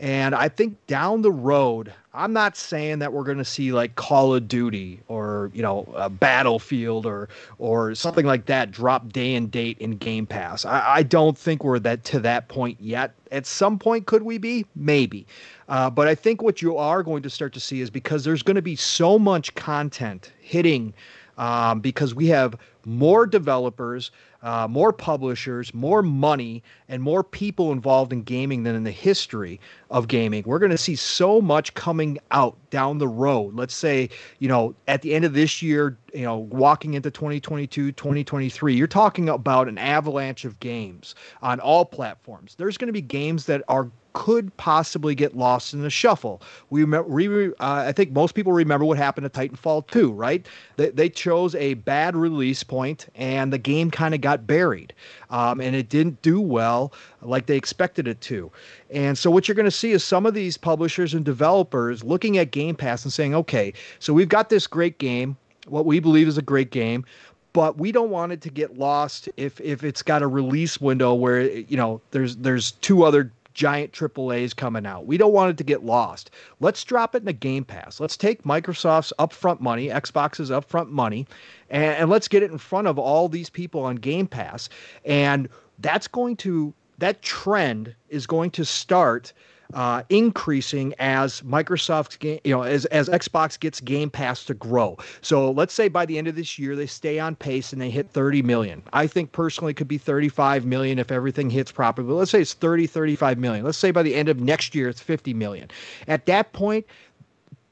And 0.00 0.34
I 0.34 0.48
think 0.48 0.78
down 0.86 1.20
the 1.20 1.30
road, 1.30 1.92
I'm 2.14 2.32
not 2.32 2.56
saying 2.56 3.00
that 3.00 3.12
we're 3.12 3.22
going 3.22 3.36
to 3.36 3.44
see 3.44 3.70
like 3.70 3.96
Call 3.96 4.34
of 4.34 4.48
Duty 4.48 4.98
or 5.08 5.50
you 5.52 5.60
know 5.60 5.86
a 5.94 6.08
Battlefield 6.08 7.04
or 7.04 7.28
or 7.58 7.94
something 7.94 8.24
like 8.24 8.46
that 8.46 8.70
drop 8.70 9.12
day 9.12 9.34
and 9.34 9.50
date 9.50 9.76
in 9.78 9.98
Game 9.98 10.26
Pass. 10.26 10.64
I, 10.64 10.96
I 10.96 11.02
don't 11.02 11.36
think 11.36 11.62
we're 11.62 11.78
that 11.80 12.02
to 12.04 12.20
that 12.20 12.48
point 12.48 12.78
yet. 12.80 13.12
At 13.30 13.44
some 13.44 13.78
point, 13.78 14.06
could 14.06 14.22
we 14.22 14.38
be? 14.38 14.64
Maybe. 14.74 15.26
Uh, 15.68 15.90
but 15.90 16.08
I 16.08 16.14
think 16.14 16.40
what 16.40 16.62
you 16.62 16.78
are 16.78 17.02
going 17.02 17.22
to 17.22 17.30
start 17.30 17.52
to 17.52 17.60
see 17.60 17.82
is 17.82 17.90
because 17.90 18.24
there's 18.24 18.42
going 18.42 18.56
to 18.56 18.62
be 18.62 18.76
so 18.76 19.18
much 19.18 19.54
content 19.54 20.32
hitting 20.40 20.94
um, 21.40 21.80
because 21.80 22.14
we 22.14 22.26
have 22.26 22.54
more 22.84 23.26
developers, 23.26 24.10
uh, 24.42 24.68
more 24.68 24.92
publishers, 24.92 25.72
more 25.72 26.02
money, 26.02 26.62
and 26.88 27.02
more 27.02 27.24
people 27.24 27.72
involved 27.72 28.12
in 28.12 28.22
gaming 28.22 28.62
than 28.62 28.74
in 28.74 28.84
the 28.84 28.90
history 28.90 29.58
of 29.90 30.06
gaming. 30.06 30.42
We're 30.46 30.58
going 30.58 30.70
to 30.70 30.78
see 30.78 30.96
so 30.96 31.40
much 31.40 31.72
coming 31.72 32.18
out 32.30 32.58
down 32.68 32.98
the 32.98 33.08
road. 33.08 33.54
Let's 33.54 33.74
say, 33.74 34.10
you 34.38 34.48
know, 34.48 34.74
at 34.86 35.00
the 35.00 35.14
end 35.14 35.24
of 35.24 35.32
this 35.32 35.62
year, 35.62 35.96
you 36.12 36.24
know, 36.24 36.36
walking 36.36 36.92
into 36.92 37.10
2022, 37.10 37.92
2023, 37.92 38.74
you're 38.74 38.86
talking 38.86 39.30
about 39.30 39.66
an 39.66 39.78
avalanche 39.78 40.44
of 40.44 40.60
games 40.60 41.14
on 41.40 41.58
all 41.58 41.86
platforms. 41.86 42.54
There's 42.56 42.76
going 42.76 42.88
to 42.88 42.92
be 42.92 43.00
games 43.00 43.46
that 43.46 43.62
are 43.66 43.90
could 44.12 44.56
possibly 44.56 45.14
get 45.14 45.36
lost 45.36 45.74
in 45.74 45.82
the 45.82 45.90
shuffle. 45.90 46.42
We, 46.70 46.84
uh, 46.84 47.50
I 47.58 47.92
think 47.92 48.12
most 48.12 48.34
people 48.34 48.52
remember 48.52 48.84
what 48.84 48.98
happened 48.98 49.30
to 49.30 49.40
Titanfall 49.40 49.86
2, 49.88 50.12
right? 50.12 50.46
They, 50.76 50.90
they 50.90 51.08
chose 51.08 51.54
a 51.54 51.74
bad 51.74 52.16
release 52.16 52.62
point, 52.62 53.06
and 53.14 53.52
the 53.52 53.58
game 53.58 53.90
kind 53.90 54.14
of 54.14 54.20
got 54.20 54.46
buried, 54.46 54.92
um, 55.30 55.60
and 55.60 55.76
it 55.76 55.88
didn't 55.88 56.20
do 56.22 56.40
well 56.40 56.92
like 57.22 57.46
they 57.46 57.56
expected 57.56 58.08
it 58.08 58.20
to. 58.22 58.50
And 58.90 59.16
so 59.16 59.30
what 59.30 59.48
you're 59.48 59.54
going 59.54 59.64
to 59.64 59.70
see 59.70 59.92
is 59.92 60.04
some 60.04 60.26
of 60.26 60.34
these 60.34 60.56
publishers 60.56 61.14
and 61.14 61.24
developers 61.24 62.02
looking 62.02 62.38
at 62.38 62.50
Game 62.50 62.74
Pass 62.74 63.04
and 63.04 63.12
saying, 63.12 63.34
okay, 63.34 63.72
so 63.98 64.12
we've 64.12 64.28
got 64.28 64.48
this 64.48 64.66
great 64.66 64.98
game, 64.98 65.36
what 65.68 65.86
we 65.86 66.00
believe 66.00 66.26
is 66.26 66.38
a 66.38 66.42
great 66.42 66.70
game 66.70 67.04
but 67.52 67.78
we 67.78 67.90
don't 67.92 68.10
want 68.10 68.32
it 68.32 68.40
to 68.40 68.50
get 68.50 68.78
lost 68.78 69.28
if 69.36 69.60
if 69.60 69.82
it's 69.82 70.02
got 70.02 70.22
a 70.22 70.26
release 70.26 70.80
window 70.80 71.14
where 71.14 71.42
you 71.42 71.76
know 71.76 72.00
there's 72.12 72.36
there's 72.36 72.72
two 72.72 73.02
other 73.02 73.30
giant 73.54 73.92
AAAs 73.92 74.54
coming 74.54 74.86
out. 74.86 75.06
We 75.06 75.16
don't 75.16 75.32
want 75.32 75.50
it 75.50 75.56
to 75.58 75.64
get 75.64 75.84
lost. 75.84 76.30
Let's 76.60 76.82
drop 76.84 77.14
it 77.14 77.22
in 77.22 77.28
a 77.28 77.32
Game 77.32 77.64
Pass. 77.64 78.00
Let's 78.00 78.16
take 78.16 78.44
Microsoft's 78.44 79.12
upfront 79.18 79.60
money, 79.60 79.88
Xbox's 79.88 80.50
upfront 80.50 80.90
money, 80.90 81.26
and, 81.68 81.96
and 81.96 82.10
let's 82.10 82.28
get 82.28 82.42
it 82.42 82.50
in 82.50 82.58
front 82.58 82.86
of 82.86 82.98
all 82.98 83.28
these 83.28 83.50
people 83.50 83.82
on 83.82 83.96
Game 83.96 84.26
Pass. 84.26 84.68
And 85.04 85.48
that's 85.78 86.08
going 86.08 86.36
to 86.36 86.74
that 86.98 87.22
trend 87.22 87.94
is 88.10 88.26
going 88.26 88.50
to 88.52 88.64
start 88.64 89.32
uh, 89.74 90.02
increasing 90.08 90.94
as 90.98 91.40
Microsoft's 91.42 92.16
game, 92.16 92.40
you 92.44 92.54
know, 92.54 92.62
as, 92.62 92.86
as 92.86 93.08
Xbox 93.08 93.58
gets 93.58 93.80
Game 93.80 94.10
Pass 94.10 94.44
to 94.44 94.54
grow. 94.54 94.96
So 95.22 95.50
let's 95.50 95.74
say 95.74 95.88
by 95.88 96.06
the 96.06 96.18
end 96.18 96.28
of 96.28 96.36
this 96.36 96.58
year 96.58 96.76
they 96.76 96.86
stay 96.86 97.18
on 97.18 97.36
pace 97.36 97.72
and 97.72 97.80
they 97.80 97.90
hit 97.90 98.10
30 98.10 98.42
million. 98.42 98.82
I 98.92 99.06
think 99.06 99.32
personally 99.32 99.74
could 99.74 99.88
be 99.88 99.98
35 99.98 100.64
million 100.64 100.98
if 100.98 101.10
everything 101.10 101.50
hits 101.50 101.72
properly. 101.72 102.08
But 102.08 102.14
let's 102.14 102.30
say 102.30 102.40
it's 102.40 102.54
30, 102.54 102.86
35 102.86 103.38
million. 103.38 103.64
Let's 103.64 103.78
say 103.78 103.90
by 103.90 104.02
the 104.02 104.14
end 104.14 104.28
of 104.28 104.40
next 104.40 104.74
year 104.74 104.88
it's 104.88 105.00
50 105.00 105.34
million. 105.34 105.68
At 106.08 106.26
that 106.26 106.52
point, 106.52 106.86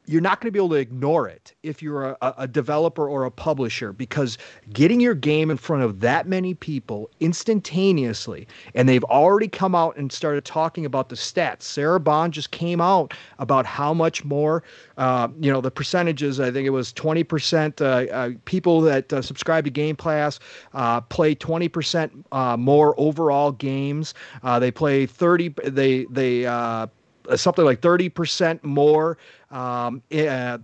you're 0.08 0.20
not 0.20 0.40
going 0.40 0.48
to 0.48 0.52
be 0.52 0.58
able 0.58 0.70
to 0.70 0.76
ignore 0.76 1.28
it 1.28 1.54
if 1.62 1.82
you're 1.82 2.16
a, 2.20 2.34
a, 2.38 2.48
developer 2.48 3.08
or 3.08 3.24
a 3.24 3.30
publisher 3.30 3.92
because 3.92 4.38
getting 4.72 5.00
your 5.00 5.14
game 5.14 5.50
in 5.50 5.56
front 5.56 5.82
of 5.82 6.00
that 6.00 6.26
many 6.26 6.54
people 6.54 7.10
instantaneously 7.20 8.48
and 8.74 8.88
they've 8.88 9.04
already 9.04 9.48
come 9.48 9.74
out 9.74 9.96
and 9.96 10.10
started 10.10 10.44
talking 10.44 10.86
about 10.86 11.08
the 11.08 11.16
stats. 11.16 11.62
Sarah 11.62 12.00
bond 12.00 12.32
just 12.32 12.50
came 12.50 12.80
out 12.80 13.12
about 13.38 13.66
how 13.66 13.92
much 13.92 14.24
more 14.24 14.62
uh, 14.96 15.28
you 15.40 15.52
know 15.52 15.60
the 15.60 15.70
percentages 15.70 16.40
i 16.40 16.50
think 16.50 16.66
it 16.66 16.70
was 16.70 16.92
20% 16.94 17.80
uh, 17.80 18.10
uh, 18.12 18.30
people 18.44 18.80
that 18.80 19.12
uh, 19.12 19.22
subscribe 19.22 19.64
to 19.64 19.70
game 19.70 19.96
pass 19.96 20.40
uh, 20.74 21.00
play 21.02 21.34
20% 21.34 22.24
uh, 22.32 22.56
more 22.56 22.94
overall 22.98 23.52
games. 23.52 24.14
They 24.58 24.70
play 24.70 25.06
30 25.06 25.54
they 25.64 26.06
they 26.10 26.44
something 27.36 27.64
like 27.64 27.82
30% 27.82 28.64
more 28.64 29.18
um, 29.50 30.02
uh, 30.14 30.58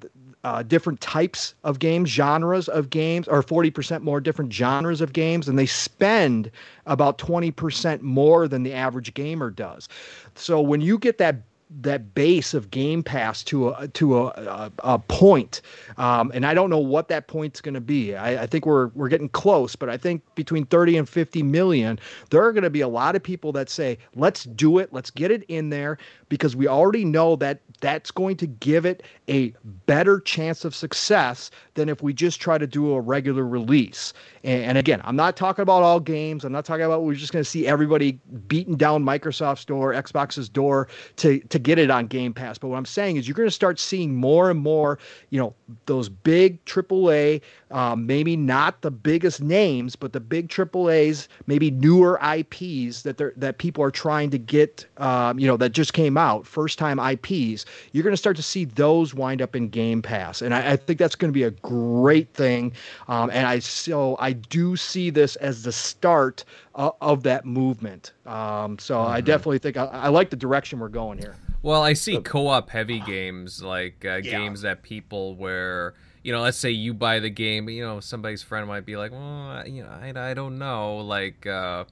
uh, 0.44 0.62
different 0.62 1.00
types 1.00 1.54
of 1.64 1.78
games, 1.78 2.10
genres 2.10 2.68
of 2.68 2.90
games, 2.90 3.26
or 3.28 3.42
40% 3.42 4.02
more 4.02 4.20
different 4.20 4.52
genres 4.52 5.00
of 5.00 5.12
games, 5.12 5.48
and 5.48 5.58
they 5.58 5.66
spend 5.66 6.50
about 6.86 7.18
20% 7.18 8.02
more 8.02 8.46
than 8.46 8.62
the 8.62 8.72
average 8.72 9.14
gamer 9.14 9.50
does. 9.50 9.88
So 10.34 10.60
when 10.60 10.80
you 10.80 10.98
get 10.98 11.18
that 11.18 11.36
that 11.80 12.14
base 12.14 12.54
of 12.54 12.70
Game 12.70 13.02
Pass 13.02 13.42
to 13.44 13.70
a 13.70 13.88
to 13.88 14.18
a, 14.18 14.26
a, 14.26 14.72
a 14.80 14.98
point, 14.98 15.60
um, 15.96 16.30
and 16.34 16.46
I 16.46 16.54
don't 16.54 16.70
know 16.70 16.78
what 16.78 17.08
that 17.08 17.26
point's 17.26 17.60
going 17.60 17.74
to 17.74 17.80
be. 17.80 18.14
I, 18.14 18.44
I, 18.44 18.46
think 18.46 18.66
we're 18.66 18.88
we're 18.88 19.08
getting 19.08 19.28
close, 19.28 19.74
but 19.76 19.88
I 19.88 19.96
think 19.96 20.22
between 20.34 20.66
30 20.66 20.98
and 20.98 21.08
50 21.08 21.42
million, 21.42 21.98
there 22.30 22.42
are 22.42 22.52
going 22.52 22.64
to 22.64 22.70
be 22.70 22.80
a 22.80 22.88
lot 22.88 23.16
of 23.16 23.22
people 23.22 23.52
that 23.52 23.68
say, 23.68 23.98
"Let's 24.14 24.44
do 24.44 24.78
it. 24.78 24.92
Let's 24.92 25.10
get 25.10 25.30
it 25.30 25.42
in 25.48 25.70
there," 25.70 25.98
because 26.28 26.54
we 26.54 26.68
already 26.68 27.04
know 27.04 27.36
that 27.36 27.60
that's 27.80 28.10
going 28.10 28.36
to 28.36 28.46
give 28.46 28.86
it 28.86 29.02
a 29.28 29.52
better 29.86 30.20
chance 30.20 30.64
of 30.64 30.74
success 30.74 31.50
than 31.74 31.88
if 31.88 32.02
we 32.02 32.12
just 32.12 32.40
try 32.40 32.56
to 32.56 32.66
do 32.66 32.94
a 32.94 33.00
regular 33.00 33.46
release. 33.46 34.12
And, 34.42 34.64
and 34.64 34.78
again, 34.78 35.00
I'm 35.04 35.16
not 35.16 35.36
talking 35.36 35.62
about 35.62 35.82
all 35.82 36.00
games. 36.00 36.44
I'm 36.44 36.52
not 36.52 36.64
talking 36.64 36.84
about 36.84 37.02
we're 37.02 37.14
just 37.14 37.32
going 37.32 37.44
to 37.44 37.48
see 37.48 37.66
everybody 37.66 38.12
beating 38.46 38.76
down 38.76 39.04
Microsoft's 39.04 39.64
door, 39.64 39.92
Xbox's 39.92 40.48
door 40.48 40.88
to 41.16 41.40
to 41.40 41.58
get 41.64 41.78
it 41.78 41.90
on 41.90 42.06
Game 42.06 42.32
Pass. 42.32 42.58
But 42.58 42.68
what 42.68 42.76
I'm 42.76 42.84
saying 42.84 43.16
is 43.16 43.26
you're 43.26 43.34
going 43.34 43.48
to 43.48 43.50
start 43.50 43.80
seeing 43.80 44.14
more 44.14 44.50
and 44.50 44.60
more, 44.60 45.00
you 45.30 45.40
know, 45.40 45.54
those 45.86 46.08
big 46.08 46.64
AAA, 46.66 47.40
um, 47.74 48.06
maybe 48.06 48.36
not 48.36 48.82
the 48.82 48.90
biggest 48.92 49.42
names, 49.42 49.96
but 49.96 50.12
the 50.12 50.20
big 50.20 50.48
AAAs, 50.48 51.26
maybe 51.48 51.72
newer 51.72 52.20
IPs 52.22 53.02
that 53.02 53.18
they're, 53.18 53.32
that 53.36 53.58
people 53.58 53.82
are 53.82 53.90
trying 53.90 54.30
to 54.30 54.38
get, 54.38 54.86
um, 54.98 55.40
you 55.40 55.48
know, 55.48 55.56
that 55.56 55.70
just 55.70 55.92
came 55.92 56.16
out, 56.16 56.46
first 56.46 56.78
time 56.78 57.00
IPs. 57.00 57.66
You're 57.90 58.04
going 58.04 58.12
to 58.12 58.16
start 58.16 58.36
to 58.36 58.44
see 58.44 58.64
those 58.64 59.12
wind 59.12 59.42
up 59.42 59.56
in 59.56 59.68
Game 59.70 60.02
Pass, 60.02 60.40
and 60.40 60.54
I, 60.54 60.72
I 60.72 60.76
think 60.76 61.00
that's 61.00 61.16
going 61.16 61.30
to 61.30 61.34
be 61.34 61.42
a 61.42 61.50
great 61.50 62.32
thing. 62.32 62.72
Um, 63.08 63.28
and 63.30 63.44
I 63.44 63.58
so 63.58 64.16
I 64.20 64.34
do 64.34 64.76
see 64.76 65.10
this 65.10 65.34
as 65.36 65.64
the 65.64 65.72
start 65.72 66.44
uh, 66.76 66.92
of 67.00 67.24
that 67.24 67.44
movement. 67.44 68.12
Um, 68.24 68.78
so 68.78 68.98
mm-hmm. 68.98 69.14
I 69.14 69.20
definitely 69.20 69.58
think 69.58 69.76
I, 69.76 69.86
I 69.86 70.08
like 70.10 70.30
the 70.30 70.36
direction 70.36 70.78
we're 70.78 70.88
going 70.90 71.18
here. 71.18 71.34
Well, 71.62 71.82
I 71.82 71.94
see 71.94 72.20
co-op 72.20 72.70
heavy 72.70 73.00
games 73.00 73.64
like 73.64 74.04
uh, 74.04 74.20
yeah. 74.22 74.30
games 74.30 74.60
that 74.60 74.84
people 74.84 75.34
where 75.34 75.94
you 76.24 76.32
know, 76.32 76.40
let's 76.40 76.58
say 76.58 76.70
you 76.70 76.94
buy 76.94 77.20
the 77.20 77.30
game, 77.30 77.68
you 77.68 77.84
know, 77.84 78.00
somebody's 78.00 78.42
friend 78.42 78.66
might 78.66 78.86
be 78.86 78.96
like, 78.96 79.12
well, 79.12 79.62
you 79.66 79.84
know, 79.84 79.90
I, 79.90 80.30
I 80.30 80.34
don't 80.34 80.58
know, 80.58 80.96
like 80.96 81.46
uh, 81.46 81.84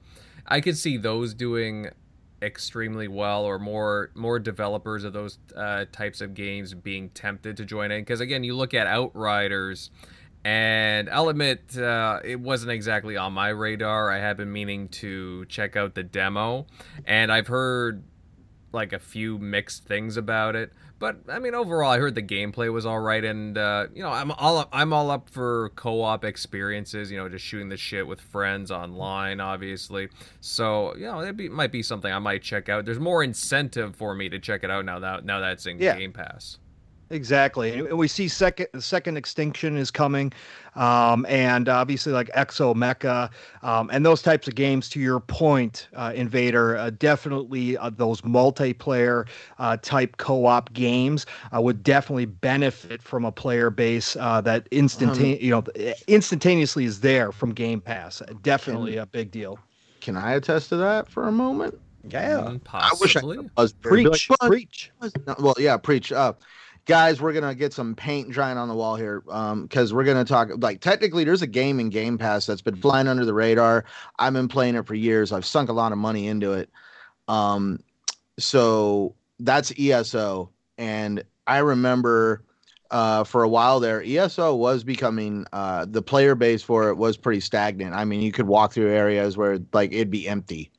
I 0.45 0.59
could 0.59 0.77
see 0.77 0.97
those 0.97 1.33
doing 1.33 1.89
extremely 2.41 3.07
well 3.07 3.45
or 3.45 3.57
more 3.57 4.11
more 4.15 4.37
developers 4.37 5.05
of 5.05 5.13
those 5.13 5.37
uh, 5.55 5.85
types 5.93 6.19
of 6.19 6.33
games 6.33 6.73
being 6.73 7.09
tempted 7.11 7.55
to 7.55 7.63
join 7.63 7.89
in 7.89 8.01
because 8.01 8.19
again 8.19 8.43
you 8.43 8.53
look 8.53 8.73
at 8.73 8.85
outriders 8.85 9.91
and 10.43 11.09
i'll 11.09 11.29
admit 11.29 11.77
uh, 11.77 12.19
it 12.21 12.37
wasn't 12.37 12.69
exactly 12.69 13.15
on 13.15 13.31
my 13.31 13.47
radar 13.47 14.11
i 14.11 14.19
have 14.19 14.35
been 14.35 14.51
meaning 14.51 14.89
to 14.89 15.45
check 15.45 15.77
out 15.77 15.95
the 15.95 16.03
demo 16.03 16.65
and 17.05 17.31
i've 17.31 17.47
heard 17.47 18.03
like 18.73 18.91
a 18.91 18.99
few 18.99 19.37
mixed 19.37 19.85
things 19.85 20.17
about 20.17 20.55
it. 20.55 20.73
But 21.03 21.17
I 21.27 21.37
mean, 21.39 21.53
overall, 21.53 21.91
I 21.91 21.97
heard 21.97 22.15
the 22.15 22.23
gameplay 22.23 22.71
was 22.71 22.85
all 22.85 23.01
right, 23.01 23.25
and 23.25 23.57
uh, 23.57 23.87
you 23.93 24.01
know, 24.01 24.09
I'm 24.09 24.31
all 24.31 24.59
up, 24.59 24.69
I'm 24.71 24.93
all 24.93 25.11
up 25.11 25.29
for 25.29 25.67
co-op 25.75 26.23
experiences. 26.23 27.11
You 27.11 27.17
know, 27.17 27.27
just 27.27 27.43
shooting 27.43 27.67
the 27.67 27.75
shit 27.75 28.07
with 28.07 28.21
friends 28.21 28.71
online, 28.71 29.41
obviously. 29.41 30.07
So 30.39 30.95
you 30.95 31.03
know, 31.03 31.19
it 31.19 31.35
be, 31.35 31.49
might 31.49 31.73
be 31.73 31.83
something 31.83 32.09
I 32.09 32.19
might 32.19 32.41
check 32.41 32.69
out. 32.69 32.85
There's 32.85 33.01
more 33.01 33.21
incentive 33.21 33.97
for 33.97 34.15
me 34.15 34.29
to 34.29 34.39
check 34.39 34.63
it 34.63 34.71
out 34.71 34.85
now 34.85 34.99
that 34.99 35.25
now 35.25 35.41
that's 35.41 35.65
in 35.65 35.77
yeah. 35.77 35.97
Game 35.97 36.13
Pass. 36.13 36.59
Exactly, 37.13 37.73
and 37.73 37.95
we 37.95 38.07
see 38.07 38.27
second 38.27 38.67
second 38.79 39.17
extinction 39.17 39.77
is 39.77 39.91
coming, 39.91 40.33
um, 40.73 41.27
and 41.29 41.69
obviously 41.69 42.11
like 42.11 42.27
Exomecha 42.29 43.29
um, 43.61 43.91
and 43.93 44.03
those 44.03 44.23
types 44.23 44.47
of 44.47 44.55
games. 44.55 44.89
To 44.89 44.99
your 44.99 45.19
point, 45.19 45.89
uh, 45.95 46.11
Invader, 46.15 46.75
uh, 46.75 46.89
definitely 46.89 47.77
uh, 47.77 47.91
those 47.91 48.21
multiplayer 48.21 49.27
uh, 49.59 49.77
type 49.77 50.17
co-op 50.17 50.73
games 50.73 51.27
uh, 51.55 51.61
would 51.61 51.83
definitely 51.83 52.25
benefit 52.25 53.03
from 53.03 53.25
a 53.25 53.31
player 53.31 53.69
base 53.69 54.15
uh, 54.15 54.41
that 54.41 54.67
instantaneous 54.71 55.37
um, 55.37 55.45
you 55.45 55.51
know 55.51 55.93
instantaneously 56.07 56.85
is 56.85 57.01
there 57.01 57.31
from 57.31 57.53
Game 57.53 57.79
Pass. 57.79 58.23
Definitely 58.41 58.93
can, 58.93 59.01
a 59.01 59.05
big 59.05 59.29
deal. 59.29 59.59
Can 60.01 60.17
I 60.17 60.33
attest 60.33 60.69
to 60.69 60.77
that 60.77 61.07
for 61.07 61.27
a 61.27 61.31
moment? 61.31 61.79
Yeah, 62.09 62.57
possibly. 62.63 63.07
Mm, 63.13 63.23
I 63.23 63.39
wish 63.39 63.49
I 63.57 63.61
was 63.61 63.73
preach, 63.73 64.29
like, 64.29 64.49
preach. 64.49 64.91
Well, 65.39 65.55
yeah, 65.59 65.77
preach. 65.77 66.11
Uh, 66.11 66.33
guys, 66.85 67.21
we're 67.21 67.33
gonna 67.33 67.55
get 67.55 67.73
some 67.73 67.95
paint 67.95 68.29
drying 68.29 68.57
on 68.57 68.67
the 68.67 68.75
wall 68.75 68.95
here, 68.95 69.21
because 69.21 69.91
um, 69.91 69.95
we're 69.97 70.03
gonna 70.03 70.25
talk. 70.25 70.49
Like, 70.57 70.81
technically, 70.81 71.23
there's 71.23 71.41
a 71.41 71.47
game 71.47 71.79
in 71.79 71.89
Game 71.89 72.17
Pass 72.17 72.45
that's 72.45 72.61
been 72.61 72.75
flying 72.75 73.07
under 73.07 73.25
the 73.25 73.33
radar. 73.33 73.85
I've 74.19 74.33
been 74.33 74.47
playing 74.47 74.75
it 74.75 74.85
for 74.85 74.95
years. 74.95 75.31
I've 75.31 75.45
sunk 75.45 75.69
a 75.69 75.73
lot 75.73 75.91
of 75.91 75.97
money 75.97 76.27
into 76.27 76.53
it. 76.53 76.69
Um, 77.27 77.79
so 78.37 79.15
that's 79.39 79.73
ESO, 79.77 80.49
and 80.77 81.23
I 81.47 81.59
remember. 81.59 82.43
Uh, 82.91 83.23
for 83.23 83.41
a 83.41 83.49
while 83.49 83.79
there, 83.79 84.03
ESO 84.05 84.53
was 84.53 84.83
becoming 84.83 85.47
uh, 85.51 85.83
the 85.89 86.03
player 86.03 86.35
base 86.35 86.61
for 86.61 86.89
it 86.89 86.95
was 86.95 87.17
pretty 87.17 87.39
stagnant. 87.39 87.91
I 87.95 88.05
mean, 88.05 88.21
you 88.21 88.31
could 88.31 88.45
walk 88.45 88.71
through 88.71 88.91
areas 88.91 89.35
where 89.35 89.57
like 89.73 89.91
it'd 89.91 90.11
be 90.11 90.27
empty. 90.27 90.69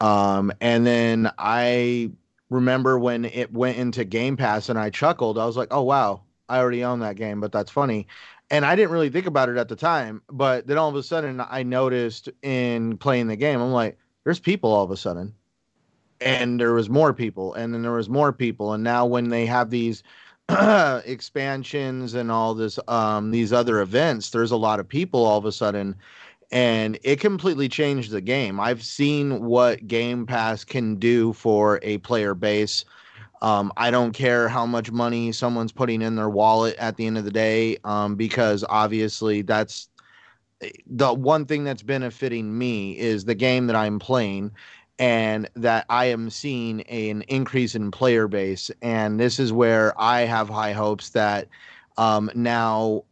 Um, 0.00 0.52
and 0.60 0.86
then 0.86 1.32
I 1.36 2.12
remember 2.50 2.98
when 2.98 3.24
it 3.24 3.52
went 3.52 3.78
into 3.78 4.04
Game 4.04 4.36
Pass 4.36 4.68
and 4.68 4.78
I 4.78 4.90
chuckled. 4.90 5.38
I 5.38 5.46
was 5.46 5.56
like, 5.56 5.68
"Oh 5.70 5.82
wow, 5.82 6.22
I 6.48 6.58
already 6.58 6.84
own 6.84 7.00
that 7.00 7.16
game," 7.16 7.40
but 7.40 7.52
that's 7.52 7.70
funny. 7.70 8.06
And 8.50 8.64
I 8.64 8.76
didn't 8.76 8.90
really 8.92 9.08
think 9.10 9.26
about 9.26 9.48
it 9.48 9.56
at 9.56 9.68
the 9.68 9.76
time, 9.76 10.22
but 10.30 10.66
then 10.66 10.78
all 10.78 10.88
of 10.88 10.96
a 10.96 11.02
sudden 11.02 11.40
I 11.40 11.62
noticed 11.62 12.28
in 12.42 12.98
playing 12.98 13.28
the 13.28 13.36
game, 13.36 13.60
I'm 13.60 13.72
like, 13.72 13.98
"There's 14.24 14.40
people 14.40 14.72
all 14.72 14.84
of 14.84 14.90
a 14.90 14.96
sudden." 14.96 15.34
And 16.20 16.60
there 16.60 16.72
was 16.72 16.88
more 16.88 17.12
people, 17.12 17.54
and 17.54 17.74
then 17.74 17.82
there 17.82 17.92
was 17.92 18.08
more 18.08 18.32
people, 18.32 18.72
and 18.72 18.84
now 18.84 19.04
when 19.06 19.28
they 19.30 19.46
have 19.46 19.70
these 19.70 20.02
expansions 21.06 22.14
and 22.14 22.30
all 22.30 22.54
this 22.54 22.78
um 22.88 23.30
these 23.30 23.52
other 23.52 23.80
events, 23.80 24.30
there's 24.30 24.50
a 24.50 24.56
lot 24.56 24.80
of 24.80 24.88
people 24.88 25.24
all 25.24 25.38
of 25.38 25.44
a 25.46 25.52
sudden 25.52 25.96
and 26.50 26.98
it 27.02 27.20
completely 27.20 27.68
changed 27.68 28.10
the 28.10 28.20
game. 28.20 28.60
I've 28.60 28.82
seen 28.82 29.44
what 29.44 29.86
Game 29.86 30.26
Pass 30.26 30.64
can 30.64 30.96
do 30.96 31.32
for 31.32 31.80
a 31.82 31.98
player 31.98 32.34
base. 32.34 32.84
Um, 33.42 33.72
I 33.76 33.90
don't 33.90 34.12
care 34.12 34.48
how 34.48 34.64
much 34.64 34.90
money 34.90 35.32
someone's 35.32 35.72
putting 35.72 36.00
in 36.00 36.16
their 36.16 36.30
wallet 36.30 36.76
at 36.76 36.96
the 36.96 37.06
end 37.06 37.18
of 37.18 37.24
the 37.24 37.30
day, 37.30 37.76
um, 37.84 38.14
because 38.16 38.64
obviously 38.68 39.42
that's 39.42 39.88
eh, 40.62 40.70
the 40.86 41.12
one 41.12 41.44
thing 41.44 41.64
that's 41.64 41.82
benefiting 41.82 42.56
me 42.56 42.98
is 42.98 43.24
the 43.24 43.34
game 43.34 43.66
that 43.66 43.76
I'm 43.76 43.98
playing 43.98 44.52
and 44.98 45.48
that 45.56 45.84
I 45.88 46.06
am 46.06 46.30
seeing 46.30 46.82
an 46.82 47.22
increase 47.22 47.74
in 47.74 47.90
player 47.90 48.28
base. 48.28 48.70
And 48.80 49.18
this 49.18 49.38
is 49.38 49.52
where 49.52 49.92
I 50.00 50.22
have 50.22 50.48
high 50.48 50.72
hopes 50.72 51.10
that 51.10 51.48
um, 51.96 52.30
now 52.34 53.04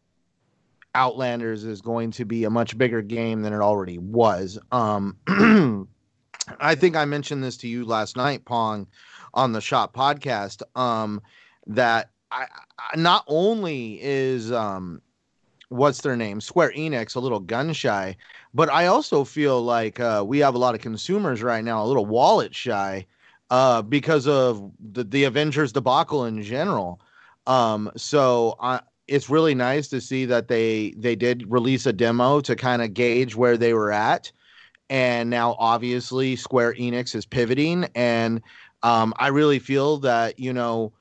Outlanders 0.95 1.65
is 1.65 1.81
going 1.81 2.11
to 2.13 2.25
be 2.25 2.45
a 2.45 2.51
much 2.51 2.77
bigger 2.77 3.03
game 3.03 3.43
than 3.43 3.53
it 3.53 3.61
already 3.61 3.99
was. 3.99 4.59
Um, 4.71 5.17
I 6.61 6.75
think 6.75 6.97
I 6.97 7.05
mentioned 7.05 7.43
this 7.43 7.57
to 7.59 7.69
you 7.69 7.85
last 7.85 8.17
night, 8.17 8.45
Pong, 8.45 8.87
on 9.35 9.53
the 9.53 9.61
Shop 9.61 9.95
podcast. 9.95 10.63
Um, 10.77 11.23
that 11.67 12.11
I, 12.31 12.47
I, 12.79 12.97
not 12.97 13.25
only 13.29 13.99
is 14.03 14.51
um, 14.51 15.01
what's 15.69 16.01
their 16.01 16.17
name 16.17 16.41
Square 16.41 16.73
Enix 16.77 17.15
a 17.15 17.21
little 17.21 17.41
gun 17.41 17.73
shy, 17.73 18.17
but 18.53 18.69
I 18.71 18.87
also 18.87 19.25
feel 19.25 19.63
like 19.63 20.01
uh, 20.01 20.25
we 20.27 20.39
have 20.41 20.55
a 20.55 20.59
lot 20.59 20.75
of 20.75 20.81
consumers 20.81 21.43
right 21.43 21.65
now 21.65 21.83
a 21.83 21.87
little 21.87 22.07
wallet 22.07 22.55
shy 22.55 23.07
uh, 23.51 23.83
because 23.83 24.27
of 24.27 24.71
the, 24.93 25.05
the 25.05 25.25
Avengers 25.25 25.73
debacle 25.73 26.25
in 26.25 26.43
general. 26.43 27.01
Um, 27.47 27.91
so 27.97 28.57
I, 28.61 28.81
it's 29.13 29.29
really 29.29 29.55
nice 29.55 29.89
to 29.89 30.01
see 30.01 30.25
that 30.25 30.49
they 30.49 30.95
they 30.97 31.15
did 31.15 31.45
release 31.53 31.85
a 31.85 31.93
demo 31.93 32.41
to 32.41 32.57
kind 32.57 32.81
of 32.81 32.95
gauge 32.95 33.37
where 33.37 33.59
they 33.59 33.75
were 33.75 33.93
at, 33.93 34.33
and 34.89 35.29
now 35.29 35.55
obviously 35.59 36.35
Square 36.35 36.75
Enix 36.75 37.15
is 37.15 37.27
pivoting, 37.27 37.87
and 37.95 38.41
um, 38.83 39.13
I 39.19 39.29
really 39.29 39.59
feel 39.59 39.99
that 39.99 40.39
you 40.39 40.55
know 40.55 40.95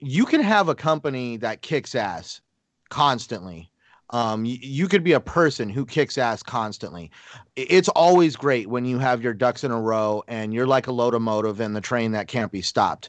you 0.00 0.24
can 0.24 0.40
have 0.40 0.70
a 0.70 0.74
company 0.74 1.36
that 1.36 1.60
kicks 1.60 1.94
ass 1.94 2.40
constantly. 2.88 3.70
Um, 4.08 4.46
you, 4.46 4.56
you 4.62 4.88
could 4.88 5.04
be 5.04 5.12
a 5.12 5.20
person 5.20 5.68
who 5.68 5.84
kicks 5.84 6.16
ass 6.16 6.42
constantly. 6.42 7.10
It's 7.56 7.88
always 7.90 8.36
great 8.36 8.68
when 8.68 8.86
you 8.86 8.98
have 8.98 9.22
your 9.22 9.34
ducks 9.34 9.64
in 9.64 9.70
a 9.70 9.80
row 9.80 10.22
and 10.28 10.54
you're 10.54 10.66
like 10.66 10.86
a 10.86 10.92
locomotive 10.92 11.60
and 11.60 11.76
the 11.76 11.80
train 11.80 12.12
that 12.12 12.28
can't 12.28 12.52
be 12.52 12.62
stopped. 12.62 13.08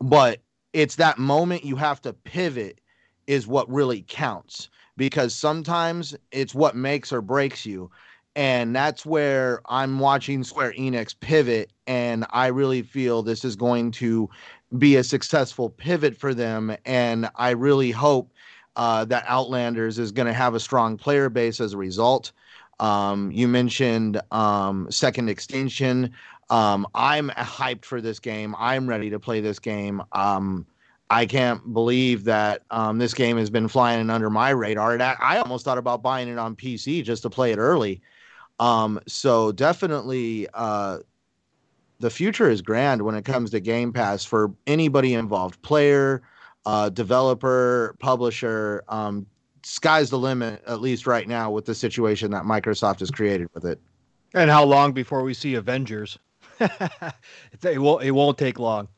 But 0.00 0.40
it's 0.72 0.96
that 0.96 1.18
moment 1.18 1.64
you 1.64 1.76
have 1.76 2.00
to 2.02 2.12
pivot 2.12 2.80
is 3.26 3.46
what 3.46 3.70
really 3.70 4.04
counts 4.08 4.68
because 4.96 5.34
sometimes 5.34 6.16
it's 6.32 6.54
what 6.54 6.76
makes 6.76 7.12
or 7.12 7.20
breaks 7.22 7.64
you. 7.64 7.90
And 8.36 8.74
that's 8.76 9.04
where 9.04 9.60
I'm 9.66 9.98
watching 9.98 10.44
Square 10.44 10.74
Enix 10.74 11.18
pivot. 11.18 11.72
And 11.86 12.26
I 12.30 12.46
really 12.46 12.82
feel 12.82 13.22
this 13.22 13.44
is 13.44 13.56
going 13.56 13.90
to 13.92 14.28
be 14.78 14.96
a 14.96 15.04
successful 15.04 15.70
pivot 15.70 16.16
for 16.16 16.32
them. 16.32 16.76
And 16.84 17.28
I 17.36 17.50
really 17.50 17.90
hope 17.90 18.30
uh, 18.76 19.04
that 19.06 19.24
Outlanders 19.26 19.98
is 19.98 20.12
going 20.12 20.26
to 20.26 20.32
have 20.32 20.54
a 20.54 20.60
strong 20.60 20.96
player 20.96 21.28
base 21.28 21.60
as 21.60 21.72
a 21.72 21.76
result. 21.76 22.32
Um, 22.78 23.30
you 23.32 23.48
mentioned 23.48 24.20
um, 24.30 24.86
Second 24.90 25.28
Extinction. 25.28 26.12
Um, 26.50 26.86
I'm 26.94 27.30
hyped 27.30 27.84
for 27.84 28.00
this 28.00 28.18
game. 28.18 28.54
I'm 28.58 28.88
ready 28.88 29.08
to 29.10 29.20
play 29.20 29.40
this 29.40 29.60
game. 29.60 30.02
Um, 30.12 30.66
I 31.08 31.26
can't 31.26 31.72
believe 31.72 32.24
that 32.24 32.62
um, 32.70 32.98
this 32.98 33.14
game 33.14 33.36
has 33.36 33.50
been 33.50 33.68
flying 33.68 34.10
under 34.10 34.30
my 34.30 34.50
radar. 34.50 34.92
And 34.92 35.02
I, 35.02 35.16
I, 35.20 35.38
almost 35.38 35.64
thought 35.64 35.78
about 35.78 36.02
buying 36.02 36.28
it 36.28 36.38
on 36.38 36.54
PC 36.54 37.02
just 37.02 37.22
to 37.22 37.30
play 37.30 37.52
it 37.52 37.58
early. 37.58 38.00
Um, 38.60 39.00
so 39.06 39.50
definitely, 39.52 40.46
uh, 40.54 40.98
the 41.98 42.10
future 42.10 42.48
is 42.48 42.62
grand 42.62 43.02
when 43.02 43.14
it 43.14 43.24
comes 43.24 43.50
to 43.50 43.60
Game 43.60 43.92
Pass 43.92 44.24
for 44.24 44.52
anybody 44.66 45.14
involved, 45.14 45.60
player, 45.62 46.22
uh, 46.64 46.88
developer, 46.88 47.96
publisher. 47.98 48.84
Um, 48.88 49.26
sky's 49.62 50.10
the 50.10 50.18
limit, 50.18 50.62
at 50.66 50.80
least 50.80 51.06
right 51.06 51.28
now, 51.28 51.50
with 51.50 51.64
the 51.64 51.74
situation 51.74 52.30
that 52.30 52.44
Microsoft 52.44 53.00
has 53.00 53.10
created 53.10 53.48
with 53.54 53.64
it. 53.64 53.80
And 54.34 54.48
how 54.48 54.64
long 54.64 54.92
before 54.92 55.22
we 55.22 55.34
see 55.34 55.54
Avengers? 55.54 56.18
It 56.60 57.78
won't. 57.78 58.04
It 58.04 58.10
won't 58.12 58.38
take 58.38 58.58
long. 58.58 58.88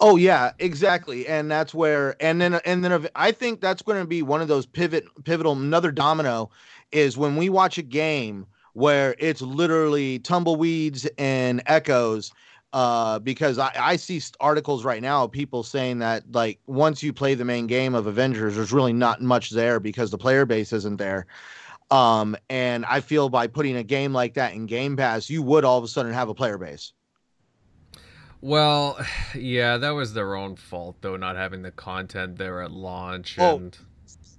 Oh 0.00 0.16
yeah, 0.16 0.52
exactly, 0.58 1.26
and 1.26 1.50
that's 1.50 1.72
where, 1.72 2.16
and 2.20 2.40
then, 2.40 2.54
and 2.64 2.84
then, 2.84 3.08
I 3.14 3.30
think 3.30 3.60
that's 3.60 3.80
going 3.80 4.00
to 4.00 4.06
be 4.06 4.22
one 4.22 4.40
of 4.40 4.48
those 4.48 4.66
pivot, 4.66 5.06
pivotal. 5.24 5.52
Another 5.52 5.92
domino 5.92 6.50
is 6.90 7.16
when 7.16 7.36
we 7.36 7.48
watch 7.48 7.78
a 7.78 7.82
game 7.82 8.46
where 8.72 9.14
it's 9.18 9.40
literally 9.40 10.18
tumbleweeds 10.18 11.08
and 11.16 11.62
echoes 11.66 12.32
uh, 12.72 13.18
because 13.18 13.58
I, 13.58 13.72
I 13.76 13.96
see 13.96 14.20
articles 14.40 14.84
right 14.84 15.02
now 15.02 15.26
people 15.26 15.62
saying 15.62 15.98
that 16.00 16.24
like 16.32 16.60
once 16.66 17.02
you 17.02 17.12
play 17.12 17.34
the 17.34 17.44
main 17.44 17.66
game 17.66 17.94
of 17.94 18.06
Avengers, 18.06 18.56
there's 18.56 18.72
really 18.72 18.92
not 18.92 19.22
much 19.22 19.50
there 19.50 19.80
because 19.80 20.10
the 20.10 20.18
player 20.18 20.44
base 20.44 20.72
isn't 20.72 20.96
there. 20.96 21.26
Um, 21.90 22.36
and 22.50 22.84
I 22.84 23.00
feel 23.00 23.30
by 23.30 23.46
putting 23.46 23.76
a 23.76 23.82
game 23.82 24.12
like 24.12 24.34
that 24.34 24.52
in 24.52 24.66
Game 24.66 24.96
Pass, 24.96 25.30
you 25.30 25.42
would 25.42 25.64
all 25.64 25.78
of 25.78 25.84
a 25.84 25.88
sudden 25.88 26.12
have 26.12 26.28
a 26.28 26.34
player 26.34 26.58
base. 26.58 26.92
Well, 28.40 28.98
yeah, 29.34 29.76
that 29.78 29.90
was 29.90 30.14
their 30.14 30.34
own 30.34 30.56
fault 30.56 30.96
though, 31.00 31.16
not 31.16 31.36
having 31.36 31.62
the 31.62 31.70
content 31.70 32.36
there 32.36 32.62
at 32.62 32.70
launch. 32.70 33.38
And 33.38 33.76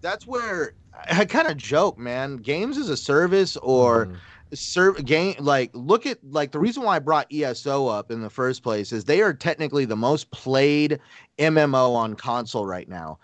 that's 0.02 0.26
where 0.26 0.74
I 1.12 1.26
kind 1.26 1.48
of 1.48 1.58
joke, 1.58 1.98
man. 1.98 2.38
Games 2.38 2.78
as 2.78 2.90
a 2.90 2.98
service 2.98 3.58
or 3.58 4.08
mm 4.08 4.16
serve 4.54 5.06
game 5.06 5.36
like 5.40 5.70
look 5.74 6.06
at 6.06 6.18
like 6.32 6.52
the 6.52 6.60
reason 6.60 6.84
why 6.84 6.96
I 6.96 7.00
brought 7.00 7.32
ESO 7.32 7.88
up 7.88 8.12
in 8.12 8.22
the 8.22 8.30
first 8.30 8.64
place 8.64 8.92
is 8.92 9.04
they 9.04 9.22
are 9.22 9.34
technically 9.34 9.86
the 9.86 9.96
most 9.96 10.32
played 10.32 11.00
MMO 11.38 11.96
on 11.96 12.16
console 12.16 12.66
right 12.66 12.90
now. 12.90 13.20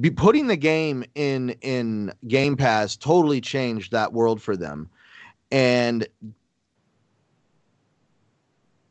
Be 0.00 0.10
putting 0.10 0.46
the 0.46 0.56
game 0.56 1.04
in 1.14 1.50
in 1.60 2.12
Game 2.28 2.56
Pass 2.56 2.96
totally 2.96 3.40
changed 3.40 3.92
that 3.92 4.12
world 4.12 4.40
for 4.40 4.56
them. 4.56 4.88
And 5.50 6.06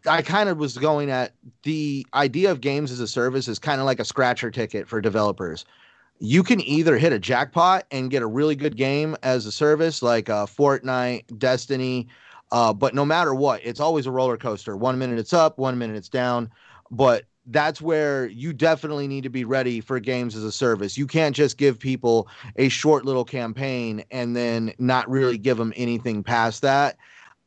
I 0.06 0.22
kind 0.22 0.50
of 0.50 0.58
was 0.58 0.78
going 0.78 1.10
at 1.10 1.34
the 1.64 2.06
idea 2.14 2.52
of 2.52 2.62
games 2.62 2.92
as 2.92 3.00
a 3.00 3.08
service 3.08 3.48
is 3.48 3.60
kind 3.60 3.80
of 3.80 3.86
like 3.86 4.00
a 4.00 4.06
scratcher 4.06 4.52
ticket 4.52 4.88
for 4.88 5.00
developers 5.02 5.66
you 6.20 6.42
can 6.42 6.62
either 6.62 6.98
hit 6.98 7.12
a 7.12 7.20
jackpot 7.20 7.86
and 7.92 8.10
get 8.10 8.22
a 8.22 8.28
really 8.28 8.56
good 8.56 8.78
game 8.78 9.16
as 9.24 9.46
a 9.46 9.52
service 9.52 10.02
like 10.02 10.30
uh, 10.30 10.46
Fortnite, 10.46 11.38
Destiny, 11.38 12.08
uh, 12.54 12.72
but 12.72 12.94
no 12.96 13.04
matter 13.04 13.34
what, 13.34 13.60
it's 13.64 13.80
always 13.80 14.06
a 14.06 14.12
roller 14.12 14.38
coaster. 14.38 14.78
One 14.78 14.98
minute 14.98 15.20
it's 15.20 15.34
up, 15.34 15.58
one 15.58 15.78
minute 15.78 15.98
it's 15.98 16.08
down. 16.08 16.50
But 16.92 17.26
that's 17.48 17.82
where 17.82 18.28
you 18.28 18.54
definitely 18.54 19.08
need 19.08 19.24
to 19.24 19.30
be 19.30 19.44
ready 19.44 19.82
for 19.82 20.00
games 20.00 20.36
as 20.36 20.46
a 20.46 20.52
service. 20.52 20.98
You 20.98 21.08
can't 21.08 21.36
just 21.36 21.58
give 21.58 21.78
people 21.78 22.30
a 22.56 22.70
short 22.70 23.04
little 23.04 23.26
campaign 23.26 24.06
and 24.12 24.36
then 24.36 24.72
not 24.78 25.10
really 25.10 25.38
give 25.38 25.58
them 25.58 25.74
anything 25.76 26.24
past 26.24 26.62
that. 26.62 26.96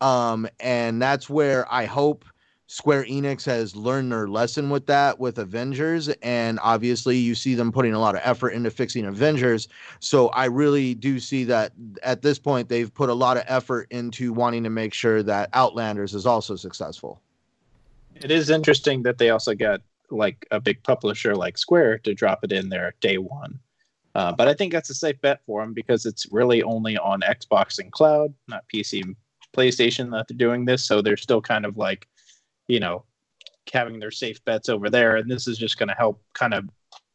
Um, 0.03 0.47
and 0.61 1.01
that's 1.01 1.31
where 1.31 1.73
I 1.73 1.87
hope 1.87 2.27
Square 2.69 3.05
Enix 3.05 3.45
has 3.45 3.77
learned 3.77 4.11
their 4.11 4.27
lesson 4.27 4.71
with 4.71 4.87
that 4.87 5.21
with 5.21 5.39
Avengers, 5.39 6.09
and 6.23 6.59
obviously 6.63 7.17
you 7.17 7.35
see 7.35 7.55
them 7.55 7.71
putting 7.71 7.95
a 7.95 7.99
lot 8.01 8.17
of 8.17 8.23
effort 8.25 8.51
into 8.51 8.71
fixing 8.71 9.07
Avengers. 9.07 9.69
So 10.01 10.29
I 10.29 10.47
really 10.47 10.95
do 10.95 11.21
see 11.21 11.45
that 11.45 11.73
at 12.03 12.23
this 12.23 12.41
point 12.41 12.69
they've 12.69 12.93
put 12.93 13.09
a 13.09 13.15
lot 13.15 13.37
of 13.37 13.45
effort 13.47 13.87
into 13.91 14.33
wanting 14.33 14.65
to 14.65 14.71
make 14.71 14.95
sure 14.95 15.23
that 15.23 15.49
Outlanders 15.53 16.13
is 16.13 16.27
also 16.27 16.57
successful. 16.57 17.21
It 18.17 18.33
is 18.33 18.51
interesting 18.51 19.03
that 19.05 19.19
they 19.19 19.31
also 19.31 19.55
got 19.55 19.81
like 20.11 20.47
a 20.51 20.61
big 20.61 20.83
publisher 20.83 21.37
like 21.37 21.59
Square 21.59 21.99
to 21.99 22.15
drop 22.15 22.41
it 22.43 22.51
in 22.51 22.69
there 22.69 22.95
day 23.01 23.19
one. 23.19 23.61
Uh, 24.17 24.33
but 24.33 24.49
I 24.49 24.55
think 24.55 24.73
that's 24.73 24.91
a 24.91 24.95
safe 24.95 25.21
bet 25.21 25.41
for 25.47 25.61
them 25.61 25.73
because 25.73 26.07
it's 26.07 26.27
really 26.33 26.63
only 26.63 26.97
on 26.97 27.21
Xbox 27.21 27.79
and 27.79 27.93
cloud, 27.93 28.33
not 28.49 28.65
PC 28.73 29.05
and 29.05 29.15
PlayStation 29.55 30.11
that 30.13 30.27
they're 30.27 30.37
doing 30.37 30.65
this. 30.65 30.85
So 30.85 31.03
they're 31.03 31.17
still 31.17 31.43
kind 31.43 31.67
of 31.67 31.77
like 31.77 32.09
you 32.69 32.81
know, 32.81 33.05
having 33.73 33.99
their 33.99 34.11
safe 34.11 34.45
bets 34.45 34.69
over 34.69 34.91
there. 34.91 35.17
And 35.17 35.31
this 35.31 35.49
is 35.49 35.59
just 35.59 35.79
going 35.79 35.89
to 35.89 35.95
help 35.95 36.23
kind 36.35 36.55
of 36.55 36.69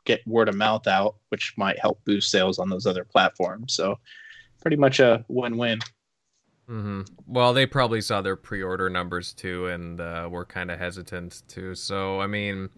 get 0.05 0.25
word 0.27 0.49
of 0.49 0.55
mouth 0.55 0.87
out, 0.87 1.15
which 1.29 1.53
might 1.57 1.79
help 1.79 2.03
boost 2.05 2.31
sales 2.31 2.59
on 2.59 2.69
those 2.69 2.85
other 2.85 3.05
platforms. 3.05 3.73
So, 3.73 3.97
pretty 4.61 4.77
much 4.77 4.99
a 4.99 5.25
win 5.27 5.57
win. 5.57 5.79
Mm-hmm. 6.69 7.01
Well, 7.27 7.53
they 7.53 7.65
probably 7.65 8.01
saw 8.01 8.21
their 8.21 8.35
pre 8.35 8.63
order 8.63 8.89
numbers 8.89 9.33
too 9.33 9.67
and 9.67 9.99
uh, 9.99 10.29
were 10.31 10.45
kind 10.45 10.71
of 10.71 10.79
hesitant 10.79 11.43
too. 11.47 11.75
So, 11.75 12.21
I 12.21 12.27
mean, 12.27 12.69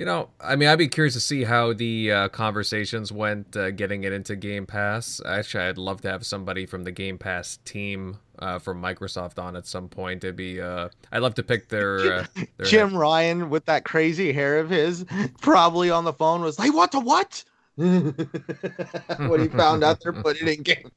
you 0.00 0.06
know, 0.06 0.30
I 0.40 0.56
mean, 0.56 0.70
I'd 0.70 0.78
be 0.78 0.88
curious 0.88 1.12
to 1.12 1.20
see 1.20 1.44
how 1.44 1.74
the 1.74 2.10
uh, 2.10 2.28
conversations 2.28 3.12
went 3.12 3.54
uh, 3.54 3.70
getting 3.70 4.04
it 4.04 4.14
into 4.14 4.34
Game 4.34 4.64
Pass. 4.64 5.20
Actually, 5.26 5.64
I'd 5.64 5.76
love 5.76 6.00
to 6.00 6.10
have 6.10 6.24
somebody 6.24 6.64
from 6.64 6.84
the 6.84 6.90
Game 6.90 7.18
Pass 7.18 7.58
team 7.66 8.16
uh, 8.38 8.58
from 8.58 8.80
Microsoft 8.80 9.38
on 9.38 9.56
at 9.56 9.66
some 9.66 9.90
point. 9.90 10.24
It'd 10.24 10.36
be, 10.36 10.58
uh, 10.58 10.88
I'd 11.12 11.20
love 11.20 11.34
to 11.34 11.42
pick 11.42 11.68
their, 11.68 11.98
uh, 12.14 12.26
their 12.56 12.66
Jim 12.66 12.96
Ryan 12.96 13.50
with 13.50 13.66
that 13.66 13.84
crazy 13.84 14.32
hair 14.32 14.58
of 14.58 14.70
his, 14.70 15.04
probably 15.42 15.90
on 15.90 16.04
the 16.04 16.14
phone 16.14 16.40
was 16.40 16.58
like, 16.58 16.72
"What 16.72 16.92
to 16.92 17.00
what?" 17.00 17.44
when 17.76 18.14
he 19.38 19.48
found 19.48 19.84
out 19.84 20.00
they're 20.00 20.14
putting 20.14 20.48
it 20.48 20.56
in 20.56 20.62
Game. 20.62 20.90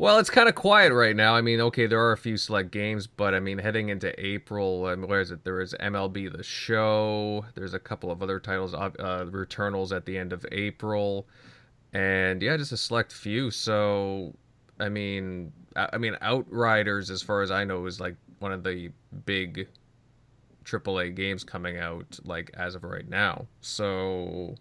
Well, 0.00 0.18
it's 0.18 0.30
kind 0.30 0.48
of 0.48 0.54
quiet 0.54 0.94
right 0.94 1.14
now. 1.14 1.36
I 1.36 1.42
mean, 1.42 1.60
okay, 1.60 1.86
there 1.86 2.00
are 2.00 2.12
a 2.12 2.16
few 2.16 2.38
select 2.38 2.70
games, 2.70 3.06
but 3.06 3.34
I 3.34 3.40
mean, 3.40 3.58
heading 3.58 3.90
into 3.90 4.18
April, 4.18 4.86
I 4.86 4.94
mean, 4.94 5.10
where 5.10 5.20
is 5.20 5.30
it? 5.30 5.44
There 5.44 5.60
is 5.60 5.74
MLB 5.78 6.34
The 6.34 6.42
Show. 6.42 7.44
There's 7.54 7.74
a 7.74 7.78
couple 7.78 8.10
of 8.10 8.22
other 8.22 8.40
titles, 8.40 8.72
uh, 8.72 8.88
Returnals 9.26 9.94
at 9.94 10.06
the 10.06 10.16
end 10.16 10.32
of 10.32 10.46
April, 10.52 11.26
and 11.92 12.40
yeah, 12.40 12.56
just 12.56 12.72
a 12.72 12.78
select 12.78 13.12
few. 13.12 13.50
So, 13.50 14.34
I 14.78 14.88
mean, 14.88 15.52
I 15.76 15.98
mean, 15.98 16.16
Outriders, 16.22 17.10
as 17.10 17.22
far 17.22 17.42
as 17.42 17.50
I 17.50 17.64
know, 17.64 17.84
is 17.84 18.00
like 18.00 18.16
one 18.38 18.52
of 18.52 18.64
the 18.64 18.92
big 19.26 19.68
AAA 20.64 21.14
games 21.14 21.44
coming 21.44 21.76
out, 21.76 22.18
like 22.24 22.50
as 22.54 22.74
of 22.74 22.84
right 22.84 23.06
now. 23.06 23.46
So, 23.60 24.54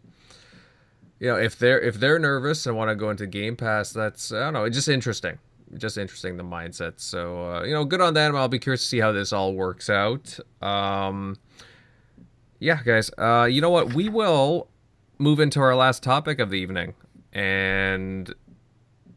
you 1.19 1.27
know, 1.27 1.37
if 1.37 1.57
they're 1.57 1.79
if 1.79 1.99
they're 1.99 2.19
nervous 2.19 2.65
and 2.65 2.75
want 2.75 2.89
to 2.89 2.95
go 2.95 3.09
into 3.09 3.27
Game 3.27 3.55
Pass, 3.55 3.91
that's 3.91 4.31
I 4.31 4.39
don't 4.39 4.53
know, 4.53 4.63
it's 4.63 4.75
just 4.75 4.89
interesting, 4.89 5.37
just 5.77 5.97
interesting 5.97 6.37
the 6.37 6.43
mindset. 6.43 6.93
So 6.97 7.53
uh, 7.53 7.63
you 7.63 7.73
know, 7.73 7.85
good 7.85 8.01
on 8.01 8.13
them. 8.13 8.35
I'll 8.35 8.47
be 8.47 8.59
curious 8.59 8.81
to 8.81 8.87
see 8.87 8.99
how 8.99 9.11
this 9.11 9.33
all 9.33 9.53
works 9.53 9.89
out. 9.89 10.39
Um, 10.61 11.37
yeah, 12.59 12.79
guys. 12.83 13.09
Uh, 13.17 13.47
you 13.49 13.61
know 13.61 13.69
what? 13.69 13.93
We 13.93 14.09
will 14.09 14.67
move 15.19 15.39
into 15.39 15.59
our 15.59 15.75
last 15.75 16.01
topic 16.01 16.39
of 16.39 16.49
the 16.49 16.57
evening. 16.57 16.93
And, 17.33 18.33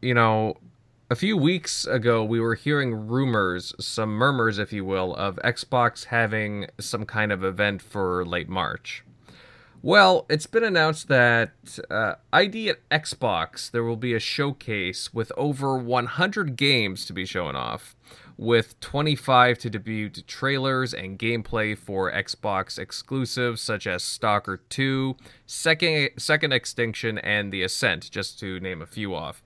you 0.01 0.13
know, 0.13 0.57
a 1.09 1.15
few 1.15 1.37
weeks 1.37 1.85
ago, 1.85 2.23
we 2.23 2.39
were 2.39 2.55
hearing 2.55 3.07
rumors, 3.07 3.73
some 3.79 4.09
murmurs, 4.09 4.59
if 4.59 4.71
you 4.71 4.85
will, 4.85 5.15
of 5.15 5.37
Xbox 5.43 6.05
having 6.05 6.67
some 6.79 7.05
kind 7.05 7.31
of 7.31 7.43
event 7.43 7.81
for 7.81 8.25
late 8.25 8.49
March. 8.49 9.03
Well, 9.85 10.25
it's 10.29 10.45
been 10.45 10.63
announced 10.63 11.09
that 11.09 11.51
uh, 11.91 12.13
ID 12.31 12.69
at 12.69 12.89
Xbox, 12.89 13.69
there 13.69 13.83
will 13.83 13.97
be 13.97 14.13
a 14.13 14.19
showcase 14.19 15.13
with 15.13 15.29
over 15.35 15.77
100 15.77 16.55
games 16.55 17.05
to 17.05 17.11
be 17.11 17.25
shown 17.25 17.57
off, 17.57 17.93
with 18.37 18.79
25 18.79 19.57
to 19.57 19.69
debut 19.69 20.09
trailers 20.09 20.93
and 20.93 21.19
gameplay 21.19 21.77
for 21.77 22.09
Xbox 22.09 22.79
exclusives 22.79 23.61
such 23.61 23.85
as 23.85 24.03
Stalker 24.03 24.61
2, 24.69 25.17
Second, 25.45 26.11
Second 26.17 26.53
Extinction, 26.53 27.17
and 27.17 27.51
The 27.51 27.63
Ascent, 27.63 28.09
just 28.09 28.39
to 28.39 28.61
name 28.61 28.81
a 28.81 28.85
few 28.85 29.13
off. 29.13 29.43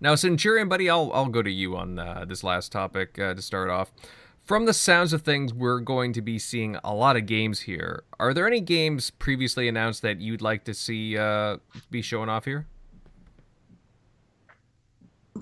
Now, 0.00 0.14
Centurion, 0.14 0.70
buddy, 0.70 0.88
I'll, 0.88 1.10
I'll 1.12 1.26
go 1.26 1.42
to 1.42 1.50
you 1.50 1.76
on 1.76 1.98
uh, 1.98 2.24
this 2.26 2.42
last 2.42 2.72
topic 2.72 3.18
uh, 3.18 3.34
to 3.34 3.42
start 3.42 3.68
off. 3.68 3.92
From 4.46 4.64
the 4.64 4.72
sounds 4.72 5.12
of 5.12 5.22
things, 5.22 5.52
we're 5.52 5.80
going 5.80 6.12
to 6.12 6.22
be 6.22 6.38
seeing 6.38 6.76
a 6.84 6.94
lot 6.94 7.16
of 7.16 7.26
games 7.26 7.58
here. 7.58 8.04
Are 8.20 8.32
there 8.32 8.46
any 8.46 8.60
games 8.60 9.10
previously 9.10 9.66
announced 9.66 10.02
that 10.02 10.20
you'd 10.20 10.40
like 10.40 10.62
to 10.64 10.74
see 10.74 11.18
uh, 11.18 11.56
be 11.90 12.00
showing 12.00 12.28
off 12.28 12.44
here? 12.44 12.64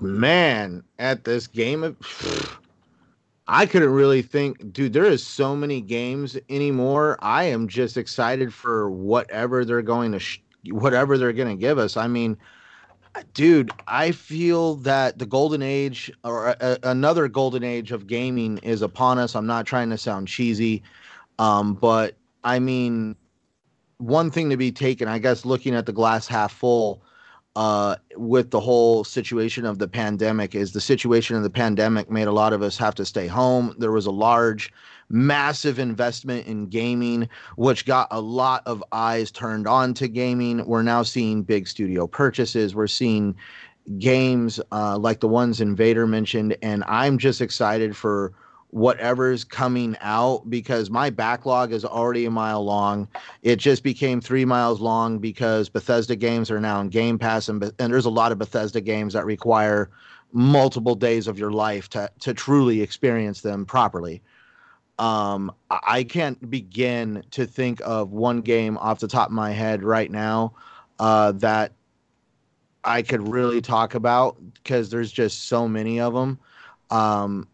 Man, 0.01 0.83
at 0.97 1.23
this 1.23 1.45
game, 1.45 1.83
of, 1.83 1.95
I 3.47 3.67
couldn't 3.67 3.91
really 3.91 4.23
think, 4.23 4.73
dude. 4.73 4.93
There 4.93 5.05
is 5.05 5.23
so 5.23 5.55
many 5.55 5.81
games 5.81 6.35
anymore. 6.49 7.19
I 7.21 7.43
am 7.43 7.67
just 7.67 7.97
excited 7.97 8.51
for 8.51 8.89
whatever 8.89 9.63
they're 9.63 9.83
going 9.83 10.13
to, 10.13 10.19
sh- 10.19 10.41
whatever 10.71 11.19
they're 11.19 11.31
going 11.31 11.55
to 11.55 11.61
give 11.61 11.77
us. 11.77 11.95
I 11.95 12.07
mean, 12.07 12.37
dude, 13.33 13.71
I 13.87 14.11
feel 14.11 14.75
that 14.77 15.19
the 15.19 15.25
golden 15.25 15.61
age 15.61 16.11
or 16.23 16.55
a, 16.59 16.77
another 16.83 17.27
golden 17.27 17.63
age 17.63 17.91
of 17.91 18.07
gaming 18.07 18.57
is 18.59 18.81
upon 18.81 19.19
us. 19.19 19.35
I'm 19.35 19.47
not 19.47 19.65
trying 19.65 19.89
to 19.89 19.97
sound 19.97 20.27
cheesy, 20.27 20.83
um, 21.39 21.73
but 21.75 22.15
I 22.43 22.59
mean, 22.59 23.15
one 23.97 24.31
thing 24.31 24.49
to 24.49 24.57
be 24.57 24.71
taken, 24.71 25.07
I 25.07 25.19
guess, 25.19 25.45
looking 25.45 25.75
at 25.75 25.85
the 25.85 25.93
glass 25.93 26.27
half 26.27 26.53
full 26.53 27.01
uh, 27.55 27.95
with 28.17 28.51
the 28.51 28.59
whole 28.59 29.03
situation 29.03 29.65
of 29.65 29.79
the 29.79 29.87
pandemic 29.87 30.55
is 30.55 30.73
the 30.73 30.81
situation 30.81 31.35
of 31.35 31.43
the 31.43 31.49
pandemic 31.49 32.09
made 32.09 32.27
a 32.27 32.31
lot 32.31 32.53
of 32.53 32.61
us 32.61 32.77
have 32.77 32.95
to 32.95 33.05
stay 33.05 33.27
home. 33.27 33.73
There 33.77 33.91
was 33.91 34.05
a 34.05 34.11
large 34.11 34.73
massive 35.09 35.79
investment 35.79 36.47
in 36.47 36.67
gaming, 36.67 37.29
which 37.55 37.85
got 37.85 38.07
a 38.11 38.21
lot 38.21 38.63
of 38.65 38.83
eyes 38.91 39.31
turned 39.31 39.67
on 39.67 39.93
to 39.95 40.07
gaming. 40.07 40.65
We're 40.65 40.81
now 40.81 41.03
seeing 41.03 41.43
big 41.43 41.67
studio 41.67 42.07
purchases. 42.07 42.75
We're 42.75 42.87
seeing 42.87 43.35
games 43.99 44.59
uh, 44.71 44.97
like 44.97 45.19
the 45.19 45.27
ones 45.27 45.61
Invader 45.61 46.07
mentioned, 46.07 46.57
and 46.61 46.83
I'm 46.87 47.17
just 47.17 47.41
excited 47.41 47.95
for 47.95 48.33
whatever's 48.71 49.45
coming 49.45 49.95
out 50.01 50.49
because 50.49 50.89
my 50.89 51.09
backlog 51.09 51.71
is 51.71 51.85
already 51.85 52.25
a 52.25 52.31
mile 52.31 52.63
long. 52.65 53.07
It 53.41 53.55
just 53.57 53.83
became 53.83 54.19
three 54.19 54.43
miles 54.43 54.81
long 54.81 55.19
because 55.19 55.69
Bethesda 55.69 56.15
games 56.15 56.51
are 56.51 56.59
now 56.59 56.81
in 56.81 56.89
Game 56.89 57.17
Pass, 57.17 57.47
and, 57.47 57.63
and 57.79 57.93
there's 57.93 58.05
a 58.05 58.09
lot 58.09 58.31
of 58.31 58.37
Bethesda 58.37 58.81
games 58.81 59.13
that 59.13 59.25
require 59.25 59.89
multiple 60.33 60.95
days 60.95 61.27
of 61.27 61.39
your 61.39 61.51
life 61.51 61.87
to 61.89 62.09
to 62.19 62.33
truly 62.33 62.81
experience 62.81 63.41
them 63.41 63.65
properly 63.65 64.21
um, 64.97 65.51
I 65.69 66.03
can't 66.03 66.49
begin 66.49 67.23
to 67.31 67.45
think 67.45 67.81
of 67.83 68.11
one 68.11 68.41
game 68.41 68.77
off 68.77 68.99
the 68.99 69.07
top 69.07 69.27
of 69.27 69.33
my 69.33 69.51
head 69.51 69.83
right 69.83 70.09
now 70.09 70.53
uh, 70.99 71.33
that 71.33 71.73
I 72.83 73.01
could 73.01 73.27
really 73.27 73.61
talk 73.61 73.95
about 73.95 74.37
because 74.53 74.89
there's 74.89 75.11
just 75.11 75.47
so 75.47 75.67
many 75.67 75.99
of 75.99 76.13
them. 76.13 76.39
Um, 76.91 77.47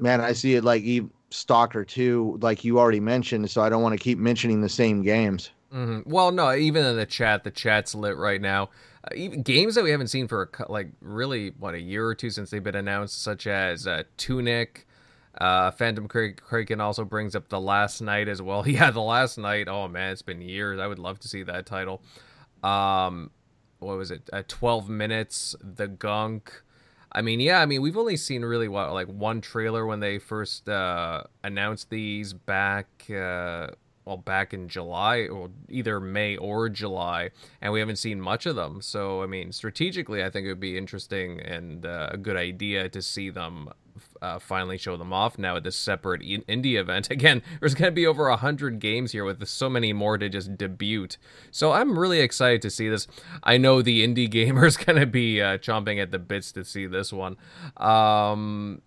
man, 0.00 0.20
I 0.20 0.32
see 0.32 0.54
it 0.54 0.64
like 0.64 0.82
Stalker 1.30 1.84
2, 1.84 2.38
like 2.42 2.64
you 2.64 2.78
already 2.78 3.00
mentioned, 3.00 3.50
so 3.50 3.62
I 3.62 3.68
don't 3.68 3.82
want 3.82 3.96
to 3.96 4.02
keep 4.02 4.18
mentioning 4.18 4.60
the 4.60 4.68
same 4.68 5.02
games. 5.02 5.50
Mm-hmm. 5.72 6.10
Well, 6.10 6.32
no, 6.32 6.54
even 6.54 6.84
in 6.84 6.96
the 6.96 7.06
chat, 7.06 7.44
the 7.44 7.50
chat's 7.50 7.94
lit 7.94 8.16
right 8.16 8.40
now. 8.40 8.70
Uh, 9.04 9.14
even 9.14 9.42
games 9.42 9.74
that 9.74 9.84
we 9.84 9.90
haven't 9.90 10.08
seen 10.08 10.28
for 10.28 10.50
like 10.68 10.88
really 11.00 11.50
what 11.58 11.74
a 11.74 11.80
year 11.80 12.06
or 12.06 12.14
two 12.14 12.30
since 12.30 12.50
they've 12.50 12.62
been 12.62 12.74
announced, 12.74 13.22
such 13.22 13.46
as 13.46 13.86
uh, 13.86 14.02
Tunic, 14.16 14.86
uh, 15.38 15.70
Phantom 15.70 16.06
Kraken 16.08 16.80
also 16.80 17.04
brings 17.04 17.34
up 17.34 17.48
the 17.48 17.60
last 17.60 18.00
night 18.00 18.28
as 18.28 18.42
well. 18.42 18.66
Yeah, 18.72 18.90
the 18.90 19.00
last 19.00 19.38
night. 19.38 19.68
Oh 19.68 19.88
man, 19.88 20.12
it's 20.12 20.22
been 20.22 20.42
years. 20.42 20.78
I 20.78 20.86
would 20.86 20.98
love 20.98 21.18
to 21.20 21.28
see 21.28 21.42
that 21.42 21.66
title. 21.66 22.02
Um, 22.62 23.30
what 23.78 23.96
was 23.96 24.10
it? 24.10 24.28
Uh, 24.32 24.42
Twelve 24.46 24.88
minutes. 24.88 25.56
The 25.60 25.88
Gunk. 25.88 26.62
I 27.10 27.22
mean, 27.22 27.40
yeah. 27.40 27.60
I 27.60 27.66
mean, 27.66 27.82
we've 27.82 27.96
only 27.96 28.16
seen 28.16 28.44
really 28.44 28.68
what 28.68 28.92
like 28.92 29.08
one 29.08 29.40
trailer 29.40 29.86
when 29.86 30.00
they 30.00 30.18
first 30.18 30.68
uh, 30.68 31.24
announced 31.42 31.90
these 31.90 32.32
back. 32.32 32.86
Uh, 33.10 33.68
well, 34.04 34.16
back 34.16 34.52
in 34.52 34.68
July, 34.68 35.28
or 35.28 35.50
either 35.68 36.00
May 36.00 36.36
or 36.36 36.68
July, 36.68 37.30
and 37.60 37.72
we 37.72 37.78
haven't 37.78 37.96
seen 37.96 38.20
much 38.20 38.46
of 38.46 38.56
them. 38.56 38.82
So, 38.82 39.22
I 39.22 39.26
mean, 39.26 39.52
strategically, 39.52 40.24
I 40.24 40.30
think 40.30 40.44
it 40.44 40.48
would 40.48 40.58
be 40.58 40.76
interesting 40.76 41.40
and 41.40 41.86
uh, 41.86 42.08
a 42.10 42.16
good 42.16 42.36
idea 42.36 42.88
to 42.88 43.00
see 43.00 43.30
them 43.30 43.68
uh, 44.20 44.38
finally 44.38 44.78
show 44.78 44.96
them 44.96 45.12
off 45.12 45.38
now 45.38 45.56
at 45.56 45.64
this 45.64 45.76
separate 45.76 46.22
indie 46.22 46.78
event. 46.78 47.10
Again, 47.10 47.42
there's 47.60 47.74
going 47.74 47.90
to 47.90 47.94
be 47.94 48.06
over 48.06 48.28
100 48.28 48.78
games 48.78 49.12
here 49.12 49.24
with 49.24 49.46
so 49.46 49.68
many 49.68 49.92
more 49.92 50.18
to 50.18 50.28
just 50.28 50.56
debut. 50.56 51.08
So 51.50 51.72
I'm 51.72 51.98
really 51.98 52.20
excited 52.20 52.62
to 52.62 52.70
see 52.70 52.88
this. 52.88 53.06
I 53.42 53.58
know 53.58 53.82
the 53.82 54.06
indie 54.06 54.28
gamers 54.32 54.84
going 54.84 55.00
to 55.00 55.06
be 55.06 55.40
uh, 55.40 55.58
chomping 55.58 56.00
at 56.00 56.10
the 56.10 56.18
bits 56.18 56.52
to 56.52 56.64
see 56.64 56.86
this 56.86 57.12
one. 57.12 57.36
Um, 57.76 58.82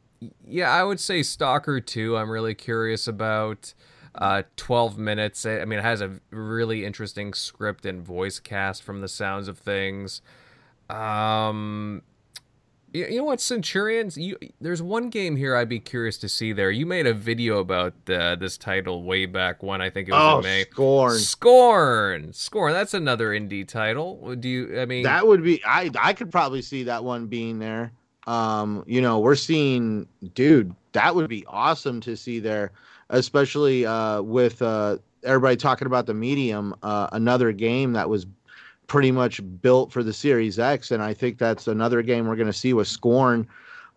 yeah, 0.47 0.71
I 0.71 0.83
would 0.83 0.99
say 0.99 1.23
Stalker 1.23 1.79
2, 1.79 2.17
I'm 2.17 2.29
really 2.29 2.55
curious 2.55 3.07
about. 3.07 3.73
Uh, 4.17 4.43
12 4.55 4.97
minutes. 4.97 5.45
I 5.45 5.65
mean, 5.65 5.79
it 5.79 5.81
has 5.81 5.99
a 5.99 6.21
really 6.29 6.85
interesting 6.85 7.33
script 7.33 7.85
and 7.85 8.01
voice 8.01 8.39
cast 8.39 8.81
from 8.81 9.01
the 9.01 9.09
sounds 9.09 9.49
of 9.49 9.57
things. 9.57 10.21
Um, 10.89 12.01
you 12.95 13.17
know 13.17 13.23
what, 13.23 13.41
Centurions? 13.41 14.17
You 14.17 14.37
there's 14.61 14.81
one 14.81 15.09
game 15.09 15.35
here 15.35 15.55
I'd 15.55 15.69
be 15.69 15.79
curious 15.79 16.17
to 16.19 16.29
see. 16.29 16.53
There, 16.53 16.71
you 16.71 16.85
made 16.85 17.07
a 17.07 17.13
video 17.13 17.59
about 17.59 17.93
uh, 18.09 18.35
this 18.35 18.57
title 18.57 19.03
way 19.03 19.25
back 19.25 19.61
when 19.61 19.81
I 19.81 19.89
think 19.89 20.07
it 20.07 20.11
was 20.11 20.21
oh, 20.21 20.37
in 20.37 20.43
May. 20.43 20.65
Scorn, 20.71 21.17
Scorn, 21.17 22.33
Scorn. 22.33 22.73
That's 22.73 22.93
another 22.93 23.29
indie 23.29 23.67
title. 23.67 24.35
Do 24.35 24.47
you? 24.47 24.79
I 24.79 24.85
mean, 24.85 25.03
that 25.03 25.27
would 25.27 25.43
be. 25.43 25.61
I 25.65 25.91
I 25.99 26.13
could 26.13 26.31
probably 26.31 26.61
see 26.61 26.83
that 26.83 27.03
one 27.03 27.27
being 27.27 27.59
there. 27.59 27.91
Um, 28.27 28.83
you 28.87 29.01
know, 29.01 29.19
we're 29.19 29.35
seeing, 29.35 30.07
dude. 30.33 30.73
That 30.93 31.13
would 31.13 31.29
be 31.29 31.45
awesome 31.47 31.99
to 32.01 32.15
see 32.15 32.39
there, 32.39 32.71
especially 33.09 33.85
uh, 33.85 34.21
with 34.21 34.61
uh, 34.61 34.97
everybody 35.23 35.57
talking 35.57 35.85
about 35.85 36.05
the 36.05 36.13
medium. 36.13 36.75
Uh, 36.81 37.07
another 37.11 37.51
game 37.51 37.93
that 37.93 38.09
was 38.09 38.25
pretty 38.87 39.11
much 39.11 39.41
built 39.61 39.91
for 39.91 40.03
the 40.03 40.13
Series 40.13 40.59
X, 40.59 40.91
and 40.91 41.01
I 41.01 41.13
think 41.13 41.37
that's 41.37 41.67
another 41.67 42.01
game 42.01 42.27
we're 42.27 42.35
going 42.35 42.47
to 42.47 42.53
see 42.53 42.73
with 42.73 42.87
Scorn. 42.87 43.47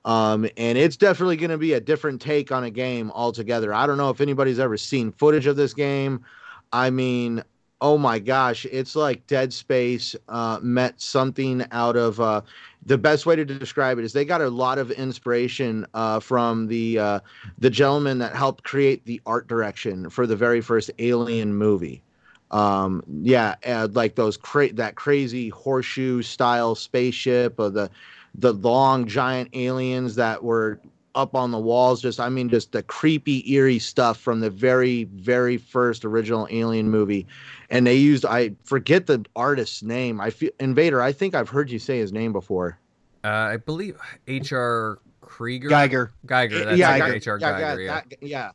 Um, 0.05 0.49
and 0.57 0.79
it's 0.79 0.97
definitely 0.97 1.37
going 1.37 1.51
to 1.51 1.59
be 1.59 1.75
a 1.75 1.81
different 1.81 2.21
take 2.21 2.51
on 2.53 2.65
a 2.65 2.71
game 2.71 3.11
altogether. 3.15 3.75
I 3.75 3.87
don't 3.87 3.99
know 3.99 4.11
if 4.11 4.21
anybody's 4.21 4.59
ever 4.59 4.77
seen 4.77 5.13
footage 5.13 5.47
of 5.47 5.57
this 5.57 5.75
game. 5.75 6.25
I 6.73 6.91
mean, 6.91 7.43
oh 7.81 7.99
my 7.99 8.19
gosh, 8.19 8.65
it's 8.67 8.97
like 8.97 9.27
Dead 9.27 9.53
Space 9.53 10.17
uh, 10.29 10.59
met 10.63 11.01
something 11.01 11.65
out 11.73 11.97
of. 11.97 12.21
Uh, 12.21 12.43
the 12.87 12.97
best 12.97 13.27
way 13.27 13.37
to 13.37 13.45
describe 13.45 13.99
it 13.99 14.05
is 14.05 14.13
they 14.13 14.25
got 14.25 14.41
a 14.41 14.49
lot 14.49 14.79
of 14.79 14.91
inspiration 14.93 15.87
uh, 15.95 16.21
from 16.21 16.69
the 16.69 16.99
uh, 16.99 17.21
the 17.59 17.69
gentleman 17.69 18.19
that 18.19 18.35
helped 18.35 18.65
create 18.65 19.05
the 19.05 19.21
art 19.27 19.47
direction 19.47 20.09
for 20.09 20.27
the 20.27 20.37
very 20.37 20.61
first 20.61 20.91
Alien 20.99 21.55
movie 21.55 22.03
um 22.51 23.03
yeah 23.23 23.55
uh, 23.67 23.89
like 23.93 24.15
those 24.15 24.37
cra- 24.37 24.73
that 24.73 24.95
crazy 24.95 25.51
horseshoe 25.51 26.23
style 26.23 26.75
spaceship 26.75 27.55
or 27.59 27.69
the 27.69 27.91
the 28.35 28.55
long 28.55 29.07
giant 29.07 29.51
aliens 29.53 30.15
that 30.15 30.43
were 30.43 30.81
up 31.15 31.35
on 31.35 31.51
the 31.51 31.59
walls 31.59 32.01
just 32.01 32.21
i 32.21 32.29
mean 32.29 32.49
just 32.49 32.73
the 32.73 32.83
creepy 32.83 33.51
eerie 33.53 33.79
stuff 33.79 34.19
from 34.19 34.41
the 34.41 34.51
very 34.51 35.05
very 35.05 35.57
first 35.57 36.05
original 36.05 36.47
alien 36.51 36.89
movie. 36.91 37.27
And 37.71 37.87
they 37.87 37.97
used 37.97 38.25
i 38.25 38.53
forget 38.65 39.07
the 39.07 39.25
artist's 39.35 39.83
name. 39.83 40.21
I 40.21 40.31
feel 40.31 40.51
invader 40.61 41.03
i 41.03 41.13
think 41.13 41.35
i've 41.35 41.49
heard 41.49 41.71
you 41.71 41.79
say 41.79 41.99
his 41.99 42.13
name 42.13 42.33
before. 42.33 42.79
Uh, 43.25 43.29
i 43.29 43.57
believe 43.57 43.97
hr 44.29 45.01
krieger? 45.21 45.69
Geiger. 45.69 46.13
Geiger 46.25 46.65
that's 46.65 46.79
yeah, 46.79 46.91
like 46.91 47.27
hr 47.27 47.37
yeah, 47.39 47.61
geiger 47.61 47.83
yeah, 47.83 48.03
yeah. 48.11 48.19
yeah. 48.21 48.51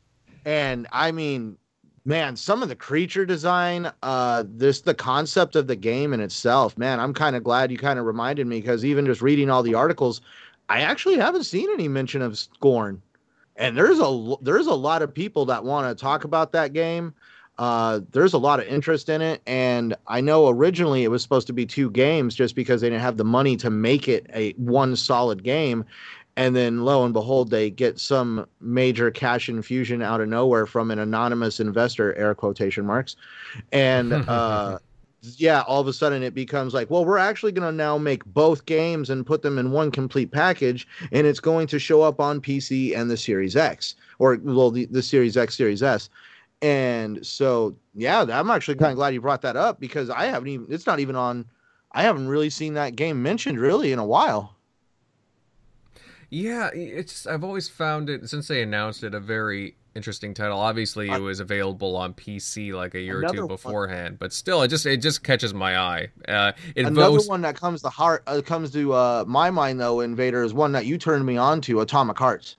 And 0.46 0.86
i 0.90 1.12
mean 1.12 1.58
man 2.04 2.36
some 2.36 2.62
of 2.62 2.68
the 2.68 2.76
creature 2.76 3.24
design 3.24 3.90
uh 4.02 4.44
this 4.46 4.82
the 4.82 4.94
concept 4.94 5.56
of 5.56 5.66
the 5.66 5.76
game 5.76 6.12
in 6.12 6.20
itself 6.20 6.76
man 6.76 7.00
i'm 7.00 7.14
kind 7.14 7.34
of 7.36 7.42
glad 7.42 7.70
you 7.70 7.78
kind 7.78 7.98
of 7.98 8.04
reminded 8.04 8.46
me 8.46 8.60
because 8.60 8.84
even 8.84 9.06
just 9.06 9.22
reading 9.22 9.48
all 9.50 9.62
the 9.62 9.74
articles 9.74 10.20
i 10.68 10.80
actually 10.80 11.16
haven't 11.16 11.44
seen 11.44 11.68
any 11.72 11.88
mention 11.88 12.20
of 12.20 12.36
scorn 12.36 13.00
and 13.56 13.76
there's 13.76 14.00
a 14.00 14.34
there's 14.42 14.66
a 14.66 14.74
lot 14.74 15.02
of 15.02 15.14
people 15.14 15.46
that 15.46 15.64
want 15.64 15.86
to 15.86 16.00
talk 16.00 16.24
about 16.24 16.52
that 16.52 16.72
game 16.72 17.14
uh, 17.58 18.00
there's 18.10 18.32
a 18.34 18.38
lot 18.38 18.58
of 18.58 18.66
interest 18.66 19.08
in 19.08 19.22
it. 19.22 19.40
And 19.46 19.94
I 20.08 20.20
know 20.20 20.48
originally 20.48 21.04
it 21.04 21.08
was 21.08 21.22
supposed 21.22 21.46
to 21.46 21.52
be 21.52 21.66
two 21.66 21.90
games 21.90 22.34
just 22.34 22.56
because 22.56 22.80
they 22.80 22.90
didn't 22.90 23.02
have 23.02 23.16
the 23.16 23.24
money 23.24 23.56
to 23.58 23.70
make 23.70 24.08
it 24.08 24.26
a 24.34 24.52
one 24.52 24.96
solid 24.96 25.44
game. 25.44 25.84
And 26.36 26.56
then 26.56 26.84
lo 26.84 27.04
and 27.04 27.12
behold, 27.12 27.50
they 27.50 27.70
get 27.70 28.00
some 28.00 28.46
major 28.60 29.10
cash 29.10 29.48
infusion 29.48 30.02
out 30.02 30.20
of 30.20 30.28
nowhere 30.28 30.66
from 30.66 30.90
an 30.90 30.98
anonymous 30.98 31.60
investor, 31.60 32.14
air 32.16 32.34
quotation 32.34 32.84
marks. 32.84 33.14
And 33.70 34.12
uh, 34.28 34.78
yeah, 35.36 35.62
all 35.62 35.80
of 35.80 35.88
a 35.88 35.92
sudden 35.92 36.22
it 36.22 36.34
becomes 36.34 36.74
like, 36.74 36.90
well, 36.90 37.04
we're 37.04 37.18
actually 37.18 37.52
going 37.52 37.70
to 37.70 37.76
now 37.76 37.98
make 37.98 38.24
both 38.26 38.66
games 38.66 39.10
and 39.10 39.24
put 39.24 39.42
them 39.42 39.58
in 39.58 39.70
one 39.70 39.90
complete 39.90 40.30
package, 40.30 40.86
and 41.12 41.26
it's 41.26 41.40
going 41.40 41.66
to 41.68 41.78
show 41.78 42.02
up 42.02 42.20
on 42.20 42.40
PC 42.40 42.96
and 42.96 43.10
the 43.10 43.16
Series 43.16 43.56
X, 43.56 43.94
or 44.18 44.38
well, 44.42 44.70
the, 44.70 44.86
the 44.86 45.02
Series 45.02 45.36
X, 45.36 45.56
Series 45.56 45.82
S. 45.82 46.10
And 46.62 47.24
so, 47.24 47.74
yeah, 47.94 48.22
I'm 48.22 48.50
actually 48.50 48.76
kind 48.76 48.90
of 48.90 48.96
glad 48.96 49.14
you 49.14 49.20
brought 49.20 49.42
that 49.42 49.56
up 49.56 49.80
because 49.80 50.10
I 50.10 50.26
haven't 50.26 50.48
even, 50.48 50.66
it's 50.70 50.86
not 50.86 51.00
even 51.00 51.16
on, 51.16 51.44
I 51.92 52.02
haven't 52.02 52.28
really 52.28 52.50
seen 52.50 52.74
that 52.74 52.96
game 52.96 53.22
mentioned 53.22 53.58
really 53.58 53.92
in 53.92 53.98
a 53.98 54.06
while. 54.06 54.53
Yeah, 56.34 56.70
it's 56.74 57.28
I've 57.28 57.44
always 57.44 57.68
found 57.68 58.10
it 58.10 58.28
since 58.28 58.48
they 58.48 58.60
announced 58.60 59.04
it 59.04 59.14
a 59.14 59.20
very 59.20 59.76
interesting 59.94 60.34
title. 60.34 60.58
Obviously, 60.58 61.08
it 61.08 61.20
was 61.20 61.38
available 61.38 61.94
on 61.94 62.12
PC 62.12 62.72
like 62.74 62.96
a 62.96 63.00
year 63.00 63.24
or 63.24 63.32
two 63.32 63.46
beforehand, 63.46 64.14
one. 64.14 64.16
but 64.18 64.32
still, 64.32 64.60
it 64.62 64.66
just 64.66 64.84
it 64.84 64.96
just 64.96 65.22
catches 65.22 65.54
my 65.54 65.78
eye. 65.78 66.08
Uh, 66.26 66.50
it 66.74 66.86
Another 66.86 67.18
votes... 67.18 67.28
one 67.28 67.42
that 67.42 67.54
comes 67.54 67.82
to 67.82 67.88
heart 67.88 68.24
uh, 68.26 68.42
comes 68.44 68.72
to 68.72 68.92
uh, 68.92 69.24
my 69.28 69.48
mind 69.52 69.78
though, 69.78 70.00
Invader 70.00 70.42
is 70.42 70.52
one 70.52 70.72
that 70.72 70.86
you 70.86 70.98
turned 70.98 71.24
me 71.24 71.36
on 71.36 71.60
to, 71.60 71.80
Atomic 71.80 72.18
Hearts. 72.18 72.56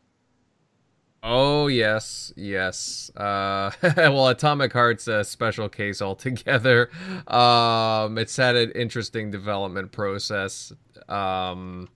Oh 1.21 1.67
yes, 1.67 2.31
yes. 2.37 3.11
Uh, 3.13 3.71
well, 3.97 4.29
Atomic 4.29 4.71
Heart's 4.71 5.09
a 5.09 5.25
special 5.25 5.67
case 5.67 6.01
altogether. 6.01 6.89
Um, 7.27 8.17
it's 8.19 8.37
had 8.37 8.55
an 8.55 8.71
interesting 8.71 9.31
development 9.31 9.91
process. 9.91 10.71
Um, 11.09 11.89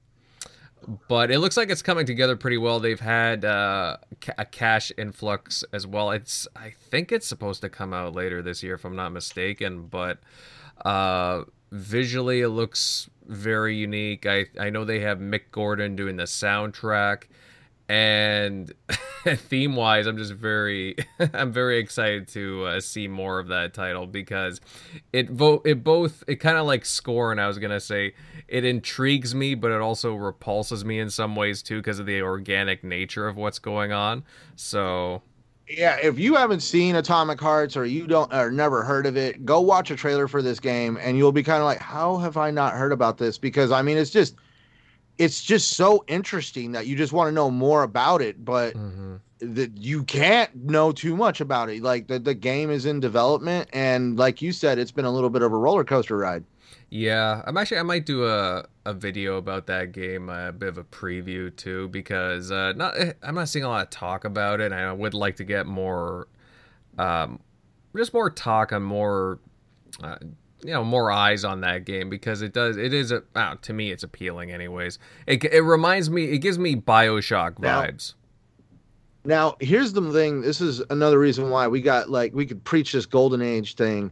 but 1.07 1.29
it 1.29 1.39
looks 1.39 1.55
like 1.55 1.69
it's 1.69 1.81
coming 1.81 2.05
together 2.05 2.35
pretty 2.35 2.57
well. 2.57 2.79
They've 2.79 2.99
had 2.99 3.45
uh, 3.45 3.97
a 4.37 4.45
cash 4.45 4.91
influx 4.97 5.63
as 5.71 5.85
well. 5.85 6.11
It's 6.11 6.47
I 6.55 6.71
think 6.89 7.11
it's 7.11 7.27
supposed 7.27 7.61
to 7.61 7.69
come 7.69 7.93
out 7.93 8.15
later 8.15 8.41
this 8.41 8.63
year, 8.63 8.75
if 8.75 8.85
I'm 8.85 8.95
not 8.95 9.11
mistaken. 9.11 9.83
But 9.83 10.19
uh, 10.83 11.43
visually, 11.71 12.41
it 12.41 12.49
looks 12.49 13.09
very 13.27 13.75
unique. 13.75 14.25
I 14.25 14.45
I 14.59 14.69
know 14.71 14.83
they 14.83 15.01
have 15.01 15.19
Mick 15.19 15.51
Gordon 15.51 15.95
doing 15.95 16.15
the 16.15 16.23
soundtrack, 16.23 17.25
and 17.89 18.71
theme 19.25 19.75
wise, 19.75 20.05
I'm 20.05 20.17
just 20.17 20.33
very 20.33 20.95
I'm 21.33 21.51
very 21.51 21.79
excited 21.79 22.27
to 22.29 22.65
uh, 22.65 22.79
see 22.79 23.07
more 23.07 23.39
of 23.39 23.47
that 23.47 23.73
title 23.73 24.05
because 24.05 24.61
it 25.11 25.29
vote 25.29 25.63
it 25.65 25.83
both 25.83 26.23
it 26.27 26.35
kind 26.35 26.57
of 26.57 26.67
like 26.67 26.85
Scorn. 26.85 27.39
I 27.39 27.47
was 27.47 27.57
gonna 27.57 27.79
say 27.79 28.13
it 28.47 28.63
intrigues 28.63 29.33
me, 29.33 29.55
but 29.55 29.71
it 29.71 29.81
also 29.81 30.13
repulses 30.13 30.85
me 30.85 30.99
in 30.99 31.09
some 31.09 31.35
ways 31.35 31.63
too 31.63 31.77
because 31.77 31.97
of 31.97 32.05
the 32.05 32.21
organic 32.21 32.83
nature 32.83 33.27
of 33.27 33.35
what's 33.35 33.59
going 33.59 33.91
on. 33.91 34.23
So 34.55 35.23
yeah, 35.67 35.97
if 36.01 36.19
you 36.19 36.35
haven't 36.35 36.61
seen 36.61 36.95
Atomic 36.95 37.41
Hearts 37.41 37.75
or 37.75 37.85
you 37.85 38.05
don't 38.05 38.31
or 38.31 38.51
never 38.51 38.83
heard 38.83 39.07
of 39.07 39.17
it, 39.17 39.45
go 39.45 39.61
watch 39.61 39.89
a 39.89 39.95
trailer 39.95 40.27
for 40.27 40.43
this 40.43 40.59
game 40.59 40.97
and 41.01 41.17
you'll 41.17 41.31
be 41.31 41.43
kind 41.43 41.59
of 41.59 41.65
like, 41.65 41.79
how 41.79 42.17
have 42.17 42.37
I 42.37 42.51
not 42.51 42.73
heard 42.73 42.91
about 42.91 43.17
this? 43.17 43.39
Because 43.39 43.71
I 43.71 43.81
mean, 43.81 43.97
it's 43.97 44.11
just 44.11 44.35
it's 45.19 45.43
just 45.43 45.71
so 45.71 46.03
interesting 46.07 46.71
that 46.71 46.87
you 46.87 46.95
just 46.95 47.11
want 47.11 47.27
to 47.27 47.31
know 47.33 47.51
more 47.51 47.83
about 47.83 48.21
it, 48.21 48.43
but 48.43 48.73
mm-hmm. 48.73 49.17
that 49.39 49.77
you 49.77 50.03
can't 50.05 50.55
know 50.55 50.93
too 50.93 51.15
much 51.15 51.41
about 51.41 51.69
it. 51.69 51.83
Like 51.83 52.07
the, 52.07 52.17
the 52.17 52.33
game 52.33 52.71
is 52.71 52.85
in 52.85 53.01
development 53.01 53.69
and 53.73 54.17
like 54.17 54.41
you 54.41 54.53
said, 54.53 54.79
it's 54.79 54.91
been 54.91 55.05
a 55.05 55.11
little 55.11 55.29
bit 55.29 55.41
of 55.41 55.51
a 55.51 55.57
roller 55.57 55.83
coaster 55.83 56.17
ride. 56.17 56.45
Yeah, 56.89 57.43
I'm 57.45 57.57
actually 57.57 57.77
I 57.79 57.83
might 57.83 58.05
do 58.05 58.25
a, 58.25 58.65
a 58.85 58.93
video 58.93 59.37
about 59.37 59.67
that 59.67 59.91
game, 59.91 60.29
a 60.29 60.51
bit 60.51 60.69
of 60.69 60.77
a 60.79 60.83
preview 60.83 61.55
too, 61.55 61.89
because 61.89 62.49
uh, 62.49 62.73
not 62.73 62.99
eh, 62.99 63.13
I'm 63.21 63.35
not 63.35 63.49
seeing 63.49 63.65
a 63.65 63.69
lot 63.69 63.83
of 63.83 63.89
talk 63.91 64.25
about 64.25 64.59
it. 64.59 64.71
I 64.71 64.91
would 64.91 65.13
like 65.13 65.35
to 65.35 65.43
get 65.43 65.67
more, 65.67 66.27
um, 66.97 67.39
just 67.95 68.11
more 68.11 68.31
talk 68.31 68.73
on 68.73 68.81
more, 68.81 69.39
uh, 70.01 70.15
you 70.63 70.73
know, 70.73 70.83
more 70.83 71.11
eyes 71.11 71.43
on 71.43 71.61
that 71.61 71.85
game 71.85 72.09
because 72.09 72.41
it 72.41 72.53
does 72.53 72.77
it 72.77 72.93
is 72.93 73.11
a 73.11 73.23
uh, 73.35 73.55
to 73.61 73.73
me 73.73 73.91
it's 73.91 74.03
appealing 74.03 74.51
anyways. 74.51 74.99
It 75.27 75.43
it 75.45 75.61
reminds 75.61 76.09
me 76.09 76.25
it 76.25 76.39
gives 76.39 76.59
me 76.59 76.75
Bioshock 76.75 77.55
vibes. 77.55 78.13
Now, 79.23 79.49
now 79.49 79.57
here's 79.59 79.93
the 79.93 80.11
thing. 80.11 80.41
This 80.41 80.61
is 80.61 80.81
another 80.89 81.19
reason 81.19 81.49
why 81.49 81.67
we 81.67 81.81
got 81.81 82.09
like 82.09 82.33
we 82.33 82.45
could 82.45 82.63
preach 82.63 82.91
this 82.91 83.05
golden 83.05 83.41
age 83.41 83.75
thing 83.75 84.11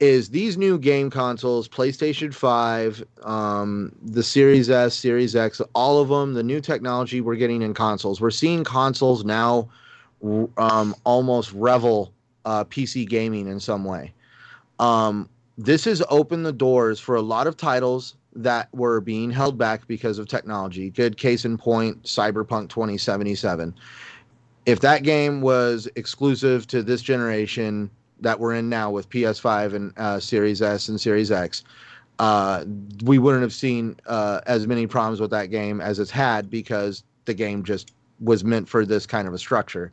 is 0.00 0.30
these 0.30 0.58
new 0.58 0.78
game 0.78 1.08
consoles, 1.08 1.68
PlayStation 1.68 2.34
5, 2.34 3.04
um, 3.22 3.92
the 4.02 4.22
Series 4.22 4.68
S, 4.68 4.94
Series 4.94 5.36
X, 5.36 5.60
all 5.74 6.00
of 6.00 6.08
them, 6.08 6.34
the 6.34 6.42
new 6.42 6.60
technology 6.60 7.20
we're 7.20 7.36
getting 7.36 7.62
in 7.62 7.74
consoles. 7.74 8.20
We're 8.20 8.30
seeing 8.30 8.64
consoles 8.64 9.24
now 9.24 9.68
um, 10.56 10.94
almost 11.04 11.52
revel 11.52 12.12
uh, 12.44 12.64
PC 12.64 13.08
gaming 13.08 13.46
in 13.46 13.60
some 13.60 13.84
way. 13.84 14.12
Um, 14.78 15.28
this 15.56 15.84
has 15.84 16.02
opened 16.08 16.44
the 16.44 16.52
doors 16.52 16.98
for 16.98 17.14
a 17.14 17.22
lot 17.22 17.46
of 17.46 17.56
titles 17.56 18.16
that 18.34 18.68
were 18.74 19.00
being 19.00 19.30
held 19.30 19.56
back 19.56 19.86
because 19.86 20.18
of 20.18 20.26
technology. 20.26 20.90
Good 20.90 21.16
case 21.16 21.44
in 21.44 21.56
point, 21.56 22.02
Cyberpunk 22.02 22.68
2077. 22.68 23.74
If 24.66 24.80
that 24.80 25.02
game 25.02 25.40
was 25.40 25.88
exclusive 25.94 26.66
to 26.68 26.82
this 26.82 27.02
generation, 27.02 27.90
that 28.20 28.40
we're 28.40 28.54
in 28.54 28.68
now 28.68 28.90
with 28.90 29.08
PS5 29.10 29.74
and 29.74 29.92
uh, 29.96 30.18
Series 30.18 30.62
S 30.62 30.88
and 30.88 31.00
Series 31.00 31.30
X, 31.30 31.62
uh, 32.18 32.64
we 33.04 33.18
wouldn't 33.18 33.42
have 33.42 33.52
seen 33.52 33.96
uh, 34.06 34.40
as 34.46 34.66
many 34.66 34.86
problems 34.86 35.20
with 35.20 35.30
that 35.30 35.46
game 35.46 35.80
as 35.80 35.98
it's 35.98 36.10
had 36.10 36.50
because 36.50 37.04
the 37.24 37.34
game 37.34 37.64
just 37.64 37.92
was 38.20 38.44
meant 38.44 38.68
for 38.68 38.86
this 38.86 39.06
kind 39.06 39.28
of 39.28 39.34
a 39.34 39.38
structure. 39.38 39.92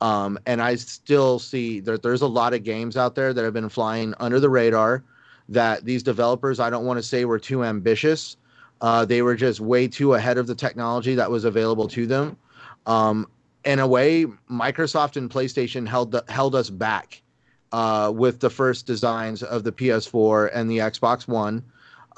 Um, 0.00 0.38
and 0.46 0.60
I 0.60 0.74
still 0.74 1.38
see 1.38 1.80
that 1.80 2.02
there's 2.02 2.22
a 2.22 2.26
lot 2.26 2.52
of 2.52 2.62
games 2.62 2.96
out 2.96 3.14
there 3.14 3.32
that 3.32 3.44
have 3.44 3.54
been 3.54 3.68
flying 3.68 4.14
under 4.20 4.38
the 4.40 4.50
radar 4.50 5.02
that 5.48 5.84
these 5.84 6.02
developers, 6.02 6.60
I 6.60 6.70
don't 6.70 6.84
want 6.84 6.98
to 6.98 7.02
say 7.02 7.24
were 7.24 7.38
too 7.38 7.64
ambitious. 7.64 8.36
Uh, 8.80 9.04
they 9.04 9.22
were 9.22 9.34
just 9.34 9.60
way 9.60 9.88
too 9.88 10.14
ahead 10.14 10.38
of 10.38 10.46
the 10.46 10.54
technology 10.54 11.14
that 11.14 11.30
was 11.30 11.44
available 11.44 11.88
to 11.88 12.06
them. 12.06 12.36
Um, 12.84 13.26
in 13.64 13.78
a 13.78 13.86
way, 13.86 14.26
Microsoft 14.50 15.16
and 15.16 15.30
PlayStation 15.30 15.86
held 15.86 16.12
the, 16.12 16.24
held 16.28 16.54
us 16.54 16.68
back 16.68 17.22
uh, 17.72 18.12
with 18.14 18.40
the 18.40 18.50
first 18.50 18.86
designs 18.86 19.42
of 19.42 19.64
the 19.64 19.72
PS4 19.72 20.50
and 20.52 20.70
the 20.70 20.78
Xbox 20.78 21.26
One. 21.26 21.64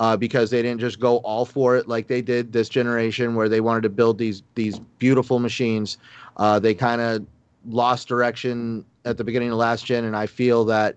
Uh, 0.00 0.16
because 0.16 0.48
they 0.48 0.62
didn't 0.62 0.78
just 0.78 1.00
go 1.00 1.16
all 1.18 1.44
for 1.44 1.76
it 1.76 1.88
like 1.88 2.06
they 2.06 2.22
did 2.22 2.52
this 2.52 2.68
generation, 2.68 3.34
where 3.34 3.48
they 3.48 3.60
wanted 3.60 3.82
to 3.82 3.88
build 3.88 4.16
these 4.16 4.44
these 4.54 4.78
beautiful 5.00 5.40
machines. 5.40 5.98
Uh, 6.36 6.56
they 6.56 6.72
kind 6.72 7.00
of 7.00 7.26
lost 7.68 8.08
direction 8.08 8.84
at 9.04 9.16
the 9.16 9.24
beginning 9.24 9.50
of 9.50 9.56
last 9.56 9.86
gen, 9.86 10.04
and 10.04 10.16
I 10.16 10.26
feel 10.26 10.64
that 10.66 10.96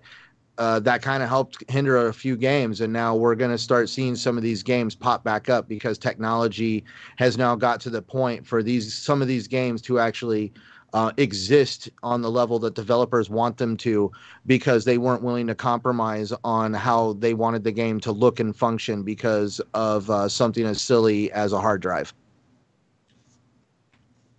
uh, 0.58 0.78
that 0.80 1.02
kind 1.02 1.22
of 1.22 1.28
helped 1.28 1.64
hinder 1.70 2.08
a 2.08 2.12
few 2.12 2.36
games. 2.36 2.80
And 2.80 2.92
now 2.92 3.16
we're 3.16 3.34
going 3.34 3.50
to 3.50 3.58
start 3.58 3.88
seeing 3.88 4.14
some 4.14 4.36
of 4.36 4.42
these 4.42 4.62
games 4.62 4.94
pop 4.94 5.24
back 5.24 5.48
up 5.48 5.66
because 5.66 5.98
technology 5.98 6.84
has 7.16 7.38
now 7.38 7.56
got 7.56 7.80
to 7.80 7.90
the 7.90 8.02
point 8.02 8.46
for 8.46 8.62
these 8.62 8.94
some 8.94 9.22
of 9.22 9.28
these 9.28 9.48
games 9.48 9.80
to 9.82 9.98
actually 9.98 10.52
uh, 10.92 11.10
exist 11.16 11.88
on 12.02 12.20
the 12.20 12.30
level 12.30 12.58
that 12.58 12.74
developers 12.74 13.30
want 13.30 13.56
them 13.56 13.76
to 13.78 14.12
because 14.46 14.84
they 14.84 14.98
weren't 14.98 15.22
willing 15.22 15.46
to 15.46 15.54
compromise 15.54 16.32
on 16.44 16.74
how 16.74 17.14
they 17.14 17.32
wanted 17.32 17.64
the 17.64 17.72
game 17.72 17.98
to 17.98 18.12
look 18.12 18.40
and 18.40 18.54
function 18.54 19.02
because 19.02 19.60
of 19.72 20.10
uh, 20.10 20.28
something 20.28 20.66
as 20.66 20.82
silly 20.82 21.32
as 21.32 21.52
a 21.52 21.60
hard 21.60 21.80
drive. 21.80 22.12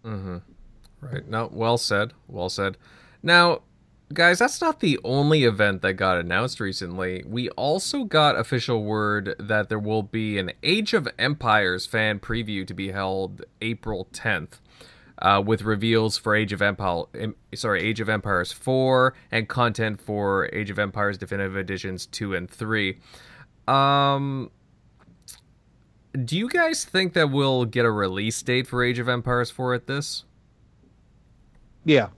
Mm-hmm. 0.05 0.52
Right. 1.11 1.27
No, 1.27 1.49
well 1.51 1.77
said. 1.77 2.13
Well 2.27 2.49
said. 2.49 2.77
Now, 3.21 3.61
guys, 4.13 4.39
that's 4.39 4.61
not 4.61 4.79
the 4.79 4.99
only 5.03 5.43
event 5.43 5.81
that 5.81 5.93
got 5.93 6.17
announced 6.17 6.59
recently. 6.59 7.23
We 7.25 7.49
also 7.51 8.03
got 8.03 8.37
official 8.37 8.83
word 8.83 9.35
that 9.39 9.69
there 9.69 9.79
will 9.79 10.03
be 10.03 10.37
an 10.37 10.51
Age 10.61 10.93
of 10.93 11.07
Empires 11.17 11.85
fan 11.85 12.19
preview 12.19 12.65
to 12.67 12.73
be 12.73 12.91
held 12.91 13.43
April 13.61 14.07
10th 14.13 14.59
uh, 15.19 15.41
with 15.45 15.61
reveals 15.61 16.17
for 16.17 16.35
Age 16.35 16.53
of 16.53 16.61
Empire, 16.61 17.05
sorry, 17.55 17.81
Age 17.81 17.99
of 17.99 18.09
Empires 18.09 18.51
4 18.51 19.13
and 19.31 19.47
content 19.47 20.01
for 20.01 20.49
Age 20.53 20.69
of 20.69 20.79
Empires 20.79 21.17
Definitive 21.17 21.57
Editions 21.57 22.05
2 22.07 22.35
and 22.35 22.49
3. 22.49 22.99
Um, 23.67 24.51
do 26.25 26.37
you 26.37 26.49
guys 26.49 26.83
think 26.83 27.13
that 27.13 27.31
we'll 27.31 27.65
get 27.65 27.85
a 27.85 27.91
release 27.91 28.41
date 28.41 28.67
for 28.67 28.83
Age 28.83 28.99
of 28.99 29.07
Empires 29.07 29.49
4 29.49 29.73
at 29.73 29.87
this? 29.87 30.25
Yeah. 31.85 32.09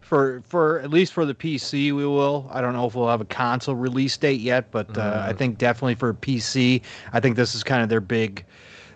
For 0.00 0.42
for 0.46 0.80
at 0.80 0.90
least 0.90 1.12
for 1.12 1.26
the 1.26 1.34
PC, 1.34 1.92
we 1.92 2.06
will. 2.06 2.48
I 2.50 2.62
don't 2.62 2.72
know 2.72 2.86
if 2.86 2.94
we'll 2.94 3.08
have 3.08 3.20
a 3.20 3.26
console 3.26 3.74
release 3.74 4.16
date 4.16 4.40
yet, 4.40 4.70
but 4.70 4.96
uh, 4.96 5.02
mm. 5.02 5.22
I 5.22 5.34
think 5.34 5.58
definitely 5.58 5.96
for 5.96 6.14
PC, 6.14 6.80
I 7.12 7.20
think 7.20 7.36
this 7.36 7.54
is 7.54 7.62
kind 7.62 7.82
of 7.82 7.90
their 7.90 8.00
big, 8.00 8.46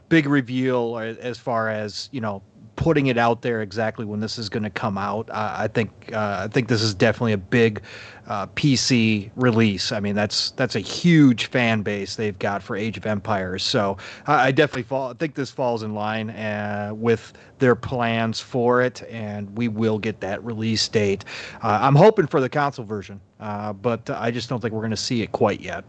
big 0.08 0.26
reveal 0.26 0.98
as 0.98 1.38
far 1.38 1.68
as 1.68 2.08
you 2.12 2.22
know 2.22 2.42
putting 2.76 3.06
it 3.06 3.18
out 3.18 3.42
there 3.42 3.62
exactly 3.62 4.04
when 4.04 4.20
this 4.20 4.38
is 4.38 4.48
going 4.48 4.62
to 4.62 4.70
come 4.70 4.96
out. 4.96 5.28
I 5.32 5.68
think 5.68 5.90
uh, 6.12 6.42
I 6.44 6.48
think 6.48 6.68
this 6.68 6.82
is 6.82 6.94
definitely 6.94 7.32
a 7.32 7.38
big 7.38 7.82
uh, 8.26 8.46
PC 8.48 9.30
release. 9.36 9.92
I 9.92 10.00
mean, 10.00 10.14
that's 10.14 10.52
that's 10.52 10.74
a 10.74 10.80
huge 10.80 11.46
fan 11.46 11.82
base 11.82 12.16
they've 12.16 12.38
got 12.38 12.62
for 12.62 12.76
Age 12.76 12.96
of 12.96 13.06
Empires. 13.06 13.62
So 13.62 13.98
I, 14.26 14.48
I 14.48 14.50
definitely 14.52 14.84
fall. 14.84 15.10
I 15.10 15.14
think 15.14 15.34
this 15.34 15.50
falls 15.50 15.82
in 15.82 15.94
line 15.94 16.30
uh, 16.30 16.92
with 16.94 17.32
their 17.58 17.74
plans 17.74 18.40
for 18.40 18.82
it, 18.82 19.02
and 19.08 19.56
we 19.56 19.68
will 19.68 19.98
get 19.98 20.20
that 20.20 20.42
release 20.44 20.86
date. 20.88 21.24
Uh, 21.62 21.78
I'm 21.82 21.94
hoping 21.94 22.26
for 22.26 22.40
the 22.40 22.48
console 22.48 22.84
version, 22.84 23.20
uh, 23.40 23.72
but 23.72 24.08
I 24.10 24.30
just 24.30 24.48
don't 24.48 24.60
think 24.60 24.74
we're 24.74 24.80
going 24.80 24.90
to 24.90 24.96
see 24.96 25.22
it 25.22 25.32
quite 25.32 25.60
yet. 25.60 25.84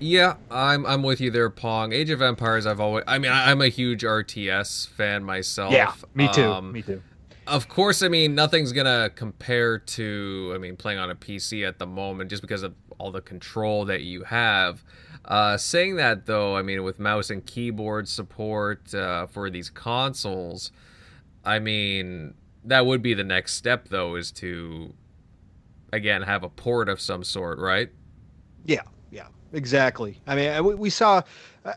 Yeah, 0.00 0.36
I'm 0.50 0.86
I'm 0.86 1.02
with 1.02 1.20
you 1.20 1.30
there, 1.30 1.50
Pong. 1.50 1.92
Age 1.92 2.10
of 2.10 2.22
Empires, 2.22 2.66
I've 2.66 2.80
always. 2.80 3.04
I 3.06 3.18
mean, 3.18 3.32
I, 3.32 3.50
am 3.50 3.60
a 3.60 3.68
huge 3.68 4.02
RTS 4.02 4.88
fan 4.88 5.24
myself. 5.24 5.72
Yeah, 5.72 5.92
me 6.14 6.28
too. 6.32 6.44
Um, 6.44 6.72
me 6.72 6.82
too. 6.82 7.02
Of 7.46 7.68
course, 7.68 8.02
I 8.02 8.08
mean 8.08 8.34
nothing's 8.34 8.72
gonna 8.72 9.10
compare 9.14 9.78
to. 9.78 10.52
I 10.54 10.58
mean, 10.58 10.76
playing 10.76 10.98
on 10.98 11.10
a 11.10 11.14
PC 11.14 11.66
at 11.66 11.78
the 11.78 11.86
moment, 11.86 12.30
just 12.30 12.42
because 12.42 12.62
of 12.62 12.74
all 12.98 13.10
the 13.10 13.20
control 13.20 13.84
that 13.86 14.02
you 14.02 14.24
have. 14.24 14.84
Uh, 15.24 15.56
saying 15.56 15.96
that 15.96 16.26
though, 16.26 16.56
I 16.56 16.62
mean, 16.62 16.82
with 16.84 16.98
mouse 16.98 17.30
and 17.30 17.44
keyboard 17.44 18.08
support 18.08 18.94
uh, 18.94 19.26
for 19.26 19.50
these 19.50 19.68
consoles, 19.68 20.72
I 21.44 21.58
mean, 21.58 22.34
that 22.64 22.86
would 22.86 23.02
be 23.02 23.14
the 23.14 23.24
next 23.24 23.54
step 23.54 23.88
though, 23.88 24.14
is 24.14 24.30
to 24.32 24.94
again 25.92 26.22
have 26.22 26.44
a 26.44 26.48
port 26.48 26.88
of 26.88 27.00
some 27.00 27.24
sort, 27.24 27.58
right? 27.58 27.90
Yeah, 28.64 28.82
Exactly. 29.52 30.20
I 30.26 30.34
mean, 30.34 30.64
we, 30.64 30.74
we 30.74 30.90
saw, 30.90 31.22
uh, 31.64 31.72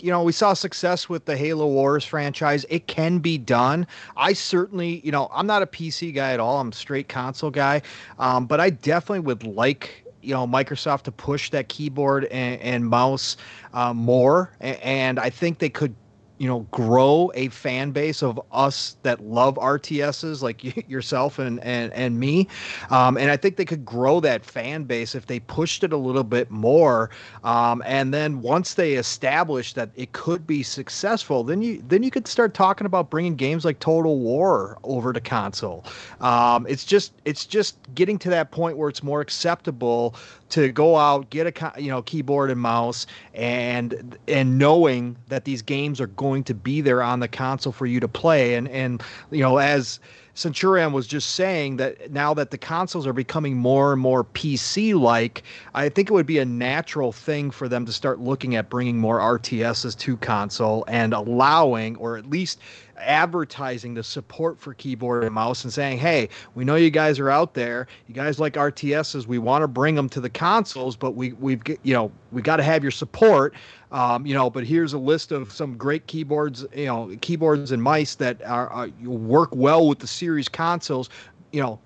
you 0.00 0.10
know, 0.10 0.22
we 0.22 0.32
saw 0.32 0.54
success 0.54 1.08
with 1.08 1.24
the 1.24 1.36
Halo 1.36 1.66
Wars 1.66 2.04
franchise. 2.04 2.64
It 2.68 2.86
can 2.86 3.18
be 3.18 3.38
done. 3.38 3.86
I 4.16 4.32
certainly, 4.32 5.00
you 5.04 5.12
know, 5.12 5.28
I'm 5.32 5.46
not 5.46 5.62
a 5.62 5.66
PC 5.66 6.14
guy 6.14 6.32
at 6.32 6.40
all. 6.40 6.60
I'm 6.60 6.72
straight 6.72 7.08
console 7.08 7.50
guy. 7.50 7.82
Um, 8.18 8.46
but 8.46 8.60
I 8.60 8.70
definitely 8.70 9.20
would 9.20 9.44
like 9.44 10.02
you 10.22 10.34
know 10.34 10.46
Microsoft 10.46 11.02
to 11.02 11.12
push 11.12 11.50
that 11.50 11.68
keyboard 11.68 12.24
and, 12.26 12.60
and 12.60 12.86
mouse 12.86 13.36
uh, 13.72 13.94
more, 13.94 14.50
and 14.60 15.20
I 15.20 15.30
think 15.30 15.58
they 15.58 15.68
could 15.68 15.94
you 16.38 16.48
know 16.48 16.60
grow 16.70 17.30
a 17.34 17.48
fan 17.48 17.90
base 17.92 18.22
of 18.22 18.40
us 18.52 18.96
that 19.02 19.20
love 19.20 19.56
RTSs 19.56 20.42
like 20.42 20.62
yourself 20.88 21.38
and 21.38 21.60
and 21.60 21.92
and 21.92 22.18
me, 22.18 22.48
um, 22.90 23.16
and 23.16 23.30
I 23.30 23.36
think 23.36 23.56
they 23.56 23.64
could 23.64 23.84
grow 23.84 24.20
that 24.20 24.44
fan 24.44 24.84
base 24.84 25.14
if 25.14 25.26
they 25.26 25.40
pushed 25.40 25.84
it 25.84 25.92
a 25.92 25.96
little 25.96 26.24
bit 26.24 26.50
more. 26.50 27.10
Um, 27.44 27.82
and 27.86 28.12
then 28.12 28.42
once 28.42 28.74
they 28.74 28.94
establish 28.94 29.72
that 29.74 29.90
it 29.96 30.12
could 30.12 30.46
be 30.46 30.62
successful, 30.62 31.44
then 31.44 31.62
you 31.62 31.82
then 31.88 32.02
you 32.02 32.10
could 32.10 32.26
start 32.26 32.54
talking 32.54 32.86
about 32.86 33.10
bringing 33.10 33.36
games 33.36 33.64
like 33.64 33.78
Total 33.78 34.18
War 34.18 34.78
over 34.84 35.12
to 35.12 35.20
console. 35.20 35.84
Um, 36.20 36.66
it's 36.68 36.84
just 36.84 37.12
it's 37.24 37.46
just 37.46 37.78
getting 37.94 38.18
to 38.18 38.30
that 38.30 38.50
point 38.50 38.76
where 38.76 38.88
it's 38.88 39.02
more 39.02 39.20
acceptable 39.20 40.14
to 40.50 40.70
go 40.72 40.96
out 40.96 41.28
get 41.30 41.46
a 41.46 41.80
you 41.80 41.90
know 41.90 42.02
keyboard 42.02 42.50
and 42.50 42.60
mouse 42.60 43.06
and 43.34 44.16
and 44.28 44.58
knowing 44.58 45.16
that 45.28 45.44
these 45.44 45.62
games 45.62 46.00
are 46.00 46.06
going 46.08 46.44
to 46.44 46.54
be 46.54 46.80
there 46.80 47.02
on 47.02 47.20
the 47.20 47.28
console 47.28 47.72
for 47.72 47.86
you 47.86 48.00
to 48.00 48.08
play. 48.08 48.54
And 48.54 48.68
and 48.68 49.02
you 49.30 49.40
know 49.40 49.58
as 49.58 50.00
Centurion 50.36 50.92
was 50.92 51.06
just 51.06 51.30
saying 51.34 51.78
that 51.78 52.10
now 52.10 52.34
that 52.34 52.50
the 52.50 52.58
consoles 52.58 53.06
are 53.06 53.14
becoming 53.14 53.56
more 53.56 53.94
and 53.94 54.00
more 54.00 54.22
PC 54.22 54.94
like, 54.94 55.42
I 55.74 55.88
think 55.88 56.10
it 56.10 56.12
would 56.12 56.26
be 56.26 56.38
a 56.38 56.44
natural 56.44 57.10
thing 57.10 57.50
for 57.50 57.70
them 57.70 57.86
to 57.86 57.92
start 57.92 58.20
looking 58.20 58.54
at 58.54 58.68
bringing 58.68 58.98
more 58.98 59.18
RTSs 59.18 59.98
to 59.98 60.16
console 60.18 60.84
and 60.88 61.14
allowing, 61.14 61.96
or 61.96 62.18
at 62.18 62.28
least 62.28 62.60
advertising 62.98 63.94
the 63.94 64.02
support 64.02 64.58
for 64.58 64.74
keyboard 64.74 65.24
and 65.24 65.34
mouse 65.34 65.64
and 65.64 65.72
saying, 65.72 65.98
"Hey, 65.98 66.28
we 66.54 66.64
know 66.64 66.76
you 66.76 66.90
guys 66.90 67.18
are 67.18 67.30
out 67.30 67.54
there. 67.54 67.86
You 68.06 68.14
guys 68.14 68.38
like 68.38 68.54
RTSs. 68.54 69.26
We 69.26 69.38
want 69.38 69.62
to 69.62 69.68
bring 69.68 69.94
them 69.94 70.08
to 70.10 70.20
the 70.20 70.30
consoles, 70.30 70.96
but 70.96 71.12
we 71.12 71.32
we've 71.34 71.62
you 71.82 71.94
know 71.94 72.10
we 72.32 72.42
got 72.42 72.56
to 72.56 72.62
have 72.62 72.82
your 72.82 72.90
support. 72.90 73.54
Um, 73.92 74.26
you 74.26 74.34
know, 74.34 74.50
but 74.50 74.64
here's 74.64 74.92
a 74.92 74.98
list 74.98 75.32
of 75.32 75.52
some 75.52 75.76
great 75.76 76.06
keyboards, 76.06 76.66
you 76.74 76.86
know, 76.86 77.16
keyboards 77.20 77.70
and 77.70 77.82
mice 77.82 78.16
that 78.16 78.42
are, 78.42 78.68
are 78.68 78.88
work 79.04 79.50
well 79.54 79.88
with 79.88 80.00
the 80.00 80.06
series 80.06 80.48
consoles. 80.48 81.08
You 81.52 81.62
know, 81.62 81.80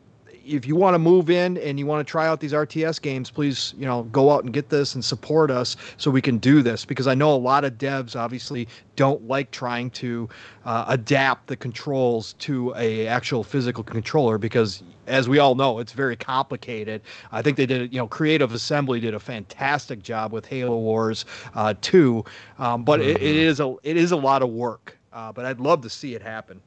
if 0.54 0.66
you 0.66 0.74
want 0.76 0.94
to 0.94 0.98
move 0.98 1.30
in 1.30 1.56
and 1.58 1.78
you 1.78 1.86
want 1.86 2.06
to 2.06 2.10
try 2.10 2.26
out 2.26 2.40
these 2.40 2.52
RTS 2.52 3.00
games, 3.00 3.30
please, 3.30 3.74
you 3.78 3.86
know, 3.86 4.02
go 4.04 4.30
out 4.30 4.44
and 4.44 4.52
get 4.52 4.68
this 4.68 4.94
and 4.94 5.04
support 5.04 5.50
us 5.50 5.76
so 5.96 6.10
we 6.10 6.20
can 6.20 6.38
do 6.38 6.62
this. 6.62 6.84
Because 6.84 7.06
I 7.06 7.14
know 7.14 7.34
a 7.34 7.36
lot 7.36 7.64
of 7.64 7.74
devs 7.74 8.16
obviously 8.16 8.68
don't 8.96 9.26
like 9.26 9.50
trying 9.50 9.90
to 9.90 10.28
uh, 10.64 10.84
adapt 10.88 11.46
the 11.46 11.56
controls 11.56 12.34
to 12.34 12.74
a 12.76 13.06
actual 13.06 13.44
physical 13.44 13.84
controller 13.84 14.38
because, 14.38 14.82
as 15.06 15.28
we 15.28 15.38
all 15.38 15.54
know, 15.54 15.78
it's 15.78 15.92
very 15.92 16.16
complicated. 16.16 17.02
I 17.32 17.42
think 17.42 17.56
they 17.56 17.66
did, 17.66 17.92
you 17.92 17.98
know, 17.98 18.06
Creative 18.06 18.52
Assembly 18.52 19.00
did 19.00 19.14
a 19.14 19.20
fantastic 19.20 20.02
job 20.02 20.32
with 20.32 20.46
Halo 20.46 20.78
Wars 20.78 21.24
uh, 21.54 21.74
2, 21.80 22.24
um, 22.58 22.84
but 22.84 23.00
mm-hmm. 23.00 23.10
it, 23.10 23.22
it 23.22 23.58
mm-hmm. 23.58 23.62
a 23.62 23.76
it 23.82 23.96
is 23.96 24.12
a 24.12 24.16
lot 24.16 24.42
of 24.42 24.50
work. 24.50 24.96
Uh, 25.12 25.32
but 25.32 25.44
I'd 25.44 25.58
love 25.58 25.82
to 25.82 25.90
see 25.90 26.14
it 26.14 26.22
happen. 26.22 26.60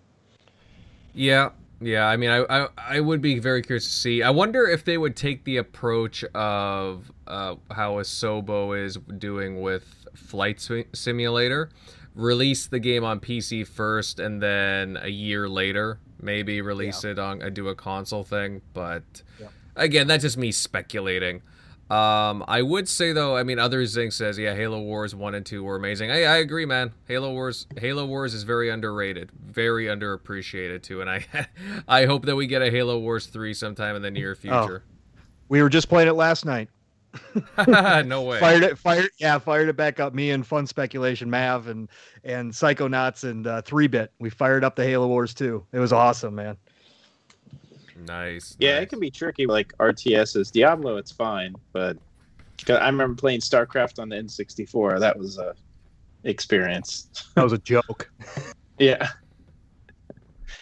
Yeah, 1.13 1.51
yeah, 1.83 2.07
I 2.07 2.17
mean, 2.17 2.29
I, 2.29 2.45
I, 2.49 2.67
I 2.77 2.99
would 2.99 3.21
be 3.21 3.39
very 3.39 3.61
curious 3.61 3.85
to 3.85 3.91
see. 3.91 4.23
I 4.23 4.29
wonder 4.29 4.67
if 4.67 4.85
they 4.85 4.97
would 4.97 5.15
take 5.15 5.43
the 5.43 5.57
approach 5.57 6.23
of 6.33 7.11
uh, 7.27 7.55
how 7.71 7.95
Asobo 7.95 8.77
is 8.77 8.97
doing 9.17 9.61
with 9.61 10.07
Flight 10.15 10.67
Simulator, 10.93 11.69
release 12.15 12.67
the 12.67 12.79
game 12.79 13.03
on 13.03 13.19
PC 13.19 13.67
first, 13.67 14.19
and 14.19 14.41
then 14.41 14.97
a 15.01 15.09
year 15.09 15.49
later 15.49 15.99
maybe 16.21 16.61
release 16.61 17.03
yeah. 17.03 17.11
it 17.11 17.19
on 17.19 17.43
uh, 17.43 17.49
do 17.49 17.67
a 17.67 17.75
console 17.75 18.23
thing. 18.23 18.61
But 18.73 19.21
yeah. 19.39 19.47
again, 19.75 20.07
that's 20.07 20.23
just 20.23 20.37
me 20.37 20.51
speculating. 20.51 21.41
Um, 21.93 22.43
I 22.47 22.63
would 22.63 22.89
say 22.89 23.11
though, 23.11 23.37
I 23.37 23.43
mean, 23.43 23.59
other 23.59 23.85
Zinc 23.85 24.13
says, 24.13 24.39
yeah, 24.39 24.55
Halo 24.55 24.81
Wars 24.81 25.13
one 25.13 25.35
and 25.35 25.45
two 25.45 25.63
were 25.63 25.75
amazing. 25.75 26.09
I, 26.09 26.23
I 26.23 26.37
agree, 26.37 26.65
man. 26.65 26.91
Halo 27.07 27.31
Wars, 27.31 27.67
Halo 27.77 28.07
Wars 28.07 28.33
is 28.33 28.41
very 28.41 28.69
underrated, 28.69 29.31
very 29.31 29.85
underappreciated 29.85 30.81
too, 30.81 31.01
and 31.01 31.09
I, 31.09 31.23
I 31.87 32.05
hope 32.05 32.25
that 32.25 32.35
we 32.35 32.47
get 32.47 32.63
a 32.63 32.71
Halo 32.71 32.97
Wars 32.97 33.27
three 33.27 33.53
sometime 33.53 33.95
in 33.95 34.01
the 34.01 34.09
near 34.09 34.31
oh. 34.31 34.35
future. 34.35 34.83
Oh, 34.87 35.21
we 35.49 35.61
were 35.61 35.69
just 35.69 35.87
playing 35.87 36.07
it 36.07 36.13
last 36.13 36.45
night. 36.45 36.69
no 37.67 38.23
way. 38.23 38.39
Fired 38.39 38.63
it, 38.63 38.77
fired, 38.79 39.11
yeah, 39.19 39.37
fired 39.37 39.69
it 39.69 39.75
back 39.75 39.99
up. 39.99 40.15
Me 40.15 40.31
and 40.31 40.47
Fun 40.47 40.65
Speculation, 40.65 41.29
Mav, 41.29 41.67
and 41.67 41.89
and 42.23 42.51
Psychonauts 42.51 43.23
and 43.23 43.45
uh, 43.45 43.61
Three 43.61 43.85
Bit. 43.85 44.11
We 44.17 44.31
fired 44.31 44.63
up 44.63 44.75
the 44.75 44.83
Halo 44.83 45.05
Wars 45.05 45.35
two. 45.35 45.63
It 45.71 45.77
was 45.77 45.93
awesome, 45.93 46.33
man. 46.33 46.57
Nice. 48.07 48.55
Yeah, 48.59 48.75
nice. 48.75 48.83
it 48.83 48.89
can 48.89 48.99
be 48.99 49.11
tricky. 49.11 49.45
Like 49.45 49.77
RTSs, 49.77 50.51
Diablo, 50.51 50.97
it's 50.97 51.11
fine, 51.11 51.55
but 51.71 51.97
I 52.69 52.85
remember 52.85 53.15
playing 53.15 53.41
StarCraft 53.41 53.99
on 53.99 54.09
the 54.09 54.15
N64. 54.15 54.99
That 54.99 55.17
was 55.17 55.37
a 55.37 55.55
experience. 56.23 57.07
That 57.35 57.43
was 57.43 57.53
a 57.53 57.57
joke. 57.57 58.09
yeah. 58.79 59.09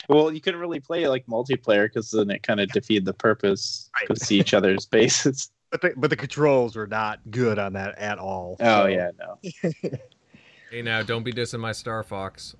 Well, 0.10 0.32
you 0.32 0.42
couldn't 0.42 0.60
really 0.60 0.80
play 0.80 1.08
like 1.08 1.26
multiplayer 1.28 1.86
because 1.86 2.12
then 2.12 2.30
it 2.30 2.44
kind 2.44 2.60
of 2.60 2.70
defeated 2.70 3.06
the 3.06 3.14
purpose 3.14 3.90
right. 4.00 4.08
to 4.08 4.24
see 4.24 4.40
each 4.40 4.54
other's 4.54 4.86
bases. 4.92 5.52
But 5.70 5.82
the, 5.82 5.94
but 5.96 6.10
the 6.10 6.18
controls 6.18 6.76
were 6.76 6.88
not 6.88 7.20
good 7.30 7.58
on 7.58 7.74
that 7.74 7.98
at 7.98 8.20
all. 8.20 8.58
Oh 8.60 8.84
so. 8.84 8.86
yeah, 8.88 9.12
no. 9.18 9.38
hey, 10.72 10.82
now 10.82 11.02
don't 11.02 11.24
be 11.24 11.32
dissing 11.32 11.62
my 11.62 11.72
Star 11.72 12.04
Fox. 12.04 12.56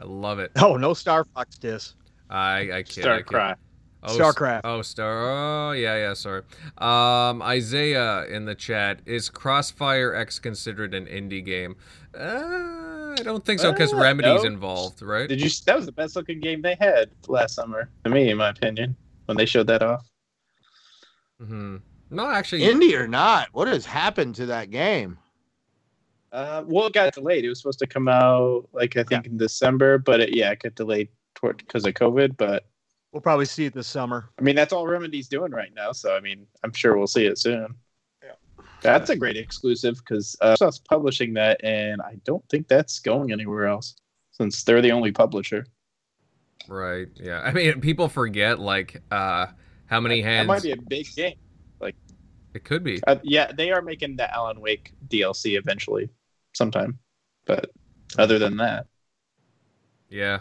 I 0.00 0.04
love 0.04 0.38
it. 0.38 0.52
Oh, 0.56 0.76
no 0.76 0.94
Star 0.94 1.24
Fox 1.24 1.58
diss. 1.58 1.94
I 2.30 2.78
I 2.78 2.82
kid. 2.82 3.04
Starcraft. 3.04 3.56
Oh, 4.02 4.16
Starcraft. 4.16 4.62
Oh, 4.64 4.80
Star. 4.80 5.68
Oh, 5.68 5.72
yeah, 5.72 5.96
yeah. 5.96 6.14
Sorry. 6.14 6.42
Um, 6.78 7.42
Isaiah 7.42 8.24
in 8.26 8.46
the 8.46 8.54
chat 8.54 9.00
is 9.04 9.28
Crossfire 9.28 10.14
X 10.14 10.38
considered 10.38 10.94
an 10.94 11.04
indie 11.04 11.44
game? 11.44 11.76
Uh, 12.18 13.12
I 13.12 13.22
don't 13.22 13.44
think 13.44 13.60
so 13.60 13.72
because 13.72 13.92
uh, 13.92 13.96
Remedy's 13.96 14.42
no. 14.42 14.48
involved, 14.48 15.02
right? 15.02 15.28
Did 15.28 15.40
you? 15.42 15.50
That 15.66 15.76
was 15.76 15.84
the 15.84 15.92
best 15.92 16.16
looking 16.16 16.40
game 16.40 16.62
they 16.62 16.76
had 16.80 17.10
last 17.28 17.54
summer, 17.54 17.90
to 18.04 18.10
me, 18.10 18.30
in 18.30 18.38
my 18.38 18.48
opinion, 18.48 18.96
when 19.26 19.36
they 19.36 19.46
showed 19.46 19.66
that 19.66 19.82
off. 19.82 20.08
Hmm. 21.38 21.76
No, 22.10 22.28
actually, 22.28 22.62
indie 22.62 22.98
or 22.98 23.06
not, 23.06 23.48
what 23.52 23.68
has 23.68 23.84
happened 23.84 24.34
to 24.36 24.46
that 24.46 24.70
game? 24.70 25.18
Uh, 26.32 26.64
well, 26.66 26.86
it 26.86 26.92
got 26.92 27.12
delayed. 27.12 27.44
It 27.44 27.48
was 27.48 27.58
supposed 27.58 27.78
to 27.80 27.86
come 27.86 28.08
out 28.08 28.68
like 28.72 28.96
I 28.96 29.02
think 29.02 29.26
yeah. 29.26 29.32
in 29.32 29.36
December, 29.36 29.98
but 29.98 30.20
it, 30.20 30.34
yeah, 30.34 30.50
it 30.52 30.60
got 30.60 30.74
delayed 30.74 31.08
because 31.42 31.86
of 31.86 31.94
COVID, 31.94 32.36
but 32.36 32.66
we'll 33.12 33.20
probably 33.22 33.46
see 33.46 33.66
it 33.66 33.74
this 33.74 33.86
summer. 33.86 34.30
I 34.38 34.42
mean, 34.42 34.56
that's 34.56 34.72
all 34.72 34.86
Remedy's 34.86 35.28
doing 35.28 35.52
right 35.52 35.72
now, 35.74 35.92
so 35.92 36.14
I 36.14 36.20
mean, 36.20 36.46
I'm 36.62 36.72
sure 36.72 36.96
we'll 36.96 37.06
see 37.06 37.26
it 37.26 37.38
soon. 37.38 37.74
Yeah, 38.22 38.32
that's 38.80 39.10
a 39.10 39.16
great 39.16 39.36
exclusive 39.36 39.96
because 39.96 40.36
uh, 40.40 40.56
was 40.60 40.78
publishing 40.78 41.34
that, 41.34 41.62
and 41.64 42.00
I 42.02 42.16
don't 42.24 42.46
think 42.48 42.68
that's 42.68 42.98
going 42.98 43.32
anywhere 43.32 43.66
else 43.66 43.96
since 44.32 44.62
they're 44.64 44.82
the 44.82 44.92
only 44.92 45.12
publisher. 45.12 45.66
Right. 46.68 47.08
Yeah. 47.14 47.40
I 47.40 47.52
mean, 47.52 47.80
people 47.80 48.08
forget 48.08 48.58
like 48.58 49.02
uh 49.10 49.46
how 49.86 50.00
many 50.00 50.22
hands. 50.22 50.46
That 50.46 50.52
might 50.54 50.62
be 50.62 50.72
a 50.72 50.76
big 50.76 51.06
game. 51.14 51.34
Like 51.80 51.96
it 52.54 52.64
could 52.64 52.84
be. 52.84 53.00
Uh, 53.06 53.16
yeah, 53.22 53.50
they 53.52 53.70
are 53.70 53.82
making 53.82 54.16
the 54.16 54.32
Alan 54.32 54.60
Wake 54.60 54.92
DLC 55.08 55.58
eventually, 55.58 56.08
sometime. 56.52 56.98
But 57.44 57.70
other 58.18 58.38
than 58.38 58.56
that, 58.58 58.86
Yeah, 60.08 60.40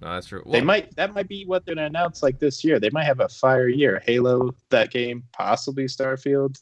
no, 0.00 0.14
that's 0.14 0.26
true. 0.26 0.42
they 0.50 0.60
might 0.60 0.94
that 0.96 1.14
might 1.14 1.28
be 1.28 1.44
what 1.46 1.64
they're 1.64 1.74
gonna 1.74 1.86
announce 1.86 2.22
like 2.22 2.38
this 2.38 2.62
year. 2.64 2.78
They 2.78 2.90
might 2.90 3.04
have 3.04 3.20
a 3.20 3.28
fire 3.28 3.68
year. 3.68 4.02
Halo, 4.04 4.54
that 4.70 4.90
game, 4.90 5.24
possibly 5.32 5.84
Starfield, 5.84 6.56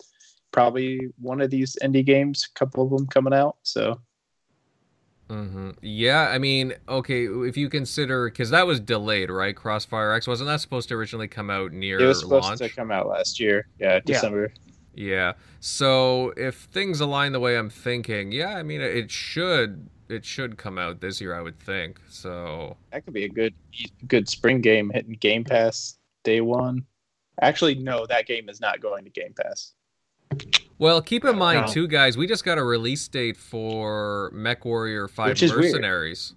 probably 0.52 1.08
one 1.20 1.40
of 1.40 1.50
these 1.50 1.76
indie 1.82 2.04
games. 2.04 2.48
A 2.54 2.58
couple 2.58 2.84
of 2.84 2.90
them 2.90 3.06
coming 3.06 3.34
out. 3.34 3.56
So 3.62 4.00
hmm 5.28 5.70
Yeah, 5.80 6.28
I 6.28 6.38
mean, 6.38 6.74
okay, 6.88 7.24
if 7.24 7.56
you 7.56 7.68
consider 7.68 8.26
because 8.28 8.50
that 8.50 8.66
was 8.66 8.78
delayed, 8.78 9.30
right? 9.30 9.56
Crossfire 9.56 10.12
X 10.12 10.26
wasn't 10.26 10.48
that 10.48 10.60
supposed 10.60 10.88
to 10.90 10.94
originally 10.94 11.28
come 11.28 11.50
out 11.50 11.72
near 11.72 11.98
it 12.00 12.06
was 12.06 12.20
supposed 12.20 12.44
launch? 12.44 12.58
to 12.58 12.68
come 12.68 12.90
out 12.90 13.08
last 13.08 13.40
year. 13.40 13.68
Yeah, 13.78 14.00
December. 14.04 14.52
Yeah. 14.94 15.32
So 15.60 16.32
if 16.36 16.56
things 16.72 17.00
align 17.00 17.32
the 17.32 17.40
way 17.40 17.56
I'm 17.56 17.70
thinking, 17.70 18.32
yeah, 18.32 18.56
I 18.56 18.62
mean, 18.62 18.80
it 18.80 19.10
should 19.10 19.88
it 20.08 20.24
should 20.24 20.56
come 20.58 20.78
out 20.78 21.00
this 21.00 21.20
year, 21.20 21.34
I 21.34 21.40
would 21.40 21.58
think. 21.58 22.00
So 22.08 22.76
That 22.92 23.04
could 23.04 23.14
be 23.14 23.24
a 23.24 23.28
good 23.28 23.54
good 24.08 24.28
spring 24.28 24.60
game 24.60 24.90
hitting 24.94 25.14
Game 25.20 25.44
Pass 25.44 25.98
day 26.24 26.40
one. 26.40 26.84
Actually, 27.40 27.74
no, 27.74 28.06
that 28.06 28.26
game 28.26 28.48
is 28.48 28.60
not 28.60 28.80
going 28.80 29.04
to 29.04 29.10
Game 29.10 29.34
Pass. 29.34 29.72
Well, 30.78 31.00
keep 31.02 31.24
in 31.24 31.38
mind 31.38 31.66
No. 31.66 31.72
too, 31.72 31.88
guys. 31.88 32.16
We 32.16 32.26
just 32.26 32.44
got 32.44 32.58
a 32.58 32.64
release 32.64 33.06
date 33.08 33.36
for 33.36 34.30
Mech 34.34 34.64
Warrior 34.64 35.08
Five 35.08 35.30
Which 35.30 35.42
weird. 35.42 35.56
Mercenaries. 35.56 36.34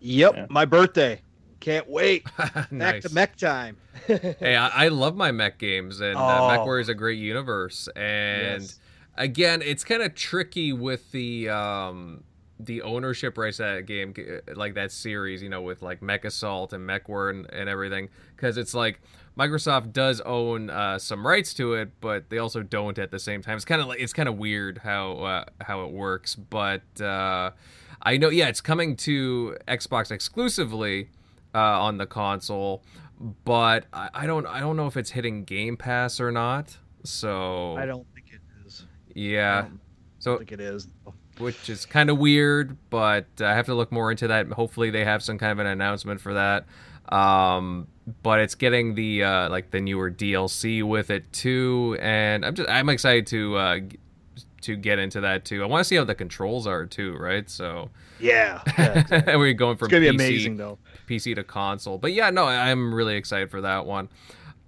Yep, 0.00 0.34
Yeah. 0.36 0.46
my 0.50 0.64
birthday. 0.64 1.20
Can't 1.60 1.88
wait. 1.88 2.24
Back 2.38 2.72
nice. 2.72 3.02
to 3.04 3.14
mech 3.14 3.36
time. 3.36 3.76
Hey, 4.06 4.56
I, 4.56 4.86
I 4.86 4.88
love 4.88 5.16
my 5.16 5.30
mech 5.30 5.58
games, 5.58 6.00
and 6.00 6.16
uh, 6.16 6.48
Mech 6.48 6.60
Oh. 6.60 6.64
Warrior 6.64 6.80
is 6.80 6.88
a 6.88 6.94
great 6.94 7.18
universe. 7.18 7.88
And 7.94 8.62
Yes. 8.62 8.80
again, 9.16 9.62
it's 9.62 9.84
kind 9.84 10.02
of 10.02 10.14
tricky 10.14 10.72
with 10.72 11.12
the 11.12 11.48
um, 11.50 12.24
the 12.64 12.82
ownership 12.82 13.36
rights 13.38 13.58
to 13.58 13.62
that 13.64 13.86
game, 13.86 14.14
uh, 14.18 14.54
like 14.54 14.74
that 14.74 14.92
series, 14.92 15.42
you 15.42 15.48
know, 15.48 15.62
with 15.62 15.82
like 15.82 16.02
Mech 16.02 16.24
Assault 16.24 16.72
and 16.72 16.86
Mech 16.86 17.08
War 17.08 17.30
and, 17.30 17.50
and 17.52 17.68
everything, 17.68 18.08
because 18.36 18.56
it's 18.56 18.74
like 18.74 19.00
Microsoft 19.38 19.92
does 19.92 20.20
own 20.22 20.70
uh, 20.70 20.98
some 20.98 21.26
rights 21.26 21.54
to 21.54 21.74
it, 21.74 21.90
but 22.00 22.28
they 22.30 22.38
also 22.38 22.62
don't 22.62 22.98
at 22.98 23.10
the 23.10 23.18
same 23.18 23.42
time. 23.42 23.56
It's 23.56 23.64
kind 23.64 23.80
of 23.80 23.88
like 23.88 24.00
it's 24.00 24.12
kind 24.12 24.28
of 24.28 24.36
weird 24.36 24.78
how 24.78 25.12
uh, 25.18 25.44
how 25.60 25.84
it 25.84 25.90
works, 25.92 26.34
but 26.34 26.82
uh, 27.00 27.50
I 28.02 28.16
know, 28.16 28.28
yeah, 28.28 28.48
it's 28.48 28.60
coming 28.60 28.96
to 28.96 29.56
Xbox 29.68 30.10
exclusively 30.10 31.10
uh, 31.54 31.58
on 31.58 31.98
the 31.98 32.06
console, 32.06 32.82
but 33.44 33.86
I, 33.92 34.10
I 34.14 34.26
don't 34.26 34.46
I 34.46 34.60
don't 34.60 34.76
know 34.76 34.86
if 34.86 34.96
it's 34.96 35.10
hitting 35.10 35.44
Game 35.44 35.76
Pass 35.76 36.20
or 36.20 36.32
not. 36.32 36.76
So 37.04 37.76
I 37.76 37.86
don't 37.86 38.06
think 38.14 38.26
it 38.32 38.40
is. 38.66 38.86
Yeah. 39.14 39.22
I 39.24 39.32
yeah, 39.32 39.62
don't 39.62 39.80
so 40.18 40.38
think 40.38 40.52
it 40.52 40.60
is. 40.60 40.88
Which 41.38 41.68
is 41.68 41.86
kind 41.86 42.10
of 42.10 42.18
weird, 42.18 42.76
but 42.90 43.26
I 43.40 43.54
have 43.54 43.66
to 43.66 43.74
look 43.74 43.92
more 43.92 44.10
into 44.10 44.28
that. 44.28 44.48
Hopefully, 44.48 44.90
they 44.90 45.04
have 45.04 45.22
some 45.22 45.38
kind 45.38 45.52
of 45.52 45.58
an 45.58 45.66
announcement 45.66 46.20
for 46.20 46.34
that. 46.34 46.66
Um, 47.08 47.88
but 48.22 48.40
it's 48.40 48.54
getting 48.54 48.94
the 48.94 49.24
uh, 49.24 49.48
like 49.50 49.70
the 49.70 49.80
newer 49.80 50.10
DLC 50.10 50.82
with 50.82 51.10
it 51.10 51.32
too, 51.32 51.96
and 52.00 52.44
I'm 52.44 52.54
just 52.54 52.68
I'm 52.68 52.88
excited 52.88 53.26
to 53.28 53.56
uh, 53.56 53.80
to 54.62 54.76
get 54.76 54.98
into 54.98 55.20
that 55.20 55.44
too. 55.44 55.62
I 55.62 55.66
want 55.66 55.80
to 55.80 55.84
see 55.84 55.96
how 55.96 56.04
the 56.04 56.14
controls 56.14 56.66
are 56.66 56.86
too, 56.86 57.16
right? 57.16 57.48
So 57.48 57.90
Yeah. 58.18 58.62
yeah 58.78 59.00
exactly. 59.00 59.36
we're 59.36 59.52
going 59.52 59.76
from 59.76 59.86
it's 59.86 59.92
gonna 59.92 60.00
be 60.00 60.08
amazing 60.08 60.56
though. 60.56 60.78
PC 61.08 61.34
to 61.34 61.44
console. 61.44 61.98
But 61.98 62.12
yeah, 62.12 62.30
no, 62.30 62.46
I'm 62.46 62.94
really 62.94 63.16
excited 63.16 63.50
for 63.50 63.60
that 63.60 63.86
one. 63.86 64.08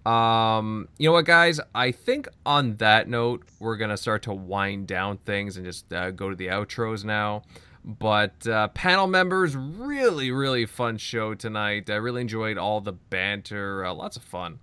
Um, 0.05 0.89
you 0.99 1.09
know 1.09 1.13
what, 1.15 1.25
guys? 1.25 1.61
I 1.75 1.91
think 1.91 2.29
on 2.45 2.77
that 2.77 3.09
note, 3.09 3.45
we're 3.59 3.77
gonna 3.77 3.97
start 3.97 4.23
to 4.25 4.35
wind 4.35 4.87
down 4.87 5.19
things 5.19 5.57
and 5.57 5.65
just 5.65 5.93
uh, 5.93 6.11
go 6.11 6.31
to 6.31 6.37
the 6.37 6.49
outros 6.49 7.05
now. 7.05 7.43
But 7.87 8.47
uh, 8.47 8.69
panel 8.69 9.07
members, 9.07 9.55
really, 9.55 10.31
really 10.31 10.65
fun 10.65 10.97
show 10.97 11.35
tonight. 11.35 11.91
I 11.91 11.97
really 11.97 12.23
enjoyed 12.23 12.57
all 12.57 12.81
the 12.81 12.93
banter, 12.93 13.85
uh, 13.85 13.93
lots 13.93 14.17
of 14.17 14.23
fun. 14.23 14.59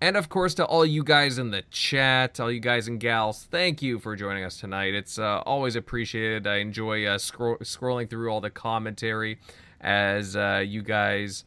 And 0.00 0.16
of 0.16 0.28
course, 0.28 0.54
to 0.54 0.64
all 0.64 0.86
you 0.86 1.02
guys 1.02 1.38
in 1.38 1.50
the 1.50 1.62
chat, 1.70 2.38
all 2.38 2.50
you 2.50 2.60
guys 2.60 2.86
and 2.86 3.00
gals, 3.00 3.48
thank 3.50 3.82
you 3.82 3.98
for 3.98 4.14
joining 4.14 4.44
us 4.44 4.58
tonight. 4.58 4.94
It's 4.94 5.18
uh, 5.18 5.42
always 5.46 5.74
appreciated. 5.74 6.46
I 6.46 6.56
enjoy 6.56 7.04
uh, 7.04 7.18
scro- 7.18 7.58
scrolling 7.58 8.08
through 8.08 8.30
all 8.30 8.40
the 8.40 8.50
commentary 8.50 9.38
as 9.80 10.36
uh, 10.36 10.62
you 10.64 10.82
guys 10.82 11.44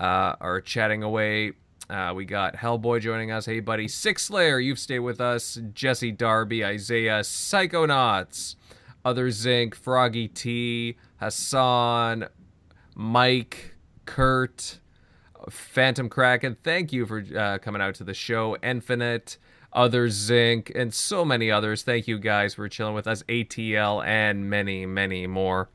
uh, 0.00 0.36
are 0.40 0.60
chatting 0.62 1.02
away. 1.02 1.52
Uh, 1.88 2.12
we 2.14 2.24
got 2.24 2.56
Hellboy 2.56 3.00
joining 3.00 3.30
us. 3.30 3.46
Hey, 3.46 3.60
buddy. 3.60 3.86
Six 3.86 4.24
Slayer, 4.24 4.58
you've 4.58 4.78
stayed 4.78 5.00
with 5.00 5.20
us. 5.20 5.58
Jesse 5.72 6.10
Darby, 6.10 6.64
Isaiah, 6.64 7.20
Psychonauts, 7.20 8.56
Other 9.04 9.30
Zinc, 9.30 9.74
Froggy 9.76 10.26
T, 10.26 10.96
Hassan, 11.20 12.26
Mike, 12.96 13.76
Kurt, 14.04 14.80
Phantom 15.48 16.08
Kraken. 16.08 16.56
Thank 16.62 16.92
you 16.92 17.06
for 17.06 17.24
uh, 17.36 17.58
coming 17.58 17.80
out 17.80 17.94
to 17.96 18.04
the 18.04 18.14
show. 18.14 18.56
Infinite, 18.64 19.38
Other 19.72 20.10
Zinc, 20.10 20.72
and 20.74 20.92
so 20.92 21.24
many 21.24 21.52
others. 21.52 21.82
Thank 21.82 22.08
you 22.08 22.18
guys 22.18 22.54
for 22.54 22.68
chilling 22.68 22.94
with 22.94 23.06
us. 23.06 23.22
ATL 23.24 24.04
and 24.04 24.50
many, 24.50 24.86
many 24.86 25.28
more. 25.28 25.68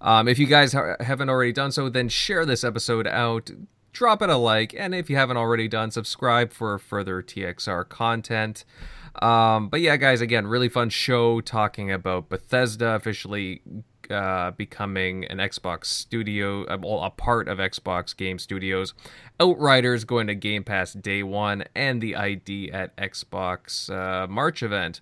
Um, 0.00 0.26
if 0.26 0.40
you 0.40 0.46
guys 0.46 0.72
ha- 0.72 0.96
haven't 0.98 1.30
already 1.30 1.52
done 1.52 1.70
so, 1.70 1.88
then 1.88 2.08
share 2.08 2.44
this 2.44 2.64
episode 2.64 3.06
out. 3.06 3.50
Drop 3.94 4.20
it 4.22 4.28
a 4.28 4.36
like, 4.36 4.74
and 4.76 4.94
if 4.94 5.08
you 5.08 5.14
haven't 5.14 5.36
already 5.36 5.68
done, 5.68 5.92
subscribe 5.92 6.52
for 6.52 6.78
further 6.78 7.22
TXR 7.22 7.88
content. 7.88 8.64
Um, 9.22 9.68
but 9.68 9.80
yeah, 9.80 9.96
guys, 9.96 10.20
again, 10.20 10.48
really 10.48 10.68
fun 10.68 10.90
show 10.90 11.40
talking 11.40 11.92
about 11.92 12.28
Bethesda 12.28 12.96
officially 12.96 13.62
uh, 14.10 14.50
becoming 14.50 15.24
an 15.26 15.38
Xbox 15.38 15.86
studio, 15.86 16.64
uh, 16.64 16.76
well, 16.82 17.04
a 17.04 17.10
part 17.10 17.46
of 17.46 17.58
Xbox 17.58 18.16
Game 18.16 18.40
Studios. 18.40 18.94
Outriders 19.38 20.04
going 20.04 20.26
to 20.26 20.34
Game 20.34 20.64
Pass 20.64 20.92
day 20.92 21.22
one, 21.22 21.62
and 21.76 22.00
the 22.00 22.16
ID 22.16 22.72
at 22.72 22.96
Xbox 22.96 23.88
uh, 23.90 24.26
March 24.26 24.62
event. 24.62 25.00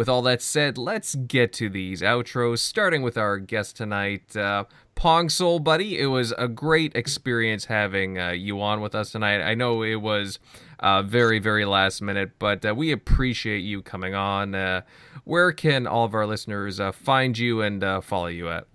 With 0.00 0.08
all 0.08 0.22
that 0.22 0.40
said, 0.40 0.78
let's 0.78 1.14
get 1.14 1.52
to 1.52 1.68
these 1.68 2.00
outros, 2.00 2.60
starting 2.60 3.02
with 3.02 3.18
our 3.18 3.36
guest 3.36 3.76
tonight, 3.76 4.34
uh, 4.34 4.64
Pong 4.94 5.28
Soul 5.28 5.58
Buddy. 5.58 5.98
It 5.98 6.06
was 6.06 6.32
a 6.38 6.48
great 6.48 6.96
experience 6.96 7.66
having 7.66 8.18
uh, 8.18 8.30
you 8.30 8.62
on 8.62 8.80
with 8.80 8.94
us 8.94 9.12
tonight. 9.12 9.42
I 9.42 9.54
know 9.54 9.82
it 9.82 9.96
was 9.96 10.38
uh, 10.78 11.02
very, 11.02 11.38
very 11.38 11.66
last 11.66 12.00
minute, 12.00 12.30
but 12.38 12.64
uh, 12.64 12.74
we 12.74 12.92
appreciate 12.92 13.58
you 13.58 13.82
coming 13.82 14.14
on. 14.14 14.54
Uh, 14.54 14.80
where 15.24 15.52
can 15.52 15.86
all 15.86 16.06
of 16.06 16.14
our 16.14 16.26
listeners 16.26 16.80
uh, 16.80 16.92
find 16.92 17.36
you 17.36 17.60
and 17.60 17.84
follow 18.02 18.28
you 18.28 18.48
at? 18.48 18.69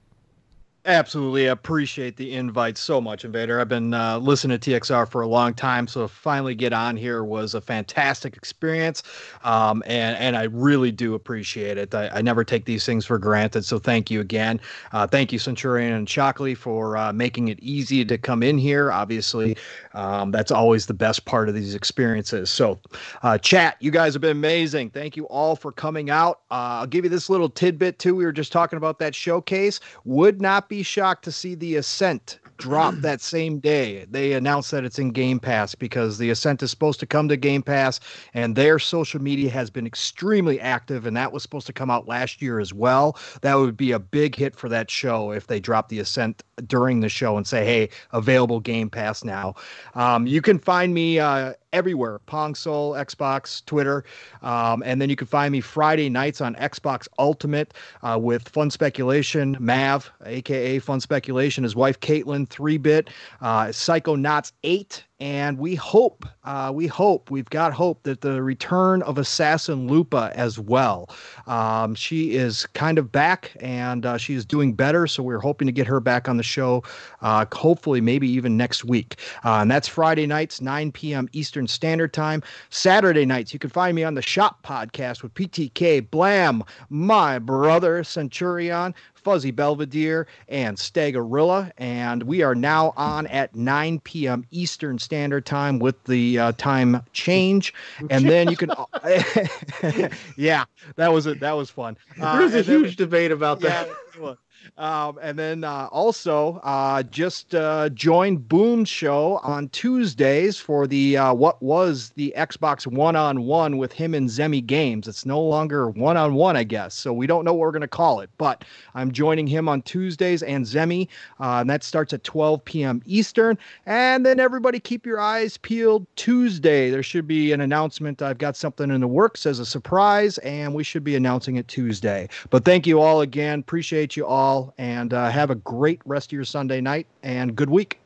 Absolutely 0.88 1.50
I 1.50 1.52
appreciate 1.52 2.16
the 2.16 2.34
invite 2.34 2.78
so 2.78 3.02
much, 3.02 3.26
Invader. 3.26 3.60
I've 3.60 3.68
been 3.68 3.94
uh, 3.96 4.20
listening 4.20 4.60
to 4.60 4.72
TXR 4.72 5.10
for 5.10 5.22
a 5.22 5.28
long 5.28 5.56
time, 5.56 5.88
so 5.88 6.08
finally 6.08 6.54
get 6.54 6.74
on 6.74 6.96
here 6.96 7.24
was 7.24 7.56
a 7.56 7.62
fantastic 7.62 8.38
experience, 8.38 9.02
um, 9.44 9.82
and 9.88 10.16
and 10.18 10.38
I 10.38 10.44
really 10.44 10.92
do 10.92 11.16
appreciate 11.16 11.80
it. 11.80 11.96
I, 11.96 12.10
I 12.10 12.22
never 12.22 12.44
take 12.44 12.66
these 12.66 12.86
things 12.86 13.04
for 13.04 13.18
granted, 13.18 13.66
so 13.66 13.80
thank 13.80 14.12
you 14.12 14.22
again. 14.22 14.62
Uh, 14.92 15.08
thank 15.08 15.34
you, 15.34 15.40
Centurion 15.40 15.92
and 15.94 16.08
Shockley, 16.08 16.54
for 16.54 16.98
uh, 16.98 17.12
making 17.12 17.48
it 17.48 17.60
easy 17.62 18.06
to 18.06 18.18
come 18.20 18.44
in 18.44 18.60
here. 18.60 18.92
Obviously, 18.92 19.58
um, 19.96 20.30
that's 20.32 20.52
always 20.52 20.86
the 20.86 20.94
best 20.94 21.26
part 21.26 21.50
of 21.50 21.56
these 21.56 21.74
experiences. 21.74 22.52
So, 22.52 22.80
uh, 23.24 23.40
chat, 23.40 23.78
you 23.80 23.90
guys 23.90 24.14
have 24.14 24.22
been 24.22 24.38
amazing. 24.38 24.92
Thank 24.92 25.18
you 25.18 25.26
all 25.30 25.56
for 25.56 25.72
coming 25.72 26.12
out. 26.12 26.42
Uh, 26.52 26.82
I'll 26.82 26.88
give 26.88 27.06
you 27.06 27.10
this 27.10 27.28
little 27.28 27.50
tidbit 27.50 27.98
too. 27.98 28.14
We 28.14 28.24
were 28.24 28.32
just 28.32 28.52
talking 28.52 28.78
about 28.78 29.00
that 29.00 29.16
showcase. 29.16 29.80
Would 30.04 30.42
not 30.42 30.70
be 30.70 30.75
shocked 30.84 31.24
to 31.26 31.32
see 31.32 31.56
the 31.56 31.76
Ascent 31.76 32.40
drop 32.58 32.96
that 32.96 33.22
same 33.22 33.60
day. 33.60 34.06
They 34.10 34.34
announced 34.34 34.72
that 34.72 34.86
it's 34.86 35.00
in 35.00 35.12
Game 35.12 35.40
Pass 35.40 35.76
because 35.76 36.18
the 36.18 36.30
Ascent 36.30 36.64
is 36.64 36.72
supposed 36.72 37.00
to 37.02 37.06
come 37.06 37.28
to 37.28 37.38
Game 37.38 37.62
Pass, 37.62 38.00
and 38.34 38.56
their 38.56 38.80
social 38.80 39.22
media 39.22 39.50
has 39.50 39.70
been 39.70 39.86
extremely 39.86 40.60
active, 40.60 41.06
and 41.06 41.16
that 41.18 41.32
was 41.32 41.44
supposed 41.44 41.68
to 41.68 41.74
come 41.74 41.90
out 41.90 42.08
last 42.08 42.42
year 42.42 42.60
as 42.60 42.74
well. 42.74 43.18
That 43.42 43.56
would 43.56 43.78
be 43.78 43.92
a 43.92 44.00
big 44.00 44.36
hit 44.36 44.56
for 44.56 44.70
that 44.70 44.90
show 44.90 45.32
if 45.32 45.48
they 45.48 45.60
drop 45.60 45.90
the 45.90 46.00
Ascent 46.00 46.44
during 46.68 47.02
the 47.02 47.10
show 47.10 47.38
and 47.38 47.46
say, 47.46 47.66
"Hey, 47.66 47.90
available 48.14 48.60
Game 48.60 48.90
Pass 48.90 49.24
now." 49.24 49.56
Um, 49.94 50.26
you 50.28 50.42
can 50.42 50.60
find 50.60 50.94
me 50.94 51.20
uh, 51.20 51.54
everywhere: 51.74 52.20
Pong 52.26 52.56
Soul, 52.56 52.94
Xbox, 52.94 53.66
Twitter, 53.66 54.06
um, 54.42 54.82
and 54.86 55.02
then 55.02 55.10
you 55.10 55.16
can 55.16 55.28
find 55.28 55.52
me 55.52 55.62
Friday 55.62 56.10
nights 56.10 56.42
on 56.42 56.56
Xbox 56.56 57.08
Ultimate 57.20 57.74
uh, 58.04 58.18
with 58.20 58.48
Fun 58.48 58.70
Speculation, 58.72 59.58
Mav, 59.60 60.12
aka 60.26 60.80
Fun 60.80 61.00
Speculation, 61.00 61.64
his 61.64 61.76
wife 61.76 62.00
Caitlin, 62.00 62.45
Three 62.46 62.78
Bit, 62.78 63.10
uh, 63.42 63.66
Psychonauts 63.66 64.52
Eight, 64.64 65.04
and 65.20 65.58
we 65.58 65.76
hope, 65.76 66.26
uh, 66.44 66.72
we 66.74 66.88
hope, 66.88 67.32
we've 67.32 67.50
got 67.50 67.72
hope 67.72 68.04
that 68.04 68.20
the 68.20 68.44
return 68.44 69.02
of 69.04 69.18
Assassin 69.18 69.88
Lupa 69.88 70.32
as 70.36 70.60
well. 70.60 71.10
Um, 71.48 71.96
she 71.96 72.36
is 72.36 72.66
kind 72.68 72.98
of 72.98 73.12
back 73.12 73.56
and 73.62 74.06
uh, 74.06 74.18
she 74.18 74.34
is 74.34 74.46
doing 74.46 74.74
better, 74.74 75.08
so 75.08 75.24
we're 75.24 75.40
hoping 75.40 75.68
to 75.68 75.72
get 75.72 75.88
her 75.88 76.02
back 76.02 76.28
on 76.28 76.36
the 76.36 76.44
show, 76.44 76.84
uh, 77.22 77.46
hopefully, 77.54 78.02
maybe 78.02 78.30
even 78.30 78.58
next 78.58 78.84
week. 78.84 79.20
Uh, 79.46 79.60
and 79.62 79.72
that's 79.72 79.88
Friday 79.88 80.28
nights, 80.28 80.60
9 80.60 80.92
p.m. 80.92 81.30
Eastern 81.32 81.66
Standard 81.66 82.12
Time. 82.12 82.44
Saturday 82.70 83.26
nights, 83.26 83.54
you 83.54 83.60
can 83.60 83.70
find 83.70 83.96
me 83.96 84.04
on 84.04 84.16
the 84.16 84.22
Shop 84.22 84.64
Podcast 84.64 85.24
with 85.24 85.34
PTK, 85.34 86.10
Blam, 86.12 86.62
my 86.90 87.40
brother 87.40 88.04
Centurion. 88.04 88.94
Fuzzy 89.26 89.50
Belvedere, 89.50 90.28
and 90.48 90.78
Stagorilla. 90.78 91.72
And 91.80 92.24
we 92.24 92.44
are 92.44 92.54
now 92.54 92.94
on 92.96 93.26
at 93.28 93.56
9 93.56 94.00
p.m. 94.02 94.46
Eastern 94.52 95.00
Standard 95.00 95.48
Time 95.48 95.80
with 95.80 96.02
the 96.04 96.38
uh, 96.38 96.52
time 96.54 97.02
change. 97.12 97.74
And 98.12 98.30
then 98.30 98.50
you 98.50 98.56
can, 98.56 98.72
yeah, 100.38 100.66
that 100.96 101.12
was 101.12 101.26
it. 101.26 101.40
That 101.40 101.54
was 101.54 101.72
fun. 101.72 101.98
Uh, 102.22 102.40
was 102.40 102.54
a 102.54 102.62
huge 102.62 102.98
debate 102.98 103.32
about 103.32 103.62
that. 103.62 103.90
Yeah, 104.20 104.36
um, 104.78 105.20
and 105.22 105.38
then 105.40 105.64
uh, 105.64 105.88
also 105.92 106.60
uh, 106.64 107.04
just 107.04 107.56
uh, 107.56 107.90
joined 107.90 108.48
Boom's 108.48 108.90
show 108.90 109.40
on 109.44 109.70
Tuesdays 109.70 110.60
for 110.60 110.88
the 110.88 111.18
uh, 111.18 111.34
what 111.34 111.62
was 111.62 112.12
the 112.16 112.34
Xbox 112.36 112.86
One 112.86 113.16
on 113.16 113.46
One 113.46 113.78
with 113.78 113.94
him 113.94 114.14
and 114.14 114.30
Zemi 114.30 114.66
Games. 114.66 115.08
It's 115.08 115.26
no 115.26 115.42
longer 115.42 115.90
one 115.90 116.18
on 116.18 116.34
one, 116.34 116.58
I 116.58 116.64
guess. 116.64 116.94
So 116.94 117.14
we 117.14 117.28
don't 117.28 117.46
know 117.46 117.54
what 117.54 117.62
we're 117.62 117.72
going 117.72 117.82
to 117.82 117.88
call 117.88 118.20
it. 118.20 118.30
But 118.38 118.66
I'm 118.96 119.12
joining 119.12 119.48
him 119.48 119.70
on 119.70 119.82
Tuesdays 119.84 120.44
and 120.44 120.66
Zemi, 120.66 121.08
uh, 121.40 121.60
and 121.62 121.70
that 121.70 121.84
starts 121.84 122.14
at 122.14 122.24
12 122.24 122.64
p.m. 122.66 123.02
Eastern. 123.06 123.58
And 123.86 124.26
then 124.26 124.40
everybody 124.40 124.80
keep 124.80 125.06
your 125.06 125.20
eyes 125.20 125.58
peeled. 125.58 126.06
Tuesday 126.16 126.90
there 126.90 127.04
should 127.04 127.28
be 127.28 127.52
an 127.54 127.62
announcement. 127.62 128.22
I've 128.22 128.38
got 128.38 128.56
something 128.56 128.92
in 128.92 129.02
the 129.02 129.08
works 129.08 129.46
as 129.46 129.60
a 129.60 129.66
surprise, 129.66 130.38
and 130.40 130.74
we 130.74 130.84
should 130.84 131.04
be 131.04 131.16
announcing 131.16 131.56
it 131.56 131.68
Tuesday. 131.68 132.28
But 132.50 132.66
thank 132.66 132.86
you 132.86 133.00
all 133.00 133.22
again. 133.22 133.60
Appreciate 133.60 134.18
you 134.18 134.26
all 134.26 134.45
and 134.78 135.14
uh, 135.14 135.30
have 135.30 135.50
a 135.50 135.56
great 135.56 136.02
rest 136.06 136.30
of 136.30 136.34
your 136.34 136.46
Sunday 136.46 136.82
night 136.82 137.08
and 137.24 137.56
good 137.56 137.70
week. 137.70 138.00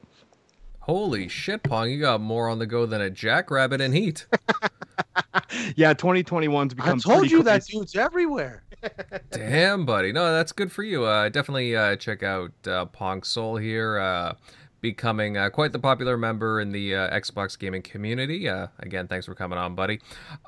Holy 0.80 1.28
shit, 1.28 1.62
Pong! 1.64 1.90
You 1.92 2.00
got 2.00 2.20
more 2.20 2.50
on 2.50 2.58
the 2.58 2.66
go 2.66 2.86
than 2.86 3.02
a 3.02 3.10
jackrabbit 3.10 3.80
in 3.80 3.94
heat. 3.94 4.26
yeah, 5.76 5.94
2021's 5.94 6.74
become. 6.74 6.98
I 6.98 7.14
told 7.14 7.30
you 7.30 7.44
crazy. 7.44 7.44
that 7.44 7.66
dude's 7.66 7.96
everywhere. 7.96 8.64
Damn, 9.32 9.86
buddy. 9.86 10.12
No, 10.12 10.34
that's 10.34 10.52
good 10.52 10.72
for 10.72 10.84
you. 10.84 11.04
Uh, 11.04 11.30
definitely 11.30 11.76
uh, 11.76 11.96
check 11.96 12.24
out 12.24 12.52
uh, 12.66 12.86
Pong 12.86 13.22
Soul 13.24 13.58
here. 13.58 14.00
Becoming 14.82 15.38
uh, 15.38 15.50
quite 15.50 15.74
the 15.74 15.80
popular 15.80 16.18
member 16.18 16.62
in 16.62 16.72
the 16.72 16.96
uh, 16.96 17.20
Xbox 17.20 17.60
gaming 17.60 17.82
community. 17.82 18.48
Uh, 18.48 18.68
again, 18.80 19.08
thanks 19.08 19.26
for 19.26 19.36
coming 19.36 19.58
on, 19.58 19.76
buddy. 19.76 20.00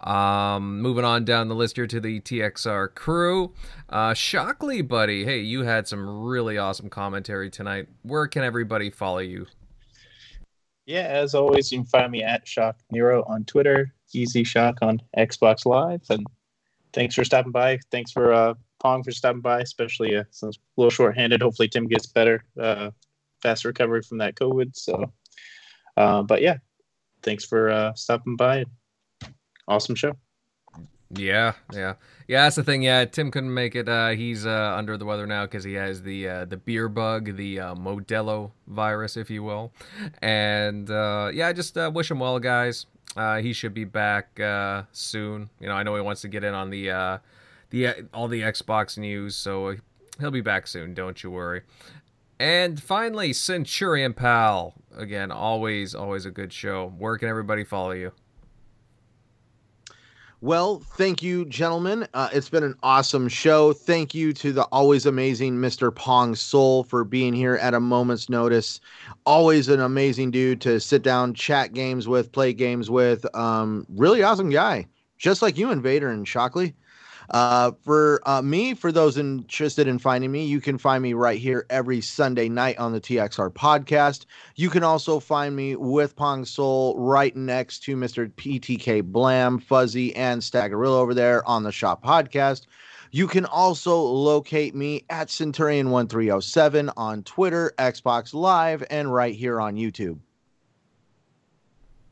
Um, 0.03 0.81
moving 0.81 1.03
on 1.03 1.25
down 1.25 1.49
the 1.49 1.55
list 1.55 1.75
here 1.75 1.87
to 1.87 1.99
the 1.99 2.21
TXR 2.21 2.95
crew. 2.95 3.53
Uh, 3.89 4.13
Shockley, 4.13 4.81
buddy. 4.81 5.25
Hey, 5.25 5.39
you 5.39 5.63
had 5.63 5.87
some 5.87 6.23
really 6.23 6.57
awesome 6.57 6.89
commentary 6.89 7.49
tonight. 7.49 7.87
Where 8.03 8.27
can 8.27 8.43
everybody 8.43 8.89
follow 8.89 9.19
you? 9.19 9.47
Yeah, 10.85 11.03
as 11.03 11.35
always, 11.35 11.71
you 11.71 11.79
can 11.79 11.85
find 11.85 12.11
me 12.11 12.23
at 12.23 12.47
Shock 12.47 12.77
Nero 12.91 13.23
on 13.27 13.45
Twitter, 13.45 13.93
Easy 14.13 14.43
Shock 14.43 14.77
on 14.81 15.01
Xbox 15.17 15.65
Live, 15.65 16.01
and 16.09 16.25
thanks 16.93 17.15
for 17.15 17.23
stopping 17.23 17.51
by. 17.51 17.79
Thanks 17.91 18.11
for 18.11 18.33
uh, 18.33 18.55
Pong 18.79 19.03
for 19.03 19.11
stopping 19.11 19.41
by, 19.41 19.59
especially 19.61 20.15
uh, 20.15 20.23
since 20.31 20.57
a 20.57 20.59
little 20.77 20.89
short-handed. 20.89 21.41
Hopefully, 21.41 21.67
Tim 21.67 21.87
gets 21.87 22.07
better. 22.07 22.43
Fast 23.41 23.65
recovery 23.65 24.01
from 24.01 24.19
that 24.19 24.35
COVID. 24.35 24.75
So, 24.75 25.11
uh, 25.97 26.23
but 26.23 26.41
yeah, 26.41 26.57
thanks 27.23 27.45
for 27.45 27.69
uh, 27.69 27.93
stopping 27.93 28.35
by. 28.35 28.65
Awesome 29.67 29.95
show. 29.95 30.13
Yeah, 31.13 31.53
yeah, 31.73 31.95
yeah. 32.27 32.43
That's 32.43 32.55
the 32.55 32.63
thing. 32.63 32.83
Yeah, 32.83 33.03
Tim 33.05 33.31
couldn't 33.31 33.53
make 33.53 33.75
it. 33.75 33.89
Uh, 33.89 34.09
he's 34.09 34.45
uh, 34.45 34.75
under 34.77 34.97
the 34.97 35.03
weather 35.05 35.27
now 35.27 35.45
because 35.45 35.63
he 35.63 35.73
has 35.73 36.01
the 36.01 36.27
uh, 36.27 36.45
the 36.45 36.57
beer 36.57 36.87
bug, 36.87 37.35
the 37.35 37.59
uh, 37.59 37.75
Modelo 37.75 38.51
virus, 38.67 39.17
if 39.17 39.29
you 39.29 39.43
will. 39.43 39.73
And 40.21 40.89
uh, 40.89 41.31
yeah, 41.33 41.47
I 41.47 41.53
just 41.53 41.77
uh, 41.77 41.91
wish 41.93 42.09
him 42.09 42.19
well, 42.19 42.39
guys. 42.39 42.85
He 43.41 43.51
should 43.51 43.73
be 43.73 43.83
back 43.83 44.39
soon. 44.93 45.49
You 45.59 45.67
know, 45.67 45.73
I 45.73 45.83
know 45.83 45.95
he 45.95 46.01
wants 46.01 46.21
to 46.21 46.29
get 46.29 46.45
in 46.45 46.53
on 46.53 46.69
the 46.69 47.19
the 47.71 47.87
all 48.13 48.29
the 48.29 48.41
Xbox 48.41 48.97
news, 48.97 49.35
so 49.35 49.75
he'll 50.19 50.31
be 50.31 50.41
back 50.41 50.65
soon. 50.65 50.93
Don't 50.93 51.21
you 51.23 51.31
worry. 51.31 51.63
And 52.41 52.81
finally, 52.81 53.33
Centurion 53.33 54.15
Pal. 54.15 54.73
Again, 54.97 55.29
always, 55.29 55.93
always 55.93 56.25
a 56.25 56.31
good 56.31 56.51
show. 56.51 56.91
Where 56.97 57.15
can 57.19 57.29
everybody 57.29 57.63
follow 57.63 57.91
you? 57.91 58.11
Well, 60.41 60.79
thank 60.79 61.21
you, 61.21 61.45
gentlemen. 61.45 62.07
Uh, 62.15 62.29
it's 62.33 62.49
been 62.49 62.63
an 62.63 62.73
awesome 62.81 63.27
show. 63.27 63.73
Thank 63.73 64.15
you 64.15 64.33
to 64.33 64.51
the 64.51 64.63
always 64.71 65.05
amazing 65.05 65.57
Mr. 65.57 65.93
Pong 65.93 66.33
Soul 66.33 66.83
for 66.83 67.03
being 67.03 67.31
here 67.35 67.57
at 67.57 67.75
a 67.75 67.79
moment's 67.79 68.27
notice. 68.27 68.79
Always 69.27 69.69
an 69.69 69.79
amazing 69.79 70.31
dude 70.31 70.61
to 70.61 70.79
sit 70.79 71.03
down, 71.03 71.35
chat 71.35 71.73
games 71.73 72.07
with, 72.07 72.31
play 72.31 72.53
games 72.53 72.89
with. 72.89 73.23
Um, 73.35 73.85
really 73.87 74.23
awesome 74.23 74.49
guy, 74.49 74.87
just 75.19 75.43
like 75.43 75.59
you, 75.59 75.69
Invader 75.69 76.09
and 76.09 76.27
Shockley. 76.27 76.73
Uh, 77.31 77.71
for 77.81 78.21
uh, 78.25 78.41
me, 78.41 78.73
for 78.73 78.91
those 78.91 79.17
interested 79.17 79.87
in 79.87 79.97
finding 79.97 80.31
me, 80.31 80.45
you 80.45 80.59
can 80.59 80.77
find 80.77 81.01
me 81.01 81.13
right 81.13 81.39
here 81.39 81.65
every 81.69 82.01
Sunday 82.01 82.49
night 82.49 82.77
on 82.77 82.91
the 82.91 82.99
TXR 82.99 83.51
podcast. 83.53 84.25
You 84.57 84.69
can 84.69 84.83
also 84.83 85.19
find 85.19 85.55
me 85.55 85.77
with 85.77 86.15
Pong 86.15 86.43
Soul 86.43 86.97
right 86.97 87.33
next 87.33 87.83
to 87.83 87.95
Mr. 87.95 88.29
PTK 88.33 89.01
Blam, 89.03 89.59
Fuzzy, 89.59 90.13
and 90.15 90.41
Stagorilla 90.41 90.97
over 90.97 91.13
there 91.13 91.47
on 91.47 91.63
the 91.63 91.71
Shop 91.71 92.03
podcast. 92.03 92.65
You 93.11 93.27
can 93.27 93.45
also 93.45 93.97
locate 93.97 94.75
me 94.75 95.05
at 95.09 95.29
Centurion1307 95.29 96.91
on 96.97 97.23
Twitter, 97.23 97.73
Xbox 97.77 98.33
Live, 98.33 98.83
and 98.89 99.13
right 99.13 99.35
here 99.35 99.61
on 99.61 99.75
YouTube. 99.75 100.19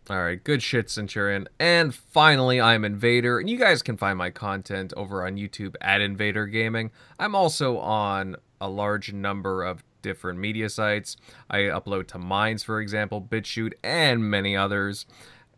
All 0.10 0.23
right, 0.23 0.44
good 0.44 0.64
shit, 0.64 0.90
Centurion. 0.90 1.48
And 1.60 1.94
finally, 1.94 2.60
I'm 2.60 2.84
Invader, 2.84 3.38
and 3.38 3.48
you 3.48 3.60
guys 3.60 3.84
can 3.84 3.95
find 3.95 4.18
my 4.18 4.31
content 4.31 4.91
over 4.98 5.23
on 5.23 5.36
YouTube 5.36 5.76
at 5.81 6.02
Invader 6.02 6.48
Gaming. 6.48 6.90
I'm 7.19 7.36
also 7.36 7.77
on 7.77 8.36
a 8.60 8.68
large 8.68 9.14
number 9.14 9.64
of 9.64 9.84
different 10.02 10.40
media 10.40 10.68
sites. 10.69 11.15
I 11.48 11.60
upload 11.60 12.07
to 12.07 12.18
Minds, 12.18 12.64
for 12.64 12.81
example, 12.81 13.22
BitChute, 13.22 13.73
and 13.84 14.27
many 14.27 14.57
others. 14.57 15.06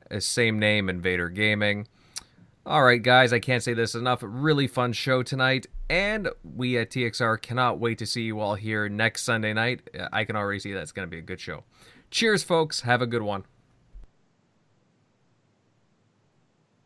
Uh, 0.09 0.19
same 0.19 0.59
name, 0.59 0.89
Invader 0.89 1.29
Gaming. 1.29 1.87
All 2.65 2.83
right, 2.83 3.01
guys, 3.01 3.31
I 3.31 3.39
can't 3.39 3.63
say 3.63 3.73
this 3.73 3.95
enough. 3.95 4.19
Really 4.21 4.67
fun 4.67 4.91
show 4.91 5.23
tonight, 5.23 5.65
and 5.89 6.27
we 6.43 6.77
at 6.77 6.91
TXR 6.91 7.41
cannot 7.41 7.79
wait 7.79 7.99
to 7.99 8.05
see 8.05 8.23
you 8.23 8.41
all 8.41 8.55
here 8.55 8.89
next 8.89 9.23
Sunday 9.23 9.53
night. 9.53 9.89
I 10.11 10.25
can 10.25 10.35
already 10.35 10.59
see 10.59 10.73
that's 10.73 10.91
going 10.91 11.07
to 11.07 11.09
be 11.09 11.19
a 11.19 11.21
good 11.21 11.39
show. 11.39 11.63
Cheers, 12.09 12.43
folks. 12.43 12.81
Have 12.81 13.01
a 13.01 13.07
good 13.07 13.21
one. 13.21 13.45